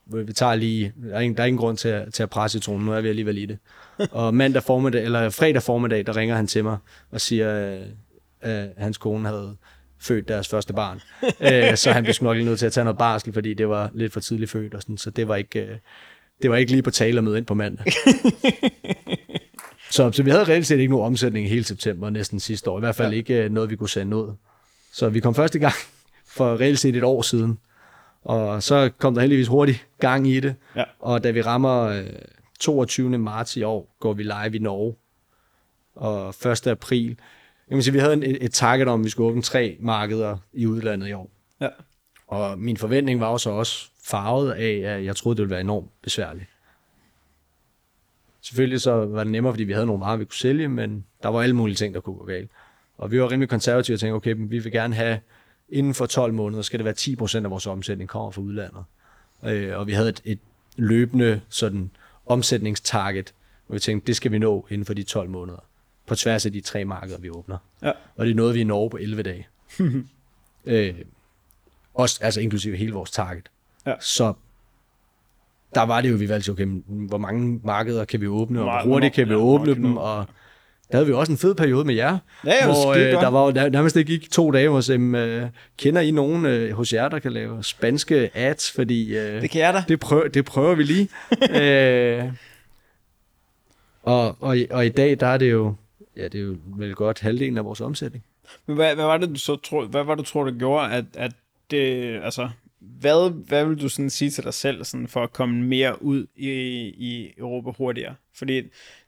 vi 0.05 0.33
tager 0.33 0.55
lige, 0.55 0.93
der 1.03 1.15
er 1.15 1.19
ingen, 1.19 1.37
der 1.37 1.43
er 1.43 1.47
ingen 1.47 1.59
grund 1.59 1.77
til 1.77 1.89
at, 1.89 2.13
til 2.13 2.23
at 2.23 2.29
presse 2.29 2.57
i 2.57 2.61
tronen, 2.61 2.85
nu 2.85 2.93
er 2.93 3.01
vi 3.01 3.09
alligevel 3.09 3.37
i 3.37 3.45
det. 3.45 3.57
Og 4.11 4.33
mandag 4.33 4.63
formiddag, 4.63 5.03
eller 5.03 5.29
fredag 5.29 5.63
formiddag, 5.63 6.05
der 6.05 6.15
ringer 6.15 6.35
han 6.35 6.47
til 6.47 6.63
mig 6.63 6.77
og 7.11 7.21
siger, 7.21 7.77
øh, 7.77 7.81
øh, 8.43 8.67
hans 8.77 8.97
kone 8.97 9.27
havde 9.27 9.55
født 9.99 10.27
deres 10.27 10.47
første 10.47 10.73
barn. 10.73 11.01
øh, 11.51 11.77
så 11.77 11.91
han 11.91 12.03
blev 12.03 12.15
nok 12.21 12.35
lige 12.35 12.45
nødt 12.45 12.59
til 12.59 12.65
at 12.65 12.73
tage 12.73 12.83
noget 12.83 12.97
barsel, 12.97 13.33
fordi 13.33 13.53
det 13.53 13.69
var 13.69 13.91
lidt 13.93 14.13
for 14.13 14.19
tidligt 14.19 14.51
født, 14.51 14.73
og 14.73 14.81
sådan, 14.81 14.97
så 14.97 15.09
det 15.09 15.27
var 15.27 15.35
ikke, 15.35 15.59
øh, 15.59 15.77
det 16.41 16.49
var 16.49 16.57
ikke 16.57 16.71
lige 16.71 16.81
på 16.81 16.91
tale 16.91 17.17
at 17.17 17.23
møde 17.23 17.37
ind 17.37 17.45
på 17.45 17.53
mandag. 17.53 17.85
så, 19.91 20.11
så 20.11 20.23
vi 20.23 20.29
havde 20.29 20.43
reelt 20.43 20.67
set 20.67 20.79
ikke 20.79 20.91
nogen 20.91 21.05
omsætning 21.05 21.45
i 21.45 21.49
hele 21.49 21.63
september 21.63 22.09
næsten 22.09 22.39
sidste 22.39 22.69
år, 22.69 22.77
i 22.77 22.79
hvert 22.79 22.95
fald 22.95 23.11
ja. 23.11 23.17
ikke 23.17 23.43
øh, 23.43 23.51
noget, 23.51 23.69
vi 23.69 23.75
kunne 23.75 23.89
sende 23.89 24.17
ud. 24.17 24.33
Så 24.93 25.09
vi 25.09 25.19
kom 25.19 25.35
først 25.35 25.55
i 25.55 25.59
gang 25.59 25.75
for 26.37 26.59
reelt 26.59 26.79
set 26.79 26.95
et 26.95 27.03
år 27.03 27.21
siden, 27.21 27.59
og 28.23 28.63
så 28.63 28.89
kom 28.97 29.13
der 29.13 29.21
heldigvis 29.21 29.47
hurtigt 29.47 29.87
gang 29.99 30.27
i 30.27 30.39
det, 30.39 30.55
ja. 30.75 30.83
og 30.99 31.23
da 31.23 31.31
vi 31.31 31.41
rammer 31.41 31.83
øh, 31.83 32.05
22. 32.59 33.17
marts 33.17 33.57
i 33.57 33.63
år, 33.63 33.95
går 33.99 34.13
vi 34.13 34.23
live 34.23 34.55
i 34.55 34.59
Norge, 34.59 34.95
og 35.95 36.51
1. 36.51 36.67
april, 36.67 37.17
kan 37.75 37.83
sige, 37.83 37.93
vi 37.93 37.99
havde 37.99 38.25
et, 38.25 38.43
et 38.45 38.53
target 38.53 38.87
om, 38.87 38.99
at 38.99 39.05
vi 39.05 39.09
skulle 39.09 39.29
åbne 39.29 39.41
tre 39.41 39.77
markeder 39.79 40.37
i 40.53 40.65
udlandet 40.65 41.07
i 41.07 41.13
år. 41.13 41.31
Ja. 41.61 41.69
Og 42.27 42.59
min 42.59 42.77
forventning 42.77 43.19
var 43.19 43.31
jo 43.31 43.37
så 43.37 43.49
også 43.49 43.89
farvet 44.03 44.51
af, 44.51 44.95
at 44.95 45.05
jeg 45.05 45.15
troede, 45.15 45.37
det 45.37 45.41
ville 45.41 45.51
være 45.51 45.61
enormt 45.61 45.89
besværligt. 46.01 46.45
Selvfølgelig 48.41 48.81
så 48.81 49.05
var 49.05 49.23
det 49.23 49.31
nemmere, 49.31 49.53
fordi 49.53 49.63
vi 49.63 49.73
havde 49.73 49.85
nogle 49.85 50.01
varer, 50.01 50.17
vi 50.17 50.25
kunne 50.25 50.33
sælge, 50.33 50.67
men 50.67 51.05
der 51.23 51.29
var 51.29 51.41
alle 51.41 51.55
mulige 51.55 51.75
ting, 51.75 51.93
der 51.93 51.99
kunne 51.99 52.15
gå 52.15 52.25
galt. 52.25 52.51
Og 52.97 53.11
vi 53.11 53.21
var 53.21 53.31
rimelig 53.31 53.49
konservative 53.49 53.95
og 53.95 53.99
tænkte, 53.99 54.15
okay, 54.15 54.35
vi 54.37 54.59
vil 54.59 54.71
gerne 54.71 54.95
have, 54.95 55.19
inden 55.69 55.93
for 55.93 56.05
12 56.05 56.33
måneder, 56.33 56.61
skal 56.61 56.79
det 56.79 56.85
være 56.85 57.37
10% 57.41 57.43
af 57.43 57.51
vores 57.51 57.67
omsætning 57.67 58.09
kommer 58.09 58.31
fra 58.31 58.41
udlandet. 58.41 58.83
Øh, 59.45 59.77
og 59.77 59.87
vi 59.87 59.93
havde 59.93 60.09
et, 60.09 60.21
et 60.25 60.39
løbende 60.75 61.41
sådan 61.49 61.91
omsætningstarget, 62.25 63.33
hvor 63.67 63.73
vi 63.73 63.79
tænkte, 63.79 64.07
det 64.07 64.15
skal 64.15 64.31
vi 64.31 64.39
nå 64.39 64.67
inden 64.69 64.85
for 64.85 64.93
de 64.93 65.03
12 65.03 65.29
måneder 65.29 65.66
på 66.07 66.15
tværs 66.15 66.45
af 66.45 66.51
de 66.51 66.61
tre 66.61 66.85
markeder, 66.85 67.19
vi 67.19 67.29
åbner. 67.29 67.57
Ja. 67.83 67.91
Og 68.15 68.25
det 68.25 68.31
er 68.31 68.35
noget, 68.35 68.55
vi 68.55 68.61
i 68.61 68.63
Norge 68.63 68.89
på 68.89 68.97
11 68.97 69.23
dage. 69.23 69.47
øh, 70.65 70.95
også, 71.93 72.19
altså 72.23 72.41
inklusive 72.41 72.77
hele 72.77 72.93
vores 72.93 73.11
target. 73.11 73.51
Ja. 73.85 73.93
Så 73.99 74.33
der 75.75 75.81
var 75.81 76.01
det 76.01 76.11
jo, 76.11 76.15
vi 76.15 76.29
valgte, 76.29 76.49
okay, 76.49 76.67
hvor 76.87 77.17
mange 77.17 77.59
markeder 77.63 78.05
kan 78.05 78.21
vi 78.21 78.27
åbne, 78.27 78.61
og 78.61 78.65
hvor 78.65 78.93
hurtigt 78.93 79.13
kan 79.13 79.27
vi 79.27 79.33
ja, 79.33 79.39
åbne 79.39 79.75
dem, 79.75 79.97
og 79.97 80.25
der 80.91 80.97
havde 80.97 81.07
vi 81.07 81.13
også 81.13 81.31
en 81.31 81.37
fed 81.37 81.55
periode 81.55 81.85
med 81.85 81.95
jer, 81.95 82.17
ja, 82.45 82.65
hvor 82.65 82.93
øh, 82.93 82.99
der 82.99 83.27
var 83.27 83.51
der, 83.51 83.69
nærmest 83.69 83.95
ikke 83.95 84.17
gik 84.17 84.31
to 84.31 84.51
dage, 84.51 84.69
hvor 84.69 84.91
jeg 84.91 84.99
øh, 84.99 85.49
kender 85.77 86.01
I 86.01 86.11
nogen 86.11 86.45
øh, 86.45 86.71
hos 86.71 86.93
jer, 86.93 87.09
der 87.09 87.19
kan 87.19 87.31
lave 87.31 87.63
spanske 87.63 88.29
ads, 88.33 88.71
fordi 88.71 89.17
øh, 89.17 89.41
det 89.41 89.49
kan 89.49 89.61
jeg 89.61 89.73
da. 89.73 89.83
Det, 89.87 89.99
prøver, 89.99 90.27
det 90.27 90.45
prøver 90.45 90.75
vi 90.75 90.83
lige. 90.83 91.09
øh, 91.61 92.23
og, 94.03 94.37
og, 94.39 94.57
og 94.71 94.85
i 94.85 94.89
dag, 94.89 95.19
der 95.19 95.27
er 95.27 95.37
det 95.37 95.51
jo, 95.51 95.75
ja, 96.17 96.23
det 96.23 96.35
er 96.35 96.43
jo 96.43 96.57
vel 96.65 96.95
godt 96.95 97.19
halvdelen 97.19 97.57
af 97.57 97.65
vores 97.65 97.81
omsætning. 97.81 98.23
Men 98.65 98.75
hvad, 98.75 98.95
hvad 98.95 99.05
var 99.05 99.17
det, 99.17 99.29
du 99.29 99.35
så 99.35 99.55
tror, 99.55 99.85
hvad 99.85 100.03
var 100.03 100.15
det, 100.15 100.25
du 100.25 100.31
tror, 100.31 100.43
der 100.43 100.51
gjorde, 100.51 100.91
at, 100.91 101.05
at 101.13 101.31
det, 101.71 102.19
altså, 102.23 102.49
hvad, 102.79 103.31
hvad 103.31 103.65
vil 103.65 103.81
du 103.81 103.89
sådan 103.89 104.09
sige 104.09 104.29
til 104.29 104.43
dig 104.43 104.53
selv, 104.53 104.83
sådan, 104.83 105.07
for 105.07 105.23
at 105.23 105.33
komme 105.33 105.63
mere 105.63 106.03
ud 106.03 106.27
i, 106.35 106.49
i 106.97 107.33
Europa 107.37 107.71
hurtigere? 107.77 108.15
Fordi 108.33 108.61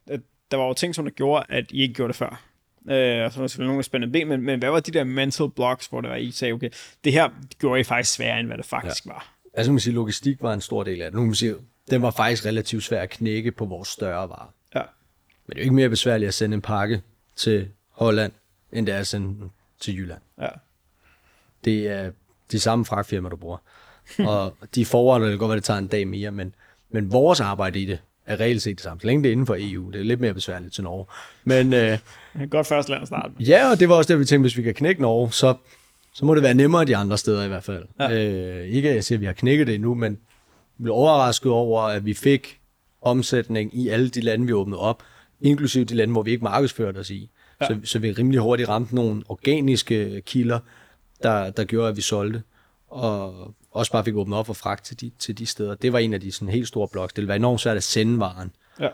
at, 0.08 0.20
der 0.52 0.58
var 0.58 0.68
jo 0.68 0.74
ting, 0.74 0.96
som 0.96 1.06
der 1.06 1.12
gjorde, 1.12 1.46
at 1.50 1.72
I 1.72 1.82
ikke 1.82 1.94
gjorde 1.94 2.08
det 2.08 2.16
før. 2.16 2.46
Øh, 2.90 3.26
og 3.26 3.32
så 3.32 3.38
var 3.40 3.44
der 3.44 3.48
selvfølgelig 3.48 3.68
nogle 3.68 3.84
spændende 3.84 4.12
ben, 4.12 4.28
men, 4.28 4.42
men 4.42 4.60
hvad 4.60 4.70
var 4.70 4.80
de 4.80 4.92
der 4.92 5.04
mental 5.04 5.50
blocks, 5.50 5.88
hvor 5.88 6.02
det 6.02 6.10
var, 6.10 6.16
I 6.16 6.32
sagde, 6.32 6.54
okay, 6.54 6.70
det 7.04 7.14
her 7.14 7.30
gjorde 7.60 7.80
I 7.80 7.84
faktisk 7.84 8.14
sværere, 8.14 8.40
end 8.40 8.48
hvad 8.48 8.58
det 8.58 8.66
faktisk 8.66 9.06
ja. 9.06 9.12
var? 9.12 9.34
Altså, 9.54 9.72
man 9.72 9.80
sige, 9.80 9.94
logistik 9.94 10.42
var 10.42 10.54
en 10.54 10.62
stor 10.62 10.84
del 10.84 11.02
af 11.02 11.12
det. 11.12 11.14
Nu 11.14 11.20
kan 11.20 11.28
man 11.28 11.36
sige, 11.36 11.56
den 11.90 12.02
var 12.02 12.12
faktisk 12.12 12.46
relativt 12.46 12.84
svær 12.84 13.02
at 13.02 13.10
knække 13.10 13.52
på 13.52 13.66
vores 13.66 13.88
større 13.88 14.30
varer. 14.30 14.54
Men 15.50 15.56
det 15.56 15.62
er 15.62 15.64
jo 15.64 15.66
ikke 15.66 15.76
mere 15.76 15.90
besværligt 15.90 16.28
at 16.28 16.34
sende 16.34 16.56
en 16.56 16.62
pakke 16.62 17.02
til 17.36 17.68
Holland, 17.92 18.32
end 18.72 18.86
det 18.86 18.96
er 18.96 19.00
at 19.00 19.08
sende 19.08 19.28
den 19.28 19.52
til 19.80 19.98
Jylland. 19.98 20.22
Ja. 20.42 20.48
Det 21.66 21.88
er 21.88 22.12
de 22.52 22.60
samme 22.60 22.86
fragtfirma, 22.86 23.30
du 23.30 23.36
bruger. 23.36 23.58
og 24.20 24.54
de 24.76 24.86
forwarder, 24.86 25.30
det 25.30 25.40
godt 25.40 25.50
være, 25.50 25.56
det 25.56 25.64
tager 25.64 25.78
en 25.78 25.88
dag 25.88 26.08
mere, 26.08 26.32
men, 26.32 26.56
men 26.90 27.12
vores 27.12 27.40
arbejde 27.40 27.80
i 27.80 27.86
det 27.86 28.00
er 28.26 28.40
reelt 28.40 28.62
set 28.62 28.78
det 28.78 28.84
samme. 28.84 29.02
Så 29.02 29.08
længe 29.08 29.24
det 29.24 29.30
er 29.30 29.32
inden 29.32 29.46
for 29.46 29.56
EU, 29.60 29.92
det 29.92 30.00
er 30.00 30.04
lidt 30.04 30.20
mere 30.20 30.34
besværligt 30.34 30.74
til 30.74 30.84
Norge. 30.84 31.06
Men, 31.44 31.74
øh, 31.74 31.98
Godt 32.50 32.68
første 32.68 32.92
land 32.92 33.02
at 33.02 33.08
starte 33.08 33.34
med. 33.38 33.46
Ja, 33.46 33.72
og 33.72 33.80
det 33.80 33.90
var 33.90 33.96
også 33.96 34.14
det, 34.14 34.20
vi 34.20 34.26
tænkte, 34.26 34.44
hvis 34.44 34.58
vi 34.58 34.64
kan 34.64 34.74
knække 34.74 35.02
Norge, 35.02 35.32
så, 35.32 35.56
så 36.14 36.26
må 36.26 36.36
det 36.36 36.44
være 36.44 36.54
nemmere 36.54 36.86
de 36.86 36.96
andre 36.96 37.18
steder 37.18 37.44
i 37.44 37.48
hvert 37.48 37.64
fald. 37.64 37.86
Ja. 38.00 38.12
Øh, 38.12 38.68
ikke 38.68 38.90
at 38.90 38.96
jeg 38.96 39.04
siger, 39.04 39.18
at 39.18 39.22
vi 39.22 39.26
har 39.26 39.34
knækket 39.34 39.68
det 39.68 39.76
endnu, 39.76 39.94
men 39.94 40.20
vi 40.78 40.84
blev 40.84 40.94
overrasket 40.96 41.52
over, 41.52 41.82
at 41.82 42.06
vi 42.06 42.14
fik 42.14 42.60
omsætning 43.02 43.76
i 43.78 43.90
alle 43.90 44.10
de 44.10 44.22
lande, 44.22 44.46
vi 44.46 44.54
åbnede 44.54 44.80
op, 44.80 45.04
inklusive 45.42 45.86
de 45.86 45.96
lande, 45.96 46.12
hvor 46.12 46.24
vi 46.24 46.32
ikke 46.32 46.44
markedsførte 46.44 46.98
os 46.98 47.10
i. 47.10 47.30
Ja. 47.62 47.68
Så, 47.68 47.80
så 47.84 48.00
vi 48.00 48.12
rimelig 48.12 48.40
hurtigt 48.40 48.70
ramte 48.70 48.96
nogle 48.96 49.24
organiske 49.30 50.22
kilder, 50.22 50.60
der, 51.24 51.50
der 51.50 51.64
gjorde, 51.64 51.90
at 51.90 51.98
vi 51.98 52.02
solgte. 52.02 52.44
Og 52.88 53.54
også 53.72 53.92
bare 53.92 54.06
fik 54.06 54.16
åbnet 54.16 54.38
op 54.38 54.46
for 54.46 54.54
fragt 54.54 54.86
til 54.86 55.02
de, 55.02 55.12
til 55.20 55.38
de 55.38 55.46
steder. 55.46 55.76
Det 55.76 55.94
var 55.94 56.00
en 56.00 56.14
af 56.14 56.22
de 56.22 56.32
sådan 56.32 56.50
helt 56.50 56.68
store 56.68 56.88
bloks. 56.88 57.14
Det 57.14 57.28
være 57.28 57.38
enormt 57.38 57.62
svært 57.62 57.78
at 57.78 57.84
sende 57.84 58.20
varen. 58.20 58.52
Ja. 58.80 58.90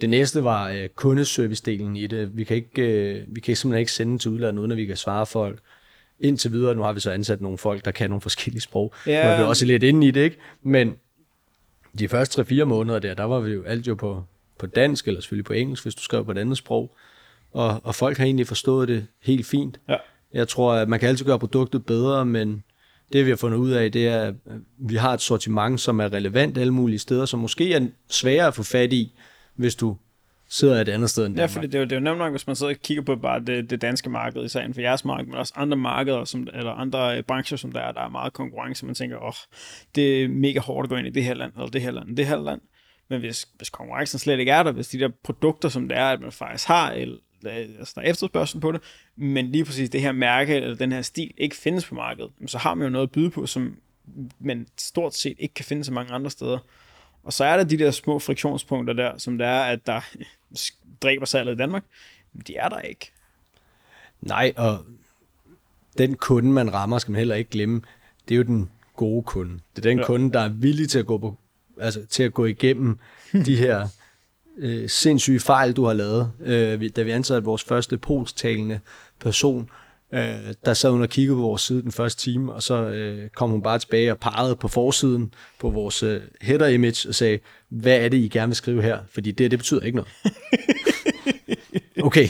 Det 0.00 0.10
næste 0.10 0.44
var 0.44 0.68
øh, 0.68 0.88
kundeservice-delen 0.96 1.96
i 1.96 2.06
det. 2.06 2.36
Vi 2.36 2.44
kan, 2.44 2.56
ikke, 2.56 2.82
øh, 2.82 3.24
vi 3.28 3.40
kan 3.40 3.56
simpelthen 3.56 3.80
ikke 3.80 3.92
sende 3.92 4.18
til 4.18 4.30
udlandet, 4.30 4.60
uden 4.60 4.70
at 4.70 4.76
vi 4.76 4.86
kan 4.86 4.96
svare 4.96 5.26
folk. 5.26 5.58
Indtil 6.20 6.52
videre, 6.52 6.74
nu 6.74 6.82
har 6.82 6.92
vi 6.92 7.00
så 7.00 7.10
ansat 7.10 7.40
nogle 7.40 7.58
folk, 7.58 7.84
der 7.84 7.90
kan 7.90 8.10
nogle 8.10 8.20
forskellige 8.20 8.60
sprog. 8.60 8.94
Ja. 9.06 9.24
Nu 9.24 9.30
er 9.30 9.36
vi 9.36 9.42
også 9.42 9.66
lidt 9.66 9.82
inde 9.82 10.06
i 10.06 10.10
det, 10.10 10.20
ikke? 10.20 10.36
Men 10.62 10.96
de 11.98 12.08
første 12.08 12.42
3-4 12.42 12.64
måneder 12.64 12.98
der, 12.98 13.14
der 13.14 13.24
var 13.24 13.40
vi 13.40 13.52
jo 13.52 13.62
alt 13.62 13.88
jo 13.88 13.94
på, 13.94 14.24
på 14.66 14.70
dansk, 14.74 15.08
eller 15.08 15.20
selvfølgelig 15.20 15.44
på 15.44 15.52
engelsk, 15.52 15.82
hvis 15.82 15.94
du 15.94 16.02
skrev 16.02 16.24
på 16.24 16.30
et 16.30 16.38
andet 16.38 16.58
sprog. 16.58 16.96
Og, 17.52 17.80
og 17.84 17.94
folk 17.94 18.18
har 18.18 18.24
egentlig 18.24 18.46
forstået 18.46 18.88
det 18.88 19.06
helt 19.22 19.46
fint. 19.46 19.80
Ja. 19.88 19.96
Jeg 20.32 20.48
tror, 20.48 20.72
at 20.72 20.88
man 20.88 21.00
kan 21.00 21.08
altid 21.08 21.26
gøre 21.26 21.38
produktet 21.38 21.86
bedre, 21.86 22.26
men 22.26 22.64
det 23.12 23.24
vi 23.24 23.30
har 23.30 23.36
fundet 23.36 23.58
ud 23.58 23.70
af, 23.70 23.92
det 23.92 24.08
er, 24.08 24.22
at 24.22 24.34
vi 24.78 24.96
har 24.96 25.12
et 25.12 25.20
sortiment, 25.20 25.80
som 25.80 26.00
er 26.00 26.12
relevant 26.12 26.58
alle 26.58 26.74
mulige 26.74 26.98
steder, 26.98 27.24
som 27.24 27.40
måske 27.40 27.74
er 27.74 27.86
sværere 28.08 28.46
at 28.46 28.54
få 28.54 28.62
fat 28.62 28.92
i, 28.92 29.12
hvis 29.54 29.74
du 29.74 29.96
sidder 30.48 30.80
et 30.80 30.88
andet 30.88 31.10
sted 31.10 31.26
end 31.26 31.34
Ja, 31.34 31.40
Danmark. 31.40 31.50
fordi 31.50 31.66
det 31.66 31.74
er, 31.74 31.78
jo, 31.78 31.84
det 31.84 31.92
er 31.92 31.96
jo 31.96 32.04
nemt 32.04 32.18
nok, 32.18 32.30
hvis 32.30 32.46
man 32.46 32.56
sidder 32.56 32.72
og 32.72 32.80
kigger 32.80 33.02
på 33.02 33.16
bare 33.16 33.40
det, 33.40 33.70
det 33.70 33.82
danske 33.82 34.10
marked, 34.10 34.44
især 34.44 34.60
inden 34.60 34.74
for 34.74 34.80
jeres 34.80 35.04
marked, 35.04 35.26
men 35.26 35.34
også 35.34 35.52
andre 35.56 35.76
markeder, 35.76 36.24
som, 36.24 36.48
eller 36.54 36.70
andre 36.72 37.16
øh, 37.16 37.22
brancher, 37.22 37.56
som 37.56 37.72
der 37.72 37.80
er, 37.80 37.92
der 37.92 38.00
er 38.00 38.08
meget 38.08 38.32
konkurrence, 38.32 38.86
man 38.86 38.94
tænker, 38.94 39.16
åh, 39.16 39.28
oh, 39.28 39.32
det 39.94 40.24
er 40.24 40.28
mega 40.28 40.60
hårdt 40.60 40.86
at 40.86 40.90
gå 40.90 40.96
ind 40.96 41.06
i 41.06 41.10
det 41.10 41.24
her 41.24 41.34
land, 41.34 41.52
eller 41.52 41.66
det 41.66 41.82
her 41.82 41.90
land, 41.90 42.16
det 42.16 42.26
her 42.26 42.42
land. 42.42 42.60
Men 43.08 43.20
hvis, 43.20 43.48
hvis 43.56 43.70
konkurrencen 43.70 44.18
slet 44.18 44.38
ikke 44.38 44.52
er 44.52 44.62
der, 44.62 44.72
hvis 44.72 44.88
de 44.88 44.98
der 44.98 45.08
produkter, 45.22 45.68
som 45.68 45.88
det 45.88 45.98
er, 45.98 46.10
at 46.10 46.20
man 46.20 46.32
faktisk 46.32 46.68
har, 46.68 46.90
eller, 46.90 47.16
altså 47.78 47.92
der 47.96 48.00
er 48.00 48.10
efterspørgsel 48.10 48.60
på 48.60 48.72
det, 48.72 48.80
men 49.16 49.52
lige 49.52 49.64
præcis 49.64 49.90
det 49.90 50.00
her 50.00 50.12
mærke, 50.12 50.54
eller 50.54 50.76
den 50.76 50.92
her 50.92 51.02
stil, 51.02 51.34
ikke 51.36 51.56
findes 51.56 51.86
på 51.86 51.94
markedet, 51.94 52.30
så 52.46 52.58
har 52.58 52.74
man 52.74 52.84
jo 52.84 52.90
noget 52.90 53.06
at 53.06 53.12
byde 53.12 53.30
på, 53.30 53.46
som 53.46 53.76
man 54.38 54.66
stort 54.76 55.14
set 55.14 55.36
ikke 55.38 55.54
kan 55.54 55.64
finde 55.64 55.84
så 55.84 55.92
mange 55.92 56.12
andre 56.12 56.30
steder. 56.30 56.58
Og 57.22 57.32
så 57.32 57.44
er 57.44 57.56
der 57.56 57.64
de 57.64 57.78
der 57.78 57.90
små 57.90 58.18
friktionspunkter 58.18 58.94
der, 58.94 59.18
som 59.18 59.38
det 59.38 59.46
er, 59.46 59.60
at 59.60 59.86
der 59.86 60.00
dræber 61.02 61.26
salget 61.26 61.54
i 61.54 61.56
Danmark. 61.56 61.84
De 62.46 62.56
er 62.56 62.68
der 62.68 62.80
ikke. 62.80 63.12
Nej, 64.20 64.52
og 64.56 64.84
den 65.98 66.14
kunde, 66.14 66.52
man 66.52 66.74
rammer, 66.74 66.98
skal 66.98 67.12
man 67.12 67.18
heller 67.18 67.34
ikke 67.34 67.50
glemme, 67.50 67.82
det 68.28 68.34
er 68.34 68.36
jo 68.36 68.42
den 68.42 68.70
gode 68.96 69.22
kunde. 69.22 69.60
Det 69.76 69.86
er 69.86 69.90
den 69.90 69.98
ja. 69.98 70.04
kunde, 70.04 70.32
der 70.32 70.40
er 70.40 70.48
villig 70.48 70.88
til 70.88 70.98
at 70.98 71.06
gå, 71.06 71.18
på, 71.18 71.36
altså, 71.80 72.06
til 72.10 72.22
at 72.22 72.34
gå 72.34 72.44
igennem 72.44 72.98
de 73.46 73.56
her 73.56 73.88
øh, 74.58 74.88
sindssyge 74.88 75.40
fejl, 75.40 75.72
du 75.72 75.84
har 75.84 75.92
lavet. 75.92 76.32
Øh, 76.44 76.90
da 76.96 77.02
vi 77.02 77.10
ansatte 77.10 77.44
vores 77.44 77.62
første 77.64 77.98
polstalende 77.98 78.80
person, 79.20 79.70
øh, 80.12 80.34
der 80.64 80.74
sad 80.74 80.90
hun 80.90 81.02
og 81.02 81.08
kiggede 81.08 81.36
på 81.36 81.42
vores 81.42 81.62
side 81.62 81.82
den 81.82 81.92
første 81.92 82.22
time, 82.22 82.52
og 82.52 82.62
så 82.62 82.74
øh, 82.74 83.28
kom 83.30 83.50
hun 83.50 83.62
bare 83.62 83.78
tilbage 83.78 84.12
og 84.12 84.18
pegede 84.18 84.56
på 84.56 84.68
forsiden 84.68 85.34
på 85.60 85.70
vores 85.70 86.02
øh, 86.02 86.20
header 86.40 86.66
image 86.66 87.08
og 87.08 87.14
sagde, 87.14 87.38
hvad 87.68 87.96
er 87.96 88.08
det, 88.08 88.16
I 88.16 88.28
gerne 88.28 88.48
vil 88.48 88.56
skrive 88.56 88.82
her? 88.82 88.98
Fordi 89.10 89.30
det, 89.30 89.50
det 89.50 89.58
betyder 89.58 89.80
ikke 89.80 89.96
noget. 89.96 90.12
Okay, 92.02 92.28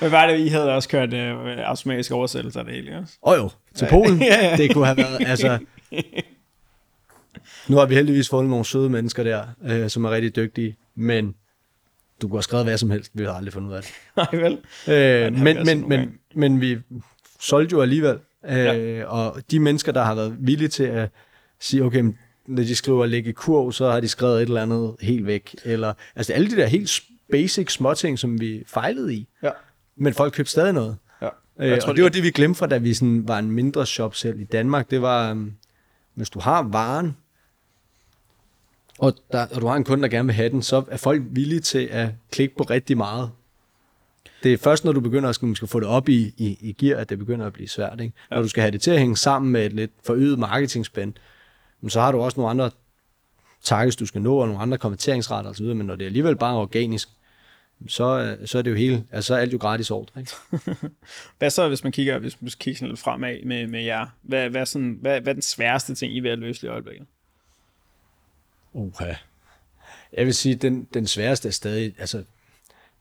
Men 0.00 0.08
hvad 0.08 0.18
er 0.18 0.26
det, 0.26 0.38
I 0.38 0.48
havde 0.48 0.74
også 0.74 0.88
kørt 0.88 1.12
øh, 1.12 1.58
automatisk 1.58 2.12
oversættelse 2.12 2.58
af 2.58 2.64
det 2.64 2.74
hele, 2.74 2.98
også? 2.98 3.14
Og 3.22 3.36
jo, 3.36 3.50
til 3.74 3.86
Polen. 3.90 4.22
Ja, 4.22 4.48
ja. 4.48 4.56
Det 4.56 4.74
kunne 4.74 4.86
have 4.86 4.96
været, 4.96 5.18
altså... 5.26 5.58
Nu 7.68 7.76
har 7.76 7.86
vi 7.86 7.94
heldigvis 7.94 8.28
fundet 8.28 8.50
nogle 8.50 8.64
søde 8.64 8.90
mennesker 8.90 9.22
der, 9.22 9.44
øh, 9.64 9.90
som 9.90 10.04
er 10.04 10.10
rigtig 10.10 10.36
dygtige, 10.36 10.76
men 10.94 11.34
du 12.22 12.28
kunne 12.28 12.36
have 12.38 12.42
skrevet 12.42 12.66
hvad 12.66 12.78
som 12.78 12.90
helst, 12.90 13.10
vi 13.14 13.24
har 13.24 13.32
aldrig 13.32 13.52
fundet 13.52 13.68
ud 13.70 13.74
af 13.74 13.82
det. 13.82 13.92
Nej, 14.16 14.40
vel? 14.42 14.58
Øh, 14.88 15.32
men, 15.32 15.42
men, 15.66 15.66
men, 15.88 15.90
gange. 15.90 16.12
men 16.34 16.60
vi 16.60 16.78
solgte 17.40 17.72
jo 17.72 17.82
alligevel, 17.82 18.18
øh, 18.48 18.56
Ja. 18.56 19.04
og 19.04 19.42
de 19.50 19.60
mennesker, 19.60 19.92
der 19.92 20.02
har 20.04 20.14
været 20.14 20.36
villige 20.40 20.68
til 20.68 20.84
at 20.84 21.10
sige, 21.60 21.84
okay, 21.84 22.00
men 22.00 22.18
når 22.46 22.62
de 22.62 22.76
skriver 22.76 23.06
lægge 23.06 23.30
i 23.30 23.32
kurv, 23.32 23.72
så 23.72 23.90
har 23.90 24.00
de 24.00 24.08
skrevet 24.08 24.36
et 24.42 24.46
eller 24.46 24.62
andet 24.62 24.96
helt 25.00 25.26
væk, 25.26 25.54
eller, 25.64 25.92
altså 26.16 26.32
alle 26.32 26.50
de 26.50 26.56
der 26.56 26.66
helt 26.66 27.00
basic 27.32 27.72
småting, 27.72 28.18
som 28.18 28.40
vi 28.40 28.62
fejlede 28.66 29.14
i, 29.14 29.28
Ja. 29.42 29.50
men 29.96 30.14
folk 30.14 30.32
købte 30.32 30.52
stadig 30.52 30.72
noget. 30.72 30.96
ja. 31.22 31.28
Øh, 31.60 31.68
Jeg 31.68 31.82
tror, 31.82 31.90
og 31.90 31.96
det 31.96 32.04
var 32.04 32.10
det, 32.10 32.22
vi 32.22 32.30
glemte 32.30 32.58
fra, 32.58 32.66
da 32.66 32.78
vi 32.78 32.94
sådan 32.94 33.28
var 33.28 33.38
en 33.38 33.50
mindre 33.50 33.86
shop 33.86 34.14
selv 34.14 34.40
i 34.40 34.44
Danmark. 34.44 34.90
Det 34.90 35.02
var, 35.02 35.30
um, 35.32 35.52
hvis 36.14 36.30
du 36.30 36.40
har 36.40 36.62
varen, 36.62 37.16
og, 38.98 39.14
der, 39.32 39.46
og 39.54 39.60
du 39.60 39.66
har 39.66 39.76
en 39.76 39.84
kunde, 39.84 40.02
der 40.02 40.08
gerne 40.08 40.26
vil 40.26 40.34
have 40.34 40.48
den, 40.48 40.62
så 40.62 40.84
er 40.90 40.96
folk 40.96 41.22
villige 41.30 41.60
til 41.60 41.88
at 41.90 42.08
klikke 42.32 42.56
på 42.56 42.62
rigtig 42.62 42.96
meget. 42.96 43.30
Det 44.42 44.52
er 44.52 44.58
først, 44.58 44.84
når 44.84 44.92
du 44.92 45.00
begynder 45.00 45.28
at 45.28 45.34
skal, 45.34 45.48
måske 45.48 45.66
få 45.66 45.80
det 45.80 45.88
op 45.88 46.08
i, 46.08 46.34
i, 46.36 46.58
i 46.60 46.72
gear, 46.72 47.00
at 47.00 47.08
det 47.08 47.18
begynder 47.18 47.46
at 47.46 47.52
blive 47.52 47.68
svært. 47.68 48.00
Ikke? 48.00 48.14
Når 48.30 48.42
du 48.42 48.48
skal 48.48 48.60
have 48.60 48.70
det 48.70 48.80
til 48.80 48.90
at 48.90 48.98
hænge 48.98 49.16
sammen 49.16 49.52
med 49.52 49.66
et 49.66 49.72
lidt 49.72 49.90
forøget 50.04 50.38
marketingspænd, 50.38 51.14
så 51.88 52.00
har 52.00 52.12
du 52.12 52.20
også 52.20 52.40
nogle 52.40 52.50
andre 52.50 52.70
targets, 53.62 53.96
du 53.96 54.06
skal 54.06 54.22
nå, 54.22 54.36
og 54.36 54.46
nogle 54.46 54.62
andre 54.62 54.78
konverteringsretter 54.78 55.50
osv., 55.50 55.64
men 55.64 55.86
når 55.86 55.96
det 55.96 56.04
er 56.04 56.08
alligevel 56.08 56.36
bare 56.36 56.56
organisk, 56.56 57.08
så, 57.88 58.36
så 58.44 58.58
er 58.58 58.62
det 58.62 58.70
jo 58.70 58.76
hele, 58.76 59.04
altså 59.12 59.26
så 59.28 59.34
er 59.34 59.38
alt 59.38 59.52
jo 59.52 59.58
gratis 59.58 59.90
ordre. 59.90 60.20
Ikke? 60.20 60.32
Hvad 61.38 61.50
så, 61.50 61.68
hvis 61.68 61.82
man 61.82 61.92
kigger, 61.92 62.18
hvis 62.18 62.42
man 62.42 62.50
kigger 62.58 62.78
sådan 62.78 62.88
lidt 62.88 63.00
fremad 63.00 63.44
med, 63.44 63.66
med 63.66 63.82
jer? 63.82 64.06
Hvad, 64.22 64.50
hvad, 64.50 64.66
sådan, 64.66 64.98
hvad, 65.00 65.20
hvad 65.20 65.32
er 65.32 65.34
den 65.34 65.42
sværeste 65.42 65.94
ting, 65.94 66.14
I 66.14 66.18
er 66.18 66.22
ved 66.22 66.30
at 66.30 66.38
løse 66.38 66.66
i 66.66 66.70
øjeblikket? 66.70 67.06
Uha. 68.76 69.14
Jeg 70.12 70.26
vil 70.26 70.34
sige, 70.34 70.54
den, 70.54 70.88
den 70.94 71.06
sværeste 71.06 71.48
er 71.48 71.52
stadig, 71.52 71.94
altså, 71.98 72.24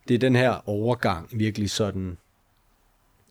det 0.07 0.13
er 0.13 0.19
den 0.19 0.35
her 0.35 0.69
overgang 0.69 1.29
virkelig 1.39 1.69
sådan, 1.69 2.17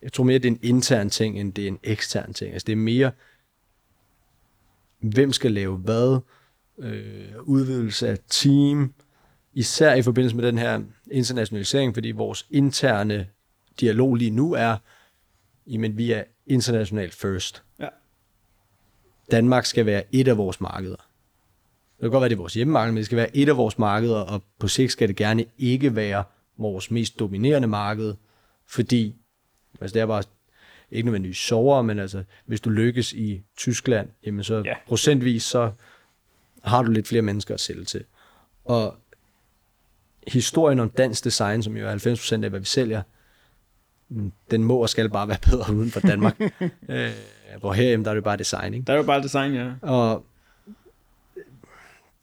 jeg 0.02 0.12
tror 0.12 0.24
mere, 0.24 0.38
det 0.38 0.48
er 0.48 0.52
en 0.52 0.60
intern 0.62 1.10
ting, 1.10 1.40
end 1.40 1.52
det 1.52 1.64
er 1.64 1.68
en 1.68 1.78
ekstern 1.82 2.34
ting. 2.34 2.52
Altså, 2.52 2.66
det 2.66 2.72
er 2.72 2.76
mere, 2.76 3.12
hvem 4.98 5.32
skal 5.32 5.52
lave 5.52 5.76
hvad, 5.76 6.20
øh, 6.78 7.42
udvidelse 7.42 8.08
af 8.08 8.18
team, 8.28 8.94
især 9.54 9.94
i 9.94 10.02
forbindelse 10.02 10.36
med 10.36 10.46
den 10.46 10.58
her 10.58 10.82
internationalisering, 11.10 11.94
fordi 11.94 12.10
vores 12.10 12.46
interne 12.50 13.28
dialog 13.80 14.14
lige 14.14 14.30
nu 14.30 14.52
er, 14.52 14.76
jamen 15.66 15.98
vi 15.98 16.12
er 16.12 16.24
internationalt 16.46 17.14
first. 17.14 17.62
Ja. 17.78 17.88
Danmark 19.30 19.66
skal 19.66 19.86
være 19.86 20.02
et 20.12 20.28
af 20.28 20.36
vores 20.36 20.60
markeder. 20.60 21.06
Det 21.96 22.00
kan 22.00 22.10
godt 22.10 22.20
være, 22.20 22.28
det 22.28 22.34
er 22.34 22.38
vores 22.38 22.54
hjemmemarked, 22.54 22.92
men 22.92 22.96
det 22.96 23.06
skal 23.06 23.16
være 23.16 23.36
et 23.36 23.48
af 23.48 23.56
vores 23.56 23.78
markeder, 23.78 24.16
og 24.16 24.42
på 24.58 24.68
sigt 24.68 24.92
skal 24.92 25.08
det 25.08 25.16
gerne 25.16 25.44
ikke 25.58 25.96
være 25.96 26.24
vores 26.56 26.90
mest 26.90 27.18
dominerende 27.18 27.68
marked, 27.68 28.14
fordi 28.66 29.14
altså 29.80 29.94
det 29.94 30.02
er 30.02 30.06
bare 30.06 30.22
ikke 30.90 31.06
nødvendigvis 31.06 31.36
sjovere, 31.36 31.84
men 31.84 31.98
altså, 31.98 32.24
hvis 32.46 32.60
du 32.60 32.70
lykkes 32.70 33.12
i 33.12 33.42
Tyskland, 33.56 34.08
jamen 34.26 34.44
så 34.44 34.54
Ja. 34.54 34.62
ja. 34.64 34.74
procentvis, 34.86 35.42
så 35.42 35.70
har 36.62 36.82
du 36.82 36.90
lidt 36.90 37.08
flere 37.08 37.22
mennesker 37.22 37.54
at 37.54 37.60
sælge 37.60 37.84
til. 37.84 38.04
Og 38.64 38.96
historien 40.26 40.80
om 40.80 40.90
dansk 40.90 41.24
design, 41.24 41.62
som 41.62 41.76
jo 41.76 41.88
er 41.88 42.38
90% 42.40 42.44
af, 42.44 42.50
hvad 42.50 42.60
vi 42.60 42.66
sælger, 42.66 43.02
mm, 44.08 44.32
den 44.50 44.64
må 44.64 44.76
og 44.76 44.88
skal 44.88 45.10
bare 45.10 45.28
være 45.28 45.38
bedre 45.50 45.74
uden 45.74 45.90
for 45.90 46.00
Danmark. 46.00 46.40
øh, 46.88 47.10
hvor 47.60 47.72
her, 47.72 47.90
jamen, 47.90 48.04
der 48.04 48.10
er 48.10 48.14
det 48.14 48.24
bare 48.24 48.36
design, 48.36 48.74
ikke? 48.74 48.86
Der 48.86 48.92
er 48.92 48.96
jo 48.96 49.02
bare 49.02 49.22
design, 49.22 49.54
ja. 49.54 49.72
Og 49.82 50.26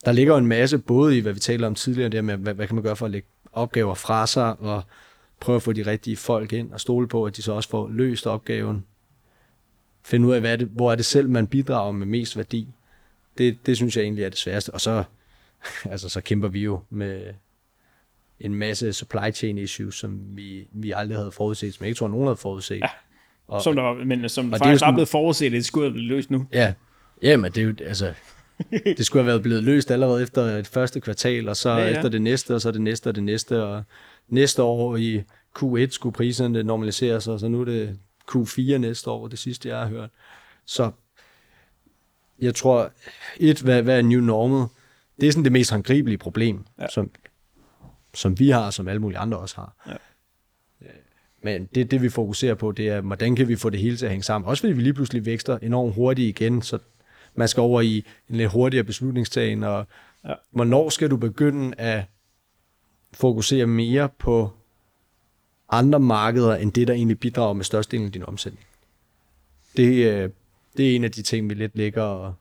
der 0.06 0.11
ligger 0.11 0.34
jo 0.34 0.38
en 0.38 0.48
masse, 0.48 0.78
både 0.78 1.18
i, 1.18 1.19
hvad 1.19 1.34
vi 1.34 1.40
taler 1.40 1.68
om 1.68 1.76
tidligere, 1.76 2.10
det 2.10 2.26
med, 2.26 2.38
hvad, 2.38 2.53
hvad 2.53 2.68
kan 2.68 2.76
man 2.76 2.84
gøre 2.84 2.95
for 2.95 3.06
at 3.06 3.11
lægge 3.11 3.28
opgaver 3.52 3.95
fra 3.95 4.28
sig, 4.28 4.60
og 4.60 4.84
prøve 5.40 5.56
at 5.56 5.61
få 5.64 5.73
de 5.73 5.82
rigtige 5.91 6.18
folk 6.18 6.53
ind, 6.53 6.72
og 6.72 6.80
stole 6.80 7.07
på, 7.07 7.26
at 7.26 7.38
de 7.38 7.41
så 7.41 7.52
også 7.53 7.69
får 7.69 7.90
løst 7.90 8.28
opgaven. 8.28 8.86
Finde 10.03 10.28
ud 10.28 10.34
af, 10.34 10.40
hvad 10.40 10.52
er 10.52 10.56
det, 10.56 10.68
hvor 10.68 10.91
er 10.91 10.95
det 10.95 11.06
selv, 11.06 11.30
man 11.30 11.48
bidrager 11.48 11.91
med 11.91 12.06
mest 12.07 12.38
værdi. 12.38 12.68
Det, 13.38 13.57
det 13.65 13.78
synes 13.78 13.95
jeg 13.98 14.03
egentlig 14.03 14.23
er 14.26 14.30
det 14.30 14.38
sværeste. 14.38 14.69
Og 14.73 14.82
så, 14.82 15.03
altså, 15.91 16.10
så 16.10 16.22
kæmper 16.22 16.48
vi 16.48 16.60
jo 16.64 16.80
med 16.90 17.22
en 18.40 18.56
masse 18.56 18.94
supply 18.94 19.32
chain 19.34 19.57
issues, 19.57 19.95
som 19.95 20.19
vi, 20.38 20.68
vi 20.72 20.91
aldrig 20.91 21.18
havde 21.18 21.32
forudset, 21.32 21.73
som 21.73 21.84
jeg 21.84 21.88
ikke 21.90 21.98
tror, 21.99 22.07
nogen 22.07 22.26
havde 22.28 22.38
forudset. 22.38 22.80
Ja. 22.80 22.88
Og, 23.48 23.61
Som 23.61 23.76
der 23.76 23.84
var, 23.84 23.94
men 23.94 24.30
som 24.30 24.45
og 24.45 24.52
det 24.52 24.56
er 24.56 24.65
faktisk 24.65 24.80
sådan- 24.80 24.94
blevet 24.94 25.10
forudset, 25.10 25.52
det 25.52 25.65
skulle 25.65 25.91
blevet 25.91 26.07
løst 26.07 26.32
nu. 26.32 26.48
Ja, 26.53 26.73
jamen 27.22 27.52
det 27.52 27.61
er 27.61 27.65
jo, 27.65 27.73
altså, 27.86 28.14
det 28.97 29.05
skulle 29.05 29.23
have 29.23 29.27
været 29.27 29.41
blevet 29.41 29.63
løst 29.63 29.91
allerede 29.91 30.21
efter 30.23 30.41
et 30.41 30.67
første 30.67 30.99
kvartal, 30.99 31.49
og 31.49 31.57
så 31.57 31.69
Ja, 31.69 31.77
ja, 31.77 31.88
efter 31.95 32.09
det 32.09 32.21
næste, 32.21 32.55
og 32.55 32.61
så 32.61 32.71
det 32.71 32.81
næste, 32.81 33.07
og 33.07 33.15
det 33.15 33.23
næste, 33.23 33.63
og 33.63 33.83
næste 34.27 34.63
år 34.63 34.97
i 34.97 35.23
Q1 35.59 35.89
skulle 35.89 36.13
priserne 36.13 36.63
normaliseres, 36.63 37.27
og 37.27 37.39
så 37.39 37.47
nu 37.47 37.61
er 37.61 37.65
det 37.65 37.99
Q4 38.31 38.77
næste 38.77 39.09
år, 39.09 39.27
det 39.27 39.39
sidste 39.39 39.69
jeg 39.69 39.77
har 39.77 39.88
hørt. 39.88 40.09
Så 40.65 40.91
jeg 42.39 42.55
tror, 42.55 42.91
et, 43.39 43.61
hvad, 43.61 43.81
hvad 43.83 43.97
er 43.97 44.01
new 44.01 44.21
normal? 44.21 44.67
Det 45.21 45.27
er 45.27 45.31
sådan 45.31 45.43
det 45.43 45.51
mest 45.51 45.71
håndgribelige 45.71 46.17
problem, 46.17 46.65
Ja. 46.77 46.83
ja. 46.83 46.88
som, 46.89 47.11
som 48.13 48.39
vi 48.39 48.49
har, 48.49 48.65
og 48.65 48.73
som 48.73 48.88
alle 48.88 49.01
mulige 49.01 49.19
andre 49.19 49.38
også 49.38 49.55
har. 49.55 49.75
Ja. 49.88 49.93
Men 51.43 51.65
det, 51.75 51.91
det 51.91 52.01
vi 52.01 52.09
fokuserer 52.09 52.55
på, 52.55 52.71
det 52.71 52.89
er, 52.89 53.01
hvordan 53.01 53.35
kan 53.35 53.47
vi 53.47 53.55
få 53.55 53.69
det 53.69 53.79
hele 53.79 53.97
til 53.97 54.05
at 54.05 54.11
hænge 54.11 54.23
sammen. 54.23 54.49
Også 54.49 54.61
fordi 54.61 54.73
vi 54.73 54.81
lige 54.81 54.93
pludselig 54.93 55.25
vækster 55.25 55.57
enormt 55.61 55.95
hurtigt 55.95 56.39
igen, 56.39 56.61
så 56.61 56.79
man 57.36 57.48
skal 57.48 57.62
over 57.62 57.82
i 57.82 57.95
en 58.30 58.36
lidt 58.36 58.52
hurtigere 58.52 58.84
beslutningstagen, 58.84 59.64
og 59.64 59.88
Ja. 60.26 60.34
hvornår 60.52 60.90
skal 60.90 61.10
du 61.10 61.18
begynde 61.18 61.76
at 61.78 62.03
fokusere 63.14 63.68
mere 63.68 64.10
på 64.10 64.52
andre 65.70 65.99
markeder, 65.99 66.56
end 66.56 66.72
det, 66.72 66.88
der 66.88 66.94
egentlig 66.94 67.20
bidrager 67.20 67.53
med 67.53 67.66
størstedelen 67.66 68.06
af 68.06 68.12
din 68.12 68.26
omsætning. 68.26 68.66
Det, 69.78 70.06
øh, 70.06 70.30
det 70.78 70.91
er 70.91 70.95
en 70.95 71.03
af 71.03 71.12
de 71.12 71.22
ting, 71.22 71.49
vi 71.49 71.53
lidt 71.53 71.76
ligger 71.76 72.02
og, 72.02 72.34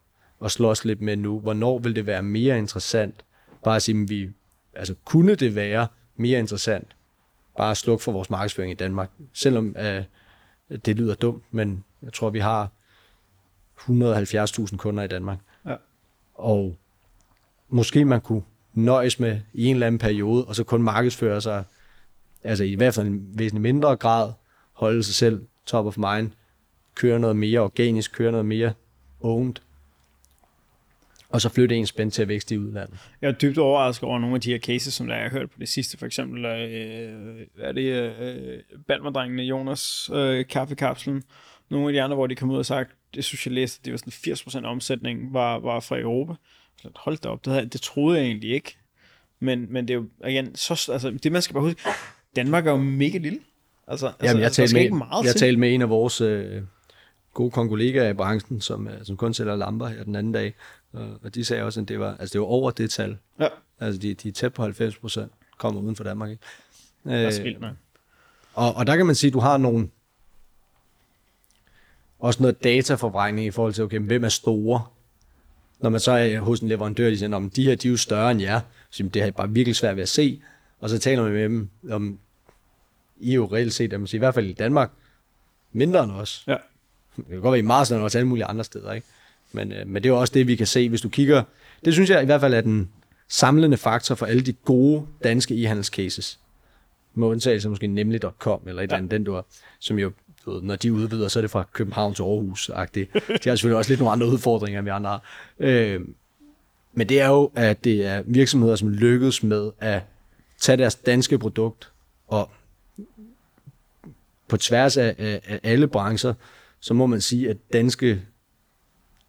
at 0.45 0.51
slås 0.51 0.85
lidt 0.85 1.01
med 1.01 1.17
nu. 1.17 1.41
Hvornår 1.41 1.79
vil 1.79 1.97
det 1.97 2.07
være 2.07 2.23
mere 2.23 2.59
interessant? 2.59 3.25
Bare 3.65 3.77
at 3.77 3.83
sige, 3.83 4.03
at 4.03 4.11
vi, 4.11 4.31
altså 4.75 4.95
kunne 5.05 5.35
det 5.35 5.55
være 5.55 5.89
mere 6.17 6.39
interessant 6.39 6.97
bare 7.57 7.71
at 7.71 7.77
slukke 7.77 8.05
for 8.05 8.13
vores 8.13 8.31
markedsføring 8.31 8.73
i 8.73 8.75
Danmark? 8.75 9.11
Selvom 9.33 9.77
uh, 9.79 10.77
det 10.87 10.97
lyder 10.97 11.15
dumt, 11.15 11.45
men 11.51 11.85
jeg 12.03 12.13
tror, 12.13 12.31
vi 12.31 12.39
har 12.39 12.71
170.000 13.81 14.77
kunder 14.77 15.03
i 15.03 15.09
Danmark. 15.09 15.39
Ja. 15.67 15.75
Og 16.35 16.77
måske 17.69 18.05
man 18.05 18.21
kunne 18.21 18.43
nøjes 18.75 19.21
med 19.21 19.41
i 19.55 19.67
en 19.67 19.77
eller 19.77 19.87
anden 19.87 19.99
periode, 19.99 20.45
og 20.45 20.55
så 20.55 20.65
kun 20.65 20.83
markedsføre 20.83 21.41
sig, 21.41 21.65
altså 22.45 22.65
i 22.65 22.75
hvert 22.75 22.95
fald 22.95 23.07
en 23.07 23.39
væsentlig 23.39 23.63
mindre 23.63 23.97
grad, 23.97 24.33
holde 24.73 25.03
sig 25.03 25.15
selv 25.15 25.47
top 25.67 25.87
of 25.87 25.97
mind, 25.99 26.31
køre 26.95 27.19
noget 27.19 27.37
mere 27.37 27.61
organisk, 27.61 28.13
køre 28.13 28.31
noget 28.31 28.47
mere 28.47 28.73
owned, 29.21 29.55
og 31.31 31.41
så 31.41 31.49
flytte 31.49 31.77
ens 31.77 31.89
spænd 31.89 32.11
til 32.11 32.23
at 32.23 32.29
vækste 32.29 32.55
i 32.55 32.59
udlandet. 32.59 32.99
Jeg 33.23 33.29
er 33.29 33.33
dybt 33.33 33.59
overrasket 33.59 34.09
over 34.09 34.19
nogle 34.19 34.35
af 34.35 34.41
de 34.41 34.51
her 34.51 34.59
cases, 34.59 34.95
som 34.95 35.07
der 35.07 35.15
jeg 35.15 35.25
har 35.25 35.31
hørt 35.31 35.51
på 35.51 35.57
det 35.59 35.69
sidste. 35.69 35.99
For 35.99 36.07
eksempel 36.07 36.45
øh, 36.45 37.47
er 37.59 37.73
det 37.73 38.13
øh, 38.21 38.59
Balmerdrengene, 38.87 39.43
Jonas, 39.43 40.11
øh, 40.15 40.47
kaffekapslen. 40.47 41.23
Nogle 41.71 41.87
af 41.89 41.93
de 41.93 42.03
andre, 42.03 42.15
hvor 42.15 42.27
de 42.27 42.35
kom 42.35 42.51
ud 42.51 42.57
og 42.57 42.67
sagt, 42.67 42.91
det 43.15 43.25
synes 43.25 43.47
jeg 43.47 43.55
læste, 43.55 43.81
det 43.85 43.93
var 43.93 43.97
sådan 43.97 44.65
80% 44.65 44.67
omsætning 44.67 45.33
var, 45.35 45.59
var 45.59 45.81
fra 45.81 45.99
Europa. 45.99 46.35
Så 46.83 46.89
hold 46.97 47.19
da 47.19 47.29
op, 47.29 47.45
det, 47.45 47.53
havde, 47.53 47.67
det 47.67 47.81
troede 47.81 48.19
jeg 48.19 48.27
egentlig 48.27 48.51
ikke. 48.51 48.77
Men, 49.41 49.67
men 49.73 49.89
det 49.89 49.95
er 49.95 49.99
jo, 49.99 50.07
igen, 50.29 50.55
så, 50.55 50.91
altså, 50.93 51.11
det 51.11 51.33
man 51.33 51.43
skal 51.43 51.55
bare 51.55 51.63
huske, 51.63 51.81
Danmark 52.37 52.67
er 52.67 52.71
jo 52.71 52.77
mega 52.77 53.19
lille. 53.19 53.39
Altså, 53.87 54.13
Jamen, 54.23 54.37
jeg 54.37 54.45
altså, 54.45 54.63
talte 54.63 54.75
med, 54.75 54.83
ikke 54.83 54.95
meget 54.95 55.25
jeg 55.25 55.37
talte 55.37 55.61
med 55.61 55.75
en 55.75 55.83
af 55.83 55.89
vores 55.89 56.21
øh, 56.21 56.63
gode 57.35 57.51
kollegaer 57.51 58.11
i 58.11 58.15
branchen, 58.15 58.61
som, 58.61 58.89
øh, 58.89 59.05
som 59.05 59.17
kun 59.17 59.35
sælger 59.35 59.57
lamper 59.57 59.89
her 59.89 60.05
den 60.05 60.17
anden 60.17 60.33
dag, 60.33 60.55
og, 60.93 61.09
og 61.23 61.35
de 61.35 61.45
sagde 61.45 61.63
også, 61.63 61.81
at 61.81 61.89
det 61.89 62.01
var, 62.01 62.17
altså, 62.21 62.33
det 62.33 62.41
var 62.41 62.47
over 62.47 62.71
det 62.71 62.91
tal. 62.91 63.17
Ja, 63.41 63.49
Altså, 63.81 64.01
de, 64.01 64.15
de 64.15 64.29
er 64.29 64.33
tæt 64.33 64.53
på 64.53 64.63
90 64.63 64.97
procent, 64.97 65.33
kommer 65.59 65.81
uden 65.81 65.97
for 65.97 66.05
Danmark. 66.05 66.31
Ikke? 66.31 66.43
det 67.05 67.13
er 67.15 67.39
Øh, 67.39 67.45
vildt. 67.45 67.65
Og, 68.55 68.75
og 68.75 68.87
der 68.87 68.97
kan 68.97 69.07
man 69.07 69.15
sige, 69.15 69.29
at 69.29 69.35
du 69.35 69.41
har 69.41 69.57
nogle, 69.57 69.89
også 72.21 72.43
noget 72.43 72.65
dataforvrængning 72.65 73.47
i 73.47 73.51
forhold 73.51 73.75
til, 73.75 73.85
okay, 73.85 73.99
hvem 73.99 74.25
er 74.25 74.29
store? 74.29 74.83
Når 75.81 75.91
man 75.91 76.01
så 76.01 76.13
er 76.13 76.39
hos 76.39 76.61
en 76.61 76.69
leverandør, 76.69 77.11
de 77.11 77.19
siger, 77.19 77.37
at 77.37 77.57
de 77.57 77.65
her 77.65 77.75
de 77.75 77.89
er 77.89 77.91
jo 77.91 77.97
større 77.97 78.31
end 78.31 78.41
jer, 78.41 78.61
så 78.91 79.03
det 79.03 79.23
har 79.23 79.27
jeg 79.27 79.35
bare 79.35 79.51
virkelig 79.51 79.77
svært 79.77 79.97
ved 79.97 80.03
at 80.03 80.09
se. 80.09 80.43
Og 80.81 80.91
så 80.91 80.99
taler 80.99 81.23
man 81.23 81.33
med 81.33 81.43
dem 81.43 81.69
om, 81.91 82.19
I 83.21 83.31
er 83.31 83.35
jo 83.35 83.47
reelt 83.47 83.75
set, 83.75 83.93
at 83.93 84.01
man 84.01 84.07
siger, 84.07 84.19
i 84.19 84.25
hvert 84.25 84.35
fald 84.35 84.47
i 84.47 84.53
Danmark, 84.53 84.91
mindre 85.73 86.05
end 86.05 86.13
os. 86.13 86.45
Ja. 86.47 86.57
Det 87.17 87.27
kan 87.29 87.41
godt 87.41 87.53
være 87.53 87.59
i 87.59 87.63
Mars 87.63 87.91
og 87.91 88.03
også 88.03 88.19
alle 88.19 88.29
mulige 88.29 88.45
andre 88.45 88.65
steder, 88.65 88.93
ikke? 88.93 89.07
Men, 89.53 89.73
øh, 89.73 89.87
men 89.87 90.03
det 90.03 90.09
er 90.09 90.13
jo 90.13 90.21
også 90.21 90.35
det, 90.35 90.47
vi 90.47 90.57
kan 90.57 90.67
se, 90.67 90.89
hvis 90.89 91.01
du 91.01 91.09
kigger. 91.09 91.43
Det 91.85 91.93
synes 91.93 92.11
jeg 92.11 92.23
i 92.23 92.25
hvert 92.25 92.41
fald 92.41 92.55
er 92.55 92.61
den 92.61 92.91
samlende 93.29 93.77
faktor 93.77 94.15
for 94.15 94.27
alle 94.27 94.43
de 94.43 94.53
gode 94.53 95.07
danske 95.25 95.55
e-handelscases. 95.55 96.39
Med 97.15 97.29
undtagelse 97.29 97.69
måske 97.69 97.87
nemlig.com 97.87 98.61
eller 98.67 98.83
et 98.83 98.83
eller 98.83 98.97
andet, 98.97 99.11
den 99.11 99.25
du 99.25 99.35
har, 99.35 99.45
som 99.79 99.99
jo, 99.99 100.13
du 100.45 100.51
ved, 100.51 100.63
når 100.63 100.77
de 100.77 100.93
udvider, 100.93 101.29
så 101.29 101.39
er 101.39 101.41
det 101.41 101.51
fra 101.51 101.65
København 101.73 102.15
til 102.15 102.23
Aarhus 102.23 102.71
-agtigt. 102.71 103.35
De 103.45 103.49
har 103.49 103.57
selvfølgelig 103.57 103.77
også 103.77 103.91
lidt 103.91 104.01
nogle 104.01 104.13
andre 104.13 104.27
udfordringer, 104.27 104.79
end 104.79 104.85
vi 104.85 104.91
andre 104.91 105.11
har. 105.11 105.23
Øh, 105.59 106.01
men 106.93 107.09
det 107.09 107.21
er 107.21 107.29
jo, 107.29 107.51
at 107.55 107.85
det 107.85 108.07
er 108.07 108.23
virksomheder, 108.27 108.77
som 108.77 108.89
lykkes 108.89 109.43
med 109.43 109.71
at 109.79 110.03
tage 110.61 110.77
deres 110.77 110.95
danske 110.95 111.39
produkt 111.39 111.93
og 112.29 112.51
på 114.49 114.57
tværs 114.57 114.97
af, 114.97 115.15
af, 115.19 115.41
af 115.45 115.61
alle 115.63 115.89
brancher, 115.89 116.35
så 116.81 116.95
må 116.95 117.07
man 117.07 117.21
sige, 117.21 117.51
at 117.51 117.57
danske, 117.73 118.23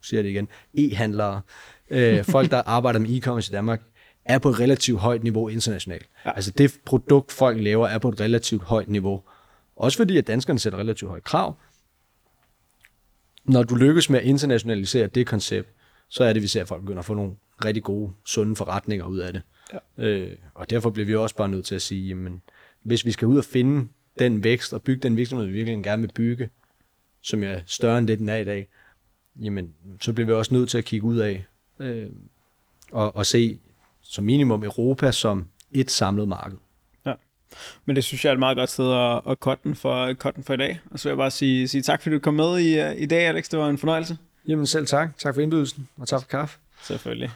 siger 0.02 0.22
det 0.22 0.30
igen, 0.30 0.48
e-handlere, 0.74 1.42
øh, 1.90 2.26
folk, 2.36 2.52
der 2.52 2.62
arbejder 2.66 3.00
med 3.00 3.10
e-commerce 3.10 3.52
i 3.52 3.54
Danmark, 3.54 3.82
er 4.26 4.40
på 4.40 4.50
et 4.50 4.60
relativt 4.60 5.00
højt 5.00 5.24
niveau 5.24 5.48
internationalt. 5.48 6.06
Ja. 6.26 6.32
Altså 6.36 6.52
det 6.52 6.80
produkt, 6.86 7.32
folk 7.32 7.62
laver, 7.62 7.88
er 7.88 7.98
på 7.98 8.10
et 8.10 8.22
relativt 8.22 8.64
højt 8.64 8.90
niveau. 8.90 9.22
Også 9.76 9.98
fordi, 9.98 10.18
at 10.18 10.28
danskerne 10.28 10.60
sætter 10.60 10.80
relativt 10.80 11.10
højt 11.10 11.24
krav. 11.24 11.58
Når 13.44 13.64
du 13.64 13.76
lykkes 13.76 14.10
med 14.10 14.20
at 14.20 14.26
internationalisere 14.26 15.08
det 15.08 15.28
koncept, 15.28 15.70
så 16.08 16.24
er 16.24 16.34
det, 16.34 16.42
vi 16.42 16.48
ser, 16.48 16.62
at 16.62 16.68
folk 16.68 16.82
begynder 16.82 17.00
at 17.00 17.06
få 17.06 17.14
nogle 17.14 17.36
rigtig 17.66 17.84
gode, 17.84 18.14
sunde 18.26 18.56
forretninger 18.56 19.06
ud 19.06 19.18
af 19.18 19.34
det. 19.34 19.42
Ja. 19.98 20.08
Øh, 20.08 20.38
og 20.54 20.70
derfor 20.70 20.90
bliver 20.90 21.06
vi 21.06 21.16
også 21.16 21.36
bare 21.36 21.50
nødt 21.50 21.66
til 21.66 21.76
at 21.76 21.82
sige, 21.82 22.08
jamen, 22.08 22.42
hvis 22.84 23.06
vi 23.06 23.12
skal 23.12 23.28
ud 23.28 23.38
og 23.38 23.46
finde 23.46 23.88
den 24.20 24.44
vækst 24.44 24.74
og 24.74 24.82
bygge 24.82 25.02
den 25.02 25.18
virksomhed, 25.18 25.46
vi 25.46 25.54
virkelig 25.54 25.84
gerne 25.84 26.02
vil 26.02 26.12
bygge, 26.16 26.50
som 27.22 27.44
er 27.44 27.60
større 27.66 27.98
end 27.98 28.08
det, 28.08 28.20
den 28.20 28.30
er 28.30 28.38
i 28.38 28.44
dag, 28.44 28.68
jamen, 29.42 29.74
så 30.02 30.14
bliver 30.14 30.28
vi 30.28 30.34
også 30.34 30.54
nødt 30.54 30.70
til 30.70 30.78
at 30.78 30.86
kigge 30.86 31.08
ud 31.08 31.18
af 31.18 31.46
øh, 31.80 32.10
og, 32.92 33.16
og 33.16 33.26
se 33.26 33.60
som 34.02 34.24
minimum 34.24 34.64
Europa 34.64 35.12
som 35.12 35.48
et 35.72 35.92
samlet 35.92 36.28
marked. 36.28 36.58
Men 37.86 37.96
det 37.96 38.04
synes 38.04 38.26
jeg 38.26 38.30
er 38.30 38.34
et 38.34 38.40
meget 38.40 38.58
godt 38.58 38.70
sted 38.70 38.94
at, 38.94 39.22
at 39.32 39.38
cutte 39.38 39.64
den 39.64 39.76
for, 39.76 40.06
den 40.36 40.44
for 40.44 40.54
i 40.54 40.58
dag. 40.58 40.80
Og 40.92 41.00
så 41.00 41.04
vil 41.04 41.12
jeg 41.12 41.18
bare 41.18 41.32
sige, 41.32 41.68
sige 41.68 41.82
tak, 41.82 42.02
fordi 42.02 42.16
du 42.16 42.20
kom 42.20 42.34
med 42.34 42.60
i, 42.60 42.80
øh, 42.80 42.94
i 42.98 43.06
dag, 43.06 43.28
Alex. 43.28 43.50
Det 43.50 43.60
var 43.60 43.70
en 43.70 43.78
fornøjelse. 43.78 44.18
Jamen 44.48 44.66
selv 44.68 44.88
tak. 44.88 45.18
Tak 45.18 45.34
for 45.34 45.42
indbydelsen, 45.42 45.88
og 45.98 46.08
tak 46.08 46.22
for 46.22 46.28
kaffe. 46.28 46.58
Selvfølgelig. 46.84 47.32